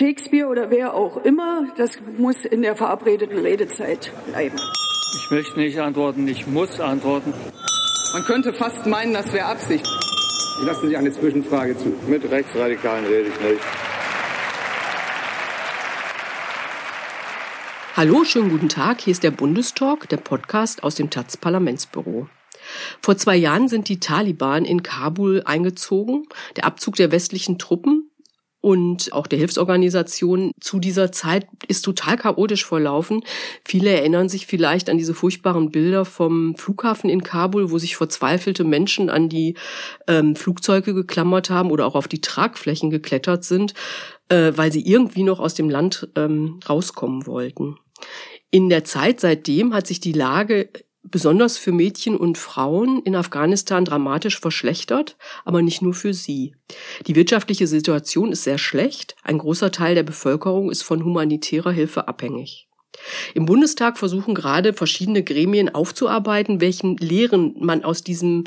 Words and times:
Shakespeare 0.00 0.48
oder 0.48 0.70
wer 0.70 0.94
auch 0.94 1.18
immer, 1.26 1.66
das 1.76 1.98
muss 2.16 2.46
in 2.46 2.62
der 2.62 2.74
verabredeten 2.74 3.38
Redezeit 3.38 4.10
bleiben. 4.28 4.56
Ich 5.14 5.30
möchte 5.30 5.58
nicht 5.58 5.78
antworten, 5.78 6.26
ich 6.26 6.46
muss 6.46 6.80
antworten. 6.80 7.34
Man 8.14 8.24
könnte 8.24 8.54
fast 8.54 8.86
meinen, 8.86 9.12
das 9.12 9.30
wäre 9.34 9.44
Absicht. 9.44 9.86
Ich 10.58 10.66
lasse 10.66 10.88
Sie 10.88 10.96
eine 10.96 11.12
Zwischenfrage 11.12 11.76
zu. 11.76 11.94
Mit 12.08 12.24
Rechtsradikalen 12.30 13.04
rede 13.04 13.28
ich 13.28 13.40
nicht. 13.40 13.60
Hallo, 17.94 18.24
schönen 18.24 18.48
guten 18.48 18.70
Tag. 18.70 19.02
Hier 19.02 19.12
ist 19.12 19.22
der 19.22 19.32
Bundestalk, 19.32 20.08
der 20.08 20.16
Podcast 20.16 20.82
aus 20.82 20.94
dem 20.94 21.10
taz 21.10 21.36
Parlamentsbüro. 21.36 22.26
Vor 23.02 23.18
zwei 23.18 23.36
Jahren 23.36 23.68
sind 23.68 23.90
die 23.90 24.00
Taliban 24.00 24.64
in 24.64 24.82
Kabul 24.82 25.42
eingezogen. 25.44 26.26
Der 26.56 26.64
Abzug 26.64 26.96
der 26.96 27.12
westlichen 27.12 27.58
Truppen 27.58 28.09
und 28.60 29.12
auch 29.12 29.26
der 29.26 29.38
Hilfsorganisation 29.38 30.52
zu 30.60 30.80
dieser 30.80 31.12
Zeit 31.12 31.46
ist 31.66 31.82
total 31.82 32.16
chaotisch 32.16 32.66
verlaufen. 32.66 33.22
Viele 33.64 33.90
erinnern 33.90 34.28
sich 34.28 34.46
vielleicht 34.46 34.90
an 34.90 34.98
diese 34.98 35.14
furchtbaren 35.14 35.70
Bilder 35.70 36.04
vom 36.04 36.54
Flughafen 36.56 37.08
in 37.08 37.22
Kabul, 37.22 37.70
wo 37.70 37.78
sich 37.78 37.96
verzweifelte 37.96 38.64
Menschen 38.64 39.08
an 39.08 39.28
die 39.30 39.56
ähm, 40.06 40.36
Flugzeuge 40.36 40.92
geklammert 40.92 41.48
haben 41.48 41.70
oder 41.70 41.86
auch 41.86 41.94
auf 41.94 42.08
die 42.08 42.20
Tragflächen 42.20 42.90
geklettert 42.90 43.44
sind, 43.44 43.72
äh, 44.28 44.52
weil 44.54 44.70
sie 44.72 44.86
irgendwie 44.86 45.22
noch 45.22 45.40
aus 45.40 45.54
dem 45.54 45.70
Land 45.70 46.08
ähm, 46.16 46.60
rauskommen 46.68 47.26
wollten. 47.26 47.76
In 48.50 48.68
der 48.68 48.84
Zeit 48.84 49.20
seitdem 49.20 49.72
hat 49.72 49.86
sich 49.86 50.00
die 50.00 50.12
Lage 50.12 50.68
besonders 51.02 51.56
für 51.58 51.72
Mädchen 51.72 52.16
und 52.16 52.38
Frauen 52.38 53.02
in 53.02 53.16
Afghanistan 53.16 53.84
dramatisch 53.84 54.38
verschlechtert, 54.38 55.16
aber 55.44 55.62
nicht 55.62 55.82
nur 55.82 55.94
für 55.94 56.14
sie. 56.14 56.54
Die 57.06 57.16
wirtschaftliche 57.16 57.66
Situation 57.66 58.32
ist 58.32 58.44
sehr 58.44 58.58
schlecht, 58.58 59.16
ein 59.22 59.38
großer 59.38 59.72
Teil 59.72 59.94
der 59.94 60.02
Bevölkerung 60.02 60.70
ist 60.70 60.82
von 60.82 61.04
humanitärer 61.04 61.72
Hilfe 61.72 62.08
abhängig. 62.08 62.68
Im 63.34 63.46
Bundestag 63.46 63.98
versuchen 63.98 64.34
gerade 64.34 64.72
verschiedene 64.72 65.22
Gremien 65.22 65.74
aufzuarbeiten, 65.74 66.60
welchen 66.60 66.96
Lehren 66.96 67.54
man 67.58 67.84
aus 67.84 68.02
diesem 68.02 68.44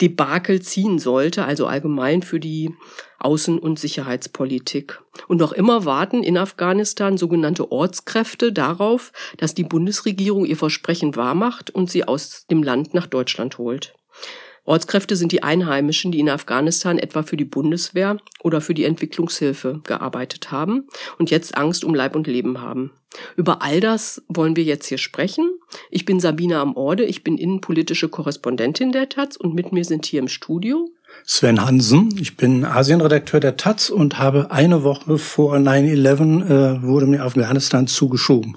Debakel 0.00 0.62
ziehen 0.62 0.98
sollte, 0.98 1.44
also 1.44 1.66
allgemein 1.66 2.22
für 2.22 2.40
die 2.40 2.74
Außen- 3.18 3.58
und 3.58 3.78
Sicherheitspolitik. 3.78 5.00
Und 5.28 5.38
noch 5.38 5.52
immer 5.52 5.84
warten 5.84 6.22
in 6.22 6.38
Afghanistan 6.38 7.16
sogenannte 7.16 7.70
Ortskräfte 7.70 8.52
darauf, 8.52 9.12
dass 9.36 9.54
die 9.54 9.64
Bundesregierung 9.64 10.44
ihr 10.46 10.56
Versprechen 10.56 11.16
wahrmacht 11.16 11.70
und 11.70 11.90
sie 11.90 12.04
aus 12.04 12.46
dem 12.50 12.62
Land 12.62 12.94
nach 12.94 13.06
Deutschland 13.06 13.58
holt. 13.58 13.94
Ortskräfte 14.64 15.16
sind 15.16 15.32
die 15.32 15.42
Einheimischen, 15.42 16.12
die 16.12 16.20
in 16.20 16.28
Afghanistan 16.28 16.98
etwa 16.98 17.22
für 17.22 17.36
die 17.36 17.44
Bundeswehr 17.44 18.18
oder 18.42 18.60
für 18.60 18.74
die 18.74 18.84
Entwicklungshilfe 18.84 19.80
gearbeitet 19.84 20.50
haben 20.50 20.88
und 21.18 21.30
jetzt 21.30 21.56
Angst 21.56 21.84
um 21.84 21.94
Leib 21.94 22.14
und 22.14 22.26
Leben 22.26 22.60
haben. 22.60 22.92
Über 23.36 23.62
all 23.62 23.80
das 23.80 24.22
wollen 24.28 24.54
wir 24.54 24.62
jetzt 24.62 24.86
hier 24.86 24.98
sprechen. 24.98 25.50
Ich 25.90 26.04
bin 26.04 26.20
Sabine 26.20 26.58
am 26.58 26.76
Orde, 26.76 27.04
ich 27.04 27.24
bin 27.24 27.38
innenpolitische 27.38 28.08
Korrespondentin 28.08 28.92
der 28.92 29.08
Taz 29.08 29.36
und 29.36 29.54
mit 29.54 29.72
mir 29.72 29.84
sind 29.84 30.06
hier 30.06 30.20
im 30.20 30.28
Studio 30.28 30.90
Sven 31.24 31.64
Hansen. 31.64 32.14
Ich 32.20 32.36
bin 32.36 32.64
Asienredakteur 32.64 33.40
der 33.40 33.56
Taz 33.56 33.90
und 33.90 34.18
habe 34.18 34.50
eine 34.50 34.82
Woche 34.82 35.18
vor 35.18 35.56
9-11 35.56 36.44
äh, 36.44 36.82
wurde 36.82 37.06
mir 37.06 37.24
Afghanistan 37.24 37.86
zugeschoben. 37.86 38.54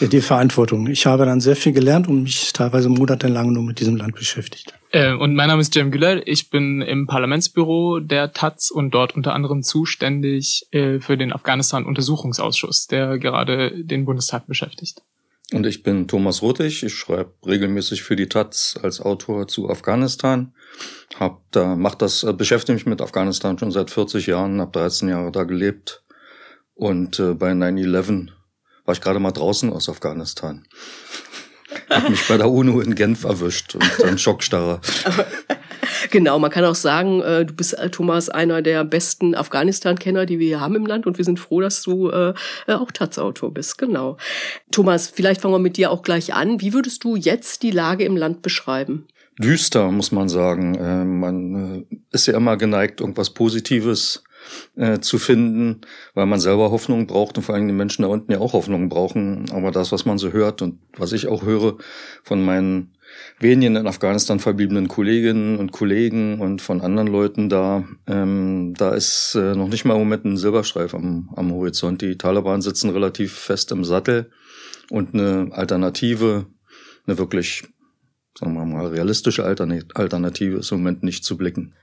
Äh, 0.00 0.08
die 0.08 0.20
Verantwortung. 0.20 0.86
Ich 0.88 1.06
habe 1.06 1.24
dann 1.26 1.40
sehr 1.40 1.56
viel 1.56 1.72
gelernt 1.72 2.08
und 2.08 2.22
mich 2.22 2.52
teilweise 2.52 2.88
monatelang 2.88 3.52
nur 3.52 3.62
mit 3.62 3.80
diesem 3.80 3.96
Land 3.96 4.14
beschäftigt. 4.14 4.74
Äh, 4.94 5.12
und 5.12 5.34
mein 5.34 5.48
Name 5.48 5.60
ist 5.60 5.74
Jem 5.74 5.90
Güler. 5.90 6.24
Ich 6.28 6.50
bin 6.50 6.80
im 6.80 7.08
Parlamentsbüro 7.08 7.98
der 7.98 8.32
Taz 8.32 8.70
und 8.70 8.92
dort 8.92 9.16
unter 9.16 9.32
anderem 9.32 9.64
zuständig 9.64 10.68
äh, 10.70 11.00
für 11.00 11.16
den 11.16 11.32
Afghanistan-Untersuchungsausschuss, 11.32 12.86
der 12.86 13.18
gerade 13.18 13.72
den 13.74 14.04
Bundestag 14.04 14.46
beschäftigt. 14.46 15.02
Und 15.52 15.66
ich 15.66 15.82
bin 15.82 16.06
Thomas 16.06 16.42
Ruttig. 16.42 16.84
Ich 16.84 16.94
schreibe 16.94 17.32
regelmäßig 17.44 18.04
für 18.04 18.14
die 18.14 18.28
Taz 18.28 18.78
als 18.80 19.00
Autor 19.00 19.48
zu 19.48 19.68
Afghanistan. 19.68 20.54
Hab 21.18 21.42
da, 21.50 21.74
mach 21.74 21.96
das, 21.96 22.22
äh, 22.22 22.32
beschäftige 22.32 22.74
mich 22.74 22.86
mit 22.86 23.02
Afghanistan 23.02 23.58
schon 23.58 23.72
seit 23.72 23.90
40 23.90 24.28
Jahren, 24.28 24.60
habe 24.60 24.70
13 24.70 25.08
Jahre 25.08 25.32
da 25.32 25.42
gelebt. 25.42 26.04
Und 26.76 27.16
bei 27.38 27.52
9-11 27.52 28.30
war 28.84 28.94
ich 28.94 29.00
gerade 29.00 29.20
mal 29.20 29.30
draußen 29.30 29.72
aus 29.72 29.88
Afghanistan. 29.88 30.66
Hab 31.94 32.08
mich 32.10 32.26
bei 32.26 32.36
der 32.36 32.50
UNO 32.50 32.80
in 32.80 32.94
Genf 32.94 33.24
erwischt 33.24 33.74
und 33.74 33.84
dann 34.00 34.18
Schockstarre. 34.18 34.80
Genau, 36.10 36.38
man 36.38 36.50
kann 36.50 36.64
auch 36.64 36.74
sagen, 36.74 37.20
äh, 37.22 37.44
du 37.44 37.54
bist, 37.54 37.74
äh, 37.78 37.90
Thomas, 37.90 38.28
einer 38.28 38.62
der 38.62 38.84
besten 38.84 39.34
Afghanistan-Kenner, 39.34 40.26
die 40.26 40.38
wir 40.38 40.46
hier 40.46 40.60
haben 40.60 40.76
im 40.76 40.86
Land 40.86 41.06
und 41.06 41.18
wir 41.18 41.24
sind 41.24 41.40
froh, 41.40 41.60
dass 41.60 41.82
du 41.82 42.10
äh, 42.10 42.34
auch 42.66 42.90
Taz-Autor 42.90 43.52
bist. 43.52 43.78
Genau. 43.78 44.16
Thomas, 44.70 45.08
vielleicht 45.08 45.40
fangen 45.40 45.54
wir 45.54 45.58
mit 45.58 45.76
dir 45.76 45.90
auch 45.90 46.02
gleich 46.02 46.34
an. 46.34 46.60
Wie 46.60 46.72
würdest 46.72 47.04
du 47.04 47.16
jetzt 47.16 47.62
die 47.62 47.70
Lage 47.70 48.04
im 48.04 48.16
Land 48.16 48.42
beschreiben? 48.42 49.06
Düster, 49.38 49.90
muss 49.90 50.12
man 50.12 50.28
sagen. 50.28 51.18
Man 51.18 51.86
ist 52.12 52.26
ja 52.26 52.36
immer 52.36 52.56
geneigt, 52.56 53.00
irgendwas 53.00 53.30
Positives 53.30 54.22
äh, 54.76 55.00
zu 55.00 55.18
finden, 55.18 55.82
weil 56.14 56.26
man 56.26 56.40
selber 56.40 56.70
Hoffnung 56.70 57.06
braucht 57.06 57.36
und 57.36 57.44
vor 57.44 57.54
allem 57.54 57.68
die 57.68 57.74
Menschen 57.74 58.02
da 58.02 58.08
unten 58.08 58.32
ja 58.32 58.38
auch 58.38 58.52
Hoffnung 58.52 58.88
brauchen. 58.88 59.46
Aber 59.52 59.70
das, 59.70 59.92
was 59.92 60.04
man 60.04 60.18
so 60.18 60.32
hört 60.32 60.62
und 60.62 60.80
was 60.96 61.12
ich 61.12 61.28
auch 61.28 61.42
höre 61.42 61.78
von 62.22 62.44
meinen 62.44 62.94
wenigen 63.38 63.76
in 63.76 63.86
Afghanistan 63.86 64.40
verbliebenen 64.40 64.88
Kolleginnen 64.88 65.58
und 65.58 65.72
Kollegen 65.72 66.40
und 66.40 66.62
von 66.62 66.80
anderen 66.80 67.08
Leuten 67.08 67.48
da, 67.48 67.84
ähm, 68.06 68.74
da 68.76 68.90
ist 68.90 69.34
äh, 69.34 69.54
noch 69.54 69.68
nicht 69.68 69.84
mal 69.84 69.94
im 69.94 70.00
Moment 70.00 70.24
ein 70.24 70.36
Silberstreif 70.36 70.94
am, 70.94 71.30
am 71.36 71.52
Horizont. 71.52 72.02
Die 72.02 72.18
Taliban 72.18 72.62
sitzen 72.62 72.90
relativ 72.90 73.32
fest 73.32 73.72
im 73.72 73.84
Sattel 73.84 74.30
und 74.90 75.14
eine 75.14 75.48
Alternative, 75.52 76.46
eine 77.06 77.18
wirklich, 77.18 77.64
sagen 78.38 78.54
wir 78.54 78.64
mal, 78.64 78.86
realistische 78.86 79.44
Alternative 79.44 80.58
ist 80.58 80.72
im 80.72 80.78
Moment 80.78 81.02
nicht 81.02 81.24
zu 81.24 81.36
blicken. 81.36 81.74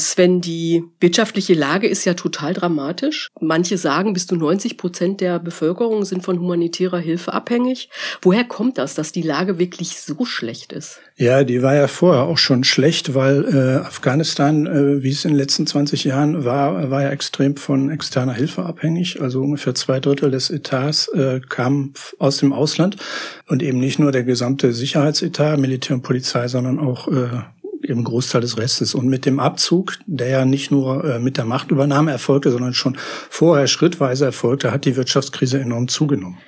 Sven, 0.00 0.40
die 0.40 0.84
wirtschaftliche 1.00 1.52
Lage 1.52 1.86
ist 1.86 2.06
ja 2.06 2.14
total 2.14 2.54
dramatisch. 2.54 3.28
Manche 3.40 3.76
sagen, 3.76 4.14
bis 4.14 4.26
zu 4.26 4.36
90 4.36 4.78
Prozent 4.78 5.20
der 5.20 5.38
Bevölkerung 5.38 6.06
sind 6.06 6.24
von 6.24 6.38
humanitärer 6.40 6.98
Hilfe 6.98 7.34
abhängig. 7.34 7.90
Woher 8.22 8.44
kommt 8.44 8.78
das, 8.78 8.94
dass 8.94 9.12
die 9.12 9.20
Lage 9.20 9.58
wirklich 9.58 10.00
so 10.00 10.24
schlecht 10.24 10.72
ist? 10.72 11.00
Ja, 11.16 11.44
die 11.44 11.62
war 11.62 11.74
ja 11.74 11.88
vorher 11.88 12.22
auch 12.22 12.38
schon 12.38 12.64
schlecht, 12.64 13.14
weil 13.14 13.44
äh, 13.44 13.86
Afghanistan, 13.86 14.66
äh, 14.66 15.02
wie 15.02 15.10
es 15.10 15.26
in 15.26 15.32
den 15.32 15.38
letzten 15.38 15.66
20 15.66 16.04
Jahren 16.04 16.46
war, 16.46 16.90
war 16.90 17.02
ja 17.02 17.10
extrem 17.10 17.56
von 17.56 17.90
externer 17.90 18.32
Hilfe 18.32 18.62
abhängig. 18.62 19.20
Also 19.20 19.42
ungefähr 19.42 19.74
zwei 19.74 20.00
Drittel 20.00 20.30
des 20.30 20.48
Etats 20.48 21.08
äh, 21.08 21.40
kamen 21.46 21.92
aus 22.18 22.38
dem 22.38 22.54
Ausland 22.54 22.96
und 23.46 23.62
eben 23.62 23.78
nicht 23.78 23.98
nur 23.98 24.10
der 24.10 24.24
gesamte 24.24 24.72
Sicherheitsetat, 24.72 25.58
Militär 25.58 25.96
und 25.96 26.02
Polizei, 26.02 26.48
sondern 26.48 26.78
auch 26.78 27.08
äh, 27.08 27.28
eben 27.84 28.04
Großteil 28.04 28.40
des 28.40 28.58
Restes. 28.58 28.94
Und 28.94 29.06
mit 29.08 29.26
dem 29.26 29.40
Abzug, 29.40 29.98
der 30.06 30.28
ja 30.28 30.44
nicht 30.44 30.70
nur 30.70 31.04
äh, 31.04 31.18
mit 31.18 31.36
der 31.36 31.44
Machtübernahme 31.44 32.10
erfolgte, 32.10 32.50
sondern 32.50 32.74
schon 32.74 32.96
vorher 33.30 33.66
schrittweise 33.66 34.26
erfolgte, 34.26 34.72
hat 34.72 34.84
die 34.84 34.96
Wirtschaftskrise 34.96 35.60
enorm 35.60 35.88
zugenommen. 35.88 36.38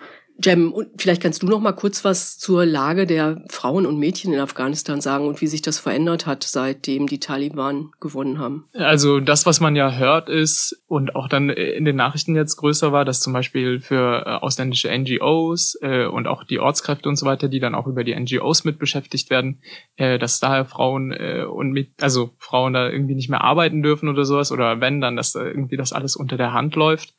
Jem, 0.43 0.73
und 0.73 0.89
vielleicht 0.99 1.23
kannst 1.23 1.43
du 1.43 1.47
noch 1.47 1.61
mal 1.61 1.73
kurz 1.73 2.05
was 2.05 2.39
zur 2.39 2.67
Lage 2.67 3.07
der 3.07 3.45
Frauen 3.51 3.87
und 3.87 3.99
Mädchen 3.99 4.33
in 4.33 4.41
Afghanistan 4.41 5.01
sagen 5.01 5.29
und 5.29 5.41
wie 5.41 5.47
sich 5.47 5.63
das 5.63 5.79
verändert 5.79 6.27
hat, 6.27 6.43
seitdem 6.43 7.07
die 7.07 7.21
Taliban 7.21 7.93
gewonnen 8.01 8.39
haben. 8.39 8.65
Also 8.75 9.21
das, 9.21 9.47
was 9.47 9.61
man 9.61 9.77
ja 9.77 9.93
hört, 9.93 10.29
ist 10.29 10.83
und 10.89 11.15
auch 11.15 11.29
dann 11.29 11.51
in 11.51 11.85
den 11.85 11.95
Nachrichten 11.95 12.35
jetzt 12.35 12.57
größer 12.57 12.91
war, 12.91 13.05
dass 13.05 13.21
zum 13.21 13.33
Beispiel 13.33 13.81
für 13.81 14.25
äh, 14.27 14.31
ausländische 14.31 14.91
NGOs 14.91 15.79
äh, 15.83 16.07
und 16.07 16.27
auch 16.27 16.43
die 16.43 16.59
Ortskräfte 16.59 17.09
und 17.09 17.17
so 17.17 17.27
weiter, 17.27 17.49
die 17.49 17.61
dann 17.61 17.77
auch 17.77 17.87
über 17.87 18.03
die 18.03 18.15
NGOs 18.15 18.65
mit 18.65 18.81
beschäftigt 18.81 19.31
werden, 19.31 19.61
äh, 19.97 20.19
dass 20.19 20.41
daher 20.41 20.65
Frauen 20.65 21.13
äh, 21.13 21.45
und 21.45 21.71
mit, 21.71 22.03
also 22.03 22.31
Frauen 22.39 22.73
da 22.73 22.91
irgendwie 22.91 23.15
nicht 23.15 23.31
mehr 23.31 23.43
arbeiten 23.43 23.83
dürfen 23.83 24.09
oder 24.09 24.25
sowas 24.25 24.51
oder 24.51 24.81
wenn 24.81 25.01
dann, 25.01 25.15
dass 25.15 25.33
da 25.33 25.45
irgendwie 25.45 25.77
das 25.77 25.93
alles 25.93 26.17
unter 26.17 26.37
der 26.37 26.53
Hand 26.53 26.75
läuft. 26.75 27.15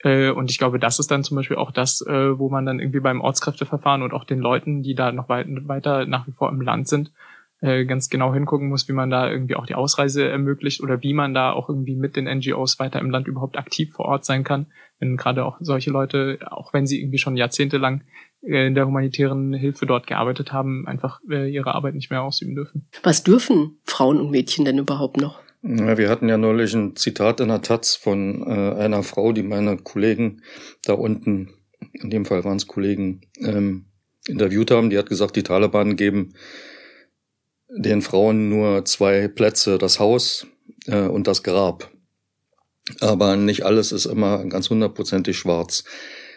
Äh, 0.00 0.30
und 0.30 0.50
ich 0.50 0.58
glaube, 0.58 0.78
das 0.78 0.98
ist 0.98 1.10
dann 1.10 1.24
zum 1.24 1.36
Beispiel 1.36 1.56
auch 1.56 1.70
das, 1.70 2.00
äh, 2.02 2.38
wo 2.38 2.48
man 2.48 2.66
dann 2.66 2.80
irgendwie 2.80 3.00
beim 3.00 3.20
Ortskräfteverfahren 3.20 4.02
und 4.02 4.12
auch 4.12 4.24
den 4.24 4.40
Leuten, 4.40 4.82
die 4.82 4.94
da 4.94 5.12
noch 5.12 5.28
weit, 5.28 5.46
weiter 5.68 6.06
nach 6.06 6.26
wie 6.26 6.32
vor 6.32 6.50
im 6.50 6.60
Land 6.60 6.88
sind, 6.88 7.12
äh, 7.60 7.86
ganz 7.86 8.10
genau 8.10 8.34
hingucken 8.34 8.68
muss, 8.68 8.86
wie 8.88 8.92
man 8.92 9.08
da 9.08 9.30
irgendwie 9.30 9.56
auch 9.56 9.66
die 9.66 9.74
Ausreise 9.74 10.28
ermöglicht 10.28 10.82
oder 10.82 11.02
wie 11.02 11.14
man 11.14 11.32
da 11.32 11.52
auch 11.52 11.70
irgendwie 11.70 11.96
mit 11.96 12.16
den 12.16 12.26
NGOs 12.26 12.78
weiter 12.78 13.00
im 13.00 13.10
Land 13.10 13.28
überhaupt 13.28 13.56
aktiv 13.56 13.92
vor 13.94 14.04
Ort 14.06 14.26
sein 14.26 14.44
kann, 14.44 14.66
wenn 14.98 15.16
gerade 15.16 15.44
auch 15.44 15.56
solche 15.60 15.90
Leute, 15.90 16.38
auch 16.50 16.74
wenn 16.74 16.86
sie 16.86 17.00
irgendwie 17.00 17.18
schon 17.18 17.36
jahrzehntelang 17.36 18.02
in 18.42 18.74
der 18.74 18.86
humanitären 18.86 19.54
Hilfe 19.54 19.86
dort 19.86 20.06
gearbeitet 20.06 20.52
haben, 20.52 20.86
einfach 20.86 21.20
ihre 21.28 21.74
Arbeit 21.74 21.94
nicht 21.94 22.10
mehr 22.10 22.22
ausüben 22.22 22.54
dürfen. 22.54 22.88
Was 23.02 23.24
dürfen 23.24 23.78
Frauen 23.84 24.20
und 24.20 24.30
Mädchen 24.30 24.64
denn 24.64 24.78
überhaupt 24.78 25.16
noch? 25.16 25.40
Wir 25.62 26.08
hatten 26.08 26.28
ja 26.28 26.38
neulich 26.38 26.74
ein 26.74 26.96
Zitat 26.96 27.40
in 27.40 27.48
der 27.48 27.62
Taz 27.62 27.96
von 27.96 28.42
äh, 28.46 28.80
einer 28.80 29.02
Frau, 29.02 29.32
die 29.32 29.42
meine 29.42 29.76
Kollegen 29.76 30.42
da 30.82 30.92
unten, 30.92 31.54
in 31.92 32.10
dem 32.10 32.24
Fall 32.24 32.44
waren 32.44 32.56
es 32.56 32.66
Kollegen, 32.66 33.22
ähm, 33.40 33.86
interviewt 34.26 34.70
haben. 34.70 34.90
Die 34.90 34.98
hat 34.98 35.08
gesagt, 35.08 35.36
die 35.36 35.42
Taliban 35.42 35.96
geben 35.96 36.34
den 37.68 38.02
Frauen 38.02 38.48
nur 38.48 38.84
zwei 38.84 39.28
Plätze, 39.28 39.78
das 39.78 39.98
Haus 39.98 40.46
äh, 40.86 41.00
und 41.00 41.26
das 41.26 41.42
Grab. 41.42 41.90
Aber 43.00 43.36
nicht 43.36 43.64
alles 43.64 43.92
ist 43.92 44.06
immer 44.06 44.44
ganz 44.46 44.70
hundertprozentig 44.70 45.36
schwarz. 45.36 45.84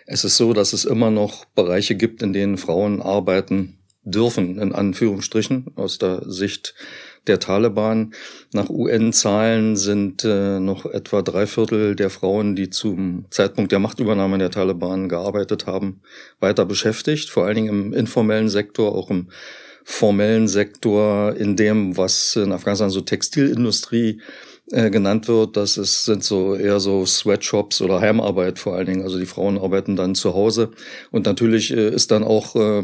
Es 0.05 0.23
ist 0.23 0.37
so, 0.37 0.53
dass 0.53 0.73
es 0.73 0.85
immer 0.85 1.11
noch 1.11 1.45
Bereiche 1.45 1.95
gibt, 1.95 2.23
in 2.23 2.33
denen 2.33 2.57
Frauen 2.57 3.01
arbeiten 3.01 3.77
dürfen, 4.01 4.59
in 4.59 4.73
Anführungsstrichen, 4.73 5.73
aus 5.75 5.99
der 5.99 6.23
Sicht 6.29 6.73
der 7.27 7.39
Taliban. 7.39 8.13
Nach 8.53 8.69
UN-Zahlen 8.69 9.75
sind 9.75 10.23
äh, 10.23 10.59
noch 10.59 10.85
etwa 10.85 11.21
drei 11.21 11.47
Viertel 11.47 11.95
der 11.95 12.09
Frauen, 12.09 12.55
die 12.55 12.69
zum 12.69 13.25
Zeitpunkt 13.29 13.71
der 13.71 13.79
Machtübernahme 13.79 14.37
der 14.37 14.51
Taliban 14.51 15.09
gearbeitet 15.09 15.67
haben, 15.67 16.01
weiter 16.39 16.65
beschäftigt, 16.65 17.29
vor 17.29 17.45
allen 17.45 17.55
Dingen 17.55 17.69
im 17.69 17.93
informellen 17.93 18.49
Sektor, 18.49 18.95
auch 18.95 19.09
im 19.09 19.29
formellen 19.83 20.47
Sektor, 20.47 21.35
in 21.35 21.55
dem, 21.55 21.97
was 21.97 22.35
in 22.35 22.51
Afghanistan 22.51 22.89
so 22.89 23.01
Textilindustrie 23.01 24.21
äh, 24.71 24.91
genannt 24.91 25.27
wird, 25.27 25.57
das 25.57 25.77
ist, 25.77 26.05
sind 26.05 26.23
so 26.23 26.53
eher 26.53 26.79
so 26.79 27.03
Sweatshops 27.03 27.81
oder 27.81 28.01
Heimarbeit 28.01 28.59
vor 28.59 28.75
allen 28.75 28.85
Dingen. 28.85 29.01
Also 29.01 29.17
die 29.17 29.25
Frauen 29.25 29.57
arbeiten 29.57 29.95
dann 29.95 30.13
zu 30.13 30.35
Hause. 30.35 30.69
Und 31.09 31.25
natürlich 31.25 31.71
äh, 31.71 31.89
ist 31.89 32.11
dann 32.11 32.23
auch 32.23 32.55
äh, 32.55 32.83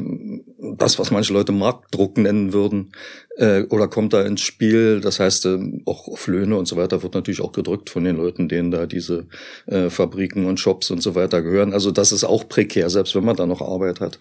das, 0.78 0.98
was 0.98 1.12
manche 1.12 1.34
Leute 1.34 1.52
Marktdruck 1.52 2.18
nennen 2.18 2.54
würden, 2.54 2.92
äh, 3.38 3.64
oder 3.64 3.88
kommt 3.88 4.14
da 4.14 4.22
ins 4.24 4.42
Spiel. 4.42 5.02
Das 5.02 5.20
heißt, 5.20 5.46
äh, 5.46 5.58
auch 5.86 6.08
auf 6.08 6.28
Löhne 6.28 6.58
und 6.58 6.68
so 6.68 6.76
weiter 6.76 7.04
wird 7.04 7.14
natürlich 7.14 7.42
auch 7.42 7.52
gedrückt 7.52 7.90
von 7.90 8.04
den 8.04 8.18
Leuten, 8.18 8.48
denen 8.48 8.72
da 8.72 8.86
diese 8.86 9.28
äh, 9.68 9.90
Fabriken 9.90 10.46
und 10.46 10.60
Shops 10.60 10.92
und 10.92 11.02
so 11.02 11.16
weiter 11.16 11.42
gehören. 11.42 11.74
Also 11.74 11.92
das 11.92 12.12
ist 12.12 12.24
auch 12.24 12.48
prekär, 12.48 12.90
selbst 12.90 13.16
wenn 13.16 13.26
man 13.26 13.36
da 13.36 13.46
noch 13.46 13.62
Arbeit 13.62 14.00
hat. 14.00 14.18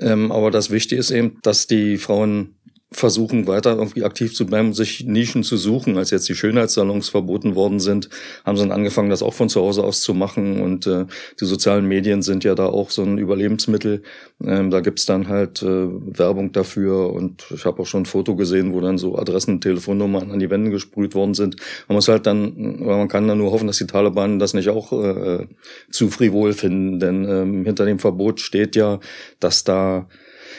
Ähm, 0.00 0.32
aber 0.32 0.50
das 0.50 0.70
Wichtige 0.70 1.00
ist 1.00 1.10
eben, 1.10 1.38
dass 1.42 1.66
die 1.66 1.98
Frauen 1.98 2.56
versuchen 2.94 3.48
weiter 3.48 3.76
irgendwie 3.76 4.04
aktiv 4.04 4.34
zu 4.34 4.46
bleiben, 4.46 4.72
sich 4.72 5.04
Nischen 5.04 5.42
zu 5.42 5.56
suchen. 5.56 5.98
Als 5.98 6.10
jetzt 6.10 6.28
die 6.28 6.34
Schönheitssalons 6.34 7.08
verboten 7.08 7.56
worden 7.56 7.80
sind, 7.80 8.08
haben 8.44 8.56
sie 8.56 8.62
dann 8.62 8.70
angefangen, 8.70 9.10
das 9.10 9.22
auch 9.22 9.34
von 9.34 9.48
zu 9.48 9.60
Hause 9.60 9.82
aus 9.82 10.00
zu 10.00 10.14
machen. 10.14 10.60
Und 10.60 10.86
äh, 10.86 11.06
die 11.40 11.44
sozialen 11.44 11.86
Medien 11.86 12.22
sind 12.22 12.44
ja 12.44 12.54
da 12.54 12.66
auch 12.66 12.90
so 12.90 13.02
ein 13.02 13.18
Überlebensmittel. 13.18 14.02
Ähm, 14.44 14.70
da 14.70 14.80
gibt's 14.80 15.06
dann 15.06 15.28
halt 15.28 15.62
äh, 15.62 15.66
Werbung 15.66 16.52
dafür. 16.52 17.12
Und 17.12 17.44
ich 17.52 17.64
habe 17.64 17.82
auch 17.82 17.86
schon 17.86 18.02
ein 18.02 18.06
Foto 18.06 18.36
gesehen, 18.36 18.72
wo 18.72 18.80
dann 18.80 18.96
so 18.96 19.18
Adressen, 19.18 19.60
Telefonnummern 19.60 20.30
an 20.30 20.38
die 20.38 20.50
Wände 20.50 20.70
gesprüht 20.70 21.16
worden 21.16 21.34
sind. 21.34 21.56
Man 21.88 21.96
muss 21.96 22.06
halt 22.06 22.26
dann, 22.26 22.78
man 22.78 23.08
kann 23.08 23.26
dann 23.26 23.38
nur 23.38 23.50
hoffen, 23.50 23.66
dass 23.66 23.78
die 23.78 23.88
Taliban 23.88 24.38
das 24.38 24.54
nicht 24.54 24.68
auch 24.68 24.92
äh, 24.92 25.46
zu 25.90 26.10
frivol 26.10 26.52
finden. 26.52 27.00
Denn 27.00 27.28
ähm, 27.28 27.64
hinter 27.64 27.86
dem 27.86 27.98
Verbot 27.98 28.40
steht 28.40 28.76
ja, 28.76 29.00
dass 29.40 29.64
da 29.64 30.06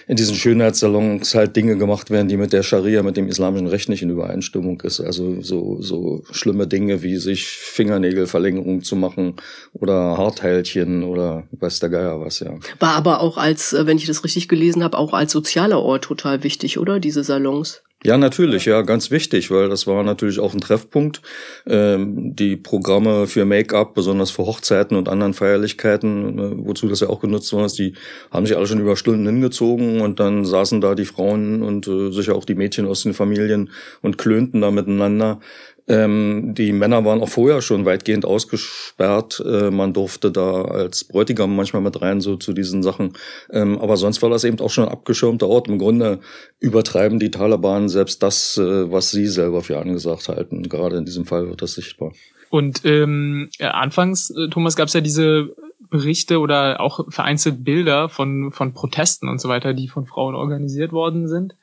in 0.07 0.16
diesen 0.16 0.36
Schönheitssalons 0.36 1.34
halt 1.34 1.56
Dinge 1.56 1.78
gemacht 1.78 2.12
werden, 2.12 2.28
die 2.28 2.38
mit 2.38 2.54
der 2.54 2.63
Scharia, 2.63 3.02
mit 3.02 3.18
dem 3.18 3.28
islamischen 3.28 3.68
Recht 3.68 3.90
nicht 3.90 4.04
in 4.04 4.10
Übereinstimmung 4.10 4.80
ist. 4.81 5.02
Also 5.02 5.42
so, 5.42 5.81
so 5.81 6.24
schlimme 6.31 6.68
Dinge 6.68 7.02
wie 7.02 7.18
sich 7.18 7.48
Fingernägelverlängerung 7.48 8.84
zu 8.84 8.96
machen 8.96 9.36
oder 9.74 10.18
Haarteilchen 10.18 11.04
oder 11.04 11.48
weiß 11.52 11.80
der 11.80 11.90
Geier 11.90 12.22
was, 12.22 12.40
ja. 12.40 12.54
War 12.80 12.96
aber 12.96 13.22
auch 13.22 13.38
als, 13.38 13.74
äh, 13.74 13.88
wenn 13.88 13.98
ich 13.98 14.06
das 14.06 14.24
richtig 14.24 14.48
gelesen 14.48 14.84
habe, 14.84 14.98
auch 14.98 15.13
als 15.13 15.31
sozialer 15.31 15.81
Ort 15.81 16.04
total 16.04 16.44
wichtig, 16.44 16.78
oder? 16.78 17.00
Diese 17.00 17.24
Salons. 17.24 17.81
Ja, 18.06 18.19
natürlich, 18.19 18.66
ja, 18.66 18.84
ganz 18.84 19.10
wichtig, 19.10 19.50
weil 19.50 19.68
das 19.68 19.88
war 19.88 20.04
natürlich 20.04 20.38
auch 20.40 20.54
ein 20.54 20.62
Treffpunkt. 20.62 21.24
Ähm, 21.66 22.36
die 22.36 22.56
Programme 22.56 23.25
für 23.25 23.46
Make-up, 23.46 23.96
besonders 23.96 24.30
für 24.30 24.46
Hochzeiten 24.46 24.96
und 24.96 25.10
anderen 25.10 25.34
Feierlichkeiten, 25.34 26.38
äh, 26.38 26.52
wozu 26.68 26.88
das 26.88 27.00
ja 27.00 27.10
auch 27.10 27.19
genutzt 27.19 27.52
worden 27.52 27.66
ist, 27.66 27.80
die 27.80 27.96
haben 28.30 28.46
sich 28.46 28.56
alle 28.56 28.68
schon 28.68 28.80
über 28.80 28.96
Stunden 28.96 29.25
hingezogen 29.25 30.02
und 30.02 30.19
dann 30.19 30.46
saßen 30.46 30.81
da 30.81 30.94
die 30.94 31.06
Frauen 31.06 31.63
und 31.63 31.88
äh, 31.88 32.12
sicher 32.12 32.36
auch 32.36 32.46
die 32.46 32.54
Mädchen 32.54 32.86
aus 32.86 33.02
den 33.02 33.16
Familien 33.16 33.72
und 34.04 34.19
klönten 34.19 34.62
da 34.62 34.69
miteinander. 34.69 35.40
Ähm, 35.87 36.53
die 36.55 36.71
Männer 36.71 37.05
waren 37.05 37.21
auch 37.21 37.29
vorher 37.29 37.61
schon 37.61 37.85
weitgehend 37.85 38.25
ausgesperrt. 38.25 39.43
Äh, 39.45 39.69
man 39.69 39.93
durfte 39.93 40.31
da 40.31 40.63
als 40.63 41.03
Bräutigam 41.03 41.55
manchmal 41.55 41.81
mit 41.81 42.01
rein, 42.01 42.21
so 42.21 42.37
zu 42.37 42.53
diesen 42.53 42.81
Sachen. 42.81 43.13
Ähm, 43.51 43.77
aber 43.79 43.95
sonst 43.97 44.21
war 44.21 44.29
das 44.29 44.43
eben 44.43 44.59
auch 44.59 44.71
schon 44.71 44.85
ein 44.85 44.91
abgeschirmter 44.91 45.47
Ort. 45.47 45.67
Im 45.67 45.77
Grunde 45.77 46.19
übertreiben 46.59 47.19
die 47.19 47.31
Taliban 47.31 47.87
selbst 47.87 48.23
das, 48.23 48.57
äh, 48.57 48.91
was 48.91 49.11
sie 49.11 49.27
selber 49.27 49.61
für 49.61 49.79
angesagt 49.79 50.27
halten. 50.27 50.63
Gerade 50.63 50.97
in 50.97 51.05
diesem 51.05 51.25
Fall 51.25 51.49
wird 51.49 51.61
das 51.61 51.73
sichtbar. 51.73 52.13
Und 52.49 52.81
ähm, 52.85 53.49
ja, 53.59 53.71
anfangs, 53.71 54.31
äh, 54.31 54.49
Thomas, 54.49 54.75
gab 54.75 54.87
es 54.87 54.93
ja 54.93 55.01
diese 55.01 55.55
Berichte 55.89 56.39
oder 56.39 56.79
auch 56.79 57.11
vereinzelt 57.11 57.63
Bilder 57.63 58.09
von, 58.09 58.51
von 58.51 58.73
Protesten 58.73 59.29
und 59.29 59.39
so 59.39 59.49
weiter, 59.49 59.73
die 59.73 59.87
von 59.87 60.05
Frauen 60.05 60.35
organisiert 60.35 60.91
worden 60.91 61.27
sind. 61.27 61.55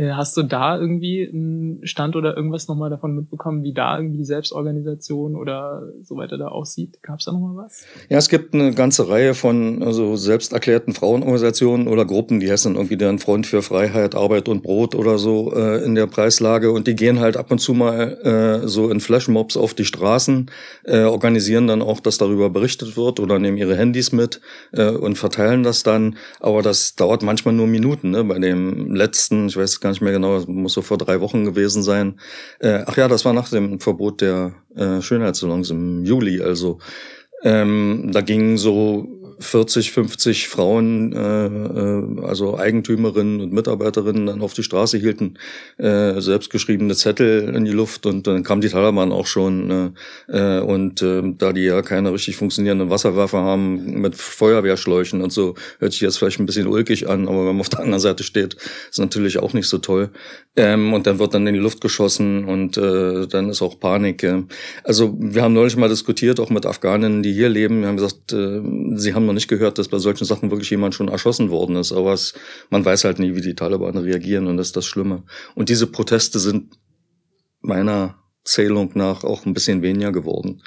Äh, 0.00 0.12
hast 0.12 0.34
du 0.36 0.42
da 0.42 0.78
irgendwie 0.78 1.28
einen 1.30 1.86
Stand 1.86 2.16
oder 2.16 2.34
irgendwas 2.34 2.68
nochmal 2.68 2.88
davon 2.88 3.14
mitbekommen, 3.14 3.62
wie 3.62 3.74
da 3.74 3.98
irgendwie 3.98 4.16
die 4.16 4.24
Selbstorganisation 4.24 5.36
oder 5.36 5.82
so 6.02 6.16
weiter 6.16 6.38
da 6.38 6.48
aussieht? 6.48 7.02
Gab 7.02 7.18
es 7.18 7.26
da 7.26 7.32
nochmal 7.32 7.64
was? 7.66 7.84
Ja, 8.08 8.16
es 8.16 8.30
gibt 8.30 8.54
eine 8.54 8.72
ganze 8.72 9.10
Reihe 9.10 9.34
von 9.34 9.82
also 9.82 10.16
selbst 10.16 10.54
erklärten 10.54 10.94
Frauenorganisationen 10.94 11.86
oder 11.86 12.06
Gruppen, 12.06 12.40
die 12.40 12.50
heißen 12.50 12.76
irgendwie 12.76 12.96
deren 12.96 13.18
Front 13.18 13.46
für 13.46 13.60
Freiheit, 13.60 14.14
Arbeit 14.14 14.48
und 14.48 14.62
Brot 14.62 14.94
oder 14.94 15.18
so 15.18 15.52
äh, 15.54 15.84
in 15.84 15.94
der 15.94 16.06
Preislage 16.06 16.72
und 16.72 16.86
die 16.86 16.94
gehen 16.94 17.20
halt 17.20 17.36
ab 17.36 17.50
und 17.50 17.58
zu 17.58 17.74
mal 17.74 18.62
äh, 18.62 18.66
so 18.66 18.88
in 18.88 19.00
Flashmobs 19.00 19.58
auf 19.58 19.74
die 19.74 19.84
Straßen, 19.84 20.50
äh, 20.84 21.02
organisieren 21.02 21.66
dann 21.66 21.82
auch, 21.82 22.00
dass 22.00 22.16
darüber 22.16 22.48
berichtet 22.48 22.96
wird 22.96 23.20
oder 23.20 23.38
nehmen 23.38 23.58
ihre 23.58 23.76
Handys 23.76 24.12
mit 24.12 24.40
äh, 24.72 24.88
und 24.88 25.18
verteilen 25.18 25.62
das 25.62 25.82
dann. 25.82 26.16
Aber 26.40 26.62
das 26.62 26.96
dauert 26.96 27.22
manchmal 27.22 27.52
nur 27.52 27.66
Minuten. 27.66 28.10
Ne? 28.10 28.24
Bei 28.24 28.38
dem 28.38 28.94
letzten, 28.94 29.48
ich 29.48 29.56
weiß 29.58 29.80
gar 29.80 29.89
gar 29.90 29.92
nicht 29.92 30.02
mehr 30.02 30.12
genau, 30.12 30.40
muss 30.46 30.74
so 30.74 30.82
vor 30.82 30.98
drei 30.98 31.20
Wochen 31.20 31.44
gewesen 31.44 31.82
sein. 31.82 32.20
Äh, 32.60 32.84
ach 32.86 32.96
ja, 32.96 33.08
das 33.08 33.24
war 33.24 33.32
nach 33.32 33.48
dem 33.48 33.80
Verbot 33.80 34.20
der 34.20 34.54
äh, 34.76 35.02
Schönheitssalons 35.02 35.70
im 35.70 36.04
Juli. 36.04 36.40
Also 36.40 36.78
ähm, 37.42 38.10
da 38.12 38.20
gingen 38.20 38.56
so 38.56 39.08
40, 39.40 39.92
50 39.92 40.48
Frauen, 40.48 41.12
äh, 41.12 41.46
äh, 41.46 42.26
also 42.26 42.58
Eigentümerinnen 42.58 43.40
und 43.40 43.52
Mitarbeiterinnen, 43.52 44.26
dann 44.26 44.42
auf 44.42 44.52
die 44.52 44.62
Straße 44.62 44.98
hielten 44.98 45.38
äh, 45.78 46.20
selbstgeschriebene 46.20 46.94
Zettel 46.94 47.54
in 47.54 47.64
die 47.64 47.72
Luft 47.72 48.04
und 48.04 48.26
dann 48.26 48.42
kam 48.42 48.60
die 48.60 48.68
Taliban 48.68 49.12
auch 49.12 49.26
schon. 49.26 49.94
Äh, 50.28 50.58
äh, 50.58 50.60
und 50.60 51.00
äh, 51.00 51.22
da 51.38 51.52
die 51.52 51.62
ja 51.62 51.80
keine 51.82 52.12
richtig 52.12 52.36
funktionierenden 52.36 52.90
Wasserwerfer 52.90 53.38
haben 53.38 54.00
mit 54.00 54.14
Feuerwehrschläuchen 54.14 55.22
und 55.22 55.32
so, 55.32 55.54
hört 55.78 55.92
sich 55.92 56.02
jetzt 56.02 56.18
vielleicht 56.18 56.38
ein 56.38 56.46
bisschen 56.46 56.66
ulkig 56.66 57.08
an, 57.08 57.26
aber 57.26 57.38
wenn 57.38 57.56
man 57.56 57.60
auf 57.60 57.70
der 57.70 57.80
anderen 57.80 58.00
Seite 58.00 58.24
steht, 58.24 58.56
ist 58.90 58.98
natürlich 58.98 59.38
auch 59.38 59.54
nicht 59.54 59.68
so 59.68 59.78
toll. 59.78 60.10
Ähm, 60.56 60.92
und 60.92 61.06
dann 61.06 61.18
wird 61.18 61.32
dann 61.32 61.46
in 61.46 61.54
die 61.54 61.60
Luft 61.60 61.80
geschossen 61.80 62.44
und 62.44 62.76
äh, 62.76 63.26
dann 63.26 63.48
ist 63.48 63.62
auch 63.62 63.80
Panik. 63.80 64.22
Äh. 64.22 64.42
Also 64.84 65.16
wir 65.18 65.42
haben 65.42 65.54
neulich 65.54 65.76
mal 65.76 65.88
diskutiert, 65.88 66.40
auch 66.40 66.50
mit 66.50 66.66
Afghanen, 66.66 67.22
die 67.22 67.32
hier 67.32 67.48
leben. 67.48 67.80
Wir 67.80 67.88
haben 67.88 67.96
gesagt, 67.96 68.32
äh, 68.32 68.60
sie 68.96 69.14
haben 69.14 69.29
noch 69.30 69.34
nicht 69.34 69.48
gehört, 69.48 69.78
dass 69.78 69.88
bei 69.88 69.98
solchen 69.98 70.24
Sachen 70.24 70.50
wirklich 70.50 70.70
jemand 70.70 70.94
schon 70.94 71.08
erschossen 71.08 71.50
worden 71.50 71.76
ist. 71.76 71.92
Aber 71.92 72.12
es, 72.12 72.34
man 72.68 72.84
weiß 72.84 73.04
halt 73.04 73.20
nie, 73.20 73.36
wie 73.36 73.40
die 73.40 73.54
Taliban 73.54 73.96
reagieren 73.96 74.48
und 74.48 74.56
das 74.56 74.68
ist 74.68 74.76
das 74.76 74.86
Schlimme. 74.86 75.22
Und 75.54 75.68
diese 75.68 75.86
Proteste 75.86 76.38
sind 76.40 76.72
meiner 77.60 78.16
Zählung 78.44 78.90
nach 78.94 79.22
auch 79.22 79.46
ein 79.46 79.54
bisschen 79.54 79.82
weniger 79.82 80.10
geworden. 80.10 80.62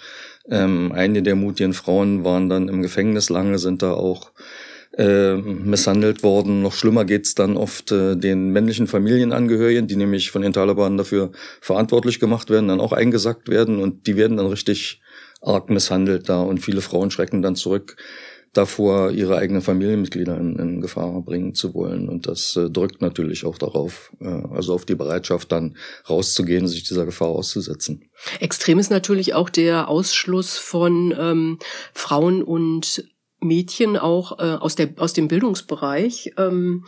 Ähm, 0.49 0.91
einige 0.93 1.23
der 1.23 1.35
mutigen 1.35 1.73
Frauen 1.73 2.23
waren 2.23 2.49
dann 2.49 2.69
im 2.69 2.81
Gefängnis 2.81 3.29
lange, 3.29 3.59
sind 3.59 3.81
da 3.81 3.93
auch 3.93 4.31
äh, 4.97 5.35
misshandelt 5.35 6.23
worden. 6.23 6.61
Noch 6.61 6.73
schlimmer 6.73 7.03
geht's 7.03 7.35
dann 7.35 7.57
oft 7.57 7.91
äh, 7.91 8.15
den 8.15 8.51
männlichen 8.51 8.87
Familienangehörigen, 8.87 9.87
die 9.87 9.95
nämlich 9.97 10.31
von 10.31 10.41
den 10.41 10.53
Taliban 10.53 10.97
dafür 10.97 11.31
verantwortlich 11.59 12.19
gemacht 12.19 12.49
werden, 12.49 12.69
dann 12.69 12.79
auch 12.79 12.93
eingesackt 12.93 13.49
werden 13.49 13.81
und 13.81 14.07
die 14.07 14.15
werden 14.15 14.37
dann 14.37 14.47
richtig 14.47 15.01
arg 15.41 15.69
misshandelt 15.69 16.29
da 16.29 16.41
und 16.41 16.59
viele 16.59 16.81
Frauen 16.81 17.11
schrecken 17.11 17.41
dann 17.41 17.55
zurück 17.55 17.97
davor, 18.53 19.11
ihre 19.11 19.37
eigenen 19.37 19.61
Familienmitglieder 19.61 20.37
in, 20.37 20.57
in 20.57 20.81
Gefahr 20.81 21.21
bringen 21.21 21.55
zu 21.55 21.73
wollen. 21.73 22.07
Und 22.07 22.27
das 22.27 22.55
äh, 22.55 22.69
drückt 22.69 23.01
natürlich 23.01 23.45
auch 23.45 23.57
darauf, 23.57 24.11
äh, 24.21 24.27
also 24.27 24.73
auf 24.73 24.85
die 24.85 24.95
Bereitschaft, 24.95 25.51
dann 25.51 25.75
rauszugehen, 26.09 26.67
sich 26.67 26.83
dieser 26.83 27.05
Gefahr 27.05 27.29
auszusetzen. 27.29 28.09
Extrem 28.39 28.79
ist 28.79 28.91
natürlich 28.91 29.33
auch 29.33 29.49
der 29.49 29.89
Ausschluss 29.89 30.57
von 30.57 31.13
ähm, 31.17 31.59
Frauen 31.93 32.43
und 32.43 33.03
Mädchen 33.41 33.97
auch 33.97 34.39
äh, 34.39 34.55
aus, 34.55 34.75
der, 34.75 34.89
aus 34.97 35.13
dem 35.13 35.27
Bildungsbereich. 35.27 36.33
Ähm, 36.37 36.85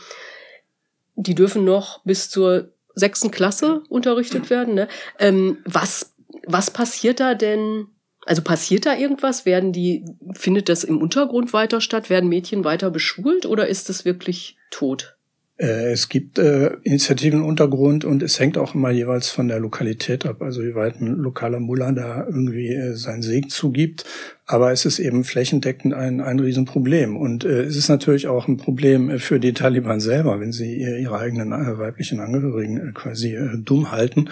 die 1.15 1.35
dürfen 1.35 1.65
noch 1.65 2.03
bis 2.03 2.29
zur 2.29 2.71
sechsten 2.93 3.31
Klasse 3.31 3.83
unterrichtet 3.89 4.49
werden. 4.49 4.75
Ne? 4.75 4.87
Ähm, 5.19 5.57
was, 5.65 6.13
was 6.45 6.71
passiert 6.71 7.19
da 7.19 7.33
denn 7.33 7.87
also 8.25 8.41
passiert 8.41 8.85
da 8.85 8.97
irgendwas? 8.97 9.45
Werden 9.45 9.71
die, 9.71 10.03
findet 10.33 10.67
das 10.67 10.83
im 10.83 11.01
Untergrund 11.01 11.53
weiter 11.53 11.79
statt? 11.79 12.09
Werden 12.09 12.29
Mädchen 12.29 12.63
weiter 12.63 12.89
beschult 12.89 13.45
oder 13.45 13.67
ist 13.67 13.89
es 13.89 14.03
wirklich 14.03 14.57
tot? 14.71 15.15
Äh, 15.57 15.91
es 15.91 16.09
gibt 16.09 16.37
äh, 16.37 16.73
Initiativen 16.83 17.39
im 17.39 17.45
Untergrund 17.45 18.03
und 18.03 18.21
es 18.21 18.39
hängt 18.39 18.57
auch 18.57 18.75
immer 18.75 18.89
jeweils 18.89 19.29
von 19.29 19.47
der 19.47 19.59
Lokalität 19.59 20.25
ab, 20.25 20.41
also 20.41 20.61
wie 20.61 20.75
weit 20.75 20.99
ein 20.99 21.15
lokaler 21.15 21.61
Mullah 21.61 21.93
da 21.93 22.25
irgendwie 22.25 22.73
äh, 22.73 22.95
seinen 22.95 23.21
Segen 23.21 23.49
zugibt. 23.49 24.03
Aber 24.45 24.71
es 24.71 24.85
ist 24.85 24.99
eben 24.99 25.23
flächendeckend 25.23 25.93
ein, 25.93 26.19
ein 26.19 26.39
Riesenproblem. 26.39 27.15
Und 27.15 27.45
äh, 27.45 27.63
es 27.63 27.77
ist 27.77 27.87
natürlich 27.87 28.27
auch 28.27 28.47
ein 28.47 28.57
Problem 28.57 29.17
für 29.17 29.39
die 29.39 29.53
Taliban 29.53 30.01
selber, 30.01 30.39
wenn 30.39 30.51
sie 30.51 30.75
ihre 30.75 31.17
eigenen 31.17 31.53
äh, 31.53 31.77
weiblichen 31.77 32.19
Angehörigen 32.19 32.89
äh, 32.89 32.91
quasi 32.91 33.33
äh, 33.35 33.57
dumm 33.57 33.91
halten 33.91 34.29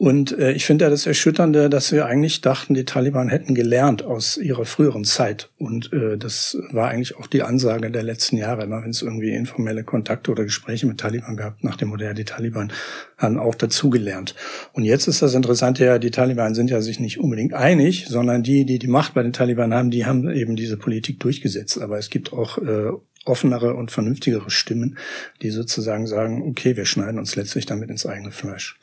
Und 0.00 0.32
äh, 0.38 0.52
ich 0.52 0.64
finde 0.64 0.86
ja 0.86 0.90
das 0.90 1.04
Erschütternde, 1.04 1.68
dass 1.68 1.92
wir 1.92 2.06
eigentlich 2.06 2.40
dachten, 2.40 2.72
die 2.72 2.86
Taliban 2.86 3.28
hätten 3.28 3.54
gelernt 3.54 4.02
aus 4.02 4.38
ihrer 4.38 4.64
früheren 4.64 5.04
Zeit. 5.04 5.50
Und 5.58 5.92
äh, 5.92 6.16
das 6.16 6.56
war 6.70 6.88
eigentlich 6.88 7.18
auch 7.18 7.26
die 7.26 7.42
Ansage 7.42 7.90
der 7.90 8.02
letzten 8.02 8.38
Jahre. 8.38 8.62
Immer 8.62 8.82
wenn 8.82 8.88
es 8.88 9.02
irgendwie 9.02 9.34
informelle 9.34 9.84
Kontakte 9.84 10.30
oder 10.30 10.44
Gespräche 10.44 10.86
mit 10.86 10.96
Taliban 10.96 11.36
gab, 11.36 11.62
nach 11.62 11.76
dem 11.76 11.90
Modell, 11.90 12.14
die 12.14 12.24
Taliban 12.24 12.72
haben 13.18 13.38
auch 13.38 13.54
dazugelernt. 13.54 14.34
Und 14.72 14.84
jetzt 14.84 15.06
ist 15.06 15.20
das 15.20 15.34
Interessante 15.34 15.84
ja, 15.84 15.98
die 15.98 16.10
Taliban 16.10 16.54
sind 16.54 16.70
ja 16.70 16.80
sich 16.80 16.98
nicht 16.98 17.20
unbedingt 17.20 17.52
einig, 17.52 18.06
sondern 18.08 18.42
die, 18.42 18.64
die 18.64 18.78
die 18.78 18.88
Macht 18.88 19.12
bei 19.12 19.22
den 19.22 19.34
Taliban 19.34 19.74
haben, 19.74 19.90
die 19.90 20.06
haben 20.06 20.30
eben 20.30 20.56
diese 20.56 20.78
Politik 20.78 21.20
durchgesetzt. 21.20 21.78
Aber 21.78 21.98
es 21.98 22.08
gibt 22.08 22.32
auch 22.32 22.56
äh, 22.56 22.88
offenere 23.26 23.74
und 23.74 23.90
vernünftigere 23.90 24.48
Stimmen, 24.48 24.96
die 25.42 25.50
sozusagen 25.50 26.06
sagen, 26.06 26.40
okay, 26.40 26.78
wir 26.78 26.86
schneiden 26.86 27.18
uns 27.18 27.36
letztlich 27.36 27.66
damit 27.66 27.90
ins 27.90 28.06
eigene 28.06 28.30
Fleisch. 28.30 28.78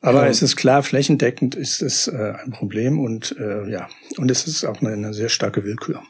Aber 0.00 0.24
ja. 0.24 0.28
es 0.28 0.42
ist 0.42 0.56
klar, 0.56 0.82
flächendeckend 0.82 1.54
ist 1.54 1.82
es 1.82 2.06
äh, 2.06 2.34
ein 2.44 2.52
Problem 2.52 3.00
und 3.00 3.34
äh, 3.38 3.68
ja, 3.68 3.88
und 4.16 4.30
es 4.30 4.46
ist 4.46 4.64
auch 4.64 4.80
eine, 4.80 4.92
eine 4.92 5.14
sehr 5.14 5.28
starke 5.28 5.64
Willkür. 5.64 6.02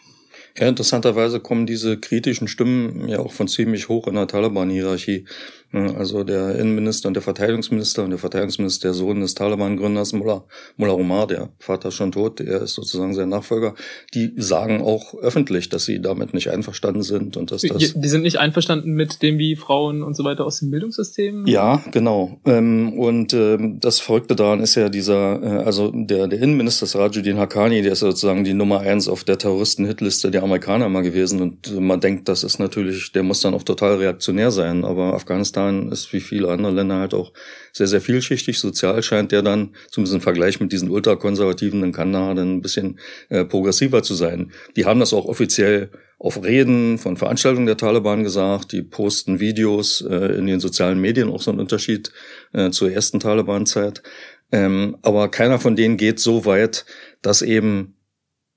Ja, 0.59 0.69
interessanterweise 0.69 1.41
kommen 1.41 1.67
diese 1.67 1.99
kritischen 1.99 2.49
Stimmen 2.49 3.09
ja 3.09 3.21
auch 3.21 3.33
von 3.33 3.49
ziemlich 3.49 3.89
hoch 3.89 4.09
in 4.09 4.15
der 4.15 4.27
Taliban-Hierarchie. 4.27 5.25
Also 5.71 6.25
der 6.25 6.59
Innenminister 6.59 7.09
und 7.09 7.15
der 7.15 7.23
Verteidigungsminister 7.23 8.03
und 8.03 8.11
der 8.11 8.19
Verteidigungsminister 8.19 8.89
der 8.89 8.95
Sohn 8.95 9.21
des 9.21 9.35
Taliban-Gründers 9.35 10.15
Mullah, 10.15 10.45
Mullah 10.79 10.95
Omar, 10.95 11.27
der 11.27 11.51
Vater 11.59 11.91
schon 11.91 12.11
tot, 12.11 12.41
er 12.41 12.63
ist 12.63 12.73
sozusagen 12.73 13.15
sein 13.15 13.29
Nachfolger, 13.29 13.75
die 14.15 14.33
sagen 14.39 14.81
auch 14.81 15.13
öffentlich, 15.15 15.69
dass 15.69 15.85
sie 15.85 16.01
damit 16.01 16.33
nicht 16.33 16.49
einverstanden 16.49 17.03
sind 17.03 17.37
und 17.37 17.51
dass 17.51 17.63
das... 17.63 17.93
Die 17.95 18.09
sind 18.09 18.23
nicht 18.23 18.39
einverstanden 18.39 18.93
mit 18.93 19.21
dem, 19.23 19.37
wie 19.37 19.57
Frauen 19.57 20.03
und 20.03 20.17
so 20.17 20.25
weiter 20.25 20.47
aus 20.47 20.61
dem 20.61 20.71
Bildungssystem? 20.71 21.47
Ja, 21.47 21.83
genau. 21.91 22.41
Ähm, 22.47 22.99
und 22.99 23.35
ähm, 23.35 23.79
das 23.79 24.01
Verrückte 24.01 24.37
daran 24.37 24.61
ist 24.61 24.75
ja 24.75 24.89
dieser, 24.89 25.43
äh, 25.43 25.65
also 25.65 25.91
der, 25.93 26.29
der 26.29 26.41
Innenminister 26.41 26.87
Rajuddin 26.99 27.39
Haqqani, 27.39 27.83
der 27.83 27.93
ist 27.93 28.01
sozusagen 28.01 28.43
die 28.43 28.55
Nummer 28.55 28.81
eins 28.81 29.07
auf 29.07 29.23
der 29.23 29.37
Terroristen-Hitliste 29.37 30.31
der 30.31 30.45
Amerikaner 30.45 30.89
mal 30.89 31.03
gewesen 31.03 31.43
und 31.43 31.79
man 31.79 32.01
denkt, 32.01 32.27
das 32.27 32.43
ist 32.43 32.59
natürlich, 32.59 33.13
der 33.13 33.23
muss 33.23 33.43
dann 33.43 33.53
auch 33.53 33.65
total 33.65 33.97
reaktionär 33.97 34.51
sein, 34.51 34.87
aber 34.87 35.13
Afghanistan 35.13 35.58
Afghanistan 35.59 35.93
ist 35.93 36.13
wie 36.13 36.21
viele 36.21 36.49
andere 36.49 36.73
Länder 36.73 36.97
halt 36.97 37.15
auch 37.15 37.33
sehr, 37.73 37.87
sehr 37.87 38.01
vielschichtig. 38.01 38.59
Sozial 38.59 39.03
scheint 39.03 39.33
der 39.33 39.43
dann, 39.43 39.75
zumindest 39.91 40.15
im 40.15 40.21
Vergleich 40.21 40.61
mit 40.61 40.73
diesen 40.73 40.91
ultrakonservativen 40.91 41.83
in 41.83 41.93
Kandahar, 41.93 42.35
dann 42.35 42.57
ein 42.57 42.63
bisschen 42.63 42.99
äh, 43.29 43.45
progressiver 43.45 44.03
zu 44.03 44.15
sein. 44.15 44.53
Die 44.77 44.85
haben 44.85 45.01
das 45.01 45.13
auch 45.13 45.27
offiziell 45.27 45.91
auf 46.19 46.43
Reden 46.43 46.99
von 46.99 47.17
Veranstaltungen 47.17 47.67
der 47.67 47.77
Taliban 47.77 48.25
gesagt. 48.25 48.73
Die 48.73 48.83
posten 48.83 49.41
Videos 49.41 50.01
äh, 50.01 50.37
in 50.39 50.47
den 50.47 50.61
sozialen 50.61 51.01
Medien, 51.01 51.31
auch 51.31 51.43
so 51.43 51.51
ein 51.51 51.61
Unterschied 51.61 52.13
äh, 52.53 52.71
zur 52.71 52.91
ersten 52.91 53.21
Taliban-Zeit. 53.21 54.03
Ähm, 54.51 54.97
aber 55.03 55.29
keiner 55.31 55.59
von 55.59 55.77
denen 55.77 55.97
geht 55.97 56.21
so 56.21 56.45
weit, 56.45 56.87
dass 57.21 57.43
eben 57.43 57.95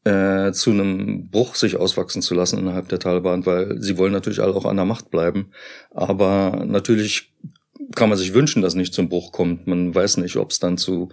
äh, 0.03 0.51
zu 0.51 0.71
einem 0.71 1.29
Bruch 1.29 1.55
sich 1.55 1.77
auswachsen 1.77 2.21
zu 2.21 2.33
lassen 2.33 2.59
innerhalb 2.59 2.89
der 2.89 2.99
Taliban, 2.99 3.45
weil 3.45 3.81
sie 3.81 3.97
wollen 3.97 4.13
natürlich 4.13 4.41
alle 4.41 4.55
auch 4.55 4.65
an 4.65 4.77
der 4.77 4.85
Macht 4.85 5.11
bleiben. 5.11 5.51
Aber 5.91 6.63
natürlich 6.65 7.33
kann 7.95 8.09
man 8.09 8.17
sich 8.17 8.33
wünschen, 8.33 8.61
dass 8.61 8.75
nicht 8.75 8.93
zum 8.93 9.09
Bruch 9.09 9.31
kommt. 9.31 9.67
Man 9.67 9.93
weiß 9.93 10.17
nicht, 10.17 10.37
ob 10.37 10.51
es 10.51 10.59
dann 10.59 10.77
zu 10.77 11.09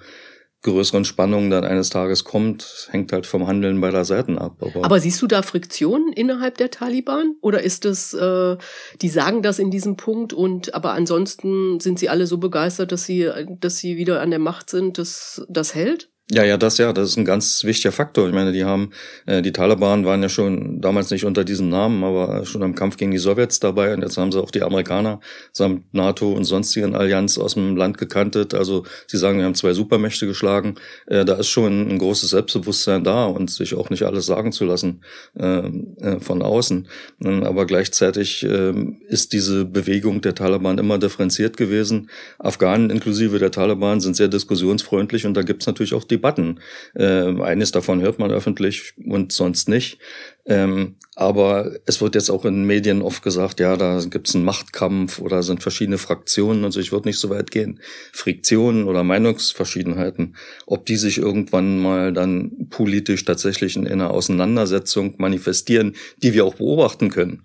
größeren 0.62 1.04
Spannungen 1.04 1.50
dann 1.50 1.64
eines 1.64 1.90
Tages 1.90 2.25
kommt, 2.25 2.88
hängt 2.90 3.12
halt 3.12 3.26
vom 3.26 3.47
Handeln 3.47 3.80
beider 3.80 4.04
Seiten 4.04 4.38
ab. 4.38 4.57
Aber, 4.61 4.85
aber 4.85 5.00
siehst 5.00 5.23
du 5.23 5.28
da 5.28 5.42
Friktionen 5.42 6.12
innerhalb 6.12 6.59
der 6.59 6.71
Taliban? 6.71 7.37
Oder 7.40 7.62
ist 7.62 7.85
es, 7.85 8.12
äh, 8.12 8.57
die 9.00 9.09
sagen 9.09 9.42
das 9.42 9.61
in 9.61 9.71
diesem 9.71 9.97
Punkt 9.97 10.33
und 10.33 10.75
aber 10.75 10.92
ansonsten 10.92 11.78
sind 11.78 12.00
sie 12.00 12.09
alle 12.09 12.26
so 12.26 12.38
begeistert, 12.38 12.90
dass 12.90 13.04
sie, 13.04 13.30
dass 13.61 13.78
sie 13.78 13.97
wieder 13.97 14.21
an 14.21 14.30
der 14.30 14.40
Macht 14.40 14.68
sind, 14.68 14.99
dass 14.99 15.47
das 15.49 15.75
hält? 15.75 16.11
Ja, 16.30 16.44
ja, 16.44 16.58
das 16.58 16.76
ja, 16.76 16.92
das 16.92 17.08
ist 17.08 17.16
ein 17.16 17.25
ganz 17.25 17.64
wichtiger 17.64 17.90
Faktor. 17.90 18.28
Ich 18.28 18.35
meine, 18.35 18.52
die 18.52 18.62
haben, 18.62 18.90
äh, 19.25 19.40
die 19.40 19.50
Taliban 19.50 20.04
waren 20.04 20.20
ja 20.20 20.28
schon 20.28 20.78
damals 20.78 21.11
nicht 21.11 21.25
unter 21.25 21.42
diesem 21.42 21.70
Namen, 21.70 22.04
aber 22.04 22.44
schon 22.44 22.61
im 22.61 22.75
Kampf 22.75 22.99
gegen 22.99 23.12
die 23.12 23.18
Sowjets 23.18 23.61
dabei 23.61 23.94
und 23.94 24.02
jetzt 24.02 24.18
haben 24.18 24.30
sie 24.30 24.38
auch 24.38 24.50
die 24.50 24.61
Amerikaner 24.62 25.20
samt 25.52 25.94
NATO 25.94 26.30
und 26.30 26.44
sonstigen 26.44 26.94
Allianz 26.94 27.38
aus 27.38 27.54
dem 27.54 27.76
Land 27.76 27.97
gekantet. 27.97 28.52
Also 28.52 28.85
sie 29.06 29.16
sagen, 29.16 29.38
wir 29.38 29.47
haben 29.47 29.54
zwei 29.54 29.73
Supermächte 29.73 30.26
geschlagen. 30.26 30.75
Äh, 31.06 31.25
da 31.25 31.37
ist 31.37 31.49
schon 31.49 31.88
ein 31.88 31.99
großes 31.99 32.28
Selbstbewusstsein 32.28 33.04
da 33.04 33.25
und 33.25 33.50
sich 33.50 33.75
auch 33.75 33.88
nicht 33.88 34.02
alles 34.02 34.26
sagen 34.26 34.52
zu 34.52 34.66
lassen 34.66 35.00
äh, 35.35 35.61
äh 35.61 36.20
von 36.20 36.42
außen. 36.42 36.88
Ähm, 37.25 37.42
aber 37.42 37.64
gleichzeitig 37.64 38.44
äh, 38.44 38.75
ist 39.08 39.32
diese 39.32 39.64
Bewegung 39.64 40.20
der 40.20 40.35
Taliban 40.35 40.76
immer 40.76 40.99
differenziert 40.99 41.56
gewesen. 41.56 42.11
Afghanen 42.38 42.90
inklusive 42.90 43.38
der 43.38 43.50
Taliban 43.50 44.00
sind 44.00 44.14
sehr 44.14 44.28
diskussionsfreundlich 44.28 45.25
und 45.25 45.32
da 45.32 45.40
gibt's 45.40 45.66
natürlich 45.66 45.94
auch 45.94 46.04
die 46.04 46.17
Debatten. 46.18 46.60
Äh, 46.94 47.40
eines 47.40 47.70
davon 47.70 48.00
hört 48.00 48.18
man 48.18 48.30
öffentlich 48.30 48.94
und 49.06 49.32
sonst 49.32 49.68
nicht. 49.68 49.98
Ähm, 50.46 50.96
aber 51.14 51.72
es 51.84 52.00
wird 52.00 52.14
jetzt 52.14 52.30
auch 52.30 52.44
in 52.44 52.64
Medien 52.64 53.02
oft 53.02 53.22
gesagt, 53.22 53.60
ja, 53.60 53.76
da 53.76 54.00
gibt 54.08 54.28
es 54.28 54.34
einen 54.34 54.44
Machtkampf 54.44 55.20
oder 55.20 55.42
sind 55.42 55.62
verschiedene 55.62 55.98
Fraktionen 55.98 56.64
und 56.64 56.72
so. 56.72 56.80
Ich 56.80 56.90
würde 56.90 57.08
nicht 57.08 57.20
so 57.20 57.28
weit 57.28 57.50
gehen. 57.50 57.80
Friktionen 58.12 58.84
oder 58.84 59.04
Meinungsverschiedenheiten, 59.04 60.37
ob 60.66 60.87
die 60.87 60.96
sich 60.96 61.18
irgendwann 61.18 61.78
mal 61.78 62.12
dann 62.12 62.68
politisch 62.70 63.25
tatsächlich 63.25 63.76
in 63.76 63.87
einer 63.87 64.10
Auseinandersetzung 64.10 65.14
manifestieren, 65.18 65.94
die 66.16 66.32
wir 66.32 66.44
auch 66.44 66.54
beobachten 66.54 67.10
können. 67.10 67.42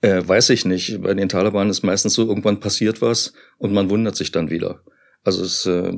Äh, 0.00 0.26
weiß 0.26 0.50
ich 0.50 0.64
nicht. 0.64 1.00
Bei 1.02 1.14
den 1.14 1.28
Taliban 1.28 1.70
ist 1.70 1.82
meistens 1.82 2.14
so, 2.14 2.26
irgendwann 2.26 2.60
passiert 2.60 3.00
was 3.00 3.34
und 3.58 3.72
man 3.72 3.88
wundert 3.88 4.16
sich 4.16 4.32
dann 4.32 4.50
wieder. 4.50 4.82
Also 5.24 5.44
es 5.44 5.66
äh, 5.66 5.92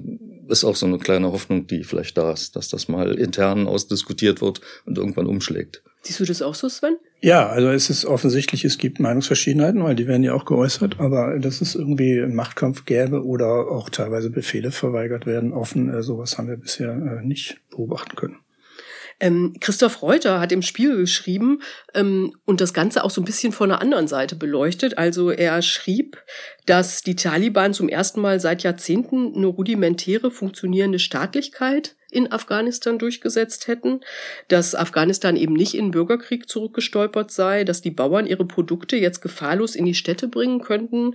ist 0.48 0.64
auch 0.64 0.76
so 0.76 0.86
eine 0.86 0.98
kleine 0.98 1.32
Hoffnung, 1.32 1.66
die 1.66 1.84
vielleicht 1.84 2.18
da 2.18 2.32
ist, 2.32 2.56
dass 2.56 2.68
das 2.68 2.88
mal 2.88 3.14
intern 3.14 3.66
ausdiskutiert 3.66 4.40
wird 4.40 4.60
und 4.84 4.98
irgendwann 4.98 5.26
umschlägt. 5.26 5.82
Siehst 6.02 6.20
du 6.20 6.24
das 6.26 6.42
auch 6.42 6.54
so, 6.54 6.68
Sven? 6.68 6.98
Ja, 7.20 7.48
also 7.48 7.68
es 7.68 7.88
ist 7.88 8.04
offensichtlich, 8.04 8.66
es 8.66 8.76
gibt 8.76 9.00
Meinungsverschiedenheiten, 9.00 9.82
weil 9.82 9.96
die 9.96 10.06
werden 10.06 10.22
ja 10.22 10.34
auch 10.34 10.44
geäußert, 10.44 11.00
aber 11.00 11.38
dass 11.38 11.62
es 11.62 11.74
irgendwie 11.74 12.20
einen 12.20 12.34
Machtkampf 12.34 12.84
gäbe 12.84 13.24
oder 13.24 13.70
auch 13.70 13.88
teilweise 13.88 14.28
Befehle 14.28 14.70
verweigert 14.70 15.24
werden, 15.24 15.54
offen, 15.54 15.88
äh, 15.88 16.02
sowas 16.02 16.36
haben 16.36 16.48
wir 16.48 16.58
bisher 16.58 16.90
äh, 16.90 17.26
nicht 17.26 17.62
beobachten 17.70 18.16
können. 18.16 18.36
Ähm, 19.20 19.54
Christoph 19.60 20.02
Reuter 20.02 20.40
hat 20.40 20.52
im 20.52 20.62
Spiel 20.62 20.96
geschrieben 20.96 21.60
ähm, 21.94 22.34
und 22.44 22.60
das 22.60 22.74
Ganze 22.74 23.04
auch 23.04 23.10
so 23.10 23.20
ein 23.20 23.24
bisschen 23.24 23.52
von 23.52 23.70
einer 23.70 23.80
anderen 23.80 24.08
Seite 24.08 24.36
beleuchtet. 24.36 24.98
Also 24.98 25.30
er 25.30 25.62
schrieb, 25.62 26.22
dass 26.66 27.02
die 27.02 27.16
Taliban 27.16 27.74
zum 27.74 27.88
ersten 27.88 28.20
Mal 28.20 28.40
seit 28.40 28.62
Jahrzehnten 28.62 29.34
eine 29.34 29.46
rudimentäre 29.46 30.30
funktionierende 30.30 30.98
Staatlichkeit 30.98 31.96
in 32.14 32.30
Afghanistan 32.30 32.98
durchgesetzt 32.98 33.66
hätten, 33.66 34.00
dass 34.48 34.74
Afghanistan 34.74 35.36
eben 35.36 35.54
nicht 35.54 35.74
in 35.74 35.90
Bürgerkrieg 35.90 36.48
zurückgestolpert 36.48 37.30
sei, 37.30 37.64
dass 37.64 37.82
die 37.82 37.90
Bauern 37.90 38.26
ihre 38.26 38.46
Produkte 38.46 38.96
jetzt 38.96 39.20
gefahrlos 39.20 39.74
in 39.74 39.84
die 39.84 39.94
Städte 39.94 40.28
bringen 40.28 40.60
könnten, 40.60 41.14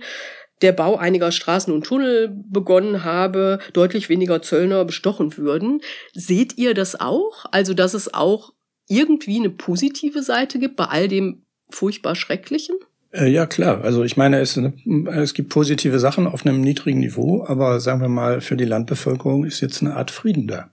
der 0.62 0.72
Bau 0.72 0.96
einiger 0.96 1.32
Straßen 1.32 1.72
und 1.72 1.84
Tunnel 1.84 2.28
begonnen 2.50 3.04
habe, 3.04 3.58
deutlich 3.72 4.08
weniger 4.08 4.42
Zöllner 4.42 4.84
bestochen 4.84 5.36
würden. 5.36 5.80
Seht 6.12 6.58
ihr 6.58 6.74
das 6.74 7.00
auch? 7.00 7.46
Also, 7.50 7.74
dass 7.74 7.94
es 7.94 8.12
auch 8.12 8.52
irgendwie 8.88 9.38
eine 9.38 9.50
positive 9.50 10.22
Seite 10.22 10.58
gibt 10.58 10.76
bei 10.76 10.86
all 10.86 11.08
dem 11.08 11.42
furchtbar 11.70 12.16
Schrecklichen? 12.16 12.76
Äh, 13.12 13.28
ja, 13.28 13.46
klar. 13.46 13.82
Also 13.82 14.04
ich 14.04 14.16
meine, 14.16 14.40
es, 14.40 14.56
es 15.12 15.34
gibt 15.34 15.50
positive 15.50 15.98
Sachen 15.98 16.26
auf 16.26 16.46
einem 16.46 16.60
niedrigen 16.60 17.00
Niveau, 17.00 17.44
aber 17.46 17.80
sagen 17.80 18.00
wir 18.00 18.08
mal, 18.08 18.40
für 18.40 18.56
die 18.56 18.64
Landbevölkerung 18.64 19.44
ist 19.44 19.60
jetzt 19.60 19.82
eine 19.82 19.96
Art 19.96 20.10
Frieden 20.10 20.46
da. 20.46 20.70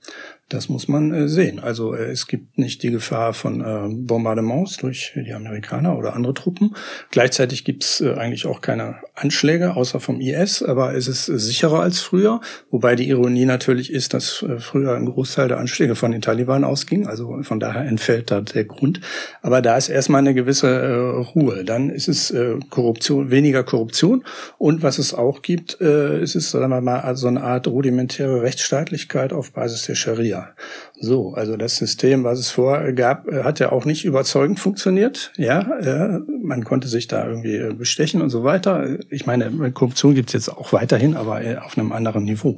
Das 0.50 0.70
muss 0.70 0.88
man 0.88 1.14
äh, 1.14 1.28
sehen. 1.28 1.60
Also 1.60 1.94
äh, 1.94 2.06
es 2.06 2.26
gibt 2.26 2.58
nicht 2.58 2.82
die 2.82 2.92
Gefahr 2.92 3.34
von 3.34 3.60
äh, 3.60 3.94
Bombardements 3.94 4.78
durch 4.78 5.12
die 5.14 5.34
Amerikaner 5.34 5.98
oder 5.98 6.16
andere 6.16 6.34
Truppen. 6.34 6.74
Gleichzeitig 7.12 7.66
gibt 7.66 7.84
es 7.84 8.00
äh, 8.00 8.14
eigentlich 8.14 8.46
auch 8.46 8.62
keine 8.62 8.96
Anschläge, 9.14 9.76
außer 9.76 10.00
vom 10.00 10.22
IS, 10.22 10.64
aber 10.64 10.96
es 10.96 11.10
ist 11.10 11.26
sicherer 11.26 11.82
als 11.82 12.00
früher. 12.00 12.40
Wobei 12.72 12.96
die 12.96 13.10
Ironie 13.10 13.44
natürlich 13.44 13.92
ist, 13.92 14.14
dass 14.14 14.46
früher 14.60 14.96
ein 14.96 15.06
Großteil 15.06 15.50
der 15.50 15.58
Anschläge 15.58 15.96
von 15.96 16.12
den 16.12 16.22
Taliban 16.22 16.64
ausging. 16.64 17.08
Also 17.08 17.42
von 17.42 17.60
daher 17.60 17.84
entfällt 17.86 18.32
da 18.32 18.40
der 18.40 18.64
Grund. 18.64 19.02
Aber 19.42 19.62
da 19.62 19.76
ist 19.76 19.90
erstmal 19.90 20.20
eine 20.20 20.34
gewisse 20.34 21.24
Ruhe. 21.36 21.66
Dann 21.66 21.90
ist 21.90 22.08
es 22.08 22.34
Korruption, 22.70 23.32
weniger 23.32 23.64
Korruption. 23.64 24.24
Und 24.58 24.84
was 24.84 25.00
es 25.00 25.14
auch 25.14 25.42
gibt, 25.42 25.74
ist 25.74 26.36
es, 26.36 26.52
sagen 26.52 26.70
wir 26.70 26.82
mal, 26.82 27.16
so 27.16 27.28
eine 27.28 27.42
Art 27.42 27.68
rudimentäre 27.68 28.42
Rechtsstaatlichkeit 28.44 29.34
auf 29.34 29.52
Basis 29.52 29.84
der 29.84 29.96
Scharia. 29.96 30.37
Jahr. 30.38 30.56
So, 31.00 31.34
also 31.34 31.58
das 31.58 31.76
System, 31.76 32.24
was 32.24 32.40
es 32.40 32.50
vorher 32.50 32.94
gab, 32.94 33.28
äh, 33.28 33.44
hat 33.44 33.60
ja 33.60 33.72
auch 33.72 33.86
nicht 33.86 34.06
überzeugend 34.06 34.60
funktioniert. 34.60 35.32
Ja, 35.38 35.62
äh, 35.80 36.20
man 36.42 36.64
konnte 36.64 36.88
sich 36.88 37.08
da 37.08 37.28
irgendwie 37.28 37.56
äh, 37.56 37.74
bestechen 37.74 38.22
und 38.22 38.30
so 38.30 38.44
weiter. 38.44 38.98
Ich 39.10 39.26
meine, 39.26 39.72
Korruption 39.72 40.16
gibt 40.16 40.30
es 40.30 40.34
jetzt 40.34 40.50
auch 40.50 40.74
weiterhin, 40.74 41.16
aber 41.16 41.42
auf 41.64 41.78
einem 41.78 41.92
anderen 41.92 42.24
Niveau. 42.24 42.58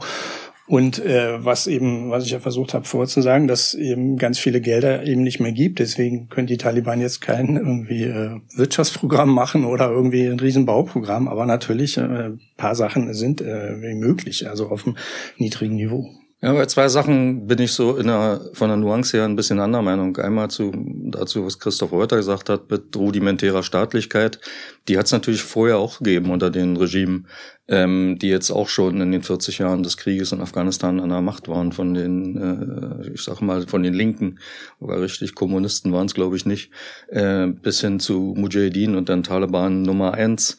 Und 0.70 1.04
äh, 1.04 1.44
was 1.44 1.66
eben, 1.66 2.12
was 2.12 2.26
ich 2.26 2.32
ja 2.32 2.40
versucht 2.40 2.76
habe 2.76 2.86
vorzusagen, 2.86 3.48
dass 3.48 3.74
eben 3.74 4.20
ganz 4.20 4.38
viele 4.38 4.62
Gelder 4.62 5.04
eben 5.04 5.24
nicht 5.24 5.40
mehr 5.40 5.52
gibt. 5.52 5.80
Deswegen 5.80 6.30
können 6.30 6.46
die 6.46 6.58
Taliban 6.58 7.02
jetzt 7.02 7.22
kein 7.22 7.58
irgendwie 7.58 8.04
äh, 8.04 8.40
Wirtschaftsprogramm 8.54 9.34
machen 9.34 9.66
oder 9.66 9.90
irgendwie 9.90 10.28
ein 10.28 10.40
Riesenbauprogramm. 10.40 11.28
Aber 11.28 11.48
natürlich 11.48 11.98
äh, 11.98 12.34
paar 12.56 12.76
Sachen 12.76 13.12
sind 13.16 13.42
äh, 13.42 13.96
möglich, 13.96 14.48
also 14.48 14.70
auf 14.70 14.86
einem 14.86 14.96
niedrigen 15.40 15.76
Niveau. 15.76 16.12
Ja, 16.42 16.54
bei 16.54 16.66
zwei 16.68 16.88
Sachen 16.88 17.48
bin 17.48 17.60
ich 17.60 17.74
so 17.74 17.98
in 17.98 18.08
der, 18.08 18.40
von 18.54 18.70
der 18.70 18.78
Nuance 18.78 19.18
her 19.18 19.26
ein 19.26 19.36
bisschen 19.36 19.60
anderer 19.60 19.82
Meinung. 19.82 20.16
Einmal 20.16 20.50
zu, 20.50 20.72
dazu, 21.12 21.46
was 21.46 21.60
Christoph 21.60 21.92
Reuter 21.92 22.16
gesagt 22.16 22.48
hat, 22.48 22.72
mit 22.72 22.96
rudimentärer 22.96 23.62
Staatlichkeit. 23.62 24.40
Die 24.88 24.98
hat 24.98 25.08
es 25.08 25.12
natürlich 25.12 25.44
vorher 25.44 25.80
auch 25.80 25.98
gegeben 25.98 26.32
unter 26.32 26.50
den 26.50 26.78
Regimen, 26.78 27.28
ähm, 27.68 28.18
die 28.22 28.30
jetzt 28.30 28.52
auch 28.52 28.70
schon 28.70 29.02
in 29.02 29.12
den 29.12 29.22
40 29.22 29.58
Jahren 29.58 29.84
des 29.84 29.98
Krieges 29.98 30.32
in 30.32 30.40
Afghanistan 30.40 31.02
an 31.02 31.10
der 31.10 31.20
Macht 31.20 31.50
waren 31.50 31.74
von 31.74 31.94
den, 31.94 32.38
äh, 32.38 33.12
ich 33.14 33.22
sag 33.22 33.42
mal, 33.42 33.68
von 33.68 33.84
den 33.84 33.94
Linken, 33.94 34.40
aber 34.80 35.02
richtig 35.02 35.36
Kommunisten 35.36 35.92
waren 35.92 36.06
es, 36.06 36.14
glaube 36.14 36.38
ich, 36.38 36.46
nicht, 36.46 36.72
äh, 37.10 37.48
bis 37.48 37.82
hin 37.82 38.00
zu 38.00 38.34
Mujahideen 38.38 38.96
und 38.96 39.10
dann 39.10 39.24
Taliban 39.24 39.82
Nummer 39.82 40.14
eins. 40.14 40.58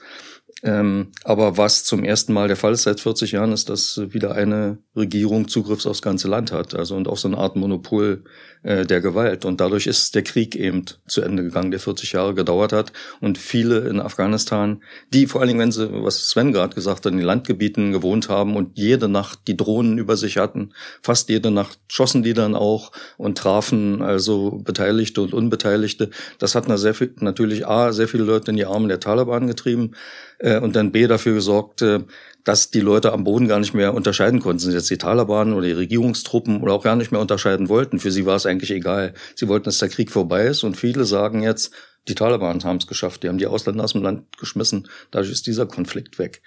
Ähm, 0.63 1.13
aber 1.25 1.57
was 1.57 1.85
zum 1.85 2.05
ersten 2.05 2.33
Mal 2.33 2.49
der 2.49 2.57
Fall 2.57 2.73
ist 2.73 2.83
seit 2.83 3.01
40 3.01 3.33
Jahren, 3.33 3.53
ist, 3.53 3.71
dass 3.71 4.01
wieder 4.13 4.35
eine 4.35 4.79
Regierung 4.95 5.49
Zugriff 5.49 5.87
aufs 5.87 6.03
ganze 6.03 6.29
Land 6.29 6.53
hat. 6.53 6.75
Also 6.75 6.97
und 6.97 7.09
auch 7.09 7.17
so 7.17 7.29
eine 7.29 7.39
Art 7.39 7.57
Monopol 7.57 8.25
äh, 8.63 8.85
der 8.85 9.01
Gewalt. 9.01 9.45
Und 9.45 9.61
dadurch 9.61 9.87
ist 9.87 10.15
der 10.15 10.23
Krieg 10.23 10.55
eben 10.55 10.85
zu 11.07 11.23
Ende 11.23 11.43
gegangen, 11.43 11.71
der 11.71 11.81
40 11.81 12.13
Jahre 12.13 12.35
gedauert 12.35 12.73
hat. 12.73 12.93
Und 13.21 13.39
viele 13.39 13.89
in 13.89 14.01
Afghanistan, 14.01 14.83
die 15.13 15.27
vor 15.27 15.41
allen 15.41 15.49
Dingen, 15.49 15.61
wenn 15.61 15.73
sie, 15.73 15.91
was 16.05 16.29
Sven 16.29 16.53
gerade 16.53 16.75
gesagt 16.75 17.07
hat, 17.07 17.13
in 17.13 17.19
den 17.19 17.27
Landgebieten 17.27 17.93
gewohnt 17.93 18.29
haben 18.29 18.57
und 18.57 18.77
jede 18.77 19.09
Nacht 19.09 19.41
die 19.49 19.57
Drohnen 19.57 19.99
über 19.99 20.17
sich 20.17 20.37
hatten, 20.37 20.73
fast 21.03 21.29
jede 21.31 21.51
Nacht 21.51 21.79
schossen 21.89 22.23
die 22.23 22.35
dann 22.35 22.55
auch 22.55 22.93
und 23.17 23.39
trafen 23.39 24.03
also 24.03 24.61
Beteiligte 24.63 25.23
und 25.23 25.33
Unbeteiligte. 25.33 26.11
Das 26.39 26.55
hat 26.55 26.71
sehr 26.79 26.95
viel, 26.95 27.15
natürlich 27.21 27.67
A, 27.67 27.93
sehr 27.93 28.09
viele 28.09 28.25
Leute 28.25 28.51
in 28.51 28.57
die 28.57 28.67
Arme 28.67 28.89
der 28.89 29.01
Taliban 29.01 29.47
getrieben 29.47 29.93
und 30.59 30.77
dann 30.77 30.93
B 30.93 31.07
dafür 31.07 31.35
gesorgt, 31.35 31.83
äh, 31.83 32.01
dass 32.45 32.71
die 32.71 32.81
Leute 32.81 33.13
am 33.13 33.25
Boden 33.25 33.49
gar 33.49 33.61
nicht 33.61 33.75
mehr 33.75 33.95
unterscheiden 33.95 34.41
konnten. 34.41 34.61
Sind 34.61 34.73
jetzt 34.73 34.91
die 34.91 34.99
Taliban 34.99 35.53
oder 35.53 35.67
die 35.67 35.73
Regierungstruppen 35.73 36.63
oder 36.63 36.73
auch 36.73 36.83
gar 36.83 36.97
nicht 36.97 37.13
mehr 37.13 37.21
unterscheiden 37.21 37.69
wollten. 37.69 37.99
Für 37.99 38.11
sie 38.11 38.27
war 38.27 38.37
es 38.37 38.47
eigentlich 38.47 38.71
egal. 38.71 39.15
Sie 39.35 39.49
wollten, 39.49 39.65
dass 39.65 39.79
der 39.79 39.89
Krieg 39.89 40.11
vorbei 40.11 40.47
ist 40.47 40.65
und 40.65 40.77
viele 40.77 41.05
sagen 41.05 41.43
jetzt, 41.43 41.73
die 42.09 42.15
Taliban 42.15 42.65
haben 42.65 42.79
es 42.79 42.87
geschafft. 42.87 43.23
Die 43.23 43.29
haben 43.29 43.39
die 43.39 43.47
Ausländer 43.47 43.85
aus 43.85 43.93
dem 43.93 44.03
Land 44.03 44.39
geschmissen. 44.39 44.89
Dadurch 45.11 45.31
ist 45.31 45.47
dieser 45.47 45.67
Konflikt 45.67 46.19
weg. 46.19 46.43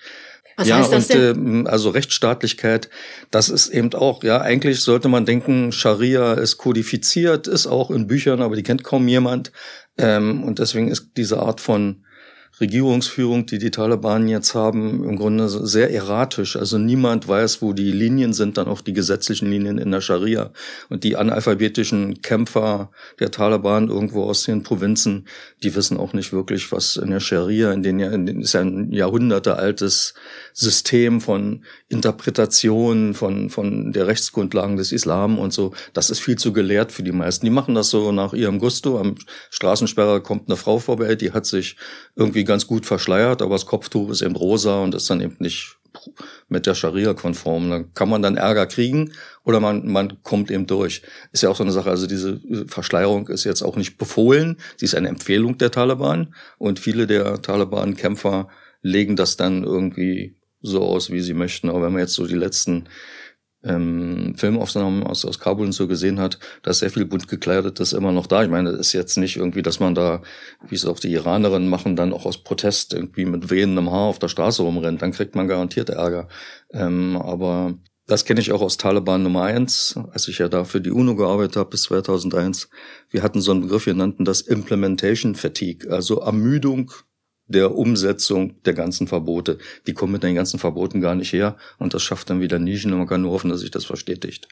Was 0.56 0.68
ja, 0.68 0.78
heißt 0.78 0.94
das 0.94 1.10
und 1.10 1.14
denn? 1.14 1.66
Äh, 1.66 1.70
also 1.70 1.90
Rechtsstaatlichkeit, 1.90 2.90
das 3.32 3.50
ist 3.50 3.70
eben 3.70 3.94
auch, 3.94 4.24
ja, 4.24 4.42
eigentlich 4.42 4.82
sollte 4.82 5.10
man 5.10 5.26
denken, 5.26 5.72
Scharia 5.72 6.34
ist 6.34 6.58
kodifiziert, 6.58 7.48
ist 7.48 7.66
auch 7.66 7.90
in 7.90 8.08
Büchern, 8.08 8.42
aber 8.42 8.56
die 8.56 8.64
kennt 8.64 8.84
kaum 8.84 9.08
jemand. 9.08 9.52
Ähm, 9.98 10.44
und 10.44 10.60
deswegen 10.60 10.90
ist 10.90 11.12
diese 11.18 11.40
Art 11.40 11.62
von 11.62 12.04
Regierungsführung, 12.62 13.48
die 13.48 13.58
die 13.58 13.72
Taliban 13.72 14.28
jetzt 14.28 14.54
haben, 14.54 15.04
im 15.04 15.16
Grunde 15.16 15.50
sehr 15.50 15.92
erratisch. 15.92 16.56
Also 16.56 16.78
niemand 16.78 17.28
weiß, 17.28 17.64
wo 17.64 17.74
die 17.74 17.92
Linien 17.92 18.34
sind, 18.34 18.58
dann 18.58 18.68
auch 18.68 18.82
die 18.82 18.94
gesetzlichen 18.94 19.50
Linien 19.50 19.80
in 19.80 19.90
der 19.90 20.02
Scharia. 20.02 20.52
Und 20.90 21.04
die 21.04 21.16
analphabetischen 21.16 22.22
Kämpfer 22.22 22.92
der 23.20 23.32
Taliban 23.32 23.90
irgendwo 23.90 24.24
aus 24.26 24.44
den 24.44 24.62
Provinzen, 24.62 25.28
die 25.64 25.74
wissen 25.76 25.98
auch 25.98 26.14
nicht 26.14 26.32
wirklich, 26.32 26.72
was 26.72 26.96
in 26.96 27.10
der 27.10 27.20
Scharia, 27.20 27.74
in 27.74 27.82
den, 27.82 28.00
in 28.00 28.28
den 28.28 28.42
ist 28.42 28.54
ja 28.54 28.62
ein 28.62 28.92
Jahrhunderte 28.92 29.56
altes 29.56 30.14
System 30.54 31.22
von 31.22 31.64
Interpretation 31.90 33.16
von, 33.16 33.50
von 33.50 33.94
der 33.94 34.06
Rechtsgrundlagen 34.06 34.78
des 34.78 34.92
Islam 34.92 35.40
und 35.40 35.54
so. 35.54 35.74
Das 35.94 36.12
ist 36.12 36.20
viel 36.20 36.38
zu 36.38 36.54
gelehrt 36.54 36.92
für 36.92 37.04
die 37.04 37.12
meisten. 37.12 37.48
Die 37.48 37.52
machen 37.52 37.74
das 37.74 37.90
so 37.90 38.12
nach 38.12 38.34
ihrem 38.34 38.60
Gusto. 38.60 39.00
Am 39.00 39.16
Straßensperrer 39.50 40.22
kommt 40.22 40.50
eine 40.50 40.56
Frau 40.56 40.78
vorbei, 40.78 41.16
die 41.16 41.32
hat 41.32 41.48
sich 41.48 41.78
irgendwie 42.16 42.43
ganz 42.46 42.68
gut 42.68 42.86
verschleiert, 42.86 43.42
aber 43.42 43.56
das 43.56 43.66
Kopftuch 43.66 44.10
ist 44.10 44.22
eben 44.22 44.36
rosa 44.36 44.82
und 44.82 44.96
ist 44.96 45.10
dann 45.10 45.22
eben 45.22 45.36
nicht 45.40 45.78
mit 46.48 46.66
der 46.66 46.76
Scharia 46.76 47.14
konform. 47.14 47.70
Da 47.70 47.84
kann 47.94 48.10
man 48.10 48.22
dann 48.22 48.38
Ärger 48.38 48.66
kriegen 48.66 49.14
oder 49.44 49.60
man, 49.60 49.88
man 49.88 50.22
kommt 50.24 50.52
eben 50.52 50.68
durch. 50.68 51.02
Ist 51.32 51.44
ja 51.44 51.50
auch 51.50 51.56
so 51.56 51.64
eine 51.64 51.72
Sache, 51.72 51.90
also 51.90 52.08
diese 52.08 52.42
Verschleierung 52.68 53.28
ist 53.28 53.44
jetzt 53.44 53.62
auch 53.62 53.76
nicht 53.76 53.98
befohlen, 53.98 54.58
sie 54.78 54.86
ist 54.86 54.96
eine 54.96 55.10
Empfehlung 55.10 55.58
der 55.58 55.72
Taliban 55.72 56.34
und 56.58 56.80
viele 56.80 57.08
der 57.08 57.42
Taliban-Kämpfer 57.42 58.50
legen 58.82 59.16
das 59.16 59.38
dann 59.38 59.64
irgendwie 59.64 60.36
so 60.62 60.82
aus, 60.82 61.12
wie 61.12 61.22
sie 61.22 61.34
möchten. 61.34 61.70
Aber 61.70 61.84
wenn 61.84 61.94
man 61.94 62.02
jetzt 62.02 62.14
so 62.14 62.26
die 62.26 62.36
letzten 62.36 62.86
ähm, 63.64 64.36
Filmaufnahmen 64.38 65.04
aus, 65.04 65.26
aus 65.26 65.40
Kabul 65.40 65.66
und 65.66 65.72
so 65.72 65.88
gesehen 65.88 66.20
hat, 66.20 66.40
da 66.62 66.72
ist 66.72 66.80
sehr 66.80 66.90
viel 66.90 67.06
bunt 67.06 67.28
gekleidetes 67.28 67.94
immer 67.94 68.12
noch 68.12 68.28
da. 68.28 68.44
Ich 68.44 68.50
meine, 68.50 68.72
das 68.72 68.88
ist 68.88 68.94
jetzt 68.94 69.18
nicht 69.18 69.38
irgendwie, 69.38 69.62
dass 69.62 69.80
man 69.80 69.96
da, 69.96 70.22
wie 70.68 70.76
es 70.76 70.86
auch 70.86 71.00
die 71.00 71.12
Iranerinnen 71.14 71.70
machen, 71.70 71.96
dann 71.96 72.14
auch 72.14 72.26
aus 72.26 72.44
Protest 72.44 72.94
irgendwie 72.94 73.26
mit 73.26 73.50
wehendem 73.50 73.92
Haar 73.92 74.08
auf 74.08 74.20
der 74.20 74.28
Straße 74.28 74.62
rumrennt. 74.64 75.02
Dann 75.02 75.12
kriegt 75.12 75.36
man 75.36 75.48
garantiert 75.48 75.90
Ärger. 75.90 76.28
Ähm, 76.72 77.18
aber 77.18 77.76
das 78.06 78.26
kenne 78.26 78.42
ich 78.42 78.52
auch 78.52 78.62
aus 78.62 78.78
Taliban 78.78 79.24
Nummer 79.24 79.44
eins, 79.44 79.98
als 80.12 80.28
ich 80.28 80.40
ja 80.40 80.50
da 80.50 80.66
für 80.66 80.82
die 80.82 80.92
UNO 80.92 81.16
gearbeitet 81.16 81.56
habe 81.56 81.70
bis 81.70 81.84
2001. 81.84 82.70
Wir 83.10 83.24
hatten 83.24 83.40
so 83.40 83.52
einen 83.52 83.62
Begriff, 83.62 83.86
wir 83.86 83.94
nannten 83.94 84.26
das 84.26 84.42
Implementation 84.42 85.36
Fatigue, 85.36 85.90
also 85.90 86.20
Ermüdung 86.20 86.92
der 87.54 87.76
Umsetzung 87.76 88.62
der 88.64 88.74
ganzen 88.74 89.08
Verbote. 89.08 89.58
Die 89.88 89.94
kommen 89.94 90.14
mit 90.14 90.24
den 90.24 90.36
ganzen 90.36 90.60
Verboten 90.60 91.02
gar 91.02 91.16
nicht 91.16 91.34
her 91.34 91.56
und 91.80 91.94
das 91.94 92.04
schafft 92.04 92.30
dann 92.30 92.42
wieder 92.42 92.60
Nischen 92.60 92.92
und 92.92 93.00
man 93.00 93.08
kann 93.08 93.22
nur 93.22 93.32
hoffen, 93.32 93.50
dass 93.50 93.62
sich 93.62 93.72
das 93.72 93.86
verstetigt. 93.86 94.48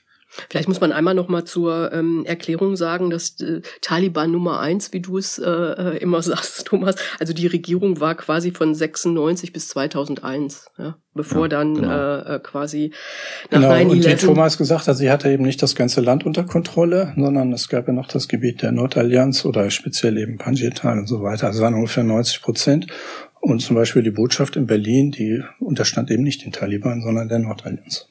Vielleicht 0.49 0.67
muss 0.67 0.79
man 0.79 0.91
einmal 0.91 1.13
noch 1.13 1.27
mal 1.27 1.45
zur 1.45 1.91
ähm, 1.93 2.25
Erklärung 2.25 2.75
sagen, 2.75 3.09
dass 3.09 3.39
äh, 3.41 3.61
Taliban 3.81 4.31
Nummer 4.31 4.59
eins, 4.59 4.93
wie 4.93 5.01
du 5.01 5.17
es 5.17 5.37
äh, 5.39 5.49
äh 5.49 5.97
immer 5.97 6.21
sagst, 6.21 6.65
Thomas, 6.65 6.95
also 7.19 7.33
die 7.33 7.47
Regierung 7.47 7.99
war 7.99 8.15
quasi 8.15 8.51
von 8.51 8.73
96 8.73 9.53
bis 9.53 9.67
2001, 9.69 10.65
ja, 10.77 10.97
bevor 11.13 11.43
ja, 11.43 11.47
dann 11.49 11.75
genau. 11.75 11.91
äh, 11.91 12.35
äh 12.35 12.39
quasi 12.39 12.91
nach 13.49 13.59
genau, 13.59 13.69
9 13.69 13.89
und 13.89 14.05
wie 14.05 14.15
Thomas 14.15 14.57
gesagt 14.57 14.87
hat, 14.87 14.97
sie 14.97 15.11
hatte 15.11 15.29
eben 15.29 15.43
nicht 15.43 15.61
das 15.61 15.75
ganze 15.75 16.01
Land 16.01 16.25
unter 16.25 16.43
Kontrolle, 16.43 17.13
sondern 17.17 17.51
es 17.51 17.67
gab 17.67 17.87
ja 17.87 17.93
noch 17.93 18.07
das 18.07 18.27
Gebiet 18.27 18.61
der 18.61 18.71
Nordallianz 18.71 19.45
oder 19.45 19.69
speziell 19.69 20.17
eben 20.17 20.37
Panjshir 20.37 20.71
und 20.83 21.07
so 21.07 21.21
weiter. 21.21 21.47
Also 21.47 21.59
es 21.59 21.63
waren 21.63 21.73
ungefähr 21.73 22.03
90 22.03 22.41
Prozent. 22.41 22.87
Und 23.41 23.59
zum 23.59 23.75
Beispiel 23.75 24.03
die 24.03 24.11
Botschaft 24.11 24.55
in 24.55 24.67
Berlin, 24.67 25.11
die 25.11 25.43
unterstand 25.59 26.11
eben 26.11 26.21
nicht 26.21 26.45
den 26.45 26.51
Taliban, 26.51 27.01
sondern 27.01 27.27
der 27.27 27.39
Nordallianz. 27.39 28.07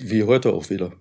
Wie 0.00 0.24
heute 0.24 0.52
auch 0.52 0.70
wieder. 0.70 0.92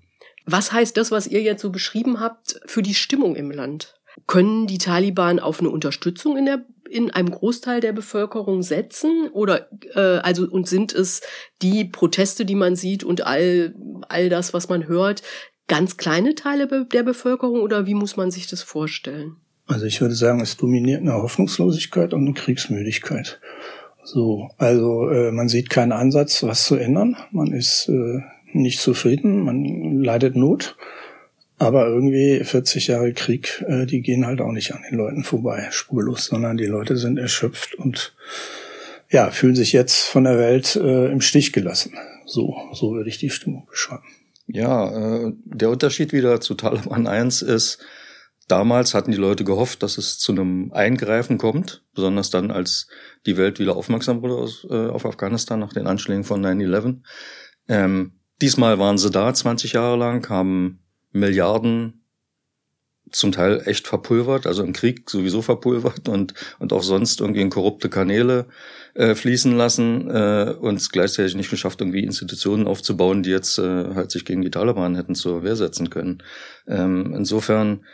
Was 0.45 0.71
heißt 0.71 0.97
das, 0.97 1.11
was 1.11 1.27
ihr 1.27 1.41
jetzt 1.41 1.61
so 1.61 1.69
beschrieben 1.69 2.19
habt, 2.19 2.59
für 2.65 2.81
die 2.81 2.95
Stimmung 2.95 3.35
im 3.35 3.51
Land? 3.51 3.95
Können 4.27 4.67
die 4.67 4.77
Taliban 4.77 5.39
auf 5.39 5.59
eine 5.59 5.69
Unterstützung 5.69 6.37
in 6.37 6.45
der 6.45 6.65
in 6.89 7.09
einem 7.09 7.31
Großteil 7.31 7.79
der 7.79 7.93
Bevölkerung 7.93 8.63
setzen 8.63 9.29
oder 9.31 9.69
äh, 9.95 10.17
also 10.17 10.45
und 10.45 10.67
sind 10.67 10.93
es 10.93 11.21
die 11.61 11.85
Proteste, 11.85 12.43
die 12.43 12.55
man 12.55 12.75
sieht 12.75 13.05
und 13.05 13.25
all 13.25 13.73
all 14.09 14.27
das, 14.27 14.53
was 14.53 14.67
man 14.67 14.89
hört, 14.89 15.23
ganz 15.69 15.95
kleine 15.95 16.35
Teile 16.35 16.67
der 16.85 17.03
Bevölkerung 17.03 17.61
oder 17.61 17.85
wie 17.85 17.93
muss 17.93 18.17
man 18.17 18.29
sich 18.29 18.47
das 18.47 18.61
vorstellen? 18.61 19.37
Also 19.67 19.85
ich 19.85 20.01
würde 20.01 20.15
sagen, 20.15 20.41
es 20.41 20.57
dominiert 20.57 20.99
eine 20.99 21.13
Hoffnungslosigkeit 21.13 22.13
und 22.13 22.25
eine 22.25 22.33
Kriegsmüdigkeit. 22.33 23.39
So, 24.03 24.49
also 24.57 25.09
äh, 25.09 25.31
man 25.31 25.47
sieht 25.47 25.69
keinen 25.69 25.93
Ansatz, 25.93 26.43
was 26.43 26.65
zu 26.65 26.75
ändern. 26.75 27.15
Man 27.31 27.53
ist 27.53 27.87
äh, 27.87 28.19
nicht 28.53 28.79
zufrieden, 28.79 29.43
man 29.43 30.03
leidet 30.03 30.35
Not. 30.35 30.77
Aber 31.57 31.85
irgendwie 31.85 32.43
40 32.43 32.87
Jahre 32.87 33.13
Krieg, 33.13 33.63
äh, 33.67 33.85
die 33.85 34.01
gehen 34.01 34.25
halt 34.25 34.41
auch 34.41 34.51
nicht 34.51 34.73
an 34.73 34.81
den 34.89 34.97
Leuten 34.97 35.23
vorbei, 35.23 35.67
spurlos, 35.69 36.25
sondern 36.25 36.57
die 36.57 36.65
Leute 36.65 36.97
sind 36.97 37.19
erschöpft 37.19 37.75
und 37.75 38.15
ja, 39.11 39.29
fühlen 39.29 39.55
sich 39.55 39.71
jetzt 39.71 40.07
von 40.07 40.23
der 40.23 40.39
Welt 40.39 40.75
äh, 40.75 41.11
im 41.11 41.21
Stich 41.21 41.53
gelassen. 41.53 41.93
So, 42.25 42.55
so 42.73 42.93
würde 42.93 43.09
ich 43.09 43.19
die 43.19 43.29
Stimmung 43.29 43.67
beschreiben. 43.69 44.05
Ja, 44.47 45.27
äh, 45.27 45.33
der 45.45 45.69
Unterschied 45.69 46.13
wieder 46.13 46.41
zu 46.41 46.55
Taliban 46.55 47.05
1 47.05 47.41
ist, 47.43 47.79
damals 48.47 48.93
hatten 48.93 49.11
die 49.11 49.17
Leute 49.17 49.43
gehofft, 49.43 49.83
dass 49.83 49.97
es 49.97 50.17
zu 50.17 50.31
einem 50.31 50.71
Eingreifen 50.73 51.37
kommt, 51.37 51.83
besonders 51.93 52.31
dann, 52.31 52.51
als 52.51 52.87
die 53.25 53.37
Welt 53.37 53.59
wieder 53.59 53.75
aufmerksam 53.75 54.21
wurde 54.21 54.35
aus, 54.35 54.65
äh, 54.69 54.87
auf 54.87 55.05
Afghanistan 55.05 55.59
nach 55.59 55.73
den 55.73 55.87
Anschlägen 55.87 56.23
von 56.23 56.43
9-11. 56.43 57.01
Ähm, 57.67 58.13
Diesmal 58.41 58.79
waren 58.79 58.97
sie 58.97 59.11
da 59.11 59.33
20 59.33 59.73
Jahre 59.73 59.97
lang, 59.97 60.27
haben 60.29 60.79
Milliarden 61.11 62.01
zum 63.11 63.31
Teil 63.31 63.61
echt 63.65 63.87
verpulvert, 63.87 64.47
also 64.47 64.63
im 64.63 64.73
Krieg 64.73 65.09
sowieso 65.09 65.41
verpulvert 65.41 66.07
und, 66.07 66.33
und 66.59 66.73
auch 66.73 66.83
sonst 66.83 67.19
irgendwie 67.19 67.41
in 67.41 67.49
korrupte 67.49 67.89
Kanäle 67.89 68.45
äh, 68.93 69.15
fließen 69.15 69.55
lassen 69.55 70.09
äh, 70.09 70.55
und 70.59 70.91
gleichzeitig 70.91 71.35
nicht 71.35 71.49
geschafft, 71.49 71.81
irgendwie 71.81 72.03
Institutionen 72.03 72.67
aufzubauen, 72.67 73.21
die 73.23 73.29
jetzt 73.29 73.57
äh, 73.59 73.93
halt 73.95 74.11
sich 74.11 74.25
gegen 74.25 74.41
die 74.41 74.51
Taliban 74.51 74.95
hätten 74.95 75.15
zur 75.15 75.43
Wehr 75.43 75.55
setzen 75.55 75.89
können. 75.89 76.23
Ähm, 76.67 77.13
insofern 77.15 77.85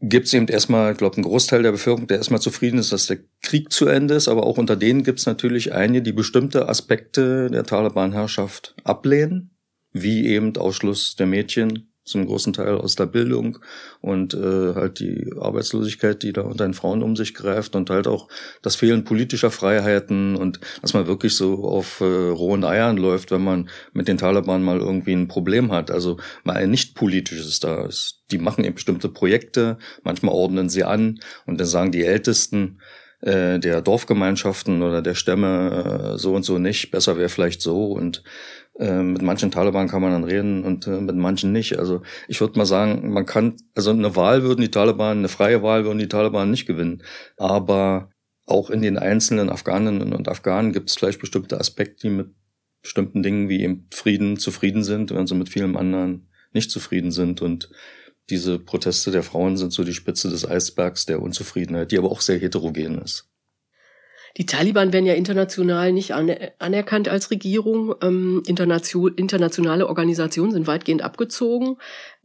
gibt 0.00 0.26
es 0.26 0.34
eben 0.34 0.48
erstmal, 0.48 0.92
ich 0.92 0.98
glaube, 0.98 1.16
einen 1.16 1.24
Großteil 1.24 1.62
der 1.62 1.72
Bevölkerung, 1.72 2.06
der 2.06 2.18
erstmal 2.18 2.40
zufrieden 2.40 2.78
ist, 2.78 2.92
dass 2.92 3.06
der 3.06 3.18
Krieg 3.42 3.72
zu 3.72 3.86
Ende 3.86 4.14
ist, 4.14 4.28
aber 4.28 4.44
auch 4.44 4.58
unter 4.58 4.76
denen 4.76 5.04
gibt 5.04 5.18
es 5.18 5.26
natürlich 5.26 5.72
einige, 5.72 6.02
die 6.02 6.12
bestimmte 6.12 6.68
Aspekte 6.68 7.50
der 7.50 7.64
Taliban-Herrschaft 7.64 8.74
ablehnen. 8.84 9.50
wie 9.92 10.26
eben 10.26 10.54
Ausschluss 10.58 11.16
der 11.16 11.26
Mädchen 11.26 11.95
zum 12.06 12.26
großen 12.26 12.52
Teil 12.52 12.76
aus 12.76 12.94
der 12.94 13.06
Bildung 13.06 13.58
und 14.00 14.32
äh, 14.32 14.74
halt 14.74 15.00
die 15.00 15.32
Arbeitslosigkeit, 15.38 16.22
die 16.22 16.32
da 16.32 16.42
unter 16.42 16.64
den 16.64 16.74
Frauen 16.74 17.02
um 17.02 17.16
sich 17.16 17.34
greift 17.34 17.76
und 17.76 17.90
halt 17.90 18.06
auch 18.06 18.28
das 18.62 18.76
Fehlen 18.76 19.04
politischer 19.04 19.50
Freiheiten 19.50 20.36
und 20.36 20.60
dass 20.82 20.94
man 20.94 21.06
wirklich 21.06 21.36
so 21.36 21.64
auf 21.64 22.00
äh, 22.00 22.04
rohen 22.04 22.64
Eiern 22.64 22.96
läuft, 22.96 23.30
wenn 23.32 23.42
man 23.42 23.68
mit 23.92 24.08
den 24.08 24.18
Taliban 24.18 24.62
mal 24.62 24.78
irgendwie 24.78 25.12
ein 25.12 25.28
Problem 25.28 25.72
hat. 25.72 25.90
Also 25.90 26.18
mal 26.44 26.56
ein 26.56 26.70
nicht 26.70 26.94
politisches 26.94 27.60
da 27.60 27.84
ist. 27.84 28.22
Die 28.30 28.38
machen 28.38 28.64
eben 28.64 28.74
bestimmte 28.74 29.08
Projekte, 29.08 29.78
manchmal 30.04 30.34
ordnen 30.34 30.68
sie 30.68 30.84
an 30.84 31.18
und 31.44 31.58
dann 31.58 31.66
sagen 31.66 31.92
die 31.92 32.04
Ältesten, 32.04 32.78
äh, 33.20 33.58
der 33.58 33.80
Dorfgemeinschaften 33.80 34.82
oder 34.82 35.02
der 35.02 35.14
Stämme 35.14 36.14
äh, 36.14 36.18
so 36.18 36.34
und 36.34 36.44
so 36.44 36.58
nicht, 36.58 36.90
besser 36.90 37.16
wäre 37.16 37.28
vielleicht 37.28 37.62
so 37.62 37.92
und 37.92 38.22
äh, 38.78 39.02
mit 39.02 39.22
manchen 39.22 39.50
Taliban 39.50 39.88
kann 39.88 40.02
man 40.02 40.12
dann 40.12 40.24
reden 40.24 40.64
und 40.64 40.86
äh, 40.86 41.00
mit 41.00 41.16
manchen 41.16 41.52
nicht. 41.52 41.78
Also 41.78 42.02
ich 42.28 42.40
würde 42.40 42.58
mal 42.58 42.66
sagen, 42.66 43.10
man 43.10 43.26
kann, 43.26 43.56
also 43.74 43.90
eine 43.90 44.16
Wahl 44.16 44.42
würden 44.42 44.60
die 44.60 44.70
Taliban, 44.70 45.18
eine 45.18 45.28
freie 45.28 45.62
Wahl 45.62 45.84
würden 45.84 45.98
die 45.98 46.08
Taliban 46.08 46.50
nicht 46.50 46.66
gewinnen. 46.66 47.02
Aber 47.36 48.10
auch 48.44 48.70
in 48.70 48.82
den 48.82 48.98
einzelnen 48.98 49.50
Afghaninnen 49.50 50.12
und 50.12 50.28
Afghanen 50.28 50.72
gibt 50.72 50.90
es 50.90 50.96
vielleicht 50.96 51.20
bestimmte 51.20 51.58
Aspekte, 51.58 52.08
die 52.08 52.14
mit 52.14 52.28
bestimmten 52.82 53.22
Dingen 53.22 53.48
wie 53.48 53.62
eben 53.62 53.88
Frieden 53.92 54.36
zufrieden 54.36 54.84
sind, 54.84 55.12
wenn 55.12 55.26
sie 55.26 55.34
mit 55.34 55.48
vielem 55.48 55.76
anderen 55.76 56.28
nicht 56.52 56.70
zufrieden 56.70 57.10
sind. 57.10 57.42
Und 57.42 57.70
diese 58.30 58.58
Proteste 58.58 59.10
der 59.10 59.22
Frauen 59.22 59.56
sind 59.56 59.72
so 59.72 59.84
die 59.84 59.94
Spitze 59.94 60.30
des 60.30 60.48
Eisbergs 60.48 61.06
der 61.06 61.22
Unzufriedenheit, 61.22 61.92
die 61.92 61.98
aber 61.98 62.10
auch 62.10 62.20
sehr 62.20 62.38
heterogen 62.38 62.98
ist. 62.98 63.28
Die 64.36 64.44
Taliban 64.44 64.92
werden 64.92 65.06
ja 65.06 65.14
international 65.14 65.92
nicht 65.92 66.12
anerkannt 66.12 67.08
als 67.08 67.30
Regierung. 67.30 67.94
Ähm, 68.02 68.42
internationale 68.46 69.86
Organisationen 69.86 70.52
sind 70.52 70.66
weitgehend 70.66 71.02
abgezogen. 71.02 71.76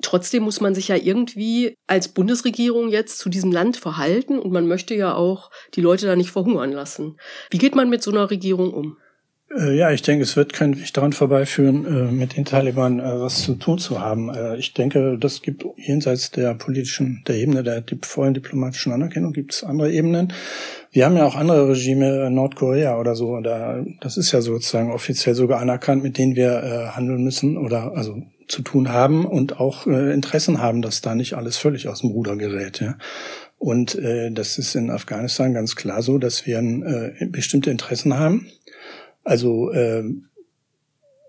Trotzdem 0.01 0.43
muss 0.43 0.59
man 0.59 0.75
sich 0.75 0.89
ja 0.89 0.97
irgendwie 0.97 1.75
als 1.87 2.09
Bundesregierung 2.09 2.89
jetzt 2.89 3.19
zu 3.19 3.29
diesem 3.29 3.51
Land 3.51 3.77
verhalten 3.77 4.39
und 4.39 4.51
man 4.51 4.67
möchte 4.67 4.93
ja 4.93 5.15
auch 5.15 5.51
die 5.73 5.81
Leute 5.81 6.05
da 6.05 6.15
nicht 6.15 6.31
verhungern 6.31 6.73
lassen. 6.73 7.17
Wie 7.49 7.57
geht 7.57 7.75
man 7.75 7.89
mit 7.89 8.03
so 8.03 8.11
einer 8.11 8.29
Regierung 8.29 8.73
um? 8.73 8.97
Äh, 9.57 9.75
ja, 9.75 9.91
ich 9.91 10.01
denke, 10.01 10.23
es 10.23 10.35
wird 10.35 10.53
kein 10.53 10.79
Weg 10.79 10.93
daran 10.93 11.13
vorbeiführen, 11.13 11.85
äh, 11.85 12.11
mit 12.11 12.37
den 12.37 12.45
Taliban 12.45 12.99
äh, 12.99 13.19
was 13.19 13.41
zu 13.43 13.55
tun 13.55 13.77
zu 13.79 13.99
haben. 13.99 14.31
Ich 14.57 14.73
denke, 14.73 15.17
das 15.19 15.41
gibt 15.41 15.65
jenseits 15.77 16.31
der 16.31 16.53
politischen, 16.53 17.23
der 17.27 17.35
Ebene 17.35 17.63
der 17.63 17.83
vollen 18.01 18.33
diplomatischen 18.33 18.91
Anerkennung, 18.91 19.33
gibt 19.33 19.53
es 19.53 19.63
andere 19.63 19.91
Ebenen. 19.91 20.33
Wir 20.91 21.05
haben 21.05 21.17
ja 21.17 21.25
auch 21.25 21.35
andere 21.35 21.69
Regime, 21.69 22.29
Nordkorea 22.29 22.99
oder 22.99 23.15
so, 23.15 23.39
da, 23.41 23.83
das 24.01 24.17
ist 24.17 24.31
ja 24.31 24.41
sozusagen 24.41 24.91
offiziell 24.91 25.35
sogar 25.35 25.59
anerkannt, 25.59 26.03
mit 26.03 26.17
denen 26.17 26.35
wir 26.35 26.91
handeln 26.95 27.23
müssen 27.23 27.57
oder 27.57 27.93
also 27.95 28.21
zu 28.47 28.61
tun 28.61 28.89
haben 28.89 29.25
und 29.25 29.59
auch 29.59 29.87
Interessen 29.87 30.61
haben, 30.61 30.81
dass 30.81 31.01
da 31.01 31.15
nicht 31.15 31.35
alles 31.35 31.57
völlig 31.57 31.87
aus 31.87 32.01
dem 32.01 32.09
Ruder 32.09 32.35
gerät. 32.35 32.81
Ja. 32.81 32.97
Und 33.57 33.97
das 34.31 34.57
ist 34.57 34.75
in 34.75 34.89
Afghanistan 34.89 35.53
ganz 35.53 35.77
klar 35.77 36.01
so, 36.01 36.17
dass 36.17 36.45
wir 36.45 37.13
bestimmte 37.29 37.71
Interessen 37.71 38.19
haben 38.19 38.47
also 39.23 39.71
äh, 39.71 40.03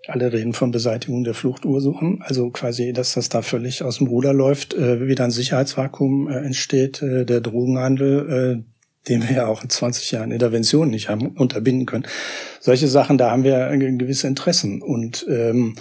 alle 0.09 0.33
reden 0.33 0.53
von 0.53 0.71
Beseitigung 0.71 1.25
der 1.25 1.35
Fluchtursachen, 1.35 2.23
also 2.23 2.51
quasi, 2.51 2.93
dass 2.93 3.15
das 3.15 3.29
da 3.29 3.43
völlig 3.43 3.83
aus 3.83 3.99
dem 3.99 4.09
Ruder 4.09 4.33
läuft, 4.33 4.75
äh, 4.75 5.07
wieder 5.07 5.25
ein 5.25 5.31
Sicherheitsvakuum 5.31 6.29
äh, 6.29 6.39
entsteht, 6.39 7.03
äh, 7.03 7.25
der 7.25 7.41
Drogenhandel, 7.41 8.65
äh, 8.65 9.09
den 9.09 9.29
wir 9.29 9.37
ja 9.37 9.47
auch 9.47 9.63
in 9.63 9.71
20 9.71 10.11
Jahren 10.13 10.31
Intervention 10.31 10.91
nicht 10.91 11.09
haben 11.09 11.29
unterbinden 11.29 11.87
können. 11.87 12.07
Solche 12.61 12.89
Sachen, 12.89 13.19
da 13.19 13.31
haben 13.31 13.45
wir 13.45 13.69
gewisse 13.77 14.29
Interessen 14.29 14.81
und 14.81 15.27
ähm, 15.29 15.75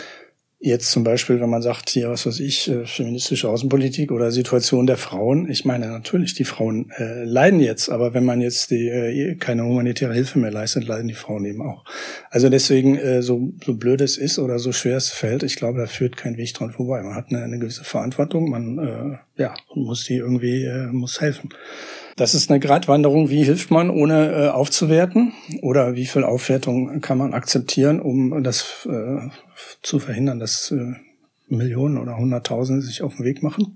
Jetzt 0.64 0.92
zum 0.92 1.04
Beispiel, 1.04 1.42
wenn 1.42 1.50
man 1.50 1.64
sagt, 1.64 1.90
hier, 1.90 2.12
was 2.12 2.28
weiß 2.28 2.40
ich, 2.40 2.70
äh, 2.70 2.86
feministische 2.86 3.50
Außenpolitik 3.50 4.12
oder 4.12 4.30
Situation 4.30 4.86
der 4.86 4.98
Frauen. 4.98 5.50
Ich 5.50 5.66
meine, 5.66 5.88
natürlich, 5.88 6.36
die 6.36 6.44
Frauen 6.44 6.92
äh, 7.00 7.24
leiden 7.24 7.60
jetzt, 7.60 7.90
aber 7.90 8.14
wenn 8.14 8.26
man 8.26 8.42
jetzt 8.42 8.70
die, 8.70 8.88
äh, 8.88 9.36
keine 9.38 9.64
humanitäre 9.64 10.14
Hilfe 10.14 10.38
mehr 10.38 10.52
leistet, 10.52 10.86
leiden 10.86 11.08
die 11.08 11.16
Frauen 11.16 11.46
eben 11.46 11.64
auch. 11.64 11.84
Also 12.30 12.50
deswegen, 12.50 12.96
äh, 12.96 13.24
so, 13.24 13.52
so 13.66 13.74
blöd 13.74 14.02
es 14.02 14.18
ist 14.18 14.38
oder 14.38 14.60
so 14.60 14.72
schwer 14.72 14.98
es 14.98 15.10
fällt, 15.10 15.42
ich 15.42 15.56
glaube, 15.56 15.80
da 15.80 15.88
führt 15.88 16.16
kein 16.16 16.38
Weg 16.38 16.54
dran 16.54 16.70
vorbei. 16.70 17.02
Man 17.02 17.16
hat 17.16 17.32
eine, 17.32 17.42
eine 17.42 17.58
gewisse 17.58 17.84
Verantwortung, 17.84 18.52
man 18.52 18.78
äh, 18.78 19.42
ja, 19.42 19.56
muss 19.74 20.06
die 20.06 20.18
irgendwie, 20.18 20.66
äh, 20.66 20.92
muss 20.92 21.22
helfen. 21.22 21.50
Das 22.22 22.36
ist 22.36 22.52
eine 22.52 22.60
Gratwanderung. 22.60 23.32
Wie 23.32 23.44
hilft 23.44 23.72
man, 23.72 23.90
ohne 23.90 24.30
äh, 24.32 24.48
aufzuwerten? 24.50 25.34
Oder 25.64 25.96
wie 25.96 26.06
viel 26.06 26.24
Aufwertung 26.24 27.02
kann 27.02 27.18
man 27.18 27.34
akzeptieren, 27.34 28.00
um 28.00 28.44
das 28.44 28.88
äh, 28.88 29.28
zu 29.82 29.98
verhindern, 29.98 30.38
dass 30.38 30.70
äh, 30.70 30.94
Millionen 31.48 31.98
oder 31.98 32.18
Hunderttausende 32.18 32.84
sich 32.84 33.02
auf 33.02 33.16
den 33.16 33.26
Weg 33.26 33.42
machen? 33.42 33.76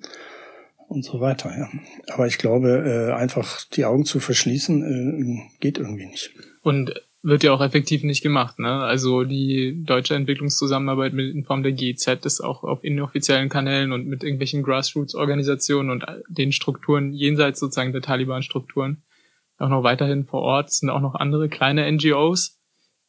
Und 0.88 1.04
so 1.04 1.20
weiter, 1.22 1.58
ja. 1.58 1.70
Aber 2.14 2.28
ich 2.28 2.38
glaube, 2.38 3.10
äh, 3.10 3.14
einfach 3.20 3.66
die 3.66 3.86
Augen 3.86 4.06
zu 4.06 4.20
verschließen, 4.20 4.84
äh, 4.84 5.60
geht 5.60 5.80
irgendwie 5.80 6.06
nicht. 6.06 6.30
Und 6.62 6.94
wird 7.26 7.44
ja 7.44 7.52
auch 7.54 7.62
effektiv 7.62 8.04
nicht 8.04 8.22
gemacht. 8.22 8.60
Ne? 8.60 8.72
Also 8.72 9.24
die 9.24 9.84
deutsche 9.84 10.14
Entwicklungszusammenarbeit 10.14 11.14
mit 11.14 11.34
in 11.34 11.44
Form 11.44 11.64
der 11.64 11.72
GIZ 11.72 12.08
ist 12.24 12.40
auch 12.40 12.64
auf 12.64 12.84
inoffiziellen 12.84 13.50
Kanälen 13.50 13.92
und 13.92 14.06
mit 14.06 14.24
irgendwelchen 14.24 14.62
Grassroots-Organisationen 14.62 15.90
und 15.90 16.06
den 16.30 16.52
Strukturen 16.52 17.14
jenseits 17.14 17.60
sozusagen 17.60 17.94
der 17.94 18.04
Taliban-Strukturen 18.04 19.02
auch 19.58 19.70
noch 19.70 19.84
weiterhin 19.84 20.26
vor 20.26 20.42
Ort. 20.42 20.70
Es 20.70 20.78
sind 20.78 20.92
auch 20.92 21.02
noch 21.02 21.16
andere 21.16 21.50
kleine 21.50 21.92
NGOs, 21.92 22.60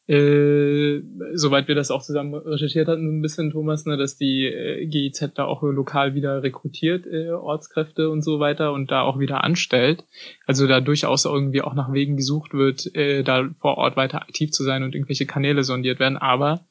äh, 0.07 1.01
soweit 1.33 1.67
wir 1.67 1.75
das 1.75 1.91
auch 1.91 2.01
zusammen 2.01 2.33
recherchiert 2.33 2.87
hatten, 2.87 3.05
so 3.05 3.11
ein 3.11 3.21
bisschen, 3.21 3.51
Thomas, 3.51 3.85
ne, 3.85 3.97
dass 3.97 4.17
die 4.17 4.45
äh, 4.45 4.85
GIZ 4.85 5.31
da 5.35 5.43
auch 5.43 5.63
lokal 5.63 6.15
wieder 6.15 6.41
rekrutiert, 6.43 7.05
äh, 7.05 7.31
Ortskräfte 7.31 8.09
und 8.09 8.21
so 8.21 8.39
weiter 8.39 8.71
und 8.71 8.89
da 8.89 9.01
auch 9.01 9.19
wieder 9.19 9.43
anstellt. 9.43 10.05
Also 10.45 10.65
da 10.65 10.79
durchaus 10.79 11.25
irgendwie 11.25 11.61
auch 11.61 11.73
nach 11.73 11.91
Wegen 11.91 12.15
gesucht 12.15 12.53
wird, 12.53 12.95
äh, 12.95 13.23
da 13.23 13.49
vor 13.59 13.77
Ort 13.77 13.97
weiter 13.97 14.21
aktiv 14.21 14.51
zu 14.51 14.63
sein 14.63 14.83
und 14.83 14.95
irgendwelche 14.95 15.25
Kanäle 15.25 15.63
sondiert 15.63 15.99
werden. 15.99 16.17
Aber 16.17 16.61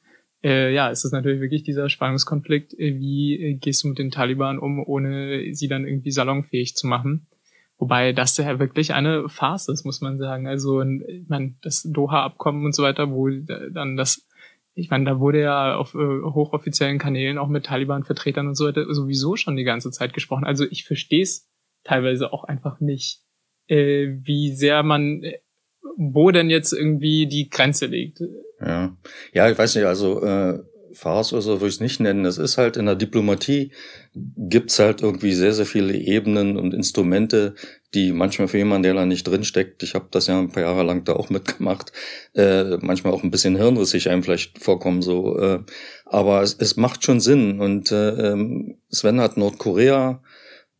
äh, 0.42 0.72
ja, 0.72 0.90
es 0.90 1.04
ist 1.04 1.12
natürlich 1.12 1.40
wirklich 1.40 1.62
dieser 1.62 1.90
Spannungskonflikt, 1.90 2.72
äh, 2.78 2.98
wie 2.98 3.34
äh, 3.34 3.54
gehst 3.54 3.84
du 3.84 3.88
mit 3.88 3.98
den 3.98 4.10
Taliban 4.10 4.58
um, 4.58 4.82
ohne 4.82 5.54
sie 5.54 5.68
dann 5.68 5.86
irgendwie 5.86 6.10
salonfähig 6.10 6.74
zu 6.74 6.86
machen. 6.86 7.26
Wobei 7.78 8.12
das 8.12 8.36
ja 8.38 8.58
wirklich 8.58 8.94
eine 8.94 9.28
Farce 9.28 9.68
ist, 9.68 9.84
muss 9.84 10.00
man 10.00 10.18
sagen. 10.18 10.46
Also, 10.46 10.80
ich 10.82 11.28
meine, 11.28 11.56
das 11.62 11.82
Doha-Abkommen 11.82 12.64
und 12.64 12.74
so 12.74 12.82
weiter, 12.82 13.10
wo 13.10 13.28
dann 13.28 13.96
das, 13.96 14.26
ich 14.74 14.90
meine, 14.90 15.04
da 15.04 15.20
wurde 15.20 15.42
ja 15.42 15.76
auf 15.76 15.94
äh, 15.94 15.98
hochoffiziellen 15.98 16.98
Kanälen 16.98 17.38
auch 17.38 17.48
mit 17.48 17.66
Taliban-Vertretern 17.66 18.48
und 18.48 18.54
so 18.54 18.66
weiter 18.66 18.86
sowieso 18.94 19.36
schon 19.36 19.56
die 19.56 19.64
ganze 19.64 19.90
Zeit 19.90 20.14
gesprochen. 20.14 20.44
Also 20.44 20.64
ich 20.64 20.84
verstehe 20.84 21.22
es 21.22 21.48
teilweise 21.84 22.32
auch 22.32 22.44
einfach 22.44 22.80
nicht, 22.80 23.20
äh, 23.68 24.08
wie 24.22 24.54
sehr 24.54 24.82
man, 24.82 25.22
äh, 25.22 25.40
wo 25.98 26.30
denn 26.30 26.48
jetzt 26.48 26.72
irgendwie 26.72 27.26
die 27.26 27.50
Grenze 27.50 27.86
liegt. 27.86 28.20
Ja, 28.60 28.96
ja, 29.34 29.50
ich 29.50 29.58
weiß 29.58 29.74
nicht, 29.76 29.84
also 29.84 30.22
äh, 30.22 30.60
Farce 30.96 31.34
oder 31.34 31.42
so 31.42 31.52
würde 31.60 31.68
ich 31.68 31.74
es 31.74 31.80
nicht 31.80 32.00
nennen. 32.00 32.24
Es 32.24 32.38
ist 32.38 32.56
halt 32.56 32.76
in 32.76 32.86
der 32.86 32.94
Diplomatie 32.94 33.72
gibt's 34.14 34.78
halt 34.78 35.02
irgendwie 35.02 35.34
sehr, 35.34 35.52
sehr 35.52 35.66
viele 35.66 35.94
Ebenen 35.94 36.56
und 36.56 36.72
Instrumente, 36.72 37.54
die 37.94 38.12
manchmal 38.12 38.48
für 38.48 38.58
jemanden, 38.58 38.84
der 38.84 38.94
da 38.94 39.04
nicht 39.04 39.28
drinsteckt, 39.28 39.82
ich 39.82 39.94
habe 39.94 40.08
das 40.10 40.26
ja 40.26 40.38
ein 40.38 40.50
paar 40.50 40.62
Jahre 40.62 40.82
lang 40.82 41.04
da 41.04 41.12
auch 41.12 41.28
mitgemacht, 41.30 41.92
äh, 42.34 42.78
manchmal 42.80 43.12
auch 43.12 43.22
ein 43.22 43.30
bisschen 43.30 43.56
hirnrissig 43.56 44.08
einem 44.08 44.22
vielleicht 44.22 44.58
vorkommen 44.58 45.02
so. 45.02 45.38
Äh, 45.38 45.60
aber 46.06 46.42
es, 46.42 46.56
es 46.58 46.76
macht 46.76 47.04
schon 47.04 47.20
Sinn. 47.20 47.60
Und 47.60 47.92
äh, 47.92 48.32
ähm, 48.32 48.78
Sven 48.90 49.20
hat 49.20 49.36
Nordkorea 49.36 50.22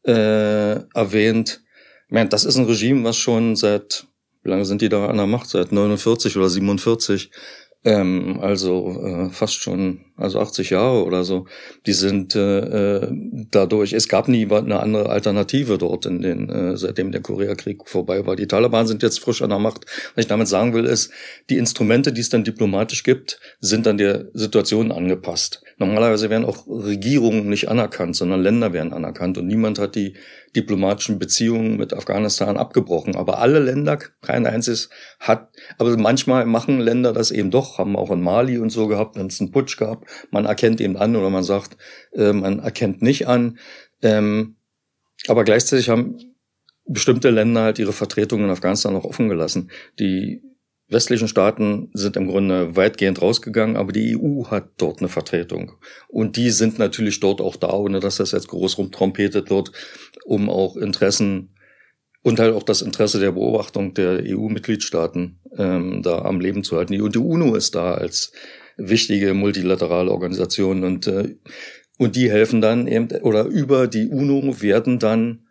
äh, 0.05 0.81
erwähnt. 0.95 1.63
Meine, 2.09 2.31
das 2.31 2.45
ist 2.45 2.57
ein 2.57 2.65
Regime, 2.65 3.05
was 3.05 3.17
schon 3.17 3.57
seit, 3.57 4.07
wie 4.43 4.51
lange 4.51 4.65
sind 4.65 4.81
die 4.81 4.89
da 4.89 5.07
an 5.07 5.17
der 5.17 5.27
Macht? 5.27 5.49
Seit 5.49 5.73
49 5.73 6.37
oder 6.37 6.49
47 6.49 7.31
ähm, 7.87 8.41
also 8.43 9.01
äh, 9.01 9.31
fast 9.31 9.63
schon, 9.63 10.06
also 10.17 10.41
80 10.41 10.71
Jahre 10.71 11.05
oder 11.05 11.25
so, 11.25 11.47
die 11.87 11.93
sind 11.93 12.35
äh, 12.35 13.01
äh, 13.01 13.09
dadurch, 13.51 13.93
es 13.93 14.09
gab 14.09 14.29
nie 14.29 14.51
eine 14.51 14.81
andere 14.81 15.11
Alternative 15.11 15.79
dort 15.79 16.07
in 16.07 16.23
den, 16.23 16.49
äh, 16.49 16.77
seitdem 16.77 17.13
der 17.13 17.21
Koreakrieg 17.21 17.89
vorbei 17.89 18.27
war. 18.27 18.37
Die 18.37 18.47
Taliban 18.47 18.87
sind 18.87 19.03
jetzt 19.03 19.21
frisch 19.21 19.43
an 19.43 19.51
der 19.51 19.59
Macht. 19.59 19.85
Was 20.15 20.25
ich 20.25 20.29
damit 20.29 20.49
sagen 20.49 20.73
will, 20.75 20.85
ist, 20.85 21.11
die 21.51 21.59
Instrumente, 21.59 22.13
die 22.13 22.21
es 22.21 22.31
dann 22.31 22.45
diplomatisch 22.45 23.03
gibt, 23.03 23.41
sind 23.61 23.87
dann 23.87 23.99
der 23.99 24.27
Situation 24.33 24.91
angepasst. 24.91 25.63
Normalerweise 25.79 26.31
werden 26.31 26.47
auch 26.47 26.67
Regierungen 26.67 27.51
nicht 27.51 27.69
anerkannt, 27.69 28.17
sondern 28.17 28.43
Länder 28.43 28.73
werden 28.73 28.95
anerkannt 28.95 29.37
und 29.37 29.47
niemand 29.47 29.79
hat 29.79 29.95
die 29.95 30.15
diplomatischen 30.57 31.19
Beziehungen 31.19 31.77
mit 31.77 31.93
Afghanistan 31.93 32.57
abgebrochen. 32.57 33.15
Aber 33.15 33.41
alle 33.41 33.59
Länder, 33.59 33.99
kein 34.23 34.47
einziges 34.47 34.89
hat, 35.21 35.51
aber 35.77 35.95
manchmal 35.99 36.47
machen 36.47 36.81
Länder 36.81 37.13
das 37.13 37.31
eben 37.31 37.51
doch, 37.51 37.77
haben 37.77 37.95
auch 37.95 38.11
in 38.11 38.23
Mali 38.23 38.59
und 38.59 38.71
so 38.71 38.87
gehabt, 38.87 39.17
wenn 39.17 39.27
es 39.27 39.39
einen 39.39 39.51
Putsch 39.51 39.77
gab. 39.77 40.06
Man 40.31 40.45
erkennt 40.45 40.81
eben 40.81 40.97
an 40.97 41.17
oder 41.17 41.31
man 41.31 41.45
sagt, 41.45 41.77
äh, 42.13 42.33
man 42.33 42.59
erkennt 42.59 43.03
nicht 43.03 43.29
an. 43.29 43.59
Ähm, 44.03 44.57
aber 45.29 45.45
gleichzeitig 45.45 45.89
haben 45.89 46.19
bestimmte 46.87 47.31
Länder 47.31 47.63
halt 47.63 47.79
ihre 47.79 47.93
Vertretungen 47.93 48.47
in 48.47 48.53
Afghanistan 48.53 48.95
auch 48.95 49.05
offen 49.05 49.29
gelassen. 49.29 49.71
Die 49.99 50.43
westlichen 50.89 51.29
Staaten 51.29 51.91
sind 51.95 52.17
im 52.17 52.29
Grunde 52.29 52.77
weitgehend 52.77 53.21
rausgegangen, 53.21 53.77
aber 53.77 53.93
die 53.93 54.17
EU 54.17 54.47
hat 54.47 54.71
dort 54.79 55.01
eine 55.01 55.09
Vertretung. 55.09 55.73
Und 56.09 56.37
die 56.37 56.51
sind 56.51 56.79
natürlich 56.79 57.19
dort 57.21 57.41
auch 57.41 57.57
da, 57.57 57.73
ohne 57.73 58.01
dass 58.01 58.17
das 58.17 58.33
jetzt 58.33 58.49
groß 58.49 58.79
rumtrompetet 58.79 59.51
wird, 59.51 59.73
um 60.25 60.49
auch 60.49 60.77
Interessen 60.77 61.57
und 62.23 62.41
halt 62.41 62.55
auch 62.55 62.63
das 62.63 62.83
Interesse 62.83 63.21
der 63.21 63.33
Beobachtung 63.33 63.95
der 63.95 64.21
EU-Mitgliedstaaten 64.25 65.41
ähm, 65.57 66.03
da 66.03 66.23
am 66.23 66.41
Leben 66.41 66.65
zu 66.65 66.77
halten. 66.77 67.01
Und 67.01 67.15
die 67.15 67.21
UNO 67.21 67.55
ist 67.55 67.75
da 67.75 67.95
als 67.95 68.33
wichtige 68.77 69.35
multilaterale 69.35 70.11
Organisation 70.11 70.85
und 70.85 71.07
äh, 71.07 71.37
und 71.99 72.15
die 72.15 72.31
helfen 72.31 72.61
dann 72.61 72.87
eben 72.87 73.09
oder 73.23 73.45
über 73.45 73.87
die 73.87 74.09
UNO 74.09 74.61
werden 74.61 74.99
dann 74.99 75.47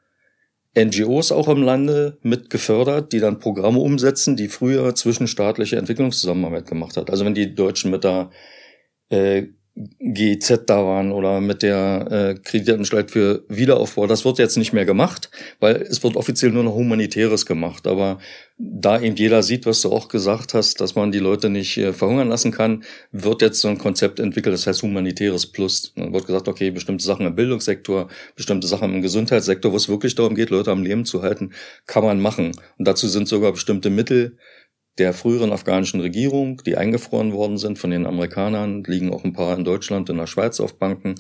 NGOs 0.77 1.31
auch 1.31 1.47
im 1.47 1.63
Lande 1.63 2.17
mit 2.21 2.49
gefördert, 2.49 3.13
die 3.13 3.19
dann 3.19 3.39
Programme 3.39 3.79
umsetzen, 3.79 4.35
die 4.35 4.49
früher 4.49 4.93
zwischenstaatliche 4.93 5.77
Entwicklungszusammenarbeit 5.77 6.67
gemacht 6.67 6.97
hat. 6.97 7.09
Also 7.09 7.25
wenn 7.25 7.33
die 7.33 7.55
Deutschen 7.55 7.91
mit 7.91 8.03
der 8.03 8.29
äh, 9.09 9.47
GIZ 9.99 10.61
da 10.67 10.85
waren 10.85 11.11
oder 11.11 11.41
mit 11.41 11.61
der 11.61 12.07
äh, 12.09 12.39
Kreditanstalt 12.39 13.11
für 13.11 13.43
Wiederaufbau. 13.49 14.07
Das 14.07 14.23
wird 14.23 14.39
jetzt 14.39 14.57
nicht 14.57 14.71
mehr 14.71 14.85
gemacht, 14.85 15.29
weil 15.59 15.75
es 15.75 16.01
wird 16.01 16.15
offiziell 16.15 16.51
nur 16.51 16.63
noch 16.63 16.75
Humanitäres 16.75 17.45
gemacht. 17.45 17.85
Aber 17.85 18.19
da 18.57 19.01
eben 19.01 19.17
jeder 19.17 19.43
sieht, 19.43 19.65
was 19.65 19.81
du 19.81 19.91
auch 19.91 20.07
gesagt 20.07 20.53
hast, 20.53 20.79
dass 20.79 20.95
man 20.95 21.11
die 21.11 21.19
Leute 21.19 21.49
nicht 21.49 21.77
äh, 21.77 21.91
verhungern 21.91 22.29
lassen 22.29 22.51
kann, 22.51 22.85
wird 23.11 23.41
jetzt 23.41 23.59
so 23.59 23.67
ein 23.67 23.77
Konzept 23.77 24.21
entwickelt, 24.21 24.53
das 24.53 24.65
heißt 24.65 24.81
Humanitäres 24.81 25.47
Plus. 25.47 25.91
Dann 25.95 26.13
wird 26.13 26.25
gesagt, 26.25 26.47
okay, 26.47 26.71
bestimmte 26.71 27.03
Sachen 27.03 27.25
im 27.25 27.35
Bildungssektor, 27.35 28.07
bestimmte 28.37 28.67
Sachen 28.67 28.93
im 28.93 29.01
Gesundheitssektor, 29.01 29.73
wo 29.73 29.75
es 29.75 29.89
wirklich 29.89 30.15
darum 30.15 30.35
geht, 30.35 30.51
Leute 30.51 30.71
am 30.71 30.83
Leben 30.83 31.03
zu 31.03 31.21
halten, 31.21 31.51
kann 31.85 32.05
man 32.05 32.21
machen. 32.21 32.53
Und 32.77 32.87
dazu 32.87 33.09
sind 33.09 33.27
sogar 33.27 33.51
bestimmte 33.51 33.89
Mittel 33.89 34.37
der 34.97 35.13
früheren 35.13 35.51
afghanischen 35.51 35.99
Regierung, 35.99 36.61
die 36.65 36.77
eingefroren 36.77 37.33
worden 37.33 37.57
sind 37.57 37.77
von 37.77 37.91
den 37.91 38.05
Amerikanern, 38.05 38.83
liegen 38.83 39.13
auch 39.13 39.23
ein 39.23 39.33
paar 39.33 39.57
in 39.57 39.65
Deutschland 39.65 40.09
in 40.09 40.17
der 40.17 40.27
Schweiz 40.27 40.59
auf 40.59 40.79
Banken, 40.79 41.15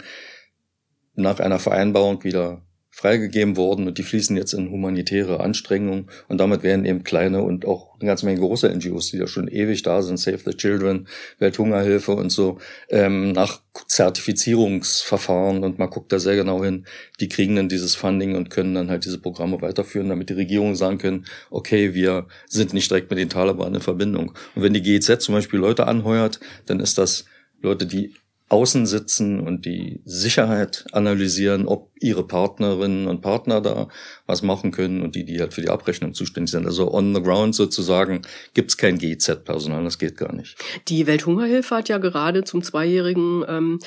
nach 1.15 1.39
einer 1.39 1.59
Vereinbarung 1.59 2.23
wieder 2.23 2.64
freigegeben 2.95 3.57
worden 3.57 3.87
und 3.87 3.97
die 3.97 4.03
fließen 4.03 4.37
jetzt 4.37 4.53
in 4.53 4.71
humanitäre 4.71 5.41
Anstrengungen. 5.41 6.09
Und 6.29 6.37
damit 6.39 6.63
werden 6.63 6.85
eben 6.85 7.03
kleine 7.03 7.41
und 7.41 7.65
auch 7.65 7.99
eine 7.99 8.07
ganze 8.07 8.25
Menge 8.25 8.39
große 8.39 8.73
NGOs, 8.73 9.11
die 9.11 9.17
ja 9.17 9.27
schon 9.27 9.49
ewig 9.49 9.83
da 9.83 10.01
sind, 10.01 10.17
Save 10.17 10.39
the 10.45 10.55
Children, 10.55 11.05
Welthungerhilfe 11.37 12.13
und 12.13 12.29
so, 12.29 12.57
ähm, 12.87 13.33
nach 13.33 13.59
Zertifizierungsverfahren. 13.89 15.65
Und 15.65 15.77
man 15.77 15.89
guckt 15.89 16.13
da 16.13 16.19
sehr 16.19 16.37
genau 16.37 16.63
hin, 16.63 16.85
die 17.19 17.27
kriegen 17.27 17.57
dann 17.57 17.67
dieses 17.67 17.95
Funding 17.95 18.33
und 18.33 18.49
können 18.49 18.73
dann 18.73 18.89
halt 18.89 19.03
diese 19.03 19.19
Programme 19.19 19.61
weiterführen, 19.61 20.07
damit 20.07 20.29
die 20.29 20.35
Regierungen 20.35 20.75
sagen 20.75 20.97
können, 20.97 21.25
okay, 21.51 21.93
wir 21.93 22.27
sind 22.47 22.73
nicht 22.73 22.89
direkt 22.89 23.09
mit 23.09 23.19
den 23.19 23.29
Taliban 23.29 23.75
in 23.75 23.81
Verbindung. 23.81 24.29
Und 24.55 24.63
wenn 24.63 24.73
die 24.73 24.81
GEZ 24.81 25.19
zum 25.19 25.35
Beispiel 25.35 25.59
Leute 25.59 25.85
anheuert, 25.85 26.39
dann 26.65 26.79
ist 26.79 26.97
das 26.97 27.25
Leute, 27.61 27.85
die 27.85 28.13
außen 28.49 28.85
sitzen 28.85 29.39
und 29.39 29.65
die 29.65 30.01
Sicherheit 30.05 30.85
analysieren, 30.91 31.67
ob 31.67 31.91
ihre 31.99 32.25
Partnerinnen 32.27 33.07
und 33.07 33.21
Partner 33.21 33.59
da 33.59 33.87
was 34.27 34.43
machen 34.43 34.71
können 34.71 35.01
und 35.01 35.15
die, 35.15 35.25
die 35.25 35.39
halt 35.39 35.53
für 35.53 35.61
die 35.61 35.69
Abrechnung 35.69 36.13
zuständig 36.13 36.51
sind. 36.51 36.67
Also 36.67 36.93
on 36.93 37.15
the 37.15 37.23
ground 37.23 37.55
sozusagen 37.55 38.21
gibt's 38.53 38.77
kein 38.77 38.99
GZ-Personal, 38.99 39.83
das 39.83 39.97
geht 39.97 40.17
gar 40.17 40.33
nicht. 40.33 40.57
Die 40.87 41.07
Welthungerhilfe 41.07 41.75
hat 41.75 41.89
ja 41.89 41.97
gerade 41.97 42.43
zum 42.43 42.61
Zweijährigen 42.61 43.43
ähm, 43.47 43.79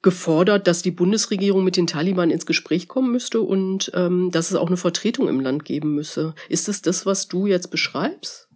gefordert, 0.00 0.68
dass 0.68 0.82
die 0.82 0.90
Bundesregierung 0.92 1.64
mit 1.64 1.76
den 1.76 1.88
Taliban 1.88 2.30
ins 2.30 2.46
Gespräch 2.46 2.86
kommen 2.86 3.10
müsste 3.10 3.40
und 3.40 3.90
ähm, 3.94 4.30
dass 4.30 4.50
es 4.50 4.56
auch 4.56 4.68
eine 4.68 4.76
Vertretung 4.76 5.28
im 5.28 5.40
Land 5.40 5.64
geben 5.64 5.94
müsse. 5.94 6.34
Ist 6.48 6.68
es 6.68 6.82
das, 6.82 7.04
was 7.04 7.26
du 7.26 7.46
jetzt 7.46 7.70
beschreibst? 7.70 8.48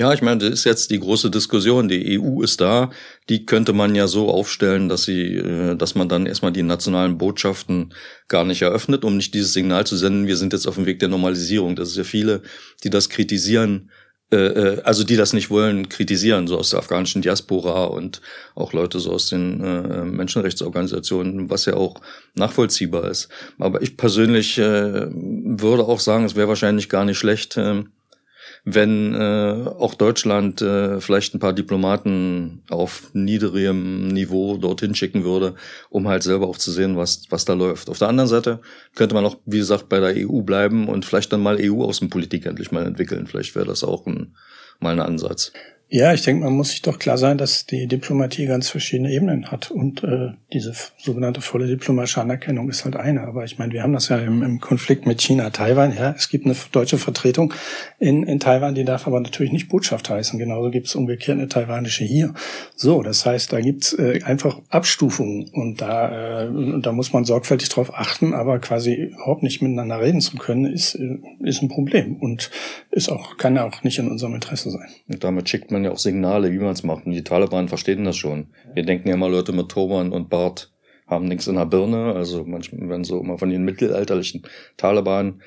Ja, 0.00 0.14
ich 0.14 0.22
meine, 0.22 0.38
das 0.38 0.48
ist 0.60 0.64
jetzt 0.64 0.90
die 0.90 0.98
große 0.98 1.30
Diskussion. 1.30 1.88
Die 1.88 2.18
EU 2.18 2.40
ist 2.40 2.62
da. 2.62 2.88
Die 3.28 3.44
könnte 3.44 3.74
man 3.74 3.94
ja 3.94 4.08
so 4.08 4.30
aufstellen, 4.30 4.88
dass 4.88 5.02
sie, 5.02 5.34
äh, 5.36 5.76
dass 5.76 5.94
man 5.94 6.08
dann 6.08 6.24
erstmal 6.24 6.52
die 6.52 6.62
nationalen 6.62 7.18
Botschaften 7.18 7.92
gar 8.26 8.46
nicht 8.46 8.62
eröffnet, 8.62 9.04
um 9.04 9.18
nicht 9.18 9.34
dieses 9.34 9.52
Signal 9.52 9.86
zu 9.86 9.98
senden, 9.98 10.26
wir 10.26 10.38
sind 10.38 10.54
jetzt 10.54 10.66
auf 10.66 10.76
dem 10.76 10.86
Weg 10.86 11.00
der 11.00 11.10
Normalisierung. 11.10 11.76
Das 11.76 11.90
ist 11.90 11.98
ja 11.98 12.04
viele, 12.04 12.40
die 12.82 12.88
das 12.88 13.10
kritisieren, 13.10 13.90
äh, 14.32 14.36
äh, 14.36 14.82
also 14.84 15.04
die 15.04 15.16
das 15.16 15.34
nicht 15.34 15.50
wollen, 15.50 15.90
kritisieren, 15.90 16.46
so 16.46 16.56
aus 16.56 16.70
der 16.70 16.78
afghanischen 16.78 17.20
Diaspora 17.20 17.84
und 17.84 18.22
auch 18.54 18.72
Leute 18.72 19.00
so 19.00 19.12
aus 19.12 19.28
den 19.28 19.58
Menschenrechtsorganisationen, 20.16 21.50
was 21.50 21.66
ja 21.66 21.74
auch 21.74 22.00
nachvollziehbar 22.34 23.04
ist. 23.10 23.28
Aber 23.58 23.82
ich 23.82 23.98
persönlich 23.98 24.56
würde 24.56 25.82
auch 25.84 26.00
sagen, 26.00 26.24
es 26.24 26.36
wäre 26.36 26.48
wahrscheinlich 26.48 26.88
gar 26.88 27.04
nicht 27.04 27.18
schlecht, 27.18 27.58
ähm, 27.58 27.90
wenn 28.64 29.14
äh, 29.14 29.68
auch 29.78 29.94
Deutschland 29.94 30.60
äh, 30.62 31.00
vielleicht 31.00 31.34
ein 31.34 31.40
paar 31.40 31.52
Diplomaten 31.52 32.62
auf 32.68 33.10
niedrigem 33.12 34.08
Niveau 34.08 34.56
dorthin 34.56 34.94
schicken 34.94 35.24
würde, 35.24 35.54
um 35.88 36.08
halt 36.08 36.22
selber 36.22 36.46
auch 36.46 36.58
zu 36.58 36.70
sehen, 36.70 36.96
was, 36.96 37.24
was 37.30 37.44
da 37.44 37.54
läuft. 37.54 37.88
Auf 37.88 37.98
der 37.98 38.08
anderen 38.08 38.28
Seite 38.28 38.60
könnte 38.94 39.14
man 39.14 39.24
auch, 39.24 39.38
wie 39.46 39.58
gesagt, 39.58 39.88
bei 39.88 40.00
der 40.00 40.14
EU 40.28 40.42
bleiben 40.42 40.88
und 40.88 41.04
vielleicht 41.04 41.32
dann 41.32 41.42
mal 41.42 41.58
EU-Außenpolitik 41.60 42.46
endlich 42.46 42.70
mal 42.70 42.86
entwickeln. 42.86 43.26
Vielleicht 43.26 43.54
wäre 43.54 43.66
das 43.66 43.84
auch 43.84 44.06
ein, 44.06 44.36
mal 44.78 44.92
ein 44.92 45.00
Ansatz. 45.00 45.52
Ja, 45.92 46.14
ich 46.14 46.22
denke, 46.22 46.44
man 46.44 46.52
muss 46.52 46.70
sich 46.70 46.82
doch 46.82 47.00
klar 47.00 47.18
sein, 47.18 47.36
dass 47.36 47.66
die 47.66 47.88
Diplomatie 47.88 48.46
ganz 48.46 48.68
verschiedene 48.70 49.10
Ebenen 49.10 49.50
hat 49.50 49.72
und 49.72 50.04
äh, 50.04 50.30
diese 50.52 50.72
sogenannte 50.98 51.40
volle 51.40 51.66
diplomatische 51.66 52.20
Anerkennung 52.20 52.70
ist 52.70 52.84
halt 52.84 52.94
eine. 52.94 53.22
Aber 53.22 53.42
ich 53.44 53.58
meine, 53.58 53.72
wir 53.72 53.82
haben 53.82 53.92
das 53.92 54.08
ja 54.08 54.18
im, 54.18 54.44
im 54.44 54.60
Konflikt 54.60 55.04
mit 55.04 55.20
China, 55.20 55.50
Taiwan. 55.50 55.92
Ja, 55.96 56.14
es 56.16 56.28
gibt 56.28 56.46
eine 56.46 56.54
deutsche 56.70 56.96
Vertretung 56.96 57.54
in, 57.98 58.22
in 58.22 58.38
Taiwan, 58.38 58.76
die 58.76 58.84
darf 58.84 59.08
aber 59.08 59.18
natürlich 59.18 59.50
nicht 59.50 59.68
Botschaft 59.68 60.08
heißen. 60.08 60.38
Genauso 60.38 60.70
gibt 60.70 60.86
es 60.86 60.94
umgekehrt 60.94 61.38
eine 61.38 61.48
taiwanische 61.48 62.04
hier. 62.04 62.34
So, 62.76 63.02
das 63.02 63.26
heißt, 63.26 63.52
da 63.52 63.60
gibt's 63.60 63.92
äh, 63.92 64.20
einfach 64.22 64.60
Abstufungen 64.68 65.50
und 65.52 65.80
da, 65.80 66.44
äh, 66.44 66.80
da 66.82 66.92
muss 66.92 67.12
man 67.12 67.24
sorgfältig 67.24 67.68
drauf 67.68 67.92
achten. 67.92 68.32
Aber 68.32 68.60
quasi 68.60 68.94
überhaupt 68.94 69.42
nicht 69.42 69.60
miteinander 69.60 70.00
reden 70.00 70.20
zu 70.20 70.36
können, 70.36 70.72
ist 70.72 70.94
äh, 70.94 71.18
ist 71.40 71.62
ein 71.62 71.68
Problem 71.68 72.14
und 72.14 72.52
ist 72.92 73.08
auch 73.08 73.38
kann 73.38 73.58
auch 73.58 73.82
nicht 73.82 73.98
in 73.98 74.08
unserem 74.08 74.34
Interesse 74.34 74.70
sein. 74.70 74.88
Und 75.08 75.24
damit 75.24 75.48
schickt 75.48 75.72
man 75.72 75.79
man 75.80 75.84
ja 75.84 75.92
auch 75.92 75.98
Signale, 75.98 76.52
wie 76.52 76.58
man 76.58 76.72
es 76.72 76.82
macht. 76.82 77.06
Und 77.06 77.12
die 77.12 77.24
Taliban 77.24 77.68
verstehen 77.68 78.04
das 78.04 78.16
schon. 78.16 78.48
Wir 78.74 78.84
denken 78.84 79.08
ja 79.08 79.14
immer, 79.14 79.28
Leute 79.28 79.52
mit 79.52 79.68
Turban 79.68 80.12
und 80.12 80.28
Bart 80.30 80.72
haben 81.06 81.26
nichts 81.26 81.46
in 81.46 81.56
der 81.56 81.66
Birne. 81.66 82.14
Also 82.14 82.44
manchmal, 82.46 82.88
wenn 82.88 83.04
so 83.04 83.20
immer 83.20 83.38
von 83.38 83.50
den 83.50 83.64
mittelalterlichen 83.64 84.42
Taliban 84.76 85.42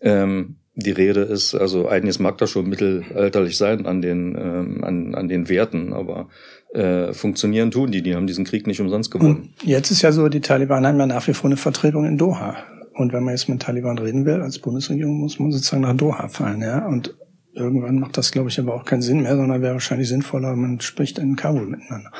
ähm, 0.00 0.56
die 0.74 0.92
Rede 0.92 1.22
ist, 1.22 1.54
also 1.54 1.88
einiges 1.88 2.20
mag 2.20 2.38
das 2.38 2.50
schon 2.50 2.68
mittelalterlich 2.68 3.56
sein 3.56 3.86
an 3.86 4.00
den, 4.00 4.36
ähm, 4.38 4.84
an, 4.84 5.14
an 5.16 5.28
den 5.28 5.48
Werten, 5.48 5.92
aber 5.92 6.28
äh, 6.72 7.12
funktionieren 7.12 7.72
tun 7.72 7.90
die. 7.90 8.02
Die 8.02 8.14
haben 8.14 8.28
diesen 8.28 8.44
Krieg 8.44 8.66
nicht 8.66 8.80
umsonst 8.80 9.10
gewonnen. 9.10 9.54
Und 9.60 9.68
jetzt 9.68 9.90
ist 9.90 10.02
ja 10.02 10.12
so, 10.12 10.28
die 10.28 10.40
Taliban 10.40 10.86
haben 10.86 10.98
ja 10.98 11.06
nach 11.06 11.26
wie 11.26 11.34
vor 11.34 11.48
eine 11.48 11.56
Vertretung 11.56 12.04
in 12.04 12.16
Doha. 12.16 12.56
Und 12.94 13.12
wenn 13.12 13.24
man 13.24 13.34
jetzt 13.34 13.48
mit 13.48 13.62
Taliban 13.62 13.98
reden 13.98 14.24
will, 14.24 14.42
als 14.42 14.58
Bundesregierung, 14.58 15.18
muss 15.18 15.38
man 15.38 15.52
sozusagen 15.52 15.82
nach 15.82 15.96
Doha 15.96 16.28
fahren, 16.28 16.60
ja. 16.62 16.84
Und 16.86 17.16
Irgendwann 17.58 17.98
macht 17.98 18.16
das, 18.16 18.32
glaube 18.32 18.48
ich, 18.48 18.58
aber 18.58 18.74
auch 18.74 18.84
keinen 18.84 19.02
Sinn 19.02 19.22
mehr, 19.22 19.36
sondern 19.36 19.60
wäre 19.62 19.74
wahrscheinlich 19.74 20.08
sinnvoller, 20.08 20.54
man 20.56 20.80
spricht 20.80 21.18
in 21.18 21.36
Kabul 21.36 21.66
miteinander. 21.66 22.10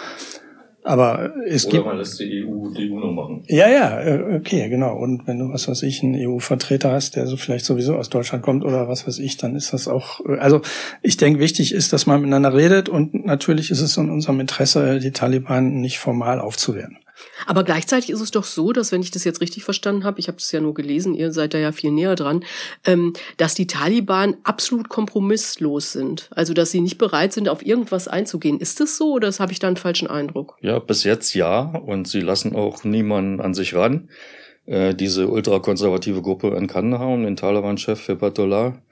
Aber 0.88 1.34
es 1.46 1.66
Oder 1.66 1.72
gibt. 1.72 1.86
man 1.86 1.98
lässt 1.98 2.18
die 2.18 2.44
EU 2.44 2.70
die 2.70 2.88
UNO 2.88 3.12
machen. 3.12 3.42
Ja, 3.46 3.68
ja, 3.68 4.00
äh, 4.00 4.36
okay, 4.36 4.70
genau. 4.70 4.96
Und 4.96 5.26
wenn 5.26 5.38
du, 5.38 5.52
was 5.52 5.68
weiß 5.68 5.82
ich, 5.82 6.02
einen 6.02 6.14
EU-Vertreter 6.14 6.92
hast, 6.92 7.16
der 7.16 7.26
so 7.26 7.36
vielleicht 7.36 7.66
sowieso 7.66 7.96
aus 7.96 8.08
Deutschland 8.08 8.42
kommt 8.42 8.64
oder 8.64 8.88
was 8.88 9.06
weiß 9.06 9.18
ich, 9.18 9.36
dann 9.36 9.54
ist 9.54 9.74
das 9.74 9.86
auch, 9.86 10.24
äh, 10.26 10.38
also 10.38 10.62
ich 11.02 11.18
denke, 11.18 11.40
wichtig 11.40 11.74
ist, 11.74 11.92
dass 11.92 12.06
man 12.06 12.20
miteinander 12.20 12.54
redet 12.54 12.88
und 12.88 13.26
natürlich 13.26 13.70
ist 13.70 13.82
es 13.82 13.96
in 13.98 14.08
unserem 14.08 14.40
Interesse, 14.40 14.98
die 14.98 15.10
Taliban 15.10 15.80
nicht 15.80 15.98
formal 15.98 16.40
aufzuwehren. 16.40 16.96
Aber 17.46 17.64
gleichzeitig 17.64 18.10
ist 18.10 18.20
es 18.20 18.30
doch 18.30 18.44
so, 18.44 18.72
dass 18.72 18.92
wenn 18.92 19.00
ich 19.00 19.10
das 19.10 19.24
jetzt 19.24 19.40
richtig 19.40 19.64
verstanden 19.64 20.04
habe, 20.04 20.20
ich 20.20 20.28
habe 20.28 20.36
das 20.36 20.50
ja 20.52 20.60
nur 20.60 20.74
gelesen, 20.74 21.14
ihr 21.14 21.32
seid 21.32 21.54
da 21.54 21.58
ja 21.58 21.72
viel 21.72 21.90
näher 21.90 22.14
dran, 22.14 22.44
ähm, 22.84 23.12
dass 23.36 23.54
die 23.54 23.66
Taliban 23.66 24.36
absolut 24.44 24.88
kompromisslos 24.88 25.92
sind. 25.92 26.28
Also 26.34 26.54
dass 26.54 26.70
sie 26.70 26.80
nicht 26.80 26.98
bereit 26.98 27.32
sind, 27.32 27.48
auf 27.48 27.64
irgendwas 27.64 28.08
einzugehen. 28.08 28.60
Ist 28.60 28.80
das 28.80 28.96
so 28.96 29.12
oder 29.12 29.32
habe 29.38 29.52
ich 29.52 29.58
da 29.58 29.66
einen 29.68 29.76
falschen 29.76 30.08
Eindruck? 30.08 30.56
Ja, 30.60 30.78
bis 30.78 31.04
jetzt 31.04 31.34
ja. 31.34 31.60
Und 31.60 32.08
sie 32.08 32.20
lassen 32.20 32.54
auch 32.56 32.84
niemanden 32.84 33.40
an 33.40 33.54
sich 33.54 33.74
ran. 33.74 34.08
Äh, 34.66 34.94
diese 34.94 35.28
ultrakonservative 35.28 36.20
Gruppe 36.22 36.48
in 36.48 36.66
Kandahar 36.66 37.08
und 37.08 37.22
den 37.22 37.36
Taliban-Chef 37.36 38.04
Hibatullah, 38.06 38.82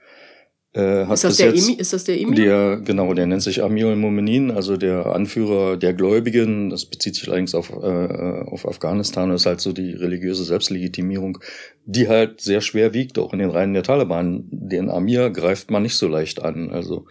äh, 0.77 1.13
ist, 1.13 1.23
das 1.23 1.37
der 1.37 1.47
jetzt, 1.47 1.67
Emi, 1.67 1.77
ist 1.77 1.93
das 1.93 2.03
der 2.03 2.19
Emir? 2.19 2.35
Der, 2.35 2.77
genau, 2.77 3.13
der 3.13 3.25
nennt 3.25 3.41
sich 3.41 3.63
Amir 3.63 3.87
al-Mu'minin, 3.87 4.51
also 4.51 4.77
der 4.77 5.07
Anführer 5.07 5.77
der 5.77 5.93
Gläubigen. 5.93 6.69
Das 6.69 6.85
bezieht 6.85 7.15
sich 7.15 7.27
allerdings 7.27 7.55
auf, 7.55 7.71
äh, 7.71 8.43
auf 8.45 8.67
Afghanistan. 8.67 9.29
Das 9.29 9.41
ist 9.41 9.45
halt 9.45 9.61
so 9.61 9.73
die 9.73 9.91
religiöse 9.91 10.43
Selbstlegitimierung, 10.43 11.39
die 11.85 12.07
halt 12.07 12.41
sehr 12.41 12.61
schwer 12.61 12.93
wiegt, 12.93 13.17
auch 13.17 13.33
in 13.33 13.39
den 13.39 13.49
Reihen 13.49 13.73
der 13.73 13.83
Taliban. 13.83 14.47
Den 14.51 14.89
Amir 14.89 15.31
greift 15.31 15.71
man 15.71 15.83
nicht 15.83 15.95
so 15.95 16.07
leicht 16.07 16.43
an. 16.43 16.69
Also 16.69 17.05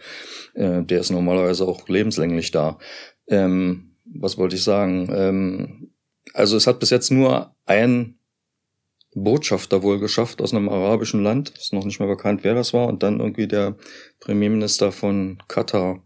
äh, 0.53 0.83
der 0.83 0.99
ist 0.99 1.11
normalerweise 1.11 1.67
auch 1.67 1.87
lebenslänglich 1.89 2.51
da. 2.51 2.77
Ähm, 3.27 3.95
was 4.05 4.37
wollte 4.37 4.55
ich 4.55 4.63
sagen? 4.63 5.09
Ähm, 5.13 5.91
also 6.33 6.55
es 6.55 6.67
hat 6.67 6.79
bis 6.79 6.89
jetzt 6.89 7.11
nur 7.11 7.55
ein 7.65 8.16
Botschafter 9.23 9.83
wohl 9.83 9.99
geschafft 9.99 10.41
aus 10.41 10.53
einem 10.53 10.69
arabischen 10.69 11.23
Land. 11.23 11.49
Ist 11.57 11.73
noch 11.73 11.85
nicht 11.85 11.99
mehr 11.99 12.07
bekannt, 12.07 12.43
wer 12.43 12.53
das 12.53 12.73
war. 12.73 12.87
Und 12.87 13.03
dann 13.03 13.19
irgendwie 13.19 13.47
der 13.47 13.75
Premierminister 14.19 14.91
von 14.91 15.37
Katar 15.47 16.03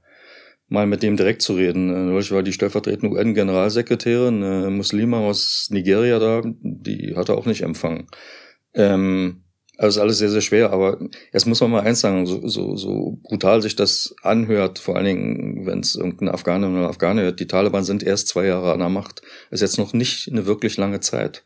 mal 0.72 0.88
mit 0.88 1.04
dem 1.04 1.18
direkt 1.18 1.42
zu 1.42 1.54
reden. 1.54 1.90
Äh, 1.90 2.12
neulich 2.12 2.32
war 2.32 2.44
die 2.44 2.54
stellvertretende 2.54 3.14
UN-Generalsekretärin, 3.14 4.42
äh, 4.42 4.70
Muslima 4.70 5.20
aus 5.20 5.68
Nigeria 5.70 6.18
da, 6.18 6.42
die 6.46 7.14
hat 7.16 7.30
er 7.30 7.38
auch 7.38 7.46
nicht 7.46 7.62
empfangen. 7.62 8.08
Ähm, 8.74 9.44
also 9.78 10.00
ist 10.00 10.02
alles 10.02 10.18
sehr, 10.20 10.30
sehr 10.30 10.42
schwer, 10.42 10.72
aber 10.72 11.00
jetzt 11.34 11.48
muss 11.48 11.60
man 11.60 11.72
mal 11.72 11.82
eins 11.82 12.02
sagen, 12.02 12.26
so, 12.26 12.48
so, 12.48 12.78
so 12.78 13.20
brutal 13.24 13.62
sich 13.62 13.76
das 13.76 14.16
anhört, 14.22 14.80
vor 14.80 14.96
allen 14.96 15.06
Dingen, 15.06 15.66
wenn 15.66 15.80
es 15.80 15.96
irgendein 15.96 16.30
Afghaner 16.30 16.70
oder 16.70 16.88
Afghane 16.90 17.24
hört, 17.24 17.40
die 17.40 17.48
Taliban 17.48 17.84
sind 17.84 18.04
erst 18.04 18.28
zwei 18.28 18.46
Jahre 18.46 18.72
an 18.74 18.80
der 18.80 18.90
Macht. 18.90 19.24
Ist 19.50 19.62
jetzt 19.62 19.78
noch 19.78 19.94
nicht 19.94 20.30
eine 20.32 20.46
wirklich 20.46 20.78
lange 20.78 21.00
Zeit. 21.00 21.44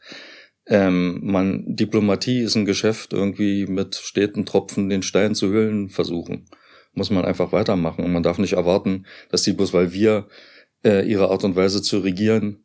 Ähm, 0.67 1.19
man, 1.23 1.75
Diplomatie 1.75 2.41
ist 2.41 2.55
ein 2.55 2.65
Geschäft, 2.65 3.13
irgendwie 3.13 3.67
mit 3.67 3.95
steten 3.95 4.45
Tropfen 4.45 4.89
den 4.89 5.03
Stein 5.03 5.35
zu 5.35 5.49
hüllen 5.51 5.89
versuchen. 5.89 6.45
Muss 6.93 7.11
man 7.11 7.25
einfach 7.25 7.51
weitermachen. 7.51 8.03
Und 8.03 8.13
man 8.13 8.23
darf 8.23 8.39
nicht 8.39 8.53
erwarten, 8.53 9.05
dass 9.29 9.43
die 9.43 9.53
bloß, 9.53 9.73
weil 9.73 9.93
wir 9.93 10.27
äh, 10.83 11.07
ihre 11.07 11.29
Art 11.29 11.43
und 11.43 11.55
Weise 11.55 11.81
zu 11.81 11.99
regieren, 11.99 12.63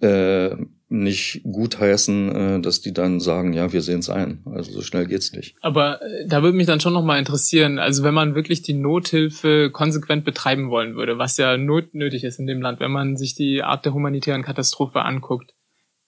äh, 0.00 0.56
nicht 0.88 1.42
gutheißen, 1.44 2.34
äh, 2.34 2.60
dass 2.60 2.80
die 2.80 2.92
dann 2.92 3.18
sagen, 3.18 3.52
ja, 3.52 3.72
wir 3.72 3.82
sehen 3.82 3.98
es 3.98 4.10
ein. 4.10 4.42
Also 4.44 4.70
so 4.70 4.82
schnell 4.82 5.06
geht's 5.06 5.32
nicht. 5.32 5.56
Aber 5.60 6.00
äh, 6.02 6.26
da 6.26 6.42
würde 6.42 6.56
mich 6.56 6.66
dann 6.66 6.80
schon 6.80 6.92
nochmal 6.92 7.18
interessieren, 7.18 7.78
also 7.78 8.04
wenn 8.04 8.14
man 8.14 8.34
wirklich 8.34 8.62
die 8.62 8.74
Nothilfe 8.74 9.70
konsequent 9.72 10.24
betreiben 10.24 10.70
wollen 10.70 10.94
würde, 10.94 11.18
was 11.18 11.36
ja 11.38 11.56
notnötig 11.56 12.22
ist 12.24 12.38
in 12.38 12.46
dem 12.46 12.62
Land, 12.62 12.78
wenn 12.78 12.92
man 12.92 13.16
sich 13.16 13.34
die 13.34 13.62
Art 13.62 13.84
der 13.84 13.94
humanitären 13.94 14.42
Katastrophe 14.42 15.02
anguckt, 15.02 15.55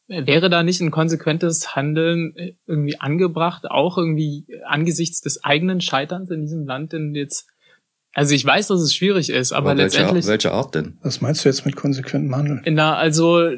wäre 0.09 0.49
da 0.51 0.63
nicht 0.63 0.81
ein 0.81 0.91
konsequentes 0.91 1.77
Handeln 1.77 2.35
äh, 2.37 2.55
irgendwie 2.67 2.99
angebracht, 2.99 3.71
auch 3.71 3.99
irgendwie 3.99 4.47
angesichts 4.67 5.21
des 5.21 5.45
eigenen 5.45 5.81
Scheiterns 5.81 6.31
in 6.31 6.43
diesem 6.43 6.67
Land 6.67 6.93
denn 6.93 7.15
jetzt 7.15 7.47
also 8.15 8.35
ich 8.35 8.45
weiß, 8.45 8.69
dass 8.69 8.81
es 8.81 8.95
schwierig 8.95 9.31
ist, 9.31 9.53
aber, 9.53 9.71
aber 9.71 9.81
welche, 9.81 9.99
letztendlich. 9.99 10.27
Welche 10.27 10.51
Art 10.51 10.75
denn? 10.75 10.99
Was 11.03 11.21
meinst 11.21 11.45
du 11.45 11.49
jetzt 11.49 11.65
mit 11.67 11.77
konsequentem 11.77 12.35
Handeln? 12.35 12.63
Na, 12.67 12.97
also 12.97 13.49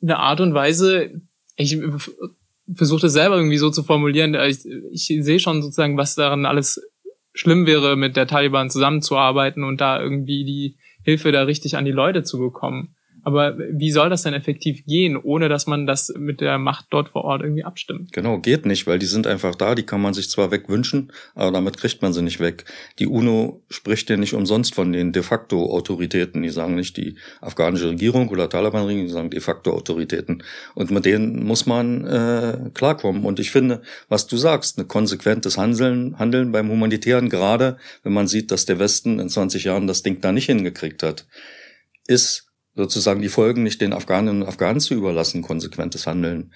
eine 0.00 0.18
Art 0.18 0.40
und 0.40 0.54
Weise, 0.54 1.20
ich 1.56 1.78
versuche 2.72 3.00
das 3.00 3.14
selber 3.14 3.36
irgendwie 3.36 3.56
so 3.56 3.70
zu 3.70 3.82
formulieren, 3.82 4.34
ich, 4.34 4.64
ich 4.92 5.06
sehe 5.24 5.40
schon 5.40 5.62
sozusagen, 5.62 5.96
was 5.96 6.14
daran 6.14 6.46
alles 6.46 6.80
schlimm 7.32 7.66
wäre, 7.66 7.96
mit 7.96 8.16
der 8.16 8.26
Taliban 8.26 8.70
zusammenzuarbeiten 8.70 9.64
und 9.64 9.80
da 9.80 10.00
irgendwie 10.00 10.44
die 10.44 10.76
Hilfe 11.02 11.32
da 11.32 11.42
richtig 11.42 11.76
an 11.76 11.84
die 11.84 11.92
Leute 11.92 12.22
zu 12.22 12.38
bekommen. 12.38 12.94
Aber 13.28 13.58
wie 13.58 13.90
soll 13.90 14.08
das 14.08 14.22
denn 14.22 14.32
effektiv 14.32 14.86
gehen, 14.86 15.18
ohne 15.18 15.50
dass 15.50 15.66
man 15.66 15.86
das 15.86 16.10
mit 16.18 16.40
der 16.40 16.56
Macht 16.56 16.86
dort 16.88 17.10
vor 17.10 17.24
Ort 17.24 17.42
irgendwie 17.42 17.62
abstimmt? 17.62 18.10
Genau, 18.14 18.38
geht 18.38 18.64
nicht, 18.64 18.86
weil 18.86 18.98
die 18.98 19.04
sind 19.04 19.26
einfach 19.26 19.54
da, 19.54 19.74
die 19.74 19.82
kann 19.82 20.00
man 20.00 20.14
sich 20.14 20.30
zwar 20.30 20.50
wegwünschen, 20.50 21.12
aber 21.34 21.52
damit 21.52 21.76
kriegt 21.76 22.00
man 22.00 22.14
sie 22.14 22.22
nicht 22.22 22.40
weg. 22.40 22.64
Die 22.98 23.06
UNO 23.06 23.62
spricht 23.68 24.08
ja 24.08 24.16
nicht 24.16 24.32
umsonst 24.32 24.74
von 24.74 24.94
den 24.94 25.12
de 25.12 25.22
facto 25.22 25.70
Autoritäten. 25.70 26.40
Die 26.40 26.48
sagen 26.48 26.74
nicht 26.74 26.96
die 26.96 27.16
afghanische 27.42 27.90
Regierung 27.90 28.30
oder 28.30 28.48
Taliban-Regierung, 28.48 29.08
die 29.08 29.12
sagen 29.12 29.28
de 29.28 29.40
facto 29.40 29.74
Autoritäten. 29.74 30.42
Und 30.74 30.90
mit 30.90 31.04
denen 31.04 31.44
muss 31.44 31.66
man 31.66 32.06
äh, 32.06 32.70
klarkommen. 32.72 33.26
Und 33.26 33.40
ich 33.40 33.50
finde, 33.50 33.82
was 34.08 34.26
du 34.26 34.38
sagst, 34.38 34.78
ein 34.78 34.88
konsequentes 34.88 35.58
Handeln, 35.58 36.18
Handeln 36.18 36.50
beim 36.50 36.70
Humanitären, 36.70 37.28
gerade 37.28 37.76
wenn 38.04 38.14
man 38.14 38.26
sieht, 38.26 38.50
dass 38.52 38.64
der 38.64 38.78
Westen 38.78 39.20
in 39.20 39.28
20 39.28 39.64
Jahren 39.64 39.86
das 39.86 40.02
Ding 40.02 40.22
da 40.22 40.32
nicht 40.32 40.46
hingekriegt 40.46 41.02
hat, 41.02 41.26
ist 42.06 42.47
sozusagen 42.78 43.20
die 43.20 43.28
Folgen 43.28 43.64
nicht 43.64 43.80
den 43.80 43.92
Afghaninnen 43.92 44.42
und 44.42 44.48
Afghanen 44.48 44.78
zu 44.78 44.94
überlassen, 44.94 45.42
konsequentes 45.42 46.06
Handeln. 46.06 46.52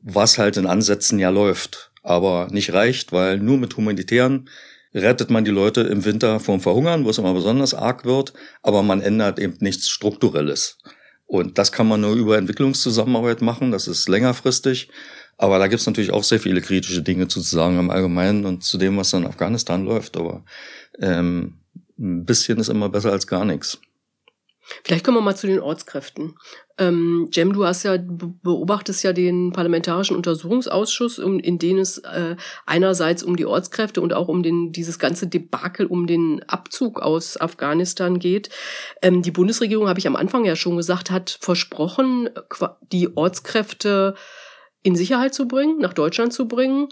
Was 0.00 0.38
halt 0.38 0.56
in 0.56 0.66
Ansätzen 0.66 1.18
ja 1.18 1.28
läuft, 1.28 1.92
aber 2.02 2.48
nicht 2.50 2.72
reicht, 2.72 3.12
weil 3.12 3.38
nur 3.38 3.58
mit 3.58 3.76
humanitären 3.76 4.48
rettet 4.94 5.28
man 5.28 5.44
die 5.44 5.50
Leute 5.50 5.82
im 5.82 6.06
Winter 6.06 6.40
vom 6.40 6.60
Verhungern, 6.60 7.04
wo 7.04 7.10
es 7.10 7.18
immer 7.18 7.34
besonders 7.34 7.74
arg 7.74 8.06
wird, 8.06 8.32
aber 8.62 8.82
man 8.82 9.02
ändert 9.02 9.38
eben 9.38 9.58
nichts 9.60 9.90
Strukturelles. 9.90 10.78
Und 11.26 11.58
das 11.58 11.70
kann 11.70 11.86
man 11.86 12.00
nur 12.00 12.14
über 12.14 12.38
Entwicklungszusammenarbeit 12.38 13.42
machen, 13.42 13.70
das 13.70 13.88
ist 13.88 14.08
längerfristig. 14.08 14.88
Aber 15.36 15.58
da 15.58 15.66
gibt 15.68 15.80
es 15.80 15.86
natürlich 15.86 16.12
auch 16.12 16.24
sehr 16.24 16.40
viele 16.40 16.62
kritische 16.62 17.02
Dinge 17.02 17.28
zu 17.28 17.40
sagen 17.40 17.78
im 17.78 17.90
Allgemeinen 17.90 18.46
und 18.46 18.64
zu 18.64 18.78
dem, 18.78 18.96
was 18.96 19.12
in 19.12 19.26
Afghanistan 19.26 19.84
läuft. 19.84 20.16
Aber 20.16 20.44
ähm, 20.98 21.58
ein 21.98 22.24
bisschen 22.24 22.58
ist 22.58 22.68
immer 22.68 22.88
besser 22.88 23.12
als 23.12 23.26
gar 23.26 23.44
nichts. 23.44 23.78
Vielleicht 24.84 25.04
kommen 25.04 25.16
wir 25.16 25.22
mal 25.22 25.36
zu 25.36 25.46
den 25.46 25.60
Ortskräften. 25.60 26.34
Ähm, 26.78 27.28
Jem, 27.32 27.52
du 27.52 27.64
hast 27.64 27.82
ja 27.82 27.96
beobachtest 27.98 29.02
ja 29.02 29.12
den 29.12 29.52
parlamentarischen 29.52 30.16
Untersuchungsausschuss, 30.16 31.18
um, 31.18 31.40
in 31.40 31.58
dem 31.58 31.78
es 31.78 31.98
äh, 31.98 32.36
einerseits 32.66 33.22
um 33.22 33.36
die 33.36 33.46
Ortskräfte 33.46 34.00
und 34.00 34.12
auch 34.12 34.28
um 34.28 34.42
den 34.42 34.72
dieses 34.72 34.98
ganze 34.98 35.26
Debakel 35.26 35.86
um 35.86 36.06
den 36.06 36.42
Abzug 36.46 37.00
aus 37.00 37.40
Afghanistan 37.40 38.18
geht. 38.18 38.50
Ähm, 39.02 39.22
die 39.22 39.30
Bundesregierung, 39.30 39.88
habe 39.88 39.98
ich 39.98 40.06
am 40.06 40.16
Anfang 40.16 40.44
ja 40.44 40.54
schon 40.54 40.76
gesagt, 40.76 41.10
hat 41.10 41.38
versprochen, 41.40 42.30
die 42.92 43.16
Ortskräfte 43.16 44.14
in 44.82 44.94
Sicherheit 44.94 45.34
zu 45.34 45.48
bringen, 45.48 45.78
nach 45.80 45.94
Deutschland 45.94 46.32
zu 46.32 46.46
bringen. 46.46 46.88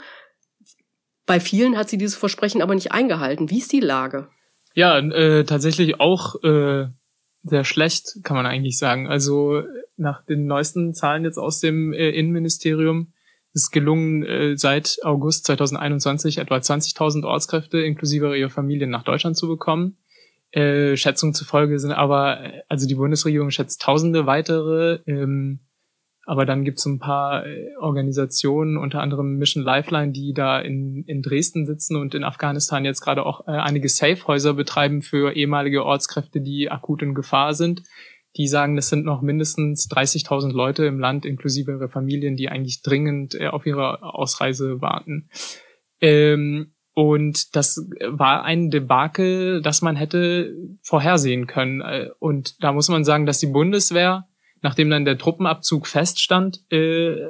Bei 1.26 1.40
vielen 1.40 1.76
hat 1.76 1.88
sie 1.88 1.98
dieses 1.98 2.16
Versprechen 2.16 2.62
aber 2.62 2.74
nicht 2.74 2.92
eingehalten. 2.92 3.50
Wie 3.50 3.58
ist 3.58 3.72
die 3.72 3.80
Lage? 3.80 4.28
Ja, 4.74 4.98
äh, 4.98 5.44
tatsächlich 5.44 6.00
auch 6.00 6.42
äh, 6.42 6.86
sehr 7.48 7.64
schlecht, 7.64 8.18
kann 8.22 8.36
man 8.36 8.46
eigentlich 8.46 8.78
sagen. 8.78 9.08
Also 9.08 9.62
nach 9.96 10.24
den 10.24 10.46
neuesten 10.46 10.94
Zahlen 10.94 11.24
jetzt 11.24 11.38
aus 11.38 11.60
dem 11.60 11.92
äh, 11.92 12.10
Innenministerium 12.10 13.12
ist 13.52 13.70
gelungen, 13.70 14.22
äh, 14.24 14.56
seit 14.56 14.98
August 15.02 15.46
2021 15.46 16.38
etwa 16.38 16.56
20.000 16.56 17.24
Ortskräfte 17.24 17.78
inklusive 17.80 18.36
ihrer 18.36 18.50
Familien 18.50 18.90
nach 18.90 19.04
Deutschland 19.04 19.36
zu 19.36 19.48
bekommen. 19.48 19.96
Äh, 20.50 20.96
Schätzungen 20.96 21.34
zufolge 21.34 21.78
sind 21.78 21.92
aber, 21.92 22.52
also 22.68 22.86
die 22.86 22.94
Bundesregierung 22.94 23.50
schätzt 23.50 23.82
Tausende 23.82 24.26
weitere. 24.26 25.00
Ähm, 25.06 25.60
aber 26.26 26.44
dann 26.44 26.64
gibt 26.64 26.78
es 26.78 26.86
ein 26.86 26.98
paar 26.98 27.46
äh, 27.46 27.76
Organisationen, 27.78 28.76
unter 28.76 29.00
anderem 29.00 29.36
Mission 29.36 29.62
Lifeline, 29.62 30.10
die 30.10 30.34
da 30.34 30.58
in, 30.58 31.04
in 31.06 31.22
Dresden 31.22 31.66
sitzen 31.66 31.94
und 31.94 32.16
in 32.16 32.24
Afghanistan 32.24 32.84
jetzt 32.84 33.00
gerade 33.00 33.24
auch 33.24 33.46
äh, 33.46 33.52
einige 33.52 33.88
Safe-Häuser 33.88 34.54
betreiben 34.54 35.02
für 35.02 35.36
ehemalige 35.36 35.84
Ortskräfte, 35.84 36.40
die 36.40 36.68
akut 36.68 37.02
in 37.02 37.14
Gefahr 37.14 37.54
sind. 37.54 37.84
Die 38.36 38.48
sagen, 38.48 38.74
das 38.74 38.88
sind 38.88 39.04
noch 39.04 39.22
mindestens 39.22 39.88
30.000 39.88 40.52
Leute 40.52 40.84
im 40.84 40.98
Land, 40.98 41.24
inklusive 41.24 41.70
ihrer 41.70 41.88
Familien, 41.88 42.36
die 42.36 42.48
eigentlich 42.48 42.82
dringend 42.82 43.36
äh, 43.36 43.46
auf 43.46 43.64
ihre 43.64 44.02
Ausreise 44.02 44.80
warten. 44.80 45.30
Ähm, 46.00 46.72
und 46.92 47.54
das 47.54 47.88
war 48.08 48.42
ein 48.42 48.70
Debakel, 48.70 49.62
das 49.62 49.80
man 49.80 49.94
hätte 49.94 50.56
vorhersehen 50.82 51.46
können. 51.46 51.82
Äh, 51.82 52.08
und 52.18 52.62
da 52.64 52.72
muss 52.72 52.88
man 52.88 53.04
sagen, 53.04 53.26
dass 53.26 53.38
die 53.38 53.46
Bundeswehr 53.46 54.26
nachdem 54.62 54.90
dann 54.90 55.04
der 55.04 55.18
Truppenabzug 55.18 55.86
feststand, 55.86 56.60
äh, 56.70 57.28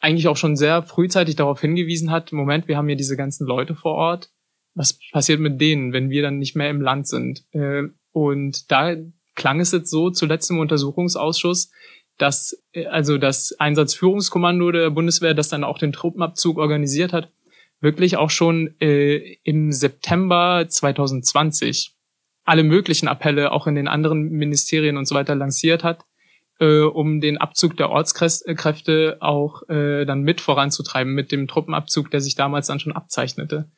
eigentlich 0.00 0.28
auch 0.28 0.36
schon 0.36 0.56
sehr 0.56 0.82
frühzeitig 0.82 1.36
darauf 1.36 1.60
hingewiesen 1.60 2.10
hat, 2.10 2.32
Moment, 2.32 2.68
wir 2.68 2.76
haben 2.76 2.86
hier 2.86 2.96
diese 2.96 3.16
ganzen 3.16 3.46
Leute 3.46 3.74
vor 3.74 3.94
Ort. 3.94 4.30
Was 4.74 4.98
passiert 5.10 5.40
mit 5.40 5.60
denen, 5.60 5.92
wenn 5.92 6.10
wir 6.10 6.22
dann 6.22 6.38
nicht 6.38 6.54
mehr 6.54 6.70
im 6.70 6.80
Land 6.80 7.08
sind? 7.08 7.44
Äh, 7.52 7.84
und 8.12 8.70
da 8.70 8.94
klang 9.34 9.60
es 9.60 9.72
jetzt 9.72 9.90
so 9.90 10.10
zuletzt 10.10 10.50
im 10.50 10.58
Untersuchungsausschuss, 10.58 11.70
dass 12.16 12.62
äh, 12.72 12.86
also 12.86 13.18
das 13.18 13.54
Einsatzführungskommando 13.58 14.70
der 14.70 14.90
Bundeswehr, 14.90 15.34
das 15.34 15.48
dann 15.48 15.64
auch 15.64 15.78
den 15.78 15.92
Truppenabzug 15.92 16.58
organisiert 16.58 17.12
hat, 17.12 17.30
wirklich 17.80 18.16
auch 18.16 18.30
schon 18.30 18.74
äh, 18.80 19.36
im 19.44 19.72
September 19.72 20.66
2020 20.68 21.97
alle 22.48 22.64
möglichen 22.64 23.08
Appelle 23.08 23.52
auch 23.52 23.66
in 23.66 23.74
den 23.74 23.88
anderen 23.88 24.30
Ministerien 24.30 24.96
und 24.96 25.06
so 25.06 25.14
weiter 25.14 25.34
lanciert 25.34 25.84
hat, 25.84 26.04
äh, 26.60 26.80
um 26.80 27.20
den 27.20 27.38
Abzug 27.38 27.76
der 27.76 27.90
Ortskräfte 27.90 29.18
auch 29.20 29.68
äh, 29.68 30.06
dann 30.06 30.22
mit 30.22 30.40
voranzutreiben, 30.40 31.14
mit 31.14 31.30
dem 31.30 31.46
Truppenabzug, 31.46 32.10
der 32.10 32.20
sich 32.20 32.34
damals 32.34 32.66
dann 32.66 32.80
schon 32.80 32.92
abzeichnete. 32.92 33.70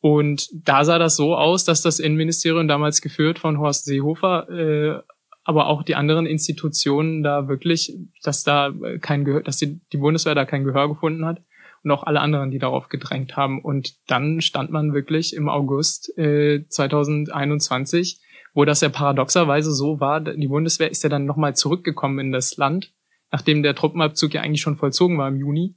Und 0.00 0.48
da 0.52 0.84
sah 0.84 0.98
das 0.98 1.16
so 1.16 1.36
aus, 1.36 1.64
dass 1.64 1.82
das 1.82 1.98
Innenministerium 1.98 2.66
damals 2.66 3.02
geführt 3.02 3.38
von 3.38 3.58
Horst 3.58 3.84
Seehofer, 3.84 4.48
äh, 4.48 5.02
aber 5.44 5.66
auch 5.66 5.82
die 5.82 5.94
anderen 5.94 6.26
Institutionen 6.26 7.22
da 7.22 7.48
wirklich, 7.48 7.94
dass 8.22 8.42
da 8.42 8.72
kein 9.00 9.24
Gehör, 9.24 9.42
dass 9.42 9.58
die, 9.58 9.80
die 9.92 9.96
Bundeswehr 9.98 10.34
da 10.34 10.44
kein 10.44 10.64
Gehör 10.64 10.88
gefunden 10.88 11.26
hat 11.26 11.42
und 11.90 12.02
alle 12.04 12.20
anderen, 12.20 12.50
die 12.50 12.58
darauf 12.58 12.88
gedrängt 12.88 13.36
haben. 13.36 13.60
Und 13.60 13.94
dann 14.06 14.40
stand 14.40 14.70
man 14.70 14.94
wirklich 14.94 15.34
im 15.34 15.48
August 15.48 16.16
äh, 16.18 16.66
2021, 16.68 18.20
wo 18.54 18.64
das 18.64 18.80
ja 18.80 18.88
paradoxerweise 18.88 19.72
so 19.72 20.00
war, 20.00 20.20
die 20.20 20.48
Bundeswehr 20.48 20.90
ist 20.90 21.02
ja 21.02 21.08
dann 21.08 21.26
nochmal 21.26 21.54
zurückgekommen 21.54 22.18
in 22.18 22.32
das 22.32 22.56
Land, 22.56 22.92
nachdem 23.30 23.62
der 23.62 23.74
Truppenabzug 23.74 24.34
ja 24.34 24.40
eigentlich 24.40 24.62
schon 24.62 24.76
vollzogen 24.76 25.18
war 25.18 25.28
im 25.28 25.36
Juni, 25.36 25.76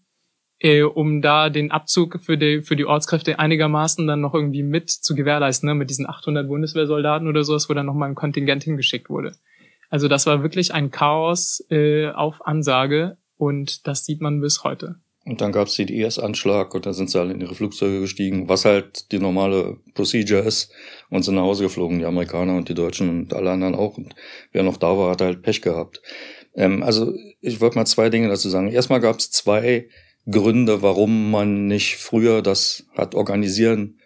äh, 0.59 0.81
um 0.81 1.21
da 1.21 1.49
den 1.49 1.71
Abzug 1.71 2.19
für 2.21 2.37
die, 2.37 2.61
für 2.61 2.75
die 2.75 2.85
Ortskräfte 2.85 3.39
einigermaßen 3.39 4.07
dann 4.07 4.21
noch 4.21 4.33
irgendwie 4.33 4.63
mit 4.63 4.89
zu 4.89 5.15
gewährleisten, 5.15 5.67
ne, 5.67 5.75
mit 5.75 5.89
diesen 5.89 6.07
800 6.07 6.47
Bundeswehrsoldaten 6.47 7.27
oder 7.27 7.43
sowas, 7.43 7.69
wo 7.69 7.73
dann 7.73 7.85
nochmal 7.85 8.09
ein 8.09 8.15
Kontingent 8.15 8.63
hingeschickt 8.63 9.09
wurde. 9.09 9.33
Also 9.89 10.07
das 10.07 10.25
war 10.25 10.41
wirklich 10.41 10.73
ein 10.73 10.89
Chaos 10.89 11.65
äh, 11.69 12.09
auf 12.09 12.45
Ansage 12.45 13.17
und 13.37 13.85
das 13.87 14.05
sieht 14.05 14.21
man 14.21 14.39
bis 14.39 14.63
heute. 14.63 14.95
Und 15.23 15.39
dann 15.39 15.51
gab 15.51 15.67
es 15.67 15.75
den 15.75 15.87
IS-Anschlag 15.87 16.73
und 16.73 16.85
dann 16.85 16.93
sind 16.93 17.11
sie 17.11 17.19
alle 17.19 17.33
in 17.33 17.41
ihre 17.41 17.53
Flugzeuge 17.53 17.99
gestiegen, 17.99 18.49
was 18.49 18.65
halt 18.65 19.11
die 19.11 19.19
normale 19.19 19.77
Procedure 19.93 20.41
ist 20.41 20.71
und 21.09 21.23
sind 21.23 21.35
nach 21.35 21.43
Hause 21.43 21.63
geflogen, 21.63 21.99
die 21.99 22.05
Amerikaner 22.05 22.55
und 22.57 22.69
die 22.69 22.73
Deutschen 22.73 23.07
und 23.09 23.33
alle 23.33 23.51
anderen 23.51 23.75
auch. 23.75 23.97
Und 23.97 24.15
wer 24.51 24.63
noch 24.63 24.77
da 24.77 24.97
war, 24.97 25.11
hat 25.11 25.21
halt 25.21 25.43
Pech 25.43 25.61
gehabt. 25.61 26.01
Ähm, 26.55 26.81
also 26.81 27.13
ich 27.39 27.61
wollte 27.61 27.77
mal 27.77 27.85
zwei 27.85 28.09
Dinge 28.09 28.29
dazu 28.29 28.49
sagen. 28.49 28.69
Erstmal 28.69 28.99
gab 28.99 29.19
es 29.19 29.29
zwei 29.29 29.87
Gründe, 30.29 30.81
warum 30.81 31.29
man 31.29 31.67
nicht 31.67 31.97
früher 31.97 32.41
das 32.41 32.85
hat 32.95 33.13
organisieren 33.13 34.00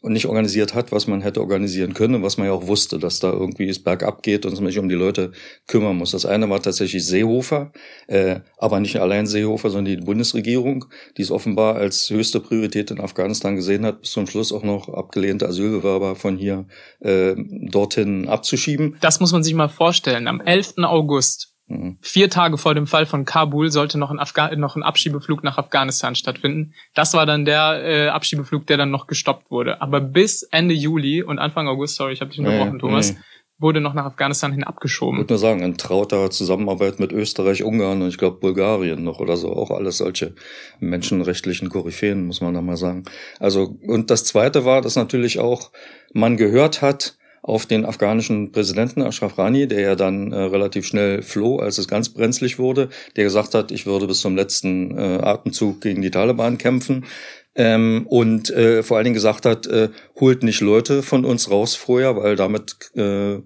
und 0.00 0.12
nicht 0.12 0.26
organisiert 0.26 0.74
hat, 0.74 0.92
was 0.92 1.08
man 1.08 1.22
hätte 1.22 1.40
organisieren 1.40 1.92
können, 1.92 2.22
was 2.22 2.36
man 2.36 2.46
ja 2.46 2.52
auch 2.52 2.68
wusste, 2.68 2.98
dass 2.98 3.18
da 3.18 3.32
irgendwie 3.32 3.68
es 3.68 3.82
bergab 3.82 4.22
geht 4.22 4.46
und 4.46 4.54
sich 4.54 4.78
um 4.78 4.88
die 4.88 4.94
Leute 4.94 5.32
kümmern 5.66 5.96
muss. 5.96 6.12
Das 6.12 6.24
eine 6.24 6.48
war 6.48 6.62
tatsächlich 6.62 7.04
Seehofer, 7.04 7.72
äh, 8.06 8.40
aber 8.58 8.78
nicht 8.78 9.00
allein 9.00 9.26
Seehofer, 9.26 9.70
sondern 9.70 9.96
die 9.96 10.04
Bundesregierung, 10.04 10.84
die 11.16 11.22
es 11.22 11.32
offenbar 11.32 11.74
als 11.74 12.10
höchste 12.10 12.38
Priorität 12.38 12.92
in 12.92 13.00
Afghanistan 13.00 13.56
gesehen 13.56 13.84
hat, 13.84 14.02
bis 14.02 14.12
zum 14.12 14.28
Schluss 14.28 14.52
auch 14.52 14.62
noch 14.62 14.88
abgelehnte 14.88 15.48
Asylbewerber 15.48 16.14
von 16.14 16.36
hier 16.36 16.66
äh, 17.00 17.34
dorthin 17.36 18.28
abzuschieben. 18.28 18.96
Das 19.00 19.18
muss 19.18 19.32
man 19.32 19.42
sich 19.42 19.54
mal 19.54 19.68
vorstellen. 19.68 20.28
Am 20.28 20.40
11. 20.40 20.74
August 20.78 21.57
Mhm. 21.68 21.98
Vier 22.00 22.30
Tage 22.30 22.56
vor 22.56 22.74
dem 22.74 22.86
Fall 22.86 23.04
von 23.04 23.26
Kabul 23.26 23.70
sollte 23.70 23.98
noch 23.98 24.10
ein, 24.10 24.18
Afga 24.18 24.54
noch 24.56 24.74
ein 24.74 24.82
Abschiebeflug 24.82 25.44
nach 25.44 25.58
Afghanistan 25.58 26.14
stattfinden. 26.14 26.72
Das 26.94 27.12
war 27.12 27.26
dann 27.26 27.44
der 27.44 27.82
äh, 27.84 28.08
Abschiebeflug, 28.08 28.66
der 28.66 28.78
dann 28.78 28.90
noch 28.90 29.06
gestoppt 29.06 29.50
wurde. 29.50 29.82
Aber 29.82 30.00
bis 30.00 30.42
Ende 30.44 30.74
Juli 30.74 31.22
und 31.22 31.38
Anfang 31.38 31.68
August, 31.68 31.96
sorry, 31.96 32.14
ich 32.14 32.22
habe 32.22 32.30
dich 32.30 32.38
unterbrochen, 32.38 32.74
nee, 32.74 32.78
Thomas, 32.78 33.12
nee. 33.12 33.18
wurde 33.58 33.82
noch 33.82 33.92
nach 33.92 34.06
Afghanistan 34.06 34.50
hin 34.50 34.64
abgeschoben. 34.64 35.16
Ich 35.16 35.24
würde 35.24 35.34
nur 35.34 35.38
sagen, 35.38 35.62
in 35.62 35.76
trauter 35.76 36.30
Zusammenarbeit 36.30 37.00
mit 37.00 37.12
Österreich, 37.12 37.62
Ungarn 37.62 38.00
und 38.00 38.08
ich 38.08 38.18
glaube 38.18 38.40
Bulgarien 38.40 39.04
noch 39.04 39.20
oder 39.20 39.36
so, 39.36 39.52
auch 39.52 39.70
alles 39.70 39.98
solche 39.98 40.34
menschenrechtlichen 40.80 41.68
Koryphäen, 41.68 42.26
muss 42.26 42.40
man 42.40 42.54
da 42.54 42.62
mal 42.62 42.78
sagen. 42.78 43.04
Also, 43.40 43.76
und 43.86 44.10
das 44.10 44.24
Zweite 44.24 44.64
war, 44.64 44.80
dass 44.80 44.96
natürlich 44.96 45.38
auch 45.38 45.70
man 46.14 46.38
gehört 46.38 46.80
hat, 46.80 47.18
auf 47.48 47.64
den 47.64 47.86
afghanischen 47.86 48.52
Präsidenten 48.52 49.02
Ashraf 49.02 49.38
Rani, 49.38 49.66
der 49.66 49.80
ja 49.80 49.94
dann 49.96 50.32
äh, 50.32 50.36
relativ 50.36 50.86
schnell 50.86 51.22
floh, 51.22 51.56
als 51.58 51.78
es 51.78 51.88
ganz 51.88 52.10
brenzlig 52.10 52.58
wurde, 52.58 52.90
der 53.16 53.24
gesagt 53.24 53.54
hat, 53.54 53.70
ich 53.72 53.86
würde 53.86 54.06
bis 54.06 54.20
zum 54.20 54.36
letzten 54.36 54.96
äh, 54.96 55.18
Atemzug 55.22 55.80
gegen 55.80 56.02
die 56.02 56.10
Taliban 56.10 56.58
kämpfen. 56.58 57.06
Ähm, 57.54 58.06
und 58.06 58.50
äh, 58.50 58.82
vor 58.82 58.98
allen 58.98 59.04
Dingen 59.04 59.14
gesagt 59.14 59.46
hat, 59.46 59.66
äh, 59.66 59.88
holt 60.20 60.42
nicht 60.42 60.60
Leute 60.60 61.02
von 61.02 61.24
uns 61.24 61.50
raus 61.50 61.74
vorher, 61.74 62.16
weil 62.16 62.36
damit 62.36 62.76
äh, 62.94 63.38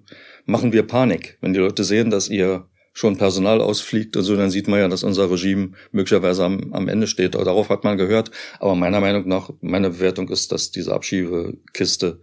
machen 0.45 0.73
wir 0.73 0.83
Panik. 0.83 1.37
Wenn 1.39 1.53
die 1.53 1.59
Leute 1.59 1.85
sehen, 1.85 2.09
dass 2.09 2.29
ihr 2.29 2.67
schon 2.91 3.17
Personal 3.17 3.61
ausfliegt 3.61 4.15
und 4.17 4.23
so, 4.23 4.35
dann 4.35 4.51
sieht 4.51 4.67
man 4.67 4.79
ja, 4.79 4.87
dass 4.87 5.03
unser 5.03 5.31
Regime 5.31 5.71
möglicherweise 5.91 6.43
am, 6.43 6.73
am 6.73 6.89
Ende 6.89 7.07
steht. 7.07 7.35
Darauf 7.35 7.69
hat 7.69 7.85
man 7.85 7.97
gehört. 7.97 8.31
Aber 8.59 8.75
meiner 8.75 8.99
Meinung 8.99 9.27
nach, 9.27 9.49
meine 9.61 9.91
Bewertung 9.91 10.29
ist, 10.29 10.51
dass 10.51 10.71
diese 10.71 10.93
Abschiebekiste 10.93 12.19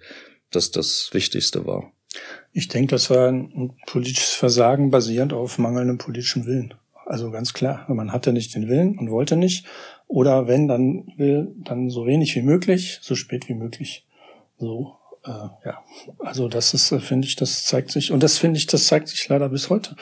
das 0.51 0.71
das 0.71 1.11
Wichtigste 1.13 1.67
war. 1.67 1.93
Ich 2.53 2.69
denke, 2.69 2.95
das 2.95 3.11
war 3.11 3.29
ein 3.29 3.75
politisches 3.87 4.33
Versagen 4.33 4.91
basierend 4.91 5.33
auf 5.33 5.59
mangelndem 5.59 5.99
politischen 5.99 6.47
Willen. 6.47 6.75
Also 7.07 7.31
ganz 7.31 7.53
klar, 7.53 7.87
man 7.89 8.13
hatte 8.13 8.33
nicht 8.33 8.55
den 8.55 8.69
Willen 8.69 8.99
und 8.99 9.11
wollte 9.11 9.37
nicht. 9.37 9.67
Oder 10.07 10.49
wenn, 10.49 10.69
dann 10.69 11.13
will, 11.17 11.55
dann 11.57 11.91
so 11.91 12.07
wenig 12.07 12.35
wie 12.35 12.43
möglich, 12.43 12.99
so 13.03 13.15
spät 13.15 13.49
wie 13.49 13.55
möglich. 13.55 14.07
So, 14.59 14.97
äh, 15.25 15.31
ja. 15.31 15.85
Also 16.19 16.49
das 16.49 16.75
ist, 16.75 16.93
äh, 16.93 17.01
finde 17.01 17.29
ich, 17.29 17.37
das 17.37 17.65
zeigt 17.65 17.91
sich, 17.91 18.13
und 18.13 18.23
das 18.23 18.39
finde 18.39 18.59
ich, 18.59 18.67
das 18.67 18.87
zeigt 18.87 19.09
sich 19.09 19.29
leider 19.29 19.49
bis 19.49 19.71
heute. 19.71 19.97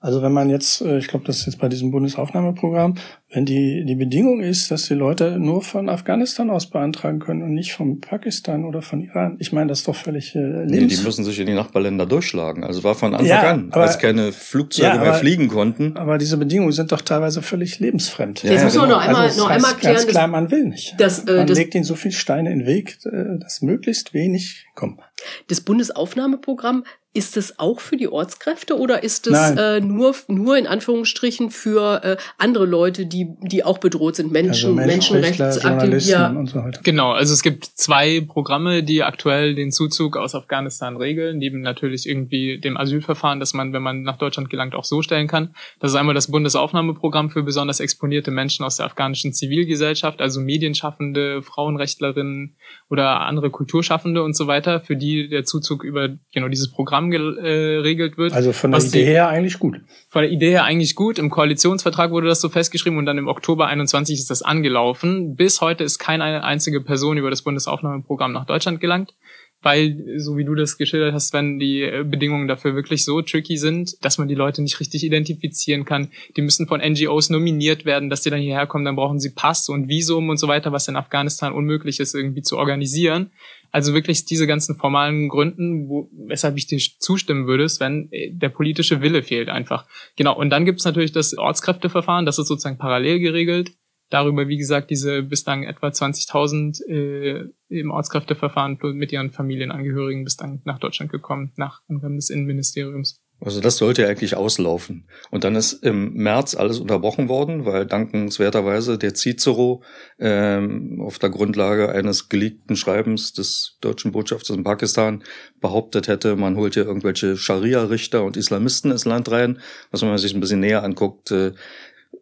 Also 0.00 0.22
wenn 0.22 0.32
man 0.32 0.48
jetzt, 0.48 0.80
äh, 0.80 0.98
ich 0.98 1.08
glaube, 1.08 1.24
das 1.26 1.38
ist 1.38 1.46
jetzt 1.46 1.58
bei 1.58 1.68
diesem 1.68 1.90
Bundesaufnahmeprogramm, 1.90 2.94
wenn 3.30 3.44
die, 3.44 3.84
die 3.84 3.96
Bedingung 3.96 4.40
ist, 4.40 4.70
dass 4.70 4.86
die 4.86 4.94
Leute 4.94 5.40
nur 5.40 5.60
von 5.60 5.88
Afghanistan 5.88 6.50
aus 6.50 6.70
beantragen 6.70 7.18
können 7.18 7.42
und 7.42 7.52
nicht 7.52 7.72
von 7.72 8.00
Pakistan 8.00 8.64
oder 8.64 8.80
von 8.80 9.00
Iran, 9.00 9.36
ich 9.40 9.50
meine, 9.52 9.66
das 9.66 9.80
ist 9.80 9.88
doch 9.88 9.96
völlig 9.96 10.36
äh, 10.36 10.38
lebens... 10.38 10.70
Nee, 10.70 10.86
die 10.86 11.02
müssen 11.02 11.24
sich 11.24 11.40
in 11.40 11.46
die 11.46 11.54
Nachbarländer 11.54 12.06
durchschlagen. 12.06 12.62
Also 12.62 12.84
war 12.84 12.94
von 12.94 13.12
Anfang 13.12 13.26
ja, 13.26 13.50
an, 13.50 13.68
aber, 13.72 13.82
als 13.82 13.98
keine 13.98 14.30
Flugzeuge 14.30 14.86
ja, 14.86 14.94
aber, 14.94 15.02
mehr 15.02 15.14
fliegen 15.14 15.48
konnten. 15.48 15.96
Aber 15.96 16.16
diese 16.16 16.36
Bedingungen 16.36 16.72
sind 16.72 16.92
doch 16.92 17.02
teilweise 17.02 17.42
völlig 17.42 17.80
lebensfremd. 17.80 18.44
Ja, 18.44 18.52
Jetzt 18.52 18.64
muss 18.64 18.76
man 18.76 18.90
noch 18.90 19.04
einmal, 19.04 19.22
also 19.22 19.42
noch 19.42 19.50
einmal 19.50 19.74
klären. 19.74 19.96
Ganz 19.96 20.06
klar, 20.06 20.28
man 20.28 20.52
will 20.52 20.66
nicht. 20.66 20.94
Das, 20.98 21.24
äh, 21.24 21.38
man 21.38 21.46
das, 21.48 21.58
legt 21.58 21.74
ihnen 21.74 21.84
so 21.84 21.96
viele 21.96 22.14
Steine 22.14 22.52
in 22.52 22.60
den 22.60 22.68
Weg, 22.68 22.98
äh, 23.04 23.38
dass 23.40 23.62
möglichst 23.62 24.14
wenig 24.14 24.66
kommen. 24.76 25.00
Das 25.48 25.60
Bundesaufnahmeprogramm 25.60 26.84
ist 27.18 27.36
es 27.36 27.58
auch 27.58 27.80
für 27.80 27.96
die 27.96 28.06
Ortskräfte 28.06 28.78
oder 28.78 29.02
ist 29.02 29.26
es 29.26 29.50
äh, 29.50 29.80
nur, 29.80 30.14
nur 30.28 30.56
in 30.56 30.68
Anführungsstrichen 30.68 31.50
für 31.50 32.04
äh, 32.04 32.16
andere 32.38 32.64
Leute, 32.64 33.06
die, 33.06 33.26
die 33.40 33.64
auch 33.64 33.78
bedroht 33.78 34.14
sind, 34.14 34.30
Menschen, 34.30 34.78
also 34.78 34.86
Menschenrechtsaktivisten 34.86 36.36
und 36.36 36.46
so 36.50 36.62
weiter? 36.62 36.80
Genau, 36.84 37.10
also 37.10 37.34
es 37.34 37.42
gibt 37.42 37.64
zwei 37.64 38.20
Programme, 38.20 38.84
die 38.84 39.02
aktuell 39.02 39.56
den 39.56 39.72
Zuzug 39.72 40.16
aus 40.16 40.36
Afghanistan 40.36 40.96
regeln, 40.96 41.38
neben 41.38 41.60
natürlich 41.60 42.08
irgendwie 42.08 42.60
dem 42.60 42.76
Asylverfahren, 42.76 43.40
das 43.40 43.52
man, 43.52 43.72
wenn 43.72 43.82
man 43.82 44.02
nach 44.02 44.18
Deutschland 44.18 44.48
gelangt, 44.48 44.76
auch 44.76 44.84
so 44.84 45.02
stellen 45.02 45.26
kann. 45.26 45.56
Das 45.80 45.90
ist 45.90 45.96
einmal 45.96 46.14
das 46.14 46.30
Bundesaufnahmeprogramm 46.30 47.30
für 47.30 47.42
besonders 47.42 47.80
exponierte 47.80 48.30
Menschen 48.30 48.64
aus 48.64 48.76
der 48.76 48.86
afghanischen 48.86 49.32
Zivilgesellschaft, 49.32 50.20
also 50.20 50.38
Medienschaffende, 50.40 51.42
Frauenrechtlerinnen 51.42 52.54
oder 52.88 53.22
andere 53.22 53.50
Kulturschaffende 53.50 54.22
und 54.22 54.36
so 54.36 54.46
weiter, 54.46 54.80
für 54.80 54.94
die 54.94 55.28
der 55.28 55.42
Zuzug 55.44 55.82
über 55.82 56.10
genau 56.32 56.46
dieses 56.46 56.70
Programm 56.70 57.07
geregelt 57.10 58.18
wird. 58.18 58.32
Also 58.32 58.52
von 58.52 58.72
der 58.72 58.80
Idee 58.80 59.04
die, 59.04 59.04
her 59.04 59.28
eigentlich 59.28 59.58
gut. 59.58 59.80
Von 60.08 60.22
der 60.22 60.30
Idee 60.30 60.50
her 60.50 60.64
eigentlich 60.64 60.94
gut. 60.94 61.18
Im 61.18 61.30
Koalitionsvertrag 61.30 62.10
wurde 62.10 62.28
das 62.28 62.40
so 62.40 62.48
festgeschrieben 62.48 62.98
und 62.98 63.06
dann 63.06 63.18
im 63.18 63.28
Oktober 63.28 63.66
21 63.66 64.18
ist 64.18 64.30
das 64.30 64.42
angelaufen. 64.42 65.36
Bis 65.36 65.60
heute 65.60 65.84
ist 65.84 65.98
keine 65.98 66.44
einzige 66.44 66.80
Person 66.80 67.16
über 67.16 67.30
das 67.30 67.42
Bundesaufnahmeprogramm 67.42 68.32
nach 68.32 68.46
Deutschland 68.46 68.80
gelangt 68.80 69.14
weil, 69.62 70.18
so 70.18 70.36
wie 70.36 70.44
du 70.44 70.54
das 70.54 70.78
geschildert 70.78 71.14
hast, 71.14 71.32
wenn 71.32 71.58
die 71.58 71.82
äh, 71.82 72.04
Bedingungen 72.04 72.46
dafür 72.46 72.74
wirklich 72.74 73.04
so 73.04 73.22
tricky 73.22 73.56
sind, 73.56 73.96
dass 74.04 74.18
man 74.18 74.28
die 74.28 74.34
Leute 74.34 74.62
nicht 74.62 74.78
richtig 74.78 75.02
identifizieren 75.02 75.84
kann. 75.84 76.10
Die 76.36 76.42
müssen 76.42 76.68
von 76.68 76.80
NGOs 76.80 77.30
nominiert 77.30 77.84
werden, 77.84 78.08
dass 78.08 78.22
die 78.22 78.30
dann 78.30 78.40
hierher 78.40 78.66
kommen, 78.66 78.84
dann 78.84 78.96
brauchen 78.96 79.18
sie 79.18 79.30
Pass 79.30 79.68
und 79.68 79.88
Visum 79.88 80.28
und 80.28 80.36
so 80.36 80.46
weiter, 80.46 80.72
was 80.72 80.88
in 80.88 80.96
Afghanistan 80.96 81.52
unmöglich 81.52 81.98
ist, 81.98 82.14
irgendwie 82.14 82.42
zu 82.42 82.56
organisieren. 82.56 83.30
Also 83.70 83.92
wirklich 83.92 84.24
diese 84.24 84.46
ganzen 84.46 84.76
formalen 84.76 85.28
Gründen, 85.28 85.88
wo, 85.88 86.08
weshalb 86.12 86.56
ich 86.56 86.66
dir 86.66 86.78
zustimmen 86.98 87.46
würde, 87.46 87.64
ist, 87.64 87.80
wenn 87.80 88.08
äh, 88.12 88.30
der 88.30 88.48
politische 88.48 89.02
Wille 89.02 89.22
fehlt 89.22 89.48
einfach. 89.48 89.86
Genau, 90.16 90.36
und 90.36 90.50
dann 90.50 90.64
gibt 90.64 90.78
es 90.78 90.84
natürlich 90.84 91.12
das 91.12 91.36
Ortskräfteverfahren, 91.36 92.26
das 92.26 92.38
ist 92.38 92.46
sozusagen 92.46 92.78
parallel 92.78 93.18
geregelt 93.18 93.72
darüber, 94.10 94.48
wie 94.48 94.56
gesagt, 94.56 94.90
diese 94.90 95.22
bislang 95.22 95.64
etwa 95.64 95.88
20.000 95.88 96.86
äh, 96.88 97.48
im 97.68 97.90
Ortskräfteverfahren 97.90 98.78
mit 98.94 99.12
ihren 99.12 99.30
Familienangehörigen 99.30 100.24
bislang 100.24 100.60
nach 100.64 100.78
Deutschland 100.78 101.12
gekommen, 101.12 101.52
nach 101.56 101.82
Angaben 101.88 102.16
des 102.16 102.30
Innenministeriums. 102.30 103.20
Also 103.40 103.60
das 103.60 103.76
sollte 103.76 104.08
eigentlich 104.08 104.34
auslaufen. 104.34 105.06
Und 105.30 105.44
dann 105.44 105.54
ist 105.54 105.84
im 105.84 106.12
März 106.14 106.56
alles 106.56 106.80
unterbrochen 106.80 107.28
worden, 107.28 107.64
weil 107.64 107.86
dankenswerterweise 107.86 108.98
der 108.98 109.14
Cicero 109.14 109.84
ähm, 110.18 111.00
auf 111.00 111.20
der 111.20 111.30
Grundlage 111.30 111.90
eines 111.90 112.28
geleakten 112.28 112.74
Schreibens 112.74 113.32
des 113.32 113.78
deutschen 113.80 114.10
Botschafters 114.10 114.56
in 114.56 114.64
Pakistan 114.64 115.22
behauptet 115.60 116.08
hätte, 116.08 116.34
man 116.34 116.56
holt 116.56 116.74
hier 116.74 116.84
irgendwelche 116.84 117.36
Scharia-Richter 117.36 118.24
und 118.24 118.36
Islamisten 118.36 118.90
ins 118.90 119.04
Land 119.04 119.30
rein. 119.30 119.60
Was 119.92 120.02
man 120.02 120.18
sich 120.18 120.34
ein 120.34 120.40
bisschen 120.40 120.60
näher 120.60 120.82
anguckt, 120.82 121.30
äh, 121.30 121.52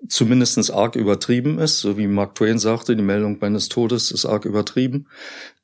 zumindestens 0.09 0.71
arg 0.71 0.97
übertrieben 0.97 1.59
ist, 1.59 1.81
so 1.81 1.97
wie 1.97 2.07
Mark 2.07 2.35
Twain 2.35 2.59
sagte, 2.59 2.97
die 2.97 3.03
Meldung 3.03 3.39
meines 3.41 3.69
Todes 3.69 4.11
ist 4.11 4.27
arg 4.27 4.45
übertrieben. 4.45 5.09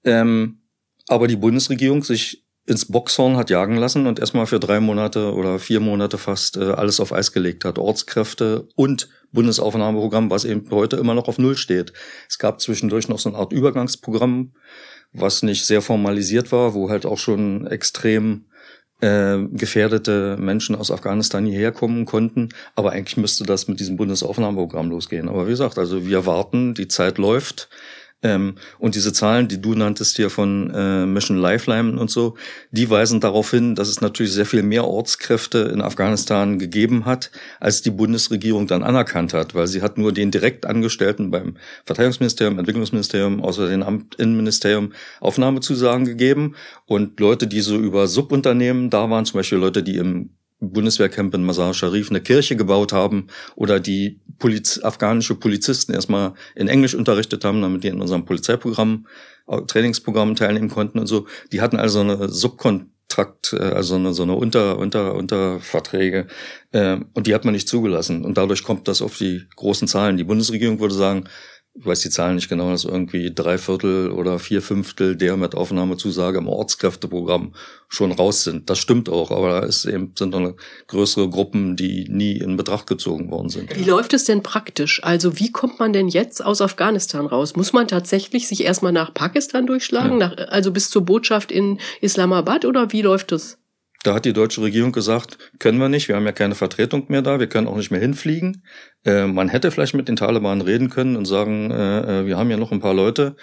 Ähm, 0.04 0.60
aber 1.08 1.28
die 1.28 1.36
Bundesregierung 1.36 2.02
sich 2.02 2.44
ins 2.64 2.86
Boxhorn 2.86 3.36
hat 3.36 3.50
jagen 3.50 3.76
lassen 3.76 4.06
und 4.06 4.20
erstmal 4.20 4.46
für 4.46 4.60
drei 4.60 4.78
Monate 4.78 5.34
oder 5.34 5.58
vier 5.58 5.80
Monate 5.80 6.16
fast 6.16 6.56
äh, 6.56 6.70
alles 6.70 7.00
auf 7.00 7.12
Eis 7.12 7.32
gelegt 7.32 7.64
hat. 7.64 7.78
Ortskräfte 7.78 8.68
und 8.76 9.08
Bundesaufnahmeprogramm, 9.32 10.30
was 10.30 10.44
eben 10.44 10.70
heute 10.70 10.96
immer 10.96 11.14
noch 11.14 11.26
auf 11.26 11.38
Null 11.38 11.56
steht. 11.56 11.92
Es 12.28 12.38
gab 12.38 12.60
zwischendurch 12.60 13.08
noch 13.08 13.18
so 13.18 13.30
eine 13.30 13.38
Art 13.38 13.52
Übergangsprogramm, 13.52 14.52
was 15.12 15.42
nicht 15.42 15.66
sehr 15.66 15.82
formalisiert 15.82 16.52
war, 16.52 16.74
wo 16.74 16.88
halt 16.88 17.04
auch 17.04 17.18
schon 17.18 17.66
extrem 17.66 18.46
äh, 19.02 19.38
gefährdete 19.52 20.36
Menschen 20.38 20.76
aus 20.76 20.90
Afghanistan 20.90 21.44
hierher 21.44 21.72
kommen 21.72 22.06
konnten. 22.06 22.50
Aber 22.76 22.92
eigentlich 22.92 23.16
müsste 23.16 23.44
das 23.44 23.68
mit 23.68 23.80
diesem 23.80 23.96
Bundesaufnahmeprogramm 23.96 24.90
losgehen. 24.90 25.28
Aber 25.28 25.46
wie 25.46 25.50
gesagt, 25.50 25.78
also 25.78 26.06
wir 26.06 26.24
warten, 26.24 26.74
die 26.74 26.88
Zeit 26.88 27.18
läuft. 27.18 27.68
Ähm, 28.22 28.54
und 28.78 28.94
diese 28.94 29.12
Zahlen, 29.12 29.48
die 29.48 29.60
du 29.60 29.74
nanntest 29.74 30.16
hier 30.16 30.30
von 30.30 30.70
äh, 30.70 31.06
Mission 31.06 31.36
Lifeline 31.36 31.98
und 31.98 32.10
so, 32.10 32.36
die 32.70 32.88
weisen 32.88 33.20
darauf 33.20 33.50
hin, 33.50 33.74
dass 33.74 33.88
es 33.88 34.00
natürlich 34.00 34.32
sehr 34.32 34.46
viel 34.46 34.62
mehr 34.62 34.86
Ortskräfte 34.86 35.58
in 35.72 35.80
Afghanistan 35.80 36.58
gegeben 36.58 37.04
hat, 37.04 37.30
als 37.58 37.82
die 37.82 37.90
Bundesregierung 37.90 38.66
dann 38.66 38.82
anerkannt 38.82 39.34
hat, 39.34 39.54
weil 39.54 39.66
sie 39.66 39.82
hat 39.82 39.98
nur 39.98 40.12
den 40.12 40.30
Direktangestellten 40.30 41.30
beim 41.30 41.56
Verteidigungsministerium, 41.84 42.58
Entwicklungsministerium, 42.58 43.42
außer 43.42 43.68
den 43.68 43.82
Amt 43.82 44.14
Innenministerium 44.16 44.92
Aufnahmezusagen 45.20 46.06
gegeben. 46.06 46.54
Und 46.86 47.18
Leute, 47.18 47.46
die 47.46 47.60
so 47.60 47.76
über 47.76 48.06
Subunternehmen 48.06 48.90
da 48.90 49.10
waren, 49.10 49.24
zum 49.24 49.38
Beispiel 49.38 49.58
Leute, 49.58 49.82
die 49.82 49.96
im 49.96 50.30
Bundeswehrcamp 50.62 51.34
in 51.34 51.44
Mazar 51.44 51.74
Sharif 51.74 52.10
eine 52.10 52.20
Kirche 52.20 52.56
gebaut 52.56 52.92
haben 52.92 53.26
oder 53.56 53.80
die 53.80 54.20
Poliz 54.38 54.80
afghanische 54.82 55.34
Polizisten 55.34 55.92
erstmal 55.92 56.34
in 56.54 56.68
Englisch 56.68 56.94
unterrichtet 56.94 57.44
haben, 57.44 57.60
damit 57.60 57.84
die 57.84 57.88
in 57.88 58.00
unserem 58.00 58.24
Polizeiprogramm, 58.24 59.06
Trainingsprogramm 59.66 60.36
teilnehmen 60.36 60.70
konnten 60.70 60.98
und 60.98 61.06
so. 61.06 61.26
Die 61.50 61.60
hatten 61.60 61.76
also 61.76 62.00
eine 62.00 62.28
Subkontrakt, 62.28 63.52
äh, 63.52 63.62
also 63.62 63.96
eine, 63.96 64.14
so 64.14 64.22
eine 64.22 64.34
Unter, 64.34 64.78
Unter, 64.78 65.14
Unterverträge. 65.14 66.28
Äh, 66.70 66.98
und 67.12 67.26
die 67.26 67.34
hat 67.34 67.44
man 67.44 67.52
nicht 67.52 67.68
zugelassen. 67.68 68.24
Und 68.24 68.38
dadurch 68.38 68.62
kommt 68.62 68.86
das 68.86 69.02
auf 69.02 69.18
die 69.18 69.42
großen 69.56 69.88
Zahlen. 69.88 70.16
Die 70.16 70.24
Bundesregierung 70.24 70.78
würde 70.78 70.94
sagen, 70.94 71.24
ich 71.74 71.86
weiß 71.86 72.00
die 72.00 72.10
Zahlen 72.10 72.34
nicht 72.34 72.50
genau, 72.50 72.70
dass 72.70 72.84
irgendwie 72.84 73.32
drei 73.34 73.56
Viertel 73.56 74.10
oder 74.10 74.38
vier 74.38 74.60
Fünftel 74.60 75.16
der 75.16 75.38
mit 75.38 75.54
Aufnahmezusage 75.54 76.36
im 76.36 76.46
Ortskräfteprogramm 76.46 77.54
schon 77.88 78.12
raus 78.12 78.44
sind. 78.44 78.68
Das 78.68 78.78
stimmt 78.78 79.08
auch, 79.08 79.30
aber 79.30 79.48
da 79.48 79.66
ist 79.66 79.86
eben, 79.86 80.12
sind 80.16 80.30
noch 80.30 80.54
größere 80.86 81.30
Gruppen, 81.30 81.76
die 81.76 82.06
nie 82.10 82.36
in 82.36 82.56
Betracht 82.58 82.86
gezogen 82.86 83.30
worden 83.30 83.48
sind. 83.48 83.74
Wie 83.74 83.84
läuft 83.84 84.12
es 84.12 84.24
denn 84.24 84.42
praktisch? 84.42 85.02
Also 85.02 85.38
wie 85.38 85.50
kommt 85.50 85.78
man 85.78 85.94
denn 85.94 86.08
jetzt 86.08 86.44
aus 86.44 86.60
Afghanistan 86.60 87.24
raus? 87.24 87.56
Muss 87.56 87.72
man 87.72 87.88
tatsächlich 87.88 88.48
sich 88.48 88.64
erstmal 88.64 88.92
nach 88.92 89.14
Pakistan 89.14 89.66
durchschlagen, 89.66 90.20
ja. 90.20 90.28
nach, 90.28 90.48
also 90.48 90.72
bis 90.72 90.90
zur 90.90 91.06
Botschaft 91.06 91.50
in 91.50 91.78
Islamabad 92.02 92.66
oder 92.66 92.92
wie 92.92 93.02
läuft 93.02 93.32
es? 93.32 93.61
Da 94.02 94.14
hat 94.14 94.24
die 94.24 94.32
deutsche 94.32 94.62
Regierung 94.62 94.90
gesagt, 94.90 95.38
können 95.60 95.78
wir 95.78 95.88
nicht, 95.88 96.08
wir 96.08 96.16
haben 96.16 96.26
ja 96.26 96.32
keine 96.32 96.56
Vertretung 96.56 97.04
mehr 97.08 97.22
da, 97.22 97.38
wir 97.38 97.46
können 97.46 97.68
auch 97.68 97.76
nicht 97.76 97.90
mehr 97.90 98.00
hinfliegen. 98.00 98.64
Äh, 99.04 99.26
man 99.26 99.48
hätte 99.48 99.70
vielleicht 99.70 99.94
mit 99.94 100.08
den 100.08 100.16
Taliban 100.16 100.60
reden 100.60 100.90
können 100.90 101.16
und 101.16 101.24
sagen, 101.24 101.70
äh, 101.70 102.20
äh, 102.20 102.26
wir 102.26 102.36
haben 102.36 102.50
ja 102.50 102.56
noch 102.56 102.72
ein 102.72 102.80
paar 102.80 102.94
Leute, 102.94 103.36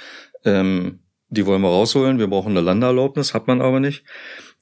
ähm, 0.43 0.99
die 1.29 1.45
wollen 1.45 1.61
wir 1.61 1.69
rausholen, 1.69 2.19
wir 2.19 2.27
brauchen 2.27 2.51
eine 2.51 2.61
Landeerlaubnis, 2.61 3.33
hat 3.33 3.47
man 3.47 3.61
aber 3.61 3.79
nicht. 3.79 4.03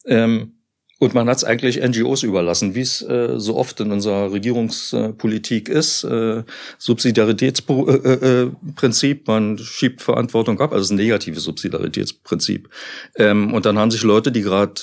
Ähm, 0.05 0.53
und 0.99 1.13
man 1.13 1.29
hat 1.29 1.37
es 1.37 1.43
eigentlich 1.43 1.79
NGOs 1.81 2.23
überlassen, 2.23 2.73
wie 2.73 2.81
es 2.81 3.03
äh, 3.03 3.39
so 3.39 3.55
oft 3.55 3.79
in 3.79 3.91
unserer 3.91 4.31
Regierungspolitik 4.31 5.69
ist. 5.69 6.03
Äh, 6.03 6.43
Subsidiaritätsprinzip, 6.79 9.27
man 9.27 9.59
schiebt 9.59 10.01
Verantwortung 10.01 10.59
ab, 10.59 10.73
also 10.73 10.91
ein 10.93 10.97
negatives 10.97 11.43
Subsidiaritätsprinzip. 11.43 12.69
Ähm, 13.15 13.53
und 13.53 13.67
dann 13.67 13.77
haben 13.77 13.91
sich 13.91 14.01
Leute, 14.01 14.31
die 14.31 14.41
gerade 14.41 14.81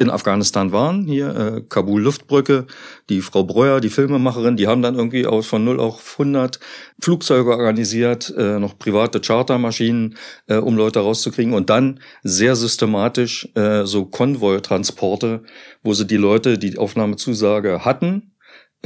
in 0.00 0.08
Afghanistan 0.08 0.72
waren, 0.72 1.04
hier 1.04 1.36
äh, 1.36 1.60
Kabul 1.68 2.00
Luftbrücke, 2.00 2.66
die 3.10 3.20
Frau 3.20 3.44
Breuer, 3.44 3.82
die 3.82 3.90
Filmemacherin, 3.90 4.56
die 4.56 4.66
haben 4.66 4.80
dann 4.80 4.94
irgendwie 4.94 5.26
aus 5.26 5.46
von 5.46 5.62
0 5.62 5.78
auf 5.78 6.14
100 6.18 6.58
Flugzeuge 7.02 7.50
organisiert, 7.50 8.32
äh, 8.34 8.58
noch 8.58 8.78
private 8.78 9.20
Chartermaschinen, 9.20 10.16
äh, 10.46 10.56
um 10.56 10.74
Leute 10.74 11.00
rauszukriegen 11.00 11.52
und 11.52 11.68
dann 11.68 12.00
sehr 12.22 12.56
systematisch 12.56 13.46
äh, 13.54 13.84
so 13.84 14.06
Konvoi-Transporte, 14.06 15.42
wo 15.82 15.92
sie 15.92 16.06
die 16.06 16.16
Leute, 16.16 16.56
die 16.56 16.78
Aufnahmezusage 16.78 17.84
hatten, 17.84 18.29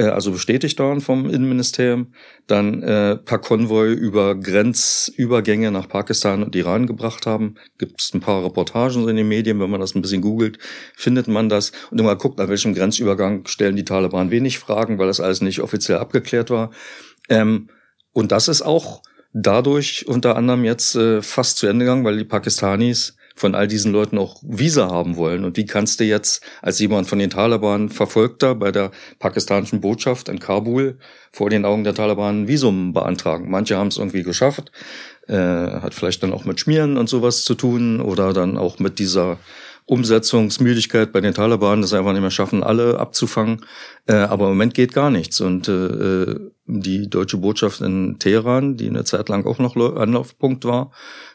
also 0.03 0.31
bestätigt 0.31 0.77
waren 0.79 0.99
vom 0.99 1.29
Innenministerium, 1.29 2.13
dann 2.47 2.83
äh, 2.83 3.15
per 3.15 3.39
Konvoi 3.39 3.93
über 3.93 4.35
Grenzübergänge 4.35 5.71
nach 5.71 5.87
Pakistan 5.87 6.43
und 6.43 6.55
Iran 6.55 6.85
gebracht 6.85 7.25
haben. 7.25 7.55
Gibt 7.77 8.01
es 8.01 8.13
ein 8.13 8.19
paar 8.19 8.43
Reportagen 8.43 9.07
in 9.07 9.15
den 9.15 9.27
Medien, 9.27 9.59
wenn 9.59 9.69
man 9.69 9.79
das 9.79 9.95
ein 9.95 10.01
bisschen 10.01 10.21
googelt, 10.21 10.57
findet 10.95 11.27
man 11.27 11.47
das. 11.47 11.71
Und 11.91 11.99
immer 11.99 12.15
guckt, 12.15 12.39
an 12.41 12.49
welchem 12.49 12.73
Grenzübergang 12.73 13.45
stellen 13.47 13.77
die 13.77 13.85
Taliban 13.85 14.31
wenig 14.31 14.59
Fragen, 14.59 14.99
weil 14.99 15.07
das 15.07 15.21
alles 15.21 15.41
nicht 15.41 15.61
offiziell 15.61 15.99
abgeklärt 15.99 16.49
war. 16.49 16.71
Ähm, 17.29 17.69
und 18.11 18.31
das 18.31 18.49
ist 18.49 18.63
auch 18.63 19.01
dadurch 19.33 20.07
unter 20.07 20.35
anderem 20.35 20.63
jetzt 20.65 20.95
äh, 20.95 21.21
fast 21.21 21.57
zu 21.57 21.67
Ende 21.67 21.85
gegangen, 21.85 22.05
weil 22.05 22.17
die 22.17 22.25
Pakistanis 22.25 23.15
von 23.35 23.53
all 23.53 23.67
diesen 23.67 23.91
Leuten 23.91 24.17
auch 24.17 24.37
Visa 24.41 24.89
haben 24.89 25.17
wollen. 25.17 25.43
Und 25.43 25.57
wie 25.57 25.65
kannst 25.65 25.99
du 25.99 26.05
jetzt 26.05 26.41
als 26.61 26.79
jemand 26.79 27.07
von 27.07 27.19
den 27.19 27.29
Taliban 27.29 27.89
Verfolgter 27.89 28.55
bei 28.55 28.71
der 28.71 28.91
pakistanischen 29.19 29.81
Botschaft 29.81 30.29
in 30.29 30.39
Kabul 30.39 30.97
vor 31.31 31.49
den 31.49 31.65
Augen 31.65 31.83
der 31.83 31.93
Taliban 31.93 32.47
Visum 32.47 32.93
beantragen? 32.93 33.51
Manche 33.51 33.77
haben 33.77 33.89
es 33.89 33.97
irgendwie 33.97 34.23
geschafft, 34.23 34.71
äh, 35.27 35.35
hat 35.35 35.93
vielleicht 35.93 36.23
dann 36.23 36.33
auch 36.33 36.45
mit 36.45 36.61
Schmieren 36.61 36.97
und 36.97 37.09
sowas 37.09 37.43
zu 37.43 37.55
tun 37.55 37.99
oder 37.99 38.31
dann 38.31 38.57
auch 38.57 38.79
mit 38.79 38.99
dieser 38.99 39.37
Umsetzungsmüdigkeit 39.87 41.11
bei 41.11 41.21
den 41.21 41.35
Taliban, 41.35 41.81
das 41.81 41.93
einfach 41.93 42.11
nicht 42.11 42.21
mehr 42.21 42.31
schaffen, 42.31 42.63
alle 42.63 42.99
abzufangen. 42.99 43.65
Äh, 44.07 44.13
aber 44.13 44.45
im 44.45 44.51
Moment 44.51 44.73
geht 44.73 44.93
gar 44.93 45.11
nichts. 45.11 45.41
Und 45.41 45.67
äh, 45.67 46.35
die 46.65 47.07
deutsche 47.07 47.37
Botschaft 47.37 47.81
in 47.81 48.17
Teheran, 48.17 48.77
die 48.77 48.89
eine 48.89 49.03
Zeit 49.03 49.29
lang 49.29 49.45
auch 49.45 49.59
noch 49.59 49.75
Anlaufpunkt 49.75 50.65
war, 50.65 50.91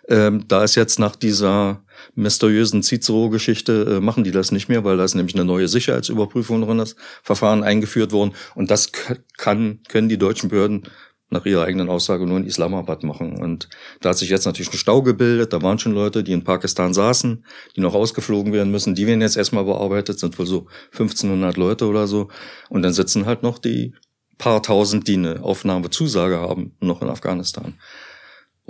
äh, 0.08 0.32
da 0.48 0.64
ist 0.64 0.74
jetzt 0.74 0.98
nach 0.98 1.14
dieser 1.14 1.84
mysteriösen 2.16 2.82
Cicero-Geschichte 2.82 3.98
äh, 3.98 4.00
machen 4.00 4.24
die 4.24 4.32
das 4.32 4.50
nicht 4.50 4.68
mehr, 4.68 4.82
weil 4.82 4.96
da 4.96 5.04
ist 5.04 5.14
nämlich 5.14 5.36
eine 5.36 5.44
neue 5.44 5.68
Sicherheitsüberprüfung 5.68 6.60
drin, 6.62 6.78
das 6.78 6.96
Verfahren 7.22 7.62
eingeführt 7.62 8.10
worden. 8.10 8.32
Und 8.56 8.72
das 8.72 8.90
kann, 9.38 9.80
können 9.88 10.08
die 10.08 10.18
deutschen 10.18 10.48
Behörden 10.48 10.82
nach 11.30 11.46
ihrer 11.46 11.64
eigenen 11.64 11.88
Aussage 11.88 12.26
nur 12.26 12.38
in 12.38 12.46
Islamabad 12.46 13.02
machen. 13.02 13.40
Und 13.40 13.68
da 14.00 14.10
hat 14.10 14.18
sich 14.18 14.28
jetzt 14.28 14.44
natürlich 14.44 14.72
ein 14.72 14.78
Stau 14.78 15.02
gebildet. 15.02 15.52
Da 15.52 15.62
waren 15.62 15.78
schon 15.78 15.92
Leute, 15.92 16.22
die 16.22 16.32
in 16.32 16.44
Pakistan 16.44 16.92
saßen, 16.92 17.44
die 17.76 17.80
noch 17.80 17.94
ausgeflogen 17.94 18.52
werden 18.52 18.70
müssen. 18.70 18.94
Die 18.94 19.06
werden 19.06 19.20
jetzt 19.20 19.36
erstmal 19.36 19.64
bearbeitet, 19.64 20.18
sind 20.18 20.38
wohl 20.38 20.46
so 20.46 20.66
1500 20.92 21.56
Leute 21.56 21.86
oder 21.86 22.06
so. 22.06 22.28
Und 22.68 22.82
dann 22.82 22.92
sitzen 22.92 23.26
halt 23.26 23.42
noch 23.42 23.58
die 23.58 23.94
paar 24.38 24.62
tausend, 24.62 25.06
die 25.06 25.14
eine 25.14 25.42
Aufnahmezusage 25.42 26.40
haben, 26.40 26.76
noch 26.80 27.02
in 27.02 27.08
Afghanistan 27.08 27.74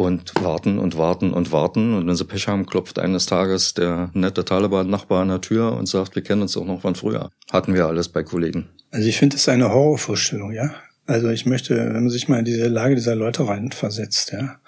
und 0.01 0.33
warten 0.43 0.79
und 0.79 0.97
warten 0.97 1.35
und 1.35 1.53
warten. 1.53 1.93
Und 1.95 2.07
wenn 2.07 2.17
sie 2.17 2.25
Pech 2.25 2.49
haben, 2.49 2.65
klopft 2.65 2.99
eines 2.99 3.27
Tages 3.27 3.75
der 3.75 4.11
nette 4.15 4.47
Taliban-Nachbar 4.47 5.21
an 5.21 5.29
der 5.29 5.43
Tür 5.43 5.77
und 5.77 5.87
sagt, 5.87 6.15
wir 6.15 6.23
kennen 6.23 6.41
uns 6.41 6.57
auch 6.57 6.65
noch 6.65 6.81
von 6.81 6.95
früher. 6.95 7.31
Hatten 7.53 7.75
wir 7.75 7.87
alles 7.87 8.09
bei 8.09 8.23
Kollegen. 8.23 8.71
Also 8.91 9.07
ich 9.07 9.19
finde 9.19 9.37
es 9.37 9.47
eine 9.47 9.69
Horrorvorstellung, 9.69 10.53
ja. 10.53 10.75
Also 11.11 11.29
ich 11.29 11.45
möchte, 11.45 11.77
wenn 11.77 12.05
man 12.05 12.09
sich 12.09 12.29
mal 12.29 12.39
in 12.39 12.45
diese 12.45 12.69
Lage 12.69 12.95
dieser 12.95 13.17
Leute 13.17 13.47
reinversetzt, 13.47 14.31
ja. 14.31 14.61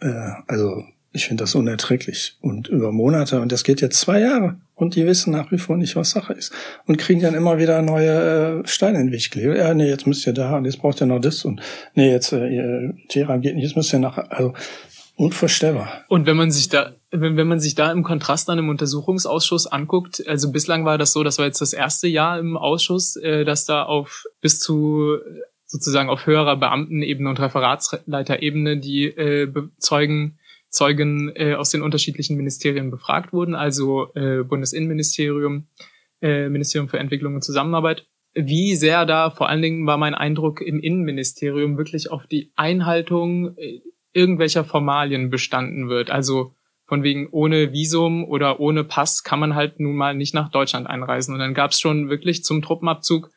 Äh, 0.00 0.32
also 0.46 0.84
ich 1.12 1.26
finde 1.26 1.44
das 1.44 1.54
unerträglich. 1.54 2.36
Und 2.42 2.68
über 2.68 2.92
Monate, 2.92 3.40
und 3.40 3.50
das 3.50 3.64
geht 3.64 3.80
jetzt 3.80 3.98
zwei 3.98 4.20
Jahre, 4.20 4.58
und 4.74 4.96
die 4.96 5.06
wissen 5.06 5.32
nach 5.32 5.50
wie 5.50 5.56
vor 5.56 5.78
nicht, 5.78 5.96
was 5.96 6.10
Sache 6.10 6.34
ist. 6.34 6.52
Und 6.86 6.98
kriegen 6.98 7.22
dann 7.22 7.34
immer 7.34 7.56
wieder 7.56 7.80
neue 7.80 8.60
äh, 8.62 8.68
Steine 8.68 9.00
in 9.00 9.06
den 9.06 9.12
Weg. 9.12 9.34
Ja, 9.34 9.72
nee, 9.72 9.88
jetzt 9.88 10.06
müsst 10.06 10.26
ihr 10.26 10.34
da, 10.34 10.58
und 10.58 10.66
jetzt 10.66 10.78
braucht 10.78 11.00
ihr 11.00 11.06
noch 11.06 11.20
das, 11.20 11.46
und 11.46 11.62
nee, 11.94 12.10
jetzt 12.10 12.34
äh, 12.34 12.92
Teheran 13.08 13.40
geht 13.40 13.54
nicht, 13.54 13.64
jetzt 13.64 13.76
müsst 13.76 13.94
ihr 13.94 13.98
nach, 13.98 14.18
also 14.28 14.52
unvorstellbar. 15.16 16.04
Und 16.08 16.26
wenn 16.26 16.36
man 16.36 16.50
sich 16.50 16.68
da, 16.68 16.92
wenn, 17.10 17.38
wenn 17.38 17.48
man 17.48 17.60
sich 17.60 17.74
da 17.74 17.90
im 17.90 18.04
Kontrast 18.04 18.50
an 18.50 18.58
einem 18.58 18.68
Untersuchungsausschuss 18.68 19.66
anguckt, 19.66 20.22
also 20.28 20.52
bislang 20.52 20.84
war 20.84 20.98
das 20.98 21.14
so, 21.14 21.24
das 21.24 21.38
war 21.38 21.46
jetzt 21.46 21.62
das 21.62 21.72
erste 21.72 22.08
Jahr 22.08 22.38
im 22.38 22.58
Ausschuss, 22.58 23.16
äh, 23.16 23.46
dass 23.46 23.64
da 23.64 23.84
auf 23.84 24.24
bis 24.42 24.60
zu 24.60 25.16
sozusagen 25.68 26.08
auf 26.08 26.26
höherer 26.26 26.56
Beamtenebene 26.56 27.28
und 27.28 27.38
Referatsleiterebene 27.38 28.78
die 28.78 29.04
äh, 29.04 29.52
Zeugen 29.78 30.38
Zeugen 30.70 31.32
äh, 31.34 31.54
aus 31.54 31.70
den 31.70 31.82
unterschiedlichen 31.82 32.36
Ministerien 32.36 32.90
befragt 32.90 33.32
wurden, 33.32 33.54
also 33.54 34.12
äh, 34.14 34.42
Bundesinnenministerium, 34.42 35.66
äh, 36.20 36.48
Ministerium 36.48 36.88
für 36.88 36.98
Entwicklung 36.98 37.34
und 37.34 37.42
Zusammenarbeit. 37.42 38.06
Wie 38.34 38.74
sehr 38.74 39.06
da, 39.06 39.30
vor 39.30 39.48
allen 39.48 39.62
Dingen 39.62 39.86
war 39.86 39.96
mein 39.96 40.14
Eindruck 40.14 40.60
im 40.60 40.78
Innenministerium 40.80 41.78
wirklich 41.78 42.10
auf 42.10 42.26
die 42.26 42.52
Einhaltung 42.54 43.56
äh, 43.56 43.80
irgendwelcher 44.12 44.64
Formalien 44.64 45.30
bestanden 45.30 45.88
wird. 45.88 46.10
Also 46.10 46.54
von 46.86 47.02
wegen 47.02 47.28
ohne 47.30 47.72
Visum 47.72 48.24
oder 48.24 48.60
ohne 48.60 48.84
Pass 48.84 49.22
kann 49.22 49.40
man 49.40 49.54
halt 49.54 49.80
nun 49.80 49.96
mal 49.96 50.14
nicht 50.14 50.34
nach 50.34 50.50
Deutschland 50.50 50.86
einreisen. 50.86 51.34
Und 51.34 51.40
dann 51.40 51.54
gab 51.54 51.70
es 51.70 51.80
schon 51.80 52.10
wirklich 52.10 52.44
zum 52.44 52.62
Truppenabzug 52.62 53.30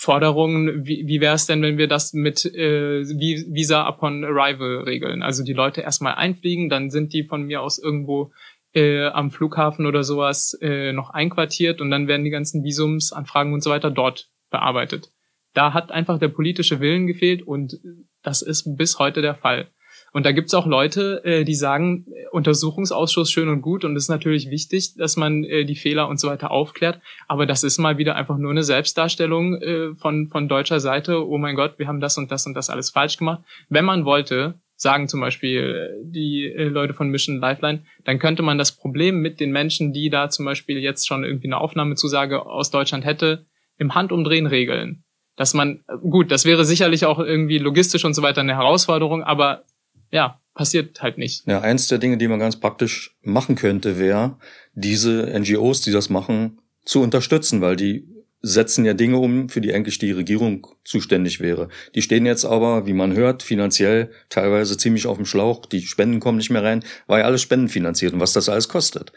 Forderungen, 0.00 0.86
wie, 0.86 1.08
wie 1.08 1.20
wäre 1.20 1.34
es 1.34 1.46
denn, 1.46 1.60
wenn 1.60 1.76
wir 1.76 1.88
das 1.88 2.12
mit 2.12 2.44
äh, 2.44 3.02
Visa 3.02 3.88
upon 3.88 4.24
Arrival 4.24 4.84
regeln? 4.84 5.24
Also 5.24 5.42
die 5.42 5.54
Leute 5.54 5.80
erstmal 5.80 6.14
einfliegen, 6.14 6.68
dann 6.68 6.88
sind 6.88 7.12
die 7.12 7.24
von 7.24 7.42
mir 7.42 7.62
aus 7.62 7.78
irgendwo 7.78 8.30
äh, 8.74 9.06
am 9.06 9.32
Flughafen 9.32 9.86
oder 9.86 10.04
sowas 10.04 10.56
äh, 10.62 10.92
noch 10.92 11.10
einquartiert 11.10 11.80
und 11.80 11.90
dann 11.90 12.06
werden 12.06 12.22
die 12.22 12.30
ganzen 12.30 12.62
Visumsanfragen 12.62 13.52
und 13.52 13.60
so 13.60 13.70
weiter 13.70 13.90
dort 13.90 14.30
bearbeitet. 14.50 15.10
Da 15.52 15.72
hat 15.72 15.90
einfach 15.90 16.20
der 16.20 16.28
politische 16.28 16.78
Willen 16.78 17.08
gefehlt 17.08 17.42
und 17.42 17.80
das 18.22 18.42
ist 18.42 18.76
bis 18.76 19.00
heute 19.00 19.20
der 19.20 19.34
Fall. 19.34 19.68
Und 20.12 20.26
da 20.26 20.32
gibt's 20.32 20.54
auch 20.54 20.66
Leute, 20.66 21.22
äh, 21.24 21.44
die 21.44 21.54
sagen, 21.54 22.06
Untersuchungsausschuss 22.32 23.30
schön 23.30 23.48
und 23.48 23.62
gut 23.62 23.84
und 23.84 23.96
es 23.96 24.04
ist 24.04 24.08
natürlich 24.08 24.50
wichtig, 24.50 24.94
dass 24.96 25.16
man 25.16 25.44
äh, 25.44 25.64
die 25.64 25.76
Fehler 25.76 26.08
und 26.08 26.20
so 26.20 26.28
weiter 26.28 26.50
aufklärt. 26.50 27.00
Aber 27.26 27.46
das 27.46 27.62
ist 27.64 27.78
mal 27.78 27.98
wieder 27.98 28.16
einfach 28.16 28.38
nur 28.38 28.50
eine 28.50 28.62
Selbstdarstellung 28.62 29.60
äh, 29.60 29.94
von, 29.96 30.28
von 30.28 30.48
deutscher 30.48 30.80
Seite. 30.80 31.26
Oh 31.26 31.38
mein 31.38 31.56
Gott, 31.56 31.78
wir 31.78 31.88
haben 31.88 32.00
das 32.00 32.18
und 32.18 32.30
das 32.30 32.46
und 32.46 32.54
das 32.54 32.70
alles 32.70 32.90
falsch 32.90 33.18
gemacht. 33.18 33.42
Wenn 33.68 33.84
man 33.84 34.04
wollte, 34.04 34.54
sagen 34.78 35.08
zum 35.08 35.20
Beispiel 35.20 36.00
äh, 36.00 36.04
die 36.04 36.46
äh, 36.46 36.64
Leute 36.64 36.94
von 36.94 37.08
Mission 37.08 37.40
Lifeline, 37.40 37.82
dann 38.04 38.18
könnte 38.18 38.42
man 38.42 38.58
das 38.58 38.72
Problem 38.72 39.20
mit 39.20 39.40
den 39.40 39.50
Menschen, 39.50 39.92
die 39.92 40.08
da 40.08 40.30
zum 40.30 40.44
Beispiel 40.44 40.78
jetzt 40.78 41.06
schon 41.06 41.24
irgendwie 41.24 41.48
eine 41.48 41.58
Aufnahmezusage 41.58 42.46
aus 42.46 42.70
Deutschland 42.70 43.04
hätte, 43.04 43.44
im 43.76 43.94
Handumdrehen 43.94 44.46
regeln. 44.46 45.02
Dass 45.36 45.52
man, 45.52 45.84
gut, 46.00 46.30
das 46.30 46.44
wäre 46.44 46.64
sicherlich 46.64 47.06
auch 47.06 47.18
irgendwie 47.18 47.58
logistisch 47.58 48.04
und 48.04 48.14
so 48.14 48.22
weiter 48.22 48.40
eine 48.40 48.56
Herausforderung, 48.56 49.22
aber 49.22 49.64
ja, 50.10 50.40
passiert 50.54 51.02
halt 51.02 51.18
nicht. 51.18 51.46
Ja, 51.46 51.60
eins 51.60 51.88
der 51.88 51.98
Dinge, 51.98 52.18
die 52.18 52.28
man 52.28 52.38
ganz 52.38 52.56
praktisch 52.56 53.16
machen 53.22 53.54
könnte, 53.54 53.98
wäre, 53.98 54.36
diese 54.74 55.26
NGOs, 55.38 55.82
die 55.82 55.92
das 55.92 56.10
machen, 56.10 56.58
zu 56.84 57.00
unterstützen, 57.00 57.60
weil 57.60 57.76
die 57.76 58.08
setzen 58.40 58.84
ja 58.84 58.94
Dinge 58.94 59.18
um, 59.18 59.48
für 59.48 59.60
die 59.60 59.72
eigentlich 59.72 59.98
die 59.98 60.12
Regierung 60.12 60.66
zuständig 60.84 61.40
wäre. 61.40 61.68
Die 61.94 62.02
stehen 62.02 62.24
jetzt 62.24 62.44
aber, 62.44 62.86
wie 62.86 62.92
man 62.92 63.14
hört, 63.14 63.42
finanziell 63.42 64.10
teilweise 64.28 64.76
ziemlich 64.76 65.06
auf 65.06 65.16
dem 65.16 65.26
Schlauch. 65.26 65.66
Die 65.66 65.82
Spenden 65.82 66.20
kommen 66.20 66.38
nicht 66.38 66.50
mehr 66.50 66.62
rein, 66.62 66.84
war 67.06 67.18
ja 67.18 67.24
alles 67.24 67.42
spendenfinanziert 67.42 68.12
und 68.12 68.20
was 68.20 68.32
das 68.32 68.48
alles 68.48 68.68
kostet. 68.68 69.12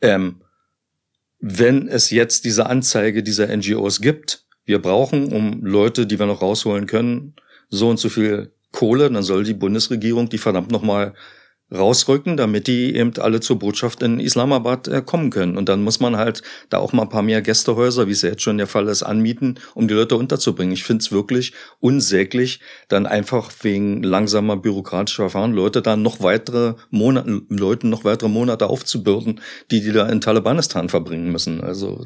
Ähm, 0.00 0.42
wenn 1.40 1.88
es 1.88 2.10
jetzt 2.10 2.44
diese 2.44 2.66
Anzeige 2.66 3.22
dieser 3.22 3.54
NGOs 3.54 4.00
gibt, 4.00 4.44
wir 4.64 4.80
brauchen, 4.80 5.32
um 5.32 5.64
Leute, 5.64 6.06
die 6.06 6.18
wir 6.18 6.26
noch 6.26 6.42
rausholen 6.42 6.86
können, 6.86 7.34
so 7.70 7.88
und 7.88 7.98
so 7.98 8.08
viel 8.08 8.52
Kohle, 8.72 9.10
dann 9.10 9.22
soll 9.22 9.44
die 9.44 9.54
Bundesregierung 9.54 10.28
die 10.28 10.38
verdammt 10.38 10.70
nochmal 10.70 11.14
rausrücken, 11.72 12.36
damit 12.36 12.66
die 12.66 12.94
eben 12.96 13.12
alle 13.18 13.40
zur 13.40 13.58
Botschaft 13.58 14.02
in 14.02 14.18
Islamabad 14.18 14.88
äh, 14.88 15.02
kommen 15.02 15.30
können. 15.30 15.56
Und 15.56 15.68
dann 15.68 15.82
muss 15.82 16.00
man 16.00 16.16
halt 16.16 16.42
da 16.68 16.78
auch 16.78 16.92
mal 16.92 17.02
ein 17.02 17.08
paar 17.08 17.22
mehr 17.22 17.42
Gästehäuser, 17.42 18.08
wie 18.08 18.12
es 18.12 18.22
ja 18.22 18.30
jetzt 18.30 18.42
schon 18.42 18.58
der 18.58 18.66
Fall 18.66 18.88
ist, 18.88 19.02
anmieten, 19.02 19.58
um 19.74 19.86
die 19.86 19.94
Leute 19.94 20.16
unterzubringen. 20.16 20.72
Ich 20.72 20.84
finde 20.84 21.02
es 21.02 21.12
wirklich 21.12 21.52
unsäglich, 21.78 22.60
dann 22.88 23.06
einfach 23.06 23.52
wegen 23.62 24.02
langsamer 24.02 24.56
bürokratischer 24.56 25.30
Verfahren 25.30 25.52
Leute 25.52 25.82
dann 25.82 26.02
noch 26.02 26.20
weitere 26.20 26.74
Monate, 26.90 27.42
Leuten 27.48 27.88
noch 27.88 28.04
weitere 28.04 28.28
Monate 28.28 28.68
aufzubürden, 28.68 29.40
die 29.70 29.80
die 29.80 29.92
da 29.92 30.08
in 30.08 30.20
Talibanistan 30.20 30.88
verbringen 30.88 31.30
müssen. 31.30 31.62
Also 31.62 32.04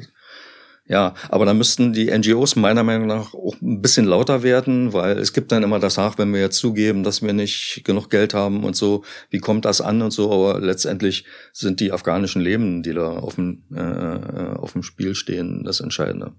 ja, 0.87 1.15
aber 1.29 1.45
da 1.45 1.53
müssten 1.55 1.93
die 1.93 2.15
NGOs 2.15 2.55
meiner 2.55 2.83
Meinung 2.83 3.07
nach 3.07 3.33
auch 3.33 3.55
ein 3.59 3.81
bisschen 3.81 4.05
lauter 4.05 4.43
werden, 4.43 4.93
weil 4.93 5.17
es 5.17 5.33
gibt 5.33 5.51
dann 5.51 5.63
immer 5.63 5.79
das 5.79 5.97
Ach, 5.97 6.19
wenn 6.19 6.31
wir 6.31 6.41
jetzt 6.41 6.57
zugeben, 6.57 7.03
dass 7.03 7.23
wir 7.23 7.33
nicht 7.33 7.81
genug 7.83 8.11
Geld 8.11 8.35
haben 8.35 8.63
und 8.63 8.75
so, 8.75 9.03
wie 9.31 9.39
kommt 9.39 9.65
das 9.65 9.81
an 9.81 10.03
und 10.03 10.11
so, 10.11 10.31
aber 10.31 10.59
letztendlich 10.59 11.25
sind 11.53 11.79
die 11.79 11.91
afghanischen 11.91 12.41
Leben, 12.41 12.83
die 12.83 12.93
da 12.93 13.07
auf 13.07 13.35
dem, 13.35 13.63
äh, 13.73 14.55
auf 14.57 14.73
dem 14.73 14.83
Spiel 14.83 15.15
stehen, 15.15 15.63
das 15.63 15.79
Entscheidende. 15.79 16.33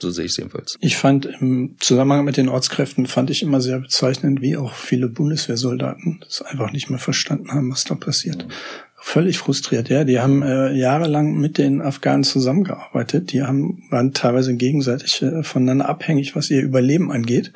So 0.00 0.10
sehe 0.10 0.24
ich 0.24 0.32
es 0.32 0.36
jedenfalls. 0.36 0.76
Ich 0.80 0.96
fand 0.96 1.26
im 1.26 1.76
Zusammenhang 1.78 2.24
mit 2.24 2.36
den 2.36 2.48
Ortskräften 2.48 3.06
fand 3.06 3.30
ich 3.30 3.44
immer 3.44 3.60
sehr 3.60 3.78
bezeichnend, 3.78 4.40
wie 4.40 4.56
auch 4.56 4.74
viele 4.74 5.08
Bundeswehrsoldaten 5.08 6.18
das 6.24 6.42
einfach 6.42 6.72
nicht 6.72 6.90
mehr 6.90 6.98
verstanden 6.98 7.52
haben, 7.52 7.70
was 7.70 7.84
da 7.84 7.94
passiert. 7.94 8.48
Mhm 8.48 8.52
völlig 9.02 9.38
frustriert. 9.38 9.88
Ja, 9.88 10.04
die 10.04 10.20
haben 10.20 10.42
äh, 10.42 10.72
jahrelang 10.72 11.34
mit 11.34 11.58
den 11.58 11.82
Afghanen 11.82 12.24
zusammengearbeitet. 12.24 13.32
Die 13.32 13.42
haben 13.42 13.82
waren 13.90 14.14
teilweise 14.14 14.54
gegenseitig 14.54 15.20
äh, 15.22 15.42
voneinander 15.42 15.88
abhängig, 15.88 16.36
was 16.36 16.50
ihr 16.50 16.62
Überleben 16.62 17.10
angeht. 17.10 17.52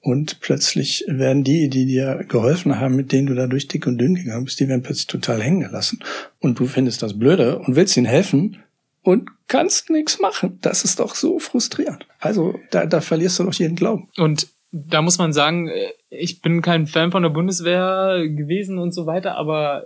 Und 0.00 0.40
plötzlich 0.40 1.04
werden 1.08 1.44
die, 1.44 1.70
die 1.70 1.86
dir 1.86 2.24
geholfen 2.28 2.78
haben, 2.78 2.96
mit 2.96 3.12
denen 3.12 3.28
du 3.28 3.34
da 3.34 3.46
durch 3.46 3.68
dick 3.68 3.86
und 3.86 3.98
dünn 3.98 4.16
gegangen 4.16 4.44
bist, 4.44 4.60
die 4.60 4.68
werden 4.68 4.82
plötzlich 4.82 5.06
total 5.06 5.40
hängen 5.40 5.60
gelassen. 5.60 6.00
Und 6.40 6.58
du 6.58 6.66
findest 6.66 7.02
das 7.02 7.18
blöde 7.18 7.58
und 7.60 7.76
willst 7.76 7.96
ihnen 7.96 8.04
helfen 8.04 8.58
und 9.02 9.30
kannst 9.46 9.90
nichts 9.90 10.18
machen. 10.18 10.58
Das 10.60 10.84
ist 10.84 10.98
doch 10.98 11.14
so 11.14 11.38
frustrierend. 11.38 12.06
Also 12.18 12.58
da, 12.70 12.84
da 12.84 13.00
verlierst 13.00 13.38
du 13.38 13.44
doch 13.44 13.54
jeden 13.54 13.76
Glauben. 13.76 14.08
Und 14.18 14.48
da 14.72 15.02
muss 15.02 15.18
man 15.18 15.32
sagen, 15.32 15.68
äh, 15.68 15.92
ich 16.10 16.42
bin 16.42 16.62
kein 16.62 16.86
Fan 16.86 17.12
von 17.12 17.22
der 17.22 17.30
Bundeswehr 17.30 18.28
gewesen 18.28 18.78
und 18.78 18.92
so 18.92 19.06
weiter, 19.06 19.36
aber 19.36 19.84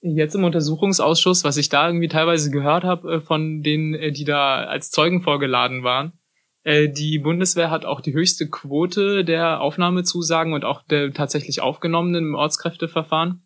jetzt 0.00 0.34
im 0.34 0.44
Untersuchungsausschuss, 0.44 1.44
was 1.44 1.56
ich 1.56 1.68
da 1.68 1.88
irgendwie 1.88 2.08
teilweise 2.08 2.50
gehört 2.50 2.84
habe 2.84 3.14
äh, 3.14 3.20
von 3.20 3.62
denen, 3.62 3.94
äh, 3.94 4.12
die 4.12 4.24
da 4.24 4.64
als 4.64 4.90
Zeugen 4.90 5.22
vorgeladen 5.22 5.82
waren, 5.82 6.12
äh, 6.64 6.88
die 6.88 7.18
Bundeswehr 7.18 7.70
hat 7.70 7.84
auch 7.84 8.00
die 8.00 8.12
höchste 8.12 8.48
Quote 8.48 9.24
der 9.24 9.60
Aufnahmezusagen 9.60 10.52
und 10.52 10.64
auch 10.64 10.82
der 10.82 11.12
tatsächlich 11.12 11.60
aufgenommenen 11.60 12.28
im 12.28 12.34
Ortskräfteverfahren. 12.34 13.42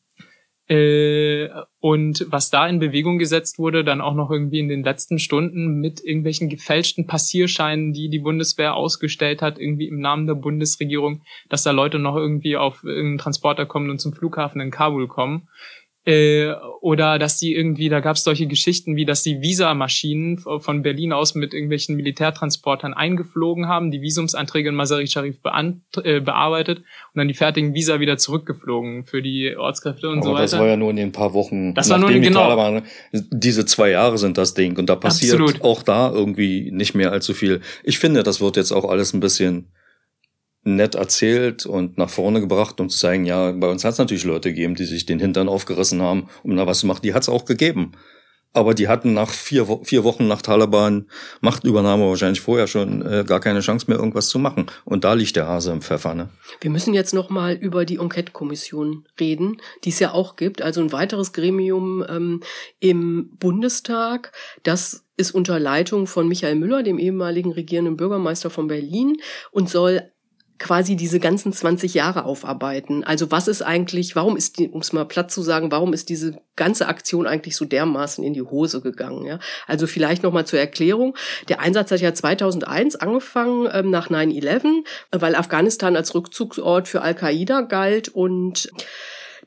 Und 0.68 2.26
was 2.30 2.48
da 2.48 2.66
in 2.66 2.78
Bewegung 2.78 3.18
gesetzt 3.18 3.59
wurde, 3.59 3.84
dann 3.84 4.00
auch 4.00 4.14
noch 4.14 4.30
irgendwie 4.30 4.61
in 4.61 4.68
den 4.68 4.82
letzten 4.82 5.18
Stunden 5.18 5.80
mit 5.80 6.03
irgendwelchen 6.03 6.48
gefälschten 6.48 7.07
Passierscheinen, 7.07 7.92
die 7.92 8.09
die 8.09 8.20
Bundeswehr 8.20 8.74
ausgestellt 8.74 9.42
hat, 9.42 9.59
irgendwie 9.59 9.88
im 9.88 10.00
Namen 10.00 10.26
der 10.26 10.34
Bundesregierung, 10.34 11.24
dass 11.50 11.64
da 11.64 11.72
Leute 11.72 11.98
noch 11.98 12.16
irgendwie 12.16 12.57
auf 12.57 12.84
irgendeinen 12.84 13.18
Transporter 13.18 13.66
kommen 13.66 13.90
und 13.90 13.98
zum 13.98 14.14
Flughafen 14.14 14.62
in 14.62 14.70
Kabul 14.70 15.09
kommen. 15.09 15.48
Äh, 16.05 16.53
oder 16.80 17.20
dass 17.20 17.38
die 17.38 17.55
irgendwie, 17.55 17.88
da 17.88 18.00
gab 18.00 18.16
es 18.16 18.24
solche 18.24 18.48
Geschichten 18.48 18.96
wie, 18.96 19.05
dass 19.05 19.22
die 19.22 19.40
Visamaschinen 19.40 20.36
von 20.38 20.82
Berlin 20.82 21.12
aus 21.12 21.36
mit 21.36 21.55
irgendwelchen 21.55 21.94
Militärtransportern 21.94 22.92
eingeflogen 22.92 23.68
haben, 23.68 23.92
die 23.92 24.03
Visumsanträge 24.03 24.70
in 24.70 24.74
Masari 24.74 25.07
Sharif 25.07 25.36
äh, 26.03 26.20
bearbeitet 26.20 26.78
und 26.78 27.18
dann 27.18 27.28
die 27.28 27.34
fertigen 27.34 27.72
Visa 27.74 28.00
wieder 28.00 28.18
zurückgeflogen 28.18 29.05
für 29.05 29.22
die 29.22 29.55
Ortskräfte 29.57 30.09
und 30.09 30.18
Aber 30.18 30.26
so 30.26 30.32
weiter. 30.32 30.42
Das 30.42 30.59
war 30.59 30.66
ja 30.66 30.76
nur 30.76 30.90
in 30.90 30.96
den 30.96 31.12
paar 31.12 31.34
Wochen. 31.34 31.72
Das 31.74 31.88
war 31.88 31.98
nur 31.98 32.11
in, 32.11 32.20
genau. 32.20 32.48
Taliban, 32.48 32.82
diese 33.12 33.64
zwei 33.64 33.90
Jahre 33.90 34.18
sind 34.18 34.38
das 34.38 34.55
Ding 34.55 34.76
und 34.78 34.86
da 34.86 34.96
passiert 34.96 35.40
Absolut. 35.40 35.62
auch 35.62 35.84
da 35.84 36.11
irgendwie 36.11 36.72
nicht 36.72 36.94
mehr 36.96 37.12
allzu 37.12 37.32
viel. 37.32 37.61
Ich 37.84 38.00
finde, 38.00 38.24
das 38.24 38.40
wird 38.40 38.57
jetzt 38.57 38.72
auch 38.72 38.86
alles 38.86 39.12
ein 39.12 39.20
bisschen 39.20 39.68
nett 40.64 40.94
erzählt 40.94 41.66
und 41.66 41.98
nach 41.98 42.10
vorne 42.10 42.40
gebracht, 42.40 42.80
um 42.80 42.88
zu 42.88 42.98
zeigen, 42.98 43.24
ja, 43.24 43.50
bei 43.52 43.68
uns 43.68 43.84
hat 43.84 43.92
es 43.92 43.98
natürlich 43.98 44.24
Leute 44.24 44.50
gegeben, 44.50 44.74
die 44.74 44.84
sich 44.84 45.06
den 45.06 45.18
Hintern 45.18 45.48
aufgerissen 45.48 46.00
haben, 46.02 46.28
um 46.42 46.56
da 46.56 46.66
was 46.66 46.80
zu 46.80 46.86
machen. 46.86 47.00
Die 47.02 47.14
hat 47.14 47.22
es 47.22 47.28
auch 47.28 47.44
gegeben. 47.44 47.92
Aber 48.54 48.74
die 48.74 48.86
hatten 48.86 49.14
nach 49.14 49.30
vier, 49.30 49.66
vier 49.82 50.04
Wochen 50.04 50.28
nach 50.28 50.42
Taliban 50.42 51.08
Machtübernahme 51.40 52.06
wahrscheinlich 52.06 52.42
vorher 52.42 52.66
schon 52.66 53.00
äh, 53.00 53.24
gar 53.26 53.40
keine 53.40 53.60
Chance 53.60 53.86
mehr, 53.88 53.98
irgendwas 53.98 54.28
zu 54.28 54.38
machen. 54.38 54.66
Und 54.84 55.04
da 55.04 55.14
liegt 55.14 55.36
der 55.36 55.48
Hase 55.48 55.72
im 55.72 55.80
Pfeffer. 55.80 56.14
Ne? 56.14 56.28
Wir 56.60 56.70
müssen 56.70 56.92
jetzt 56.92 57.14
noch 57.14 57.30
mal 57.30 57.54
über 57.54 57.86
die 57.86 57.96
Enquete-Kommission 57.96 59.08
reden, 59.18 59.56
die 59.84 59.88
es 59.88 59.98
ja 60.00 60.12
auch 60.12 60.36
gibt. 60.36 60.60
Also 60.60 60.82
ein 60.82 60.92
weiteres 60.92 61.32
Gremium 61.32 62.04
ähm, 62.06 62.40
im 62.78 63.30
Bundestag, 63.38 64.32
das 64.64 65.06
ist 65.16 65.30
unter 65.30 65.58
Leitung 65.58 66.06
von 66.06 66.28
Michael 66.28 66.56
Müller, 66.56 66.82
dem 66.82 66.98
ehemaligen 66.98 67.52
regierenden 67.52 67.96
Bürgermeister 67.96 68.50
von 68.50 68.68
Berlin, 68.68 69.16
und 69.50 69.70
soll 69.70 70.12
quasi 70.62 70.94
diese 70.94 71.18
ganzen 71.18 71.52
20 71.52 71.92
Jahre 71.92 72.24
aufarbeiten. 72.24 73.02
Also 73.02 73.32
was 73.32 73.48
ist 73.48 73.62
eigentlich, 73.62 74.14
warum 74.14 74.36
ist 74.36 74.58
die, 74.58 74.68
um 74.68 74.80
es 74.80 74.92
mal 74.92 75.04
platt 75.04 75.30
zu 75.30 75.42
sagen, 75.42 75.72
warum 75.72 75.92
ist 75.92 76.08
diese 76.08 76.40
ganze 76.54 76.86
Aktion 76.86 77.26
eigentlich 77.26 77.56
so 77.56 77.64
dermaßen 77.64 78.22
in 78.22 78.32
die 78.32 78.42
Hose 78.42 78.80
gegangen? 78.80 79.26
Ja? 79.26 79.40
Also 79.66 79.88
vielleicht 79.88 80.22
nochmal 80.22 80.46
zur 80.46 80.60
Erklärung. 80.60 81.16
Der 81.48 81.60
Einsatz 81.60 81.90
hat 81.90 82.00
ja 82.00 82.14
2001 82.14 82.94
angefangen 82.94 83.68
ähm, 83.72 83.90
nach 83.90 84.08
9-11, 84.08 84.84
weil 85.10 85.34
Afghanistan 85.34 85.96
als 85.96 86.14
Rückzugsort 86.14 86.86
für 86.86 87.02
Al-Qaida 87.02 87.62
galt 87.62 88.08
und 88.08 88.70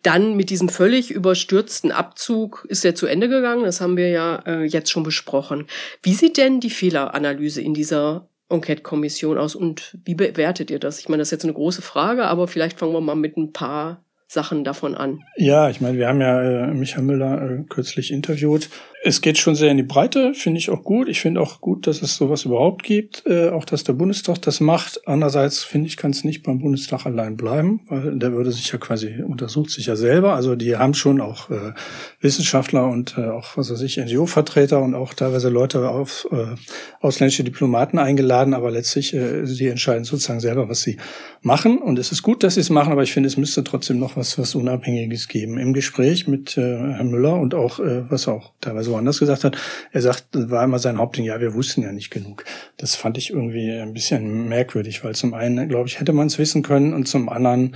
dann 0.04 0.36
mit 0.36 0.50
diesem 0.50 0.68
völlig 0.68 1.12
überstürzten 1.12 1.94
Abzug 1.94 2.66
ist 2.68 2.84
er 2.84 2.94
zu 2.94 3.08
Ende 3.08 3.30
gegangen. 3.30 3.64
Das 3.64 3.80
haben 3.80 3.96
wir 3.96 4.10
ja 4.10 4.44
äh, 4.46 4.64
jetzt 4.66 4.92
schon 4.92 5.04
besprochen. 5.04 5.66
Wie 6.04 6.14
sieht 6.14 6.36
denn 6.36 6.60
die 6.60 6.70
Fehleranalyse 6.70 7.62
in 7.62 7.74
dieser 7.74 8.28
Enquete-Kommission 8.50 9.38
aus 9.38 9.56
und 9.56 9.98
wie 10.06 10.16
bewertet 10.16 10.70
ihr 10.70 10.80
das? 10.80 11.00
Ich 11.00 11.10
meine, 11.10 11.22
das 11.22 11.30
ist 11.30 11.32
jetzt 11.32 11.44
eine 11.46 11.54
große 11.54 11.82
Frage, 11.82 12.26
aber 12.26 12.48
vielleicht 12.48 12.80
fangen 12.80 12.94
wir 12.94 13.02
mal 13.02 13.16
mit 13.16 13.38
ein 13.38 13.54
paar 13.54 14.04
Sachen 14.28 14.64
davon 14.64 14.96
an. 14.96 15.22
Ja, 15.38 15.70
ich 15.70 15.82
meine, 15.82 15.98
wir 15.98 16.08
haben 16.08 16.22
ja 16.22 16.42
äh, 16.42 16.74
Michael 16.74 17.04
Müller 17.04 17.42
äh, 17.42 17.64
kürzlich 17.70 18.12
interviewt 18.12 18.70
es 19.06 19.22
geht 19.22 19.38
schon 19.38 19.54
sehr 19.54 19.70
in 19.70 19.78
die 19.78 19.84
Breite, 19.84 20.34
finde 20.34 20.58
ich 20.58 20.72
auch 20.72 20.84
gut. 20.84 21.08
Ich 21.10 21.22
finde 21.22 21.40
auch 21.40 21.62
gut, 21.62 21.86
dass 21.86 22.02
es 22.02 22.16
sowas 22.16 22.44
überhaupt 22.44 22.82
gibt, 22.82 23.22
äh, 23.28 23.50
auch 23.50 23.64
dass 23.64 23.84
der 23.84 23.94
Bundestag 23.94 24.42
das 24.42 24.60
macht. 24.60 25.00
Andererseits 25.06 25.64
finde 25.64 25.88
ich, 25.88 25.96
kann 25.96 26.10
es 26.10 26.24
nicht 26.24 26.42
beim 26.42 26.58
Bundestag 26.58 27.06
allein 27.06 27.38
bleiben, 27.38 27.82
weil 27.88 28.18
der 28.18 28.34
würde 28.34 28.52
sich 28.52 28.72
ja 28.72 28.80
quasi, 28.80 29.22
untersucht 29.22 29.70
sich 29.70 29.86
ja 29.86 29.96
selber. 29.96 30.34
Also 30.34 30.56
die 30.56 30.76
haben 30.76 30.96
schon 30.96 31.22
auch 31.22 31.52
äh, 31.52 31.74
Wissenschaftler 32.20 32.88
und 32.88 33.16
äh, 33.20 33.28
auch, 33.28 33.58
was 33.58 33.72
weiß 33.72 33.82
ich, 33.82 33.98
NGO-Vertreter 33.98 34.82
und 34.82 34.96
auch 34.96 35.14
teilweise 35.14 35.50
Leute 35.50 35.88
auf 35.88 36.28
äh, 36.32 36.56
ausländische 37.00 37.44
Diplomaten 37.44 38.00
eingeladen, 38.00 38.56
aber 38.56 38.72
letztlich, 38.72 39.14
äh, 39.14 39.46
sie 39.46 39.68
entscheiden 39.68 40.06
sozusagen 40.06 40.40
selber, 40.40 40.68
was 40.68 40.82
sie 40.82 40.98
machen. 41.44 41.78
Und 41.78 42.00
es 42.00 42.12
ist 42.12 42.24
gut, 42.24 42.44
dass 42.44 42.56
sie 42.56 42.62
es 42.62 42.72
machen, 42.72 42.92
aber 42.92 43.04
ich 43.04 43.14
finde, 43.14 43.28
es 43.28 43.38
müsste 43.38 43.64
trotzdem 43.64 44.00
noch 44.00 44.18
was, 44.18 44.40
was 44.40 44.56
Unabhängiges 44.56 45.28
geben. 45.28 45.60
Im 45.60 45.74
Gespräch 45.74 46.28
mit 46.28 46.58
äh, 46.58 46.62
Herrn 46.62 47.12
Müller 47.12 47.36
und 47.36 47.54
auch, 47.54 47.80
äh, 47.80 48.10
was 48.10 48.28
auch 48.28 48.52
teilweise 48.62 48.95
woanders 48.96 49.20
gesagt 49.20 49.44
hat. 49.44 49.58
Er 49.92 50.02
sagt, 50.02 50.28
war 50.34 50.64
immer 50.64 50.80
sein 50.80 50.98
Hauptding, 50.98 51.26
ja, 51.26 51.40
wir 51.40 51.54
wussten 51.54 51.82
ja 51.84 51.92
nicht 51.92 52.10
genug. 52.10 52.46
Das 52.78 52.96
fand 52.96 53.18
ich 53.18 53.32
irgendwie 53.32 53.72
ein 53.72 53.94
bisschen 53.94 54.48
merkwürdig, 54.48 55.04
weil 55.04 55.16
zum 55.16 55.34
einen, 55.34 55.70
glaube 55.70 55.88
ich, 55.88 56.00
hätte 56.00 56.14
man 56.14 56.28
es 56.28 56.40
wissen 56.40 56.64
können 56.64 56.94
und 56.94 57.08
zum 57.08 57.30
anderen, 57.30 57.76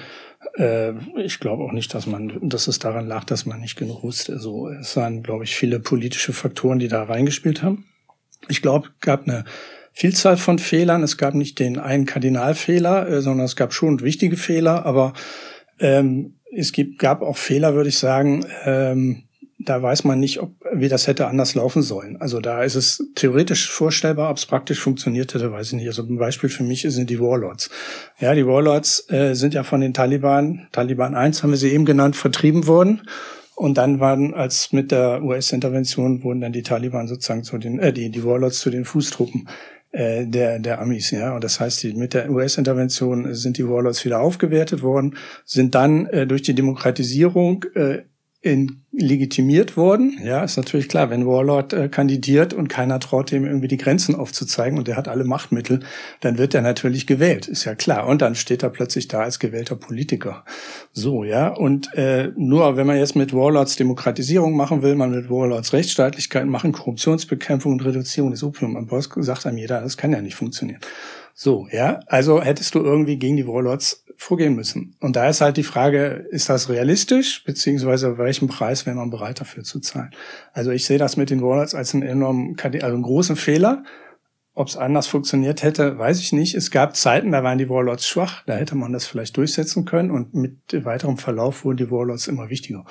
äh, 0.55 0.93
ich 1.17 1.39
glaube 1.39 1.63
auch 1.63 1.71
nicht, 1.71 1.93
dass 1.93 2.07
man, 2.07 2.39
dass 2.41 2.67
es 2.67 2.79
daran 2.79 3.07
lag, 3.07 3.25
dass 3.25 3.45
man 3.45 3.59
nicht 3.59 3.75
genug 3.75 4.03
wusste. 4.03 4.39
So, 4.39 4.69
es 4.69 4.95
waren, 4.95 5.21
glaube 5.23 5.43
ich, 5.43 5.55
viele 5.55 5.79
politische 5.79 6.33
Faktoren, 6.33 6.79
die 6.79 6.87
da 6.87 7.03
reingespielt 7.03 7.61
haben. 7.61 7.85
Ich 8.47 8.61
glaube, 8.61 8.89
gab 9.01 9.27
eine 9.27 9.45
Vielzahl 9.91 10.37
von 10.37 10.59
Fehlern. 10.59 11.03
Es 11.03 11.17
gab 11.17 11.33
nicht 11.33 11.59
den 11.59 11.77
einen 11.77 12.05
Kardinalfehler, 12.05 13.07
äh, 13.07 13.21
sondern 13.21 13.45
es 13.45 13.55
gab 13.55 13.73
schon 13.73 14.01
wichtige 14.01 14.37
Fehler, 14.37 14.85
aber 14.85 15.13
ähm, 15.79 16.35
es 16.51 16.71
gibt, 16.71 16.99
gab 16.99 17.21
auch 17.21 17.37
Fehler, 17.37 17.75
würde 17.75 17.89
ich 17.89 17.97
sagen, 17.97 18.45
ähm, 18.65 19.23
da 19.61 19.81
weiß 19.81 20.05
man 20.05 20.19
nicht, 20.19 20.39
ob, 20.41 20.53
wie 20.73 20.87
das 20.87 21.07
hätte 21.07 21.27
anders 21.27 21.53
laufen 21.53 21.81
sollen. 21.81 22.15
Also 22.21 22.39
da 22.39 22.63
ist 22.63 22.75
es 22.75 23.05
theoretisch 23.15 23.69
vorstellbar, 23.69 24.31
ob 24.31 24.37
es 24.37 24.45
praktisch 24.45 24.79
funktioniert 24.79 25.33
hätte, 25.33 25.51
weiß 25.51 25.67
ich 25.67 25.73
nicht. 25.73 25.87
Also 25.87 26.03
ein 26.03 26.17
Beispiel 26.17 26.49
für 26.49 26.63
mich 26.63 26.83
sind 26.87 27.09
die 27.09 27.19
Warlords. 27.19 27.69
Ja, 28.19 28.33
die 28.33 28.47
Warlords 28.47 29.09
äh, 29.09 29.35
sind 29.35 29.53
ja 29.53 29.63
von 29.63 29.81
den 29.81 29.93
Taliban, 29.93 30.67
Taliban 30.71 31.13
1 31.13 31.43
haben 31.43 31.49
wir 31.51 31.57
sie 31.57 31.71
eben 31.71 31.83
genannt, 31.83 32.15
vertrieben 32.15 32.67
worden. 32.67 33.01
Und 33.55 33.77
dann 33.77 33.99
waren, 33.99 34.33
als 34.33 34.71
mit 34.71 34.91
der 34.91 35.21
US-Intervention 35.21 36.23
wurden 36.23 36.39
dann 36.39 36.53
die 36.53 36.63
Taliban 36.63 37.09
sozusagen 37.09 37.43
zu 37.43 37.57
den, 37.57 37.79
äh, 37.79 37.91
die, 37.91 38.09
die 38.09 38.23
Warlords 38.23 38.59
zu 38.59 38.69
den 38.69 38.85
Fußtruppen 38.85 39.49
äh, 39.91 40.25
der, 40.25 40.59
der 40.59 40.79
Amis, 40.79 41.11
ja. 41.11 41.35
Und 41.35 41.43
das 41.43 41.59
heißt, 41.59 41.83
die, 41.83 41.93
mit 41.93 42.13
der 42.13 42.29
US-Intervention 42.29 43.33
sind 43.33 43.57
die 43.57 43.67
Warlords 43.67 44.05
wieder 44.05 44.21
aufgewertet 44.21 44.81
worden, 44.81 45.17
sind 45.43 45.75
dann 45.75 46.05
äh, 46.05 46.25
durch 46.25 46.43
die 46.43 46.53
Demokratisierung 46.53 47.65
äh, 47.75 48.03
in, 48.41 48.85
legitimiert 48.91 49.75
worden. 49.75 50.17
Ja, 50.23 50.43
ist 50.43 50.55
natürlich 50.55 50.87
klar, 50.87 51.09
wenn 51.09 51.25
Warlord 51.25 51.73
äh, 51.73 51.89
kandidiert 51.89 52.53
und 52.53 52.69
keiner 52.69 52.99
traut 52.99 53.31
dem 53.31 53.45
irgendwie 53.45 53.67
die 53.67 53.77
Grenzen 53.77 54.15
aufzuzeigen 54.15 54.77
und 54.77 54.87
der 54.87 54.95
hat 54.95 55.09
alle 55.09 55.25
Machtmittel, 55.25 55.81
dann 56.21 56.37
wird 56.37 56.53
er 56.53 56.61
natürlich 56.61 57.05
gewählt, 57.05 57.47
ist 57.47 57.65
ja 57.65 57.75
klar. 57.75 58.07
Und 58.07 58.21
dann 58.21 58.35
steht 58.35 58.63
er 58.63 58.69
plötzlich 58.69 59.09
da 59.09 59.21
als 59.21 59.39
gewählter 59.39 59.75
Politiker. 59.75 60.45
So, 60.93 61.25
ja. 61.25 61.49
Und 61.49 61.93
äh, 61.95 62.31
nur 62.37 62.77
wenn 62.77 62.87
man 62.87 62.97
jetzt 62.97 63.15
mit 63.15 63.33
Warlords 63.33 63.75
Demokratisierung 63.75 64.55
machen 64.55 64.81
will, 64.83 64.95
man 64.95 65.11
mit 65.11 65.29
Warlords 65.29 65.73
Rechtsstaatlichkeit 65.73 66.45
machen, 66.45 66.71
Korruptionsbekämpfung 66.71 67.73
und 67.73 67.85
Reduzierung 67.85 68.31
des 68.31 68.43
Opium 68.43 68.77
am 68.77 68.87
Boss, 68.87 69.09
sagt 69.17 69.45
einem 69.45 69.57
jeder, 69.57 69.81
das 69.81 69.97
kann 69.97 70.13
ja 70.13 70.21
nicht 70.21 70.35
funktionieren. 70.35 70.79
So, 71.33 71.67
ja. 71.71 71.99
Also 72.07 72.41
hättest 72.41 72.73
du 72.75 72.79
irgendwie 72.79 73.17
gegen 73.17 73.35
die 73.35 73.47
Warlords 73.47 74.05
vorgehen 74.19 74.53
müssen. 74.53 74.95
Und 74.99 75.15
da 75.15 75.29
ist 75.29 75.39
halt 75.39 75.55
die 75.55 75.63
Frage, 75.63 76.27
ist 76.29 76.49
das 76.49 76.67
realistisch, 76.67 77.41
beziehungsweise 77.45 78.17
welchen 78.17 78.49
Preis 78.49 78.85
wäre 78.85 78.97
man 78.97 79.09
bereit 79.09 79.39
dafür 79.39 79.63
zu 79.63 79.79
zahlen? 79.79 80.11
Also 80.51 80.71
ich 80.71 80.83
sehe 80.83 80.97
das 80.97 81.15
mit 81.15 81.29
den 81.29 81.41
Wallets 81.41 81.73
als 81.73 81.93
einen 81.93 82.03
enormen, 82.03 82.57
also 82.61 82.85
einen 82.85 83.01
großen 83.01 83.37
Fehler. 83.37 83.83
Ob 84.53 84.67
es 84.67 84.75
anders 84.75 85.07
funktioniert 85.07 85.63
hätte, 85.63 85.97
weiß 85.97 86.19
ich 86.19 86.33
nicht. 86.33 86.53
Es 86.53 86.69
gab 86.69 86.97
Zeiten, 86.97 87.31
da 87.31 87.43
waren 87.43 87.57
die 87.57 87.69
Warlords 87.69 88.05
schwach, 88.05 88.43
da 88.45 88.57
hätte 88.57 88.75
man 88.75 88.91
das 88.91 89.07
vielleicht 89.07 89.37
durchsetzen 89.37 89.85
können 89.85 90.11
und 90.11 90.33
mit 90.33 90.57
weiterem 90.73 91.17
Verlauf 91.17 91.63
wurden 91.63 91.77
die 91.77 91.89
Warlords 91.89 92.27
immer 92.27 92.49
wichtiger. 92.49 92.83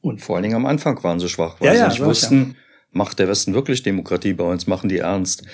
Und 0.00 0.22
vor 0.22 0.36
allen 0.36 0.44
Dingen 0.44 0.54
am 0.54 0.66
Anfang 0.66 1.02
waren 1.02 1.18
sie 1.18 1.28
schwach, 1.28 1.56
weil 1.58 1.66
ja, 1.66 1.72
sie 1.72 1.78
ja, 1.80 1.88
nicht 1.88 2.04
wussten, 2.04 2.50
ja. 2.50 2.54
macht 2.92 3.18
der 3.18 3.26
Westen 3.26 3.52
wirklich 3.52 3.82
Demokratie 3.82 4.32
bei 4.32 4.44
uns, 4.44 4.68
machen 4.68 4.88
die 4.88 4.98
ernst. 4.98 5.44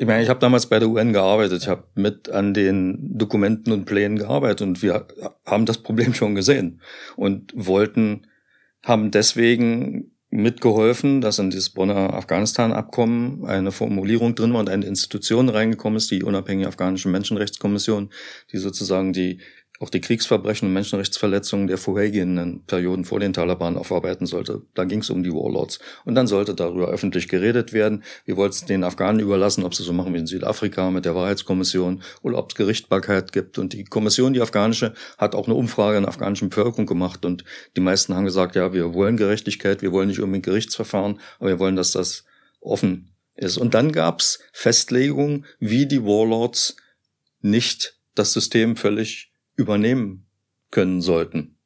Ich 0.00 0.06
meine, 0.06 0.22
ich 0.22 0.28
habe 0.28 0.38
damals 0.38 0.66
bei 0.66 0.78
der 0.78 0.88
UN 0.88 1.12
gearbeitet, 1.12 1.62
ich 1.62 1.68
habe 1.68 1.82
mit 1.96 2.28
an 2.28 2.54
den 2.54 3.18
Dokumenten 3.18 3.72
und 3.72 3.84
Plänen 3.84 4.16
gearbeitet 4.16 4.62
und 4.62 4.80
wir 4.80 5.08
haben 5.44 5.66
das 5.66 5.78
Problem 5.78 6.14
schon 6.14 6.36
gesehen 6.36 6.80
und 7.16 7.52
wollten, 7.56 8.28
haben 8.84 9.10
deswegen 9.10 10.12
mitgeholfen, 10.30 11.20
dass 11.20 11.40
in 11.40 11.50
dieses 11.50 11.70
Bonner 11.70 12.14
Afghanistan-Abkommen 12.14 13.44
eine 13.44 13.72
Formulierung 13.72 14.36
drin 14.36 14.52
war 14.52 14.60
und 14.60 14.68
eine 14.68 14.86
Institution 14.86 15.48
reingekommen 15.48 15.96
ist, 15.96 16.12
die 16.12 16.22
unabhängige 16.22 16.68
afghanische 16.68 17.08
Menschenrechtskommission, 17.08 18.10
die 18.52 18.58
sozusagen 18.58 19.12
die 19.12 19.40
auch 19.80 19.90
die 19.90 20.00
Kriegsverbrechen 20.00 20.66
und 20.66 20.74
Menschenrechtsverletzungen 20.74 21.68
der 21.68 21.78
vorhergehenden 21.78 22.64
Perioden 22.66 23.04
vor 23.04 23.20
den 23.20 23.32
Taliban 23.32 23.76
aufarbeiten 23.76 24.26
sollte. 24.26 24.62
Da 24.74 24.84
ging 24.84 25.00
es 25.00 25.10
um 25.10 25.22
die 25.22 25.32
Warlords. 25.32 25.78
Und 26.04 26.16
dann 26.16 26.26
sollte 26.26 26.54
darüber 26.54 26.88
öffentlich 26.88 27.28
geredet 27.28 27.72
werden. 27.72 28.02
Wir 28.24 28.36
wollten 28.36 28.54
es 28.54 28.64
den 28.64 28.82
Afghanen 28.82 29.20
überlassen, 29.20 29.64
ob 29.64 29.74
sie 29.74 29.84
so 29.84 29.92
machen 29.92 30.14
wie 30.14 30.18
in 30.18 30.26
Südafrika 30.26 30.90
mit 30.90 31.04
der 31.04 31.14
Wahrheitskommission 31.14 32.02
oder 32.22 32.38
ob 32.38 32.50
es 32.50 32.56
Gerichtbarkeit 32.56 33.32
gibt. 33.32 33.58
Und 33.58 33.72
die 33.72 33.84
Kommission, 33.84 34.32
die 34.32 34.40
afghanische, 34.40 34.94
hat 35.16 35.36
auch 35.36 35.46
eine 35.46 35.54
Umfrage 35.54 35.96
in 35.96 36.02
der 36.02 36.10
afghanischen 36.10 36.48
Bevölkerung 36.48 36.86
gemacht. 36.86 37.24
Und 37.24 37.44
die 37.76 37.80
meisten 37.80 38.14
haben 38.14 38.24
gesagt, 38.24 38.56
ja, 38.56 38.72
wir 38.72 38.94
wollen 38.94 39.16
Gerechtigkeit, 39.16 39.82
wir 39.82 39.92
wollen 39.92 40.08
nicht 40.08 40.20
unbedingt 40.20 40.46
Gerichtsverfahren, 40.46 41.20
aber 41.38 41.50
wir 41.50 41.58
wollen, 41.60 41.76
dass 41.76 41.92
das 41.92 42.24
offen 42.60 43.12
ist. 43.36 43.56
Und 43.56 43.74
dann 43.74 43.92
gab 43.92 44.20
es 44.20 44.40
Festlegungen, 44.52 45.46
wie 45.60 45.86
die 45.86 46.02
Warlords 46.02 46.76
nicht 47.40 47.96
das 48.16 48.32
System 48.32 48.74
völlig 48.74 49.27
übernehmen 49.58 50.26
können 50.70 51.02
sollten. 51.02 51.58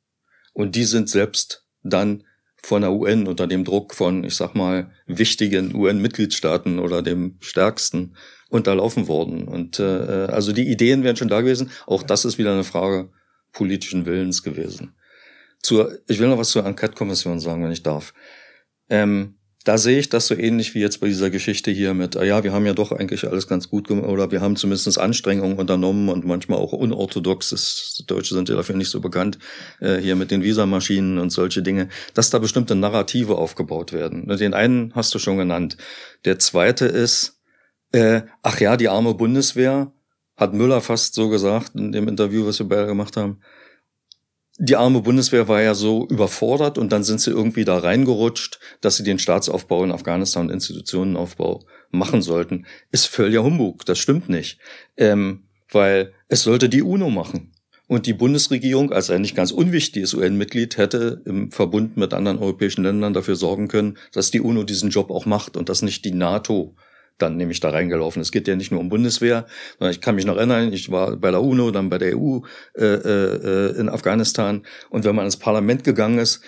Und 0.53 0.75
die 0.75 0.85
sind 0.85 1.09
selbst 1.09 1.67
dann 1.83 2.25
von 2.57 2.83
der 2.83 2.93
UN 2.93 3.27
unter 3.27 3.47
dem 3.47 3.65
Druck 3.65 3.95
von, 3.95 4.25
ich 4.25 4.35
sag 4.37 4.55
mal, 4.55 4.93
wichtigen 5.07 5.75
UN-Mitgliedstaaten 5.75 6.79
oder 6.79 7.03
dem 7.03 7.37
stärksten 7.41 8.17
unterlaufen 8.49 9.09
worden. 9.09 9.49
Und 9.49 9.79
äh, 9.79 9.83
also 10.31 10.53
die 10.53 10.69
Ideen 10.69 11.03
wären 11.03 11.17
schon 11.17 11.29
da 11.29 11.41
gewesen. 11.41 11.71
Auch 11.87 12.03
das 12.03 12.25
ist 12.25 12.39
wieder 12.39 12.53
eine 12.53 12.65
Frage 12.65 13.11
politischen 13.53 14.07
Willens 14.07 14.43
gewesen. 14.43 14.95
Zur, 15.61 15.99
ich 16.07 16.19
will 16.19 16.29
noch 16.29 16.39
was 16.39 16.51
zur 16.51 16.65
Enquete-Kommission 16.65 17.41
sagen, 17.41 17.65
wenn 17.65 17.73
ich 17.73 17.83
darf. 17.83 18.15
Ähm, 18.89 19.39
da 19.65 19.79
sehe 19.79 19.99
ich 19.99 20.09
das 20.09 20.27
so 20.27 20.35
ähnlich 20.35 20.75
wie 20.75 20.81
jetzt 20.81 21.01
bei 21.01 21.07
dieser 21.07 21.31
Geschichte 21.31 21.71
hier 21.71 21.95
mit, 21.95 22.17
ah 22.17 22.25
ja, 22.25 22.43
wir 22.43 22.53
haben 22.53 22.67
ja 22.67 22.75
doch 22.75 22.93
eigentlich 22.93 23.27
alles 23.29 23.47
ganz 23.47 23.69
gut 23.69 23.87
gemacht 23.87 24.09
oder 24.09 24.31
wir 24.31 24.41
haben 24.41 24.57
zumindest 24.57 24.99
Anstrengungen 24.99 25.59
unternommen 25.59 26.09
und 26.09 26.25
manchmal 26.25 26.59
auch 26.59 26.73
unorthodoxes, 26.73 28.05
Deutsche 28.07 28.35
sind 28.35 28.49
ja 28.49 28.57
dafür 28.57 28.77
nicht 28.77 28.91
so 28.91 29.01
bekannt, 29.01 29.39
äh, 29.81 29.97
hier 29.99 30.17
mit 30.17 30.31
den 30.31 30.43
Visamaschinen 30.43 31.19
und 31.19 31.31
solche 31.31 31.63
Dinge, 31.63 31.89
dass 32.15 32.31
da 32.31 32.39
bestimmte 32.39 32.75
Narrative 32.75 33.37
aufgebaut 33.37 33.93
werden. 33.93 34.27
Den 34.37 34.55
einen 34.55 34.93
hast 34.95 35.15
du 35.15 35.19
schon 35.19 35.37
genannt. 35.37 35.77
Der 36.25 36.39
zweite 36.39 36.87
ist, 36.87 37.41
äh, 37.93 38.23
ach 38.43 38.61
ja, 38.61 38.77
die 38.77 38.89
arme 38.89 39.15
Bundeswehr, 39.15 39.93
hat 40.37 40.55
Müller 40.55 40.81
fast 40.81 41.15
so 41.15 41.29
gesagt 41.29 41.75
in 41.75 41.93
dem 41.93 42.09
Interview, 42.09 42.47
was 42.47 42.59
wir 42.59 42.67
beide 42.67 42.87
gemacht 42.87 43.17
haben, 43.17 43.41
die 44.65 44.77
arme 44.77 45.01
Bundeswehr 45.01 45.49
war 45.49 45.61
ja 45.61 45.75
so 45.75 46.07
überfordert 46.07 46.79
und 46.79 46.93
dann 46.93 47.03
sind 47.03 47.21
sie 47.21 47.33
irgendwie 47.33 47.65
da 47.65 47.79
reingerutscht, 47.79 48.61
dass 48.81 48.97
sie 48.97 49.03
den 49.03 49.19
Staatsaufbau 49.19 49.83
in 49.83 49.91
Afghanistan 49.91 50.47
und 50.47 50.53
Institutionenaufbau 50.53 51.65
machen 51.91 52.23
sollten. 52.23 52.67
Ist 52.93 53.07
völliger 53.07 53.43
Humbug, 53.43 53.85
das 53.87 53.99
stimmt 53.99 54.29
nicht. 54.29 54.61
Ähm, 54.97 55.49
weil 55.69 56.13
es 56.29 56.43
sollte 56.43 56.69
die 56.69 56.83
UNO 56.83 57.11
machen. 57.11 57.51
Und 57.89 58.07
die 58.07 58.13
Bundesregierung 58.13 58.93
als 58.93 59.11
ein 59.11 59.23
nicht 59.23 59.35
ganz 59.35 59.51
unwichtiges 59.51 60.15
UN-Mitglied 60.15 60.77
hätte 60.77 61.23
im 61.25 61.51
Verbund 61.51 61.97
mit 61.97 62.15
anderen 62.15 62.39
europäischen 62.39 62.85
Ländern 62.85 63.15
dafür 63.15 63.35
sorgen 63.35 63.67
können, 63.67 63.99
dass 64.13 64.31
die 64.31 64.41
UNO 64.41 64.63
diesen 64.63 64.91
Job 64.91 65.11
auch 65.11 65.27
macht 65.27 65.57
und 65.57 65.71
dass 65.71 65.83
nicht 65.83 66.05
die 66.05 66.15
NATO 66.15 66.77
dann 67.23 67.37
nämlich 67.37 67.61
da 67.61 67.71
reingelaufen. 67.71 68.21
Es 68.21 68.33
geht 68.33 68.49
ja 68.49 68.57
nicht 68.57 68.73
nur 68.73 68.81
um 68.81 68.89
Bundeswehr, 68.89 69.47
sondern 69.79 69.93
ich 69.93 70.01
kann 70.01 70.15
mich 70.15 70.27
noch 70.27 70.37
erinnern, 70.37 70.73
ich 70.73 70.91
war 70.91 71.17
bei 71.17 71.31
der 71.31 71.43
UNO, 71.43 71.71
dann 71.71 71.89
bei 71.89 71.99
der 71.99 72.19
EU 72.19 72.41
äh, 72.77 72.85
äh, 72.85 73.79
in 73.79 73.89
Afghanistan 73.89 74.63
und 74.91 75.05
wenn 75.05 75.15
man 75.15 75.25
ins 75.25 75.37
Parlament 75.37 75.85
gegangen 75.85 76.19
ist, 76.19 76.43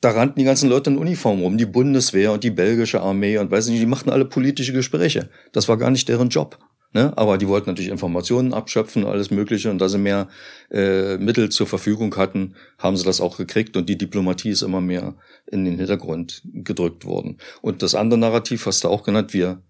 da 0.00 0.10
rannten 0.10 0.38
die 0.38 0.44
ganzen 0.44 0.68
Leute 0.68 0.90
in 0.90 0.98
Uniform 0.98 1.40
rum, 1.40 1.56
die 1.56 1.64
Bundeswehr 1.64 2.32
und 2.32 2.44
die 2.44 2.50
belgische 2.50 3.00
Armee 3.00 3.38
und 3.38 3.50
weiß 3.50 3.68
nicht, 3.68 3.80
die 3.80 3.86
machten 3.86 4.10
alle 4.10 4.26
politische 4.26 4.72
Gespräche. 4.72 5.30
Das 5.52 5.68
war 5.68 5.78
gar 5.78 5.90
nicht 5.90 6.08
deren 6.08 6.28
Job. 6.28 6.58
Ne? 6.94 7.12
Aber 7.16 7.38
die 7.38 7.48
wollten 7.48 7.68
natürlich 7.68 7.90
Informationen 7.90 8.54
abschöpfen, 8.54 9.04
alles 9.04 9.30
Mögliche. 9.30 9.70
Und 9.70 9.78
da 9.78 9.88
sie 9.88 9.98
mehr 9.98 10.28
äh, 10.70 11.18
Mittel 11.18 11.48
zur 11.48 11.66
Verfügung 11.66 12.16
hatten, 12.16 12.54
haben 12.78 12.96
sie 12.96 13.04
das 13.04 13.20
auch 13.20 13.36
gekriegt. 13.36 13.76
Und 13.76 13.88
die 13.88 13.98
Diplomatie 13.98 14.50
ist 14.50 14.62
immer 14.62 14.80
mehr 14.80 15.16
in 15.46 15.64
den 15.64 15.76
Hintergrund 15.76 16.42
gedrückt 16.44 17.04
worden. 17.04 17.38
Und 17.62 17.82
das 17.82 17.96
andere 17.96 18.20
Narrativ 18.20 18.66
hast 18.66 18.84
du 18.84 18.88
auch 18.88 19.02
genannt, 19.02 19.34
wir 19.34 19.60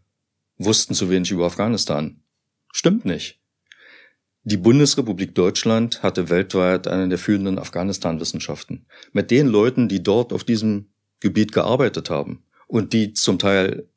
wussten 0.59 0.94
zu 0.94 1.11
wenig 1.11 1.30
über 1.30 1.46
Afghanistan. 1.46 2.22
Stimmt 2.72 3.05
nicht. 3.05 3.40
Die 4.42 4.59
Bundesrepublik 4.59 5.34
Deutschland 5.34 6.02
hatte 6.02 6.28
weltweit 6.28 6.86
eine 6.86 7.09
der 7.09 7.18
führenden 7.18 7.59
Afghanistan-Wissenschaften. 7.59 8.86
Mit 9.12 9.30
den 9.30 9.46
Leuten, 9.46 9.88
die 9.88 10.02
dort 10.02 10.32
auf 10.32 10.44
diesem 10.44 10.90
Gebiet 11.20 11.52
gearbeitet 11.52 12.11
haben 12.11 12.44
und 12.66 12.92
die 12.92 13.14
zum 13.14 13.38
Teil 13.38 13.88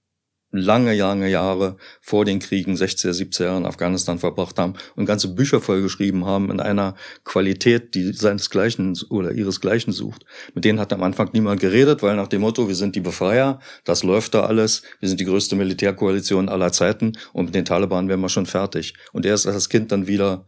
lange, 0.57 0.95
lange 0.95 1.29
Jahre 1.29 1.77
vor 2.01 2.25
den 2.25 2.39
Kriegen, 2.39 2.75
60er, 2.75 3.11
70er 3.11 3.43
Jahre 3.45 3.57
in 3.57 3.65
Afghanistan 3.65 4.19
verbracht 4.19 4.59
haben 4.59 4.73
und 4.95 5.05
ganze 5.05 5.33
Bücher 5.33 5.61
vollgeschrieben 5.61 6.25
haben 6.25 6.51
in 6.51 6.59
einer 6.59 6.95
Qualität, 7.23 7.95
die 7.95 8.13
seinesgleichen 8.13 8.97
oder 9.09 9.31
ihresgleichen 9.31 9.93
sucht. 9.93 10.25
Mit 10.53 10.65
denen 10.65 10.79
hat 10.79 10.93
am 10.93 11.03
Anfang 11.03 11.29
niemand 11.33 11.61
geredet, 11.61 12.03
weil 12.03 12.15
nach 12.15 12.27
dem 12.27 12.41
Motto, 12.41 12.67
wir 12.67 12.75
sind 12.75 12.95
die 12.95 13.01
Befreier, 13.01 13.59
das 13.83 14.03
läuft 14.03 14.33
da 14.33 14.45
alles, 14.45 14.83
wir 14.99 15.09
sind 15.09 15.19
die 15.19 15.25
größte 15.25 15.55
Militärkoalition 15.55 16.49
aller 16.49 16.71
Zeiten 16.71 17.13
und 17.33 17.45
mit 17.45 17.55
den 17.55 17.65
Taliban 17.65 18.09
wären 18.09 18.21
wir 18.21 18.29
schon 18.29 18.45
fertig. 18.45 18.93
Und 19.13 19.25
erst 19.25 19.45
als 19.47 19.55
das 19.55 19.69
Kind 19.69 19.91
dann 19.91 20.07
wieder 20.07 20.45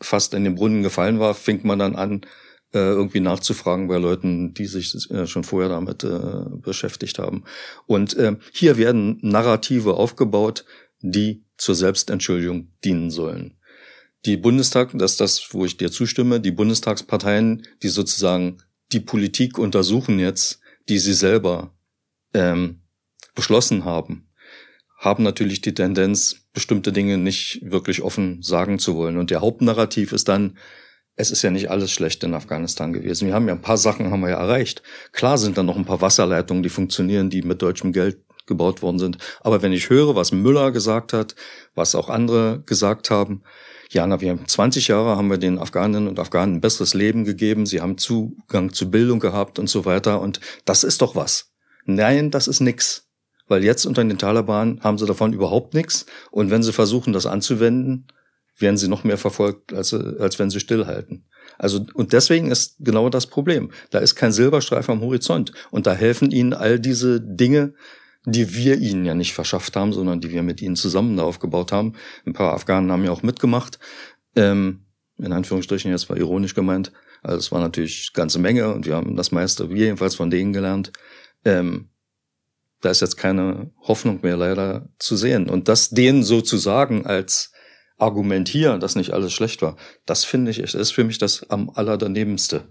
fast 0.00 0.34
in 0.34 0.44
den 0.44 0.54
Brunnen 0.54 0.82
gefallen 0.82 1.18
war, 1.18 1.34
fing 1.34 1.60
man 1.64 1.78
dann 1.78 1.96
an, 1.96 2.22
irgendwie 2.78 3.20
nachzufragen 3.20 3.88
bei 3.88 3.98
Leuten, 3.98 4.54
die 4.54 4.66
sich 4.66 5.10
äh, 5.10 5.26
schon 5.26 5.44
vorher 5.44 5.68
damit 5.68 6.04
äh, 6.04 6.44
beschäftigt 6.60 7.18
haben. 7.18 7.44
Und 7.86 8.16
äh, 8.16 8.36
hier 8.52 8.76
werden 8.76 9.18
Narrative 9.22 9.94
aufgebaut, 9.94 10.64
die 11.00 11.44
zur 11.56 11.74
Selbstentschuldigung 11.74 12.72
dienen 12.84 13.10
sollen. 13.10 13.56
Die 14.24 14.36
Bundestag, 14.36 14.90
das 14.94 15.12
ist 15.12 15.20
das, 15.20 15.48
wo 15.52 15.64
ich 15.64 15.76
dir 15.76 15.90
zustimme, 15.90 16.40
die 16.40 16.50
Bundestagsparteien, 16.50 17.66
die 17.82 17.88
sozusagen 17.88 18.58
die 18.92 19.00
Politik 19.00 19.58
untersuchen 19.58 20.18
jetzt, 20.18 20.60
die 20.88 20.98
sie 20.98 21.12
selber 21.12 21.74
ähm, 22.32 22.80
beschlossen 23.34 23.84
haben, 23.84 24.28
haben 24.98 25.22
natürlich 25.22 25.60
die 25.60 25.74
Tendenz, 25.74 26.36
bestimmte 26.52 26.92
Dinge 26.92 27.18
nicht 27.18 27.60
wirklich 27.62 28.02
offen 28.02 28.42
sagen 28.42 28.78
zu 28.78 28.94
wollen. 28.96 29.18
Und 29.18 29.30
der 29.30 29.40
Hauptnarrativ 29.40 30.12
ist 30.12 30.28
dann, 30.28 30.56
es 31.16 31.30
ist 31.30 31.42
ja 31.42 31.50
nicht 31.50 31.70
alles 31.70 31.92
schlecht 31.92 32.24
in 32.24 32.34
Afghanistan 32.34 32.92
gewesen. 32.92 33.26
Wir 33.28 33.34
haben 33.34 33.46
ja 33.46 33.54
ein 33.54 33.60
paar 33.60 33.76
Sachen 33.76 34.10
haben 34.10 34.20
wir 34.20 34.30
ja 34.30 34.38
erreicht. 34.38 34.82
Klar 35.12 35.38
sind 35.38 35.56
da 35.56 35.62
noch 35.62 35.76
ein 35.76 35.84
paar 35.84 36.00
Wasserleitungen, 36.00 36.62
die 36.62 36.68
funktionieren, 36.68 37.30
die 37.30 37.42
mit 37.42 37.62
deutschem 37.62 37.92
Geld 37.92 38.18
gebaut 38.46 38.82
worden 38.82 38.98
sind. 38.98 39.18
Aber 39.40 39.62
wenn 39.62 39.72
ich 39.72 39.90
höre, 39.90 40.16
was 40.16 40.32
Müller 40.32 40.72
gesagt 40.72 41.12
hat, 41.12 41.34
was 41.74 41.94
auch 41.94 42.10
andere 42.10 42.62
gesagt 42.66 43.10
haben, 43.10 43.42
ja, 43.90 44.06
na, 44.06 44.20
wir 44.20 44.30
haben 44.30 44.46
20 44.46 44.88
Jahre 44.88 45.16
haben 45.16 45.30
wir 45.30 45.38
den 45.38 45.58
Afghaninnen 45.58 46.08
und 46.08 46.18
Afghanen 46.18 46.56
ein 46.56 46.60
besseres 46.60 46.94
Leben 46.94 47.24
gegeben. 47.24 47.64
Sie 47.64 47.80
haben 47.80 47.96
Zugang 47.96 48.72
zu 48.72 48.90
Bildung 48.90 49.20
gehabt 49.20 49.58
und 49.58 49.68
so 49.68 49.84
weiter. 49.84 50.20
Und 50.20 50.40
das 50.64 50.82
ist 50.82 51.00
doch 51.00 51.14
was. 51.14 51.52
Nein, 51.84 52.30
das 52.30 52.48
ist 52.48 52.60
nix. 52.60 53.04
weil 53.46 53.62
jetzt 53.62 53.84
unter 53.84 54.02
den 54.02 54.18
Taliban 54.18 54.80
haben 54.82 54.98
sie 54.98 55.06
davon 55.06 55.32
überhaupt 55.32 55.74
nichts. 55.74 56.06
Und 56.30 56.50
wenn 56.50 56.62
sie 56.62 56.72
versuchen, 56.72 57.12
das 57.12 57.26
anzuwenden, 57.26 58.06
werden 58.58 58.76
sie 58.76 58.88
noch 58.88 59.04
mehr 59.04 59.18
verfolgt, 59.18 59.72
als, 59.72 59.92
als 59.94 60.38
wenn 60.38 60.50
sie 60.50 60.60
stillhalten. 60.60 61.26
Also, 61.58 61.86
und 61.94 62.12
deswegen 62.12 62.50
ist 62.50 62.76
genau 62.80 63.08
das 63.08 63.26
Problem. 63.26 63.70
Da 63.90 63.98
ist 63.98 64.14
kein 64.14 64.32
Silberstreifen 64.32 64.92
am 64.92 65.00
Horizont. 65.00 65.52
Und 65.70 65.86
da 65.86 65.94
helfen 65.94 66.30
ihnen 66.30 66.52
all 66.52 66.78
diese 66.78 67.20
Dinge, 67.20 67.74
die 68.26 68.54
wir 68.54 68.78
ihnen 68.78 69.04
ja 69.04 69.14
nicht 69.14 69.34
verschafft 69.34 69.76
haben, 69.76 69.92
sondern 69.92 70.20
die 70.20 70.30
wir 70.30 70.42
mit 70.42 70.62
ihnen 70.62 70.76
zusammen 70.76 71.16
da 71.16 71.24
aufgebaut 71.24 71.72
haben. 71.72 71.94
Ein 72.26 72.32
paar 72.32 72.54
Afghanen 72.54 72.90
haben 72.90 73.04
ja 73.04 73.10
auch 73.10 73.22
mitgemacht. 73.22 73.78
Ähm, 74.34 74.86
in 75.18 75.32
Anführungsstrichen, 75.32 75.90
jetzt 75.90 76.08
war 76.08 76.16
ironisch 76.16 76.54
gemeint. 76.54 76.92
Also 77.22 77.38
es 77.38 77.52
war 77.52 77.60
natürlich 77.60 78.12
ganze 78.12 78.38
Menge 78.38 78.72
und 78.72 78.86
wir 78.86 78.96
haben 78.96 79.16
das 79.16 79.30
meiste, 79.30 79.70
wir 79.70 79.84
jedenfalls 79.84 80.14
von 80.14 80.30
denen 80.30 80.52
gelernt. 80.52 80.92
Ähm, 81.44 81.88
da 82.80 82.90
ist 82.90 83.00
jetzt 83.00 83.16
keine 83.16 83.70
Hoffnung 83.80 84.20
mehr 84.22 84.36
leider 84.36 84.88
zu 84.98 85.16
sehen. 85.16 85.48
Und 85.48 85.68
das 85.68 85.90
denen 85.90 86.22
sozusagen 86.22 87.06
als 87.06 87.53
Argument 88.04 88.48
hier, 88.48 88.78
dass 88.78 88.94
nicht 88.94 89.10
alles 89.12 89.32
schlecht 89.32 89.62
war, 89.62 89.76
das 90.06 90.24
finde 90.24 90.50
ich, 90.50 90.60
ist 90.60 90.92
für 90.92 91.04
mich 91.04 91.18
das 91.18 91.50
am 91.50 91.70
allerdanebenste. 91.74 92.64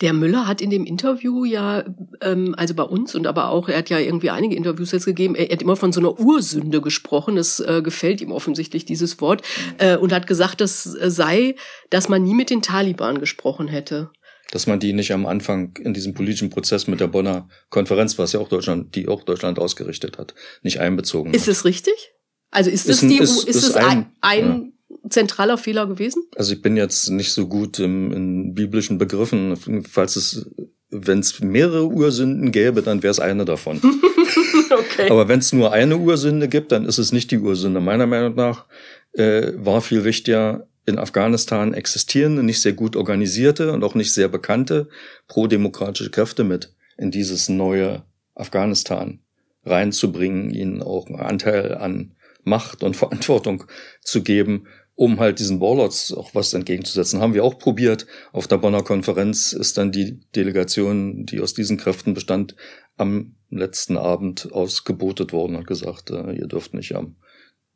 Der 0.00 0.12
Müller 0.12 0.46
hat 0.46 0.60
in 0.60 0.70
dem 0.70 0.84
Interview 0.84 1.44
ja, 1.44 1.84
ähm, 2.20 2.54
also 2.56 2.74
bei 2.74 2.82
uns 2.82 3.14
und 3.14 3.26
aber 3.26 3.50
auch, 3.50 3.68
er 3.68 3.78
hat 3.78 3.90
ja 3.90 3.98
irgendwie 3.98 4.30
einige 4.30 4.56
Interviews 4.56 4.92
jetzt 4.92 5.04
gegeben, 5.04 5.34
er, 5.34 5.50
er 5.50 5.54
hat 5.54 5.62
immer 5.62 5.76
von 5.76 5.92
so 5.92 6.00
einer 6.00 6.18
Ursünde 6.18 6.80
gesprochen, 6.80 7.36
das 7.36 7.60
äh, 7.60 7.82
gefällt 7.82 8.20
ihm 8.20 8.32
offensichtlich, 8.32 8.84
dieses 8.84 9.20
Wort, 9.20 9.42
äh, 9.78 9.96
und 9.96 10.12
hat 10.12 10.26
gesagt, 10.26 10.60
das 10.60 10.82
sei, 10.82 11.54
dass 11.90 12.08
man 12.08 12.22
nie 12.22 12.34
mit 12.34 12.50
den 12.50 12.62
Taliban 12.62 13.20
gesprochen 13.20 13.68
hätte. 13.68 14.10
Dass 14.50 14.66
man 14.66 14.80
die 14.80 14.94
nicht 14.94 15.12
am 15.12 15.26
Anfang 15.26 15.76
in 15.76 15.92
diesem 15.92 16.14
politischen 16.14 16.48
Prozess 16.48 16.86
mit 16.86 17.00
der 17.00 17.06
Bonner 17.06 17.48
Konferenz, 17.68 18.18
was 18.18 18.32
ja 18.32 18.40
auch 18.40 18.48
Deutschland, 18.48 18.94
die 18.94 19.06
auch 19.06 19.22
Deutschland 19.22 19.58
ausgerichtet 19.58 20.16
hat, 20.16 20.34
nicht 20.62 20.80
einbezogen 20.80 21.34
Ist 21.34 21.42
hat. 21.42 21.48
es 21.48 21.64
richtig? 21.66 22.14
Also 22.50 22.70
ist, 22.70 22.88
ist 22.88 23.02
das 23.02 23.08
die, 23.08 23.18
ist, 23.18 23.44
ist, 23.44 23.56
ist 23.56 23.76
ein, 23.76 24.06
ein, 24.20 24.72
ja. 24.88 25.10
zentraler 25.10 25.58
Fehler 25.58 25.86
gewesen? 25.86 26.22
Also 26.36 26.54
ich 26.54 26.62
bin 26.62 26.76
jetzt 26.76 27.10
nicht 27.10 27.32
so 27.32 27.46
gut 27.46 27.78
im, 27.78 28.12
in 28.12 28.54
biblischen 28.54 28.98
Begriffen. 28.98 29.56
Falls 29.84 30.16
es, 30.16 30.50
wenn 30.90 31.18
es 31.20 31.40
mehrere 31.40 31.86
Ursünden 31.86 32.50
gäbe, 32.52 32.82
dann 32.82 33.02
wäre 33.02 33.10
es 33.10 33.20
eine 33.20 33.44
davon. 33.44 33.78
okay. 34.70 35.10
Aber 35.10 35.28
wenn 35.28 35.40
es 35.40 35.52
nur 35.52 35.72
eine 35.72 35.98
Ursünde 35.98 36.48
gibt, 36.48 36.72
dann 36.72 36.86
ist 36.86 36.98
es 36.98 37.12
nicht 37.12 37.30
die 37.30 37.38
Ursünde. 37.38 37.80
Meiner 37.80 38.06
Meinung 38.06 38.34
nach 38.34 38.64
äh, 39.12 39.52
war 39.56 39.80
viel 39.80 40.04
wichtiger, 40.04 40.68
in 40.88 40.98
Afghanistan 40.98 41.74
existierende, 41.74 42.42
nicht 42.42 42.62
sehr 42.62 42.72
gut 42.72 42.96
organisierte 42.96 43.72
und 43.72 43.84
auch 43.84 43.94
nicht 43.94 44.12
sehr 44.14 44.28
bekannte 44.28 44.88
pro-demokratische 45.26 46.10
Kräfte 46.10 46.44
mit 46.44 46.74
in 46.96 47.10
dieses 47.10 47.50
neue 47.50 48.04
Afghanistan 48.34 49.20
reinzubringen, 49.64 50.50
ihnen 50.50 50.82
auch 50.82 51.06
einen 51.06 51.20
Anteil 51.20 51.74
an 51.74 52.16
Macht 52.48 52.82
und 52.82 52.96
Verantwortung 52.96 53.64
zu 54.00 54.22
geben, 54.22 54.66
um 54.94 55.20
halt 55.20 55.38
diesen 55.38 55.60
Warlords 55.60 56.12
auch 56.12 56.34
was 56.34 56.52
entgegenzusetzen. 56.54 57.20
Haben 57.20 57.34
wir 57.34 57.44
auch 57.44 57.58
probiert. 57.58 58.06
Auf 58.32 58.48
der 58.48 58.58
Bonner 58.58 58.82
Konferenz 58.82 59.52
ist 59.52 59.78
dann 59.78 59.92
die 59.92 60.20
Delegation, 60.34 61.24
die 61.24 61.40
aus 61.40 61.54
diesen 61.54 61.76
Kräften 61.76 62.14
bestand, 62.14 62.56
am 62.96 63.36
letzten 63.50 63.96
Abend 63.96 64.52
ausgebotet 64.52 65.32
worden 65.32 65.56
und 65.56 65.66
gesagt, 65.66 66.10
äh, 66.10 66.32
ihr 66.32 66.48
dürft 66.48 66.74
nicht 66.74 66.96
am 66.96 67.16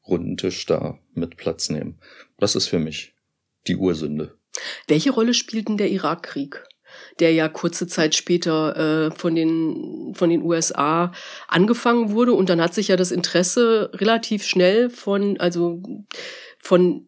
runden 0.06 0.36
Tisch 0.36 0.66
da 0.66 0.98
mit 1.14 1.36
Platz 1.36 1.70
nehmen. 1.70 2.00
Das 2.38 2.56
ist 2.56 2.66
für 2.66 2.80
mich 2.80 3.14
die 3.68 3.76
Ursünde. 3.76 4.36
Welche 4.88 5.12
Rolle 5.12 5.34
spielt 5.34 5.68
denn 5.68 5.76
der 5.76 5.90
Irakkrieg? 5.90 6.64
Der 7.20 7.32
ja 7.32 7.48
kurze 7.48 7.86
Zeit 7.86 8.14
später 8.14 9.06
äh, 9.06 9.10
von, 9.10 9.34
den, 9.34 10.12
von 10.14 10.30
den 10.30 10.42
USA 10.42 11.12
angefangen 11.48 12.12
wurde. 12.12 12.32
Und 12.32 12.48
dann 12.48 12.60
hat 12.60 12.74
sich 12.74 12.88
ja 12.88 12.96
das 12.96 13.12
Interesse 13.12 13.90
relativ 13.94 14.44
schnell 14.44 14.90
von, 14.90 15.38
also 15.38 15.82
von 16.58 17.06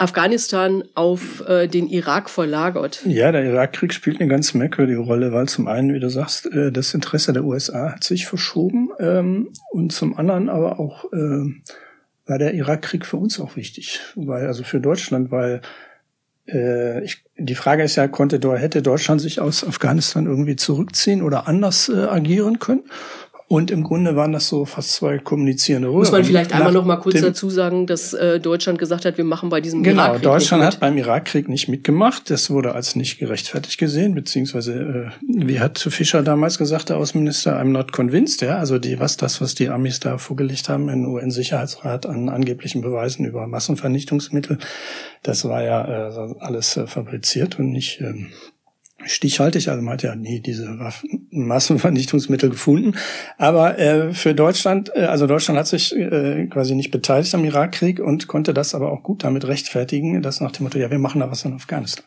Afghanistan 0.00 0.82
auf 0.94 1.46
äh, 1.46 1.68
den 1.68 1.86
Irak 1.86 2.30
verlagert. 2.30 3.02
Ja, 3.04 3.32
der 3.32 3.44
Irakkrieg 3.44 3.92
spielt 3.92 4.18
eine 4.18 4.30
ganz 4.30 4.54
merkwürdige 4.54 5.00
Rolle, 5.00 5.32
weil 5.32 5.46
zum 5.46 5.68
einen, 5.68 5.92
wie 5.92 6.00
du 6.00 6.08
sagst, 6.08 6.46
äh, 6.46 6.72
das 6.72 6.94
Interesse 6.94 7.34
der 7.34 7.44
USA 7.44 7.92
hat 7.92 8.04
sich 8.04 8.26
verschoben 8.26 8.88
ähm, 8.98 9.52
und 9.70 9.92
zum 9.92 10.16
anderen 10.16 10.48
aber 10.48 10.80
auch 10.80 11.04
äh, 11.12 11.52
war 12.26 12.38
der 12.38 12.54
Irakkrieg 12.54 13.04
für 13.04 13.18
uns 13.18 13.38
auch 13.40 13.56
wichtig, 13.56 14.00
weil 14.14 14.46
also 14.46 14.62
für 14.62 14.80
Deutschland, 14.80 15.30
weil 15.30 15.60
äh, 16.48 17.02
ich, 17.04 17.24
die 17.36 17.54
Frage 17.54 17.82
ist 17.82 17.96
ja, 17.96 18.08
konnte, 18.08 18.40
hätte 18.58 18.82
Deutschland 18.82 19.20
sich 19.20 19.40
aus 19.40 19.64
Afghanistan 19.64 20.26
irgendwie 20.26 20.56
zurückziehen 20.56 21.22
oder 21.22 21.48
anders 21.48 21.88
äh, 21.88 22.04
agieren 22.04 22.58
können? 22.58 22.84
Und 23.52 23.72
im 23.72 23.82
Grunde 23.82 24.14
waren 24.14 24.30
das 24.30 24.46
so 24.46 24.64
fast 24.64 24.92
zwei 24.92 25.18
kommunizierende 25.18 25.88
Röhren. 25.88 25.98
Muss 25.98 26.12
man 26.12 26.22
vielleicht 26.22 26.54
einmal 26.54 26.72
noch 26.72 26.84
mal 26.84 26.98
kurz 26.98 27.20
dazu 27.20 27.50
sagen, 27.50 27.88
dass 27.88 28.12
äh, 28.12 28.38
Deutschland 28.38 28.78
gesagt 28.78 29.04
hat, 29.04 29.18
wir 29.18 29.24
machen 29.24 29.48
bei 29.48 29.60
diesem 29.60 29.82
genau, 29.82 30.02
Irakkrieg 30.02 30.22
Genau, 30.22 30.34
Deutschland 30.34 30.62
hat 30.62 30.78
beim 30.78 30.96
Irakkrieg 30.96 31.48
nicht 31.48 31.66
mitgemacht. 31.66 32.30
Das 32.30 32.50
wurde 32.50 32.76
als 32.76 32.94
nicht 32.94 33.18
gerechtfertigt 33.18 33.76
gesehen, 33.76 34.14
beziehungsweise, 34.14 34.72
äh, 34.72 35.10
wie 35.26 35.58
hat 35.58 35.80
Fischer 35.80 36.22
damals 36.22 36.58
gesagt, 36.58 36.90
der 36.90 36.98
Außenminister, 36.98 37.60
I'm 37.60 37.72
not 37.72 37.90
convinced, 37.90 38.40
ja. 38.40 38.56
Also 38.58 38.78
die, 38.78 39.00
was 39.00 39.16
das, 39.16 39.40
was 39.40 39.56
die 39.56 39.68
Amis 39.68 39.98
da 39.98 40.18
vorgelegt 40.18 40.68
haben 40.68 40.88
im 40.88 41.04
UN-Sicherheitsrat 41.06 42.06
an 42.06 42.28
angeblichen 42.28 42.82
Beweisen 42.82 43.24
über 43.24 43.48
Massenvernichtungsmittel, 43.48 44.58
das 45.24 45.44
war 45.44 45.64
ja 45.64 46.08
äh, 46.08 46.34
alles 46.38 46.76
äh, 46.76 46.86
fabriziert 46.86 47.58
und 47.58 47.72
nicht 47.72 48.00
äh, 48.00 48.14
stichhaltig, 49.04 49.68
also 49.68 49.82
man 49.82 49.94
hat 49.94 50.02
ja 50.02 50.14
nie 50.14 50.40
diese 50.40 50.78
Waffen, 50.78 51.28
Massenvernichtungsmittel 51.30 52.50
gefunden. 52.50 52.96
Aber 53.38 53.78
äh, 53.78 54.12
für 54.12 54.34
Deutschland, 54.34 54.90
äh, 54.94 55.04
also 55.04 55.26
Deutschland 55.26 55.58
hat 55.58 55.66
sich 55.66 55.94
äh, 55.96 56.46
quasi 56.46 56.74
nicht 56.74 56.90
beteiligt 56.90 57.34
am 57.34 57.44
Irakkrieg 57.44 58.00
und 58.00 58.26
konnte 58.26 58.54
das 58.54 58.74
aber 58.74 58.92
auch 58.92 59.02
gut 59.02 59.24
damit 59.24 59.46
rechtfertigen, 59.46 60.22
dass 60.22 60.40
nach 60.40 60.52
dem 60.52 60.64
Motto, 60.64 60.78
ja, 60.78 60.90
wir 60.90 60.98
machen 60.98 61.20
da 61.20 61.30
was 61.30 61.44
in 61.44 61.54
Afghanistan. 61.54 62.04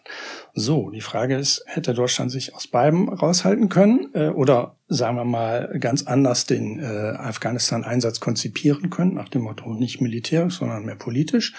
So, 0.54 0.90
die 0.92 1.02
Frage 1.02 1.38
ist, 1.38 1.64
hätte 1.66 1.94
Deutschland 1.94 2.32
sich 2.32 2.54
aus 2.54 2.68
beidem 2.68 3.10
raushalten 3.10 3.70
können 3.70 4.10
äh, 4.14 4.28
oder 4.28 4.76
sagen 4.88 5.18
wir 5.18 5.26
mal 5.26 5.76
ganz 5.80 6.04
anders 6.04 6.46
den 6.46 6.80
äh, 6.80 6.86
Afghanistan-Einsatz 7.18 8.20
konzipieren 8.20 8.90
können, 8.90 9.16
nach 9.16 9.30
dem 9.30 9.42
Motto 9.42 9.74
nicht 9.74 10.02
militärisch, 10.02 10.56
sondern 10.56 10.86
mehr 10.86 10.96
politisch. 10.96 11.54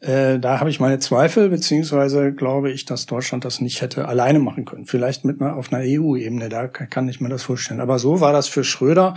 Äh, 0.00 0.38
da 0.38 0.60
habe 0.60 0.68
ich 0.68 0.78
meine 0.78 0.98
Zweifel, 0.98 1.48
beziehungsweise 1.48 2.32
glaube 2.32 2.70
ich, 2.70 2.84
dass 2.84 3.06
Deutschland 3.06 3.46
das 3.46 3.62
nicht 3.62 3.80
hätte 3.80 4.06
alleine 4.06 4.38
machen 4.38 4.66
können. 4.66 4.84
Vielleicht 4.84 5.24
mit 5.24 5.40
einer, 5.40 5.56
auf 5.56 5.72
einer 5.72 5.82
EU-Ebene, 5.86 6.50
da 6.50 6.68
kann 6.68 7.08
ich 7.08 7.22
mir 7.22 7.30
das 7.30 7.44
vorstellen. 7.44 7.80
Aber 7.80 7.98
so 7.98 8.20
war 8.20 8.32
das 8.32 8.46
für 8.46 8.62
Schröder 8.62 9.14